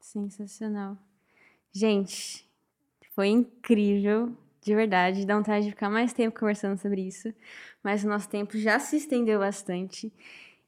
Sensacional. 0.00 0.96
Gente, 1.72 2.48
foi 3.14 3.28
incrível, 3.28 4.36
de 4.60 4.74
verdade. 4.74 5.26
Dá 5.26 5.36
vontade 5.36 5.66
de 5.66 5.70
ficar 5.70 5.90
mais 5.90 6.12
tempo 6.12 6.38
conversando 6.38 6.78
sobre 6.78 7.02
isso, 7.02 7.32
mas 7.82 8.04
o 8.04 8.08
nosso 8.08 8.28
tempo 8.28 8.56
já 8.58 8.78
se 8.78 8.96
estendeu 8.96 9.38
bastante. 9.38 10.12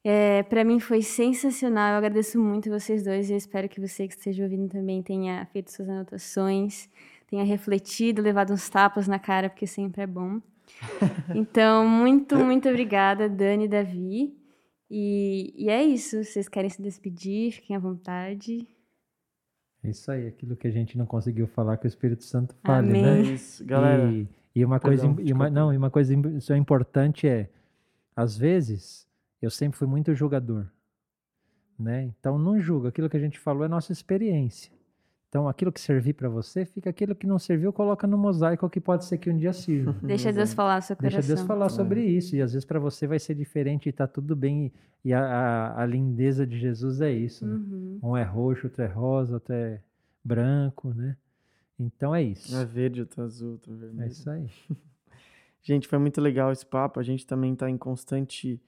É, 0.04 0.42
para 0.44 0.64
mim 0.64 0.80
foi 0.80 1.02
sensacional. 1.02 1.92
Eu 1.92 1.98
agradeço 1.98 2.40
muito 2.40 2.70
vocês 2.70 3.04
dois. 3.04 3.30
Eu 3.30 3.36
espero 3.36 3.68
que 3.68 3.80
você 3.80 4.06
que 4.06 4.14
esteja 4.14 4.44
ouvindo 4.44 4.68
também 4.68 5.02
tenha 5.02 5.44
feito 5.46 5.72
suas 5.72 5.88
anotações, 5.88 6.88
tenha 7.26 7.44
refletido, 7.44 8.22
levado 8.22 8.52
uns 8.52 8.68
tapas 8.68 9.08
na 9.08 9.18
cara, 9.18 9.50
porque 9.50 9.66
sempre 9.66 10.02
é 10.02 10.06
bom. 10.06 10.40
Então, 11.34 11.88
muito, 11.88 12.36
muito 12.36 12.68
obrigada, 12.68 13.28
Dani 13.28 13.64
e 13.64 13.68
Davi. 13.68 14.36
E, 14.90 15.54
e 15.56 15.68
é 15.68 15.82
isso. 15.82 16.22
Vocês 16.22 16.48
querem 16.48 16.70
se 16.70 16.80
despedir? 16.80 17.52
Fiquem 17.52 17.74
à 17.76 17.78
vontade. 17.78 18.66
É 19.82 19.90
isso 19.90 20.10
aí, 20.10 20.26
aquilo 20.26 20.56
que 20.56 20.66
a 20.66 20.70
gente 20.70 20.98
não 20.98 21.06
conseguiu 21.06 21.46
falar 21.46 21.76
que 21.76 21.86
o 21.86 21.88
Espírito 21.88 22.24
Santo 22.24 22.54
fale, 22.64 22.88
né? 22.88 22.98
Amém. 22.98 23.22
né? 23.22 23.30
É 23.30 23.34
isso, 23.34 23.64
galera. 23.64 24.10
E, 24.10 24.28
e 24.54 24.64
uma 24.64 24.80
Perdão, 24.80 25.14
coisa, 25.14 25.28
e 25.28 25.32
uma, 25.32 25.48
não, 25.48 25.72
e 25.72 25.76
uma 25.76 25.90
coisa 25.90 26.14
importante 26.56 27.26
é, 27.28 27.48
às 28.14 28.36
vezes 28.36 29.07
eu 29.40 29.50
sempre 29.50 29.78
fui 29.78 29.86
muito 29.86 30.14
julgador. 30.14 30.66
Né? 31.78 32.04
Então 32.18 32.38
não 32.38 32.60
julga, 32.60 32.88
aquilo 32.88 33.08
que 33.08 33.16
a 33.16 33.20
gente 33.20 33.38
falou 33.38 33.64
é 33.64 33.68
nossa 33.68 33.92
experiência. 33.92 34.72
Então 35.28 35.46
aquilo 35.46 35.70
que 35.70 35.80
servir 35.80 36.14
para 36.14 36.28
você, 36.28 36.64
fica 36.64 36.88
aquilo 36.90 37.14
que 37.14 37.26
não 37.26 37.38
serviu, 37.38 37.72
coloca 37.72 38.06
no 38.06 38.16
mosaico 38.16 38.68
que 38.68 38.80
pode 38.80 39.04
ser 39.04 39.18
que 39.18 39.30
um 39.30 39.36
dia 39.36 39.52
sirva. 39.52 39.94
Deixa 40.02 40.32
Deus 40.32 40.54
falar 40.54 40.80
seu 40.80 40.96
coração. 40.96 41.20
Deixa 41.20 41.34
Deus 41.34 41.46
falar 41.46 41.68
sobre 41.68 42.00
é. 42.00 42.04
isso 42.04 42.34
e 42.34 42.42
às 42.42 42.52
vezes 42.52 42.64
para 42.64 42.80
você 42.80 43.06
vai 43.06 43.18
ser 43.18 43.34
diferente 43.34 43.88
e 43.88 43.92
tá 43.92 44.06
tudo 44.06 44.34
bem 44.34 44.72
e 45.04 45.12
a, 45.12 45.20
a, 45.20 45.82
a 45.82 45.86
lindeza 45.86 46.46
de 46.46 46.58
Jesus 46.58 47.00
é 47.00 47.12
isso. 47.12 47.46
Né? 47.46 47.54
Uhum. 47.54 47.98
Um 48.02 48.16
é 48.16 48.24
roxo, 48.24 48.66
outro 48.66 48.82
é 48.82 48.86
rosa, 48.86 49.34
outro 49.34 49.54
é 49.54 49.80
branco, 50.24 50.92
né? 50.92 51.16
Então 51.78 52.14
é 52.14 52.22
isso. 52.22 52.56
Um 52.56 52.60
é 52.60 52.64
verde, 52.64 53.00
outro 53.00 53.22
é 53.22 53.24
azul, 53.24 53.52
outro 53.52 53.72
é 53.72 53.76
vermelho. 53.76 54.04
É 54.04 54.08
isso 54.08 54.28
aí. 54.28 54.50
gente, 55.62 55.86
foi 55.86 55.98
muito 55.98 56.20
legal 56.20 56.50
esse 56.50 56.66
papo. 56.66 56.98
A 56.98 57.02
gente 57.02 57.26
também 57.26 57.52
está 57.52 57.70
em 57.70 57.78
constante 57.78 58.60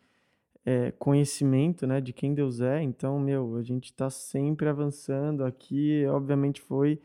é, 0.65 0.93
conhecimento, 0.93 1.87
né, 1.87 2.01
de 2.01 2.13
quem 2.13 2.35
Deus 2.35 2.61
é. 2.61 2.83
Então, 2.83 3.19
meu, 3.19 3.57
a 3.57 3.63
gente 3.63 3.87
está 3.87 4.11
sempre 4.11 4.69
avançando 4.69 5.45
aqui. 5.45 6.05
Obviamente 6.07 6.61
foi 6.61 7.01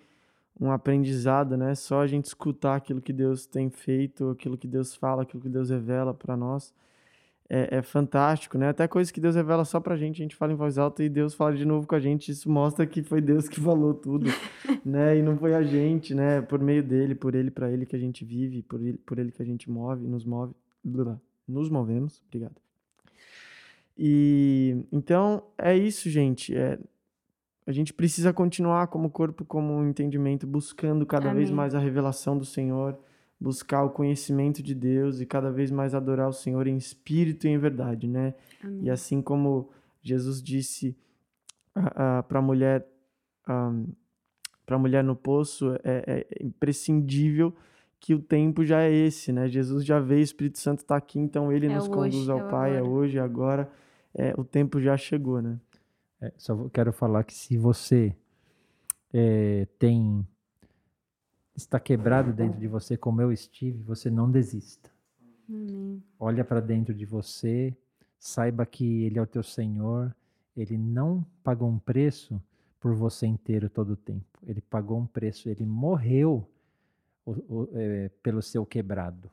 um 0.59 0.71
aprendizado, 0.71 1.57
né? 1.57 1.75
Só 1.75 2.01
a 2.01 2.07
gente 2.07 2.25
escutar 2.25 2.75
aquilo 2.75 3.01
que 3.01 3.13
Deus 3.13 3.45
tem 3.45 3.69
feito, 3.69 4.29
aquilo 4.29 4.57
que 4.57 4.67
Deus 4.67 4.95
fala, 4.95 5.23
aquilo 5.23 5.41
que 5.43 5.49
Deus 5.49 5.69
revela 5.69 6.13
para 6.13 6.37
nós. 6.37 6.73
é, 7.49 7.77
é, 7.77 7.81
fantástico, 7.81 8.57
né? 8.57 8.69
Até 8.69 8.87
coisas 8.87 9.11
que 9.11 9.21
Deus 9.21 9.35
revela 9.35 9.63
só 9.65 9.79
pra 9.79 9.95
gente, 9.95 10.21
a 10.21 10.23
gente 10.23 10.35
fala 10.35 10.53
em 10.53 10.55
voz 10.55 10.77
alta 10.77 11.03
e 11.03 11.09
Deus 11.09 11.35
fala 11.35 11.55
de 11.55 11.65
novo 11.65 11.87
com 11.87 11.95
a 11.95 11.99
gente. 11.99 12.31
Isso 12.31 12.49
mostra 12.49 12.87
que 12.87 13.03
foi 13.03 13.21
Deus 13.21 13.47
que 13.47 13.59
falou 13.61 13.93
tudo, 13.93 14.25
né? 14.85 15.17
E 15.17 15.21
não 15.21 15.37
foi 15.37 15.53
a 15.53 15.61
gente, 15.63 16.15
né? 16.15 16.41
Por 16.41 16.59
meio 16.59 16.83
dele, 16.83 17.13
por 17.15 17.35
ele, 17.35 17.51
para 17.51 17.71
ele 17.71 17.85
que 17.85 17.95
a 17.95 17.99
gente 17.99 18.25
vive, 18.25 18.63
por 18.63 18.81
ele, 18.81 18.97
por 18.97 19.19
ele 19.19 19.31
que 19.31 19.41
a 19.41 19.45
gente 19.45 19.69
move, 19.69 20.07
nos 20.07 20.25
move, 20.25 20.53
nos 21.47 21.69
movemos. 21.69 22.21
Obrigado. 22.27 22.64
E 23.97 24.85
então 24.91 25.43
é 25.57 25.75
isso, 25.75 26.09
gente. 26.09 26.55
É, 26.55 26.77
a 27.65 27.71
gente 27.71 27.93
precisa 27.93 28.31
continuar 28.33 28.87
como 28.87 29.09
corpo, 29.09 29.43
como 29.45 29.83
entendimento, 29.83 30.45
buscando 30.45 31.05
cada 31.05 31.29
Amém. 31.29 31.37
vez 31.37 31.51
mais 31.51 31.73
a 31.73 31.79
revelação 31.79 32.37
do 32.37 32.45
Senhor 32.45 32.97
buscar 33.39 33.83
o 33.83 33.89
conhecimento 33.89 34.63
de 34.63 34.73
Deus 34.73 35.19
e 35.19 35.25
cada 35.25 35.51
vez 35.51 35.69
mais 35.69 35.93
adorar 35.93 36.29
o 36.29 36.33
Senhor 36.33 36.67
em 36.67 36.77
espírito 36.77 37.45
e 37.45 37.49
em 37.49 37.57
verdade, 37.57 38.07
né? 38.07 38.33
Amém. 38.63 38.83
E 38.83 38.89
assim 38.89 39.21
como 39.21 39.69
Jesus 40.01 40.41
disse 40.41 40.95
uh, 41.75 41.81
uh, 41.81 42.23
para 42.23 42.39
a 42.39 42.41
mulher 42.41 42.87
um, 43.47 43.87
para 44.65 44.77
a 44.77 44.79
mulher 44.79 45.03
no 45.03 45.15
poço, 45.15 45.75
é, 45.83 46.25
é, 46.27 46.43
imprescindível 46.43 47.53
que 47.99 48.15
o 48.15 48.19
tempo 48.19 48.65
já 48.65 48.81
é 48.81 48.91
esse, 48.91 49.31
né? 49.31 49.47
Jesus 49.47 49.85
já 49.85 49.99
veio, 49.99 50.21
o 50.21 50.23
Espírito 50.23 50.57
Santo 50.57 50.79
está 50.79 50.95
aqui, 50.95 51.19
então 51.19 51.51
ele 51.51 51.67
é 51.67 51.75
nos 51.75 51.87
conduz 51.87 52.15
hoje, 52.15 52.31
ao 52.31 52.39
é 52.39 52.49
Pai, 52.49 52.75
é 52.75 52.77
agora. 52.77 52.87
é 52.87 52.89
hoje, 52.89 53.19
agora, 53.19 53.71
é, 54.15 54.33
o 54.37 54.43
tempo 54.43 54.79
já 54.79 54.95
chegou, 54.95 55.41
né? 55.41 55.59
É, 56.21 56.31
só 56.37 56.69
quero 56.69 56.93
falar 56.93 57.23
que 57.25 57.33
se 57.33 57.57
você 57.57 58.15
é, 59.13 59.67
tem 59.77 60.25
está 61.55 61.79
quebrado 61.79 62.33
dentro 62.33 62.59
de 62.59 62.67
você, 62.67 62.97
como 62.97 63.21
eu 63.21 63.31
estive, 63.31 63.81
você 63.83 64.09
não 64.09 64.29
desista. 64.29 64.91
Amém. 65.47 66.03
Olha 66.19 66.43
para 66.43 66.59
dentro 66.59 66.93
de 66.93 67.05
você, 67.05 67.75
saiba 68.19 68.65
que 68.65 69.03
Ele 69.03 69.19
é 69.19 69.21
o 69.21 69.27
teu 69.27 69.43
Senhor. 69.43 70.13
Ele 70.55 70.77
não 70.77 71.25
pagou 71.43 71.69
um 71.69 71.79
preço 71.79 72.41
por 72.79 72.93
você 72.93 73.25
inteiro 73.25 73.69
todo 73.69 73.91
o 73.91 73.97
tempo. 73.97 74.39
Ele 74.45 74.61
pagou 74.61 74.99
um 74.99 75.05
preço, 75.05 75.49
ele 75.49 75.65
morreu 75.65 76.47
o, 77.25 77.31
o, 77.31 77.69
é, 77.73 78.09
pelo 78.21 78.41
seu 78.41 78.65
quebrado. 78.65 79.29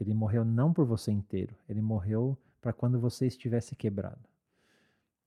Ele 0.00 0.14
morreu 0.14 0.44
não 0.44 0.72
por 0.72 0.84
você 0.84 1.12
inteiro, 1.12 1.54
ele 1.68 1.80
morreu 1.80 2.36
para 2.62 2.72
quando 2.72 2.98
você 2.98 3.26
estivesse 3.26 3.74
quebrado. 3.74 4.20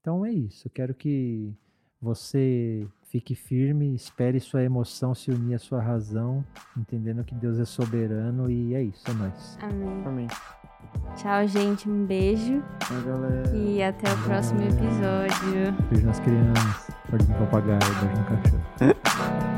Então 0.00 0.24
é 0.24 0.32
isso. 0.32 0.66
Eu 0.66 0.70
quero 0.72 0.94
que 0.94 1.54
você 2.00 2.86
fique 3.02 3.34
firme, 3.34 3.94
espere 3.94 4.40
sua 4.40 4.62
emoção 4.62 5.14
se 5.14 5.30
unir 5.30 5.54
à 5.54 5.58
sua 5.58 5.80
razão, 5.80 6.44
entendendo 6.76 7.24
que 7.24 7.34
Deus 7.34 7.58
é 7.58 7.64
soberano 7.64 8.50
e 8.50 8.74
é 8.74 8.82
isso, 8.82 9.08
é 9.08 9.12
nóis. 9.12 9.58
Amém. 9.60 10.06
Amém. 10.06 10.26
Tchau, 11.16 11.46
gente. 11.46 11.88
Um 11.88 12.06
beijo. 12.06 12.62
Tchau, 12.80 13.02
galera. 13.02 13.56
E 13.56 13.82
até 13.82 14.12
o 14.12 14.22
próximo 14.24 14.60
episódio. 14.62 15.72
Beijo 15.90 16.06
nas 16.06 16.20
crianças, 16.20 16.90
beijo 17.10 17.26
no 17.32 17.38
papagaio, 17.38 17.78
beijo 17.78 18.16
no 18.16 18.24
cachorro. 18.24 19.46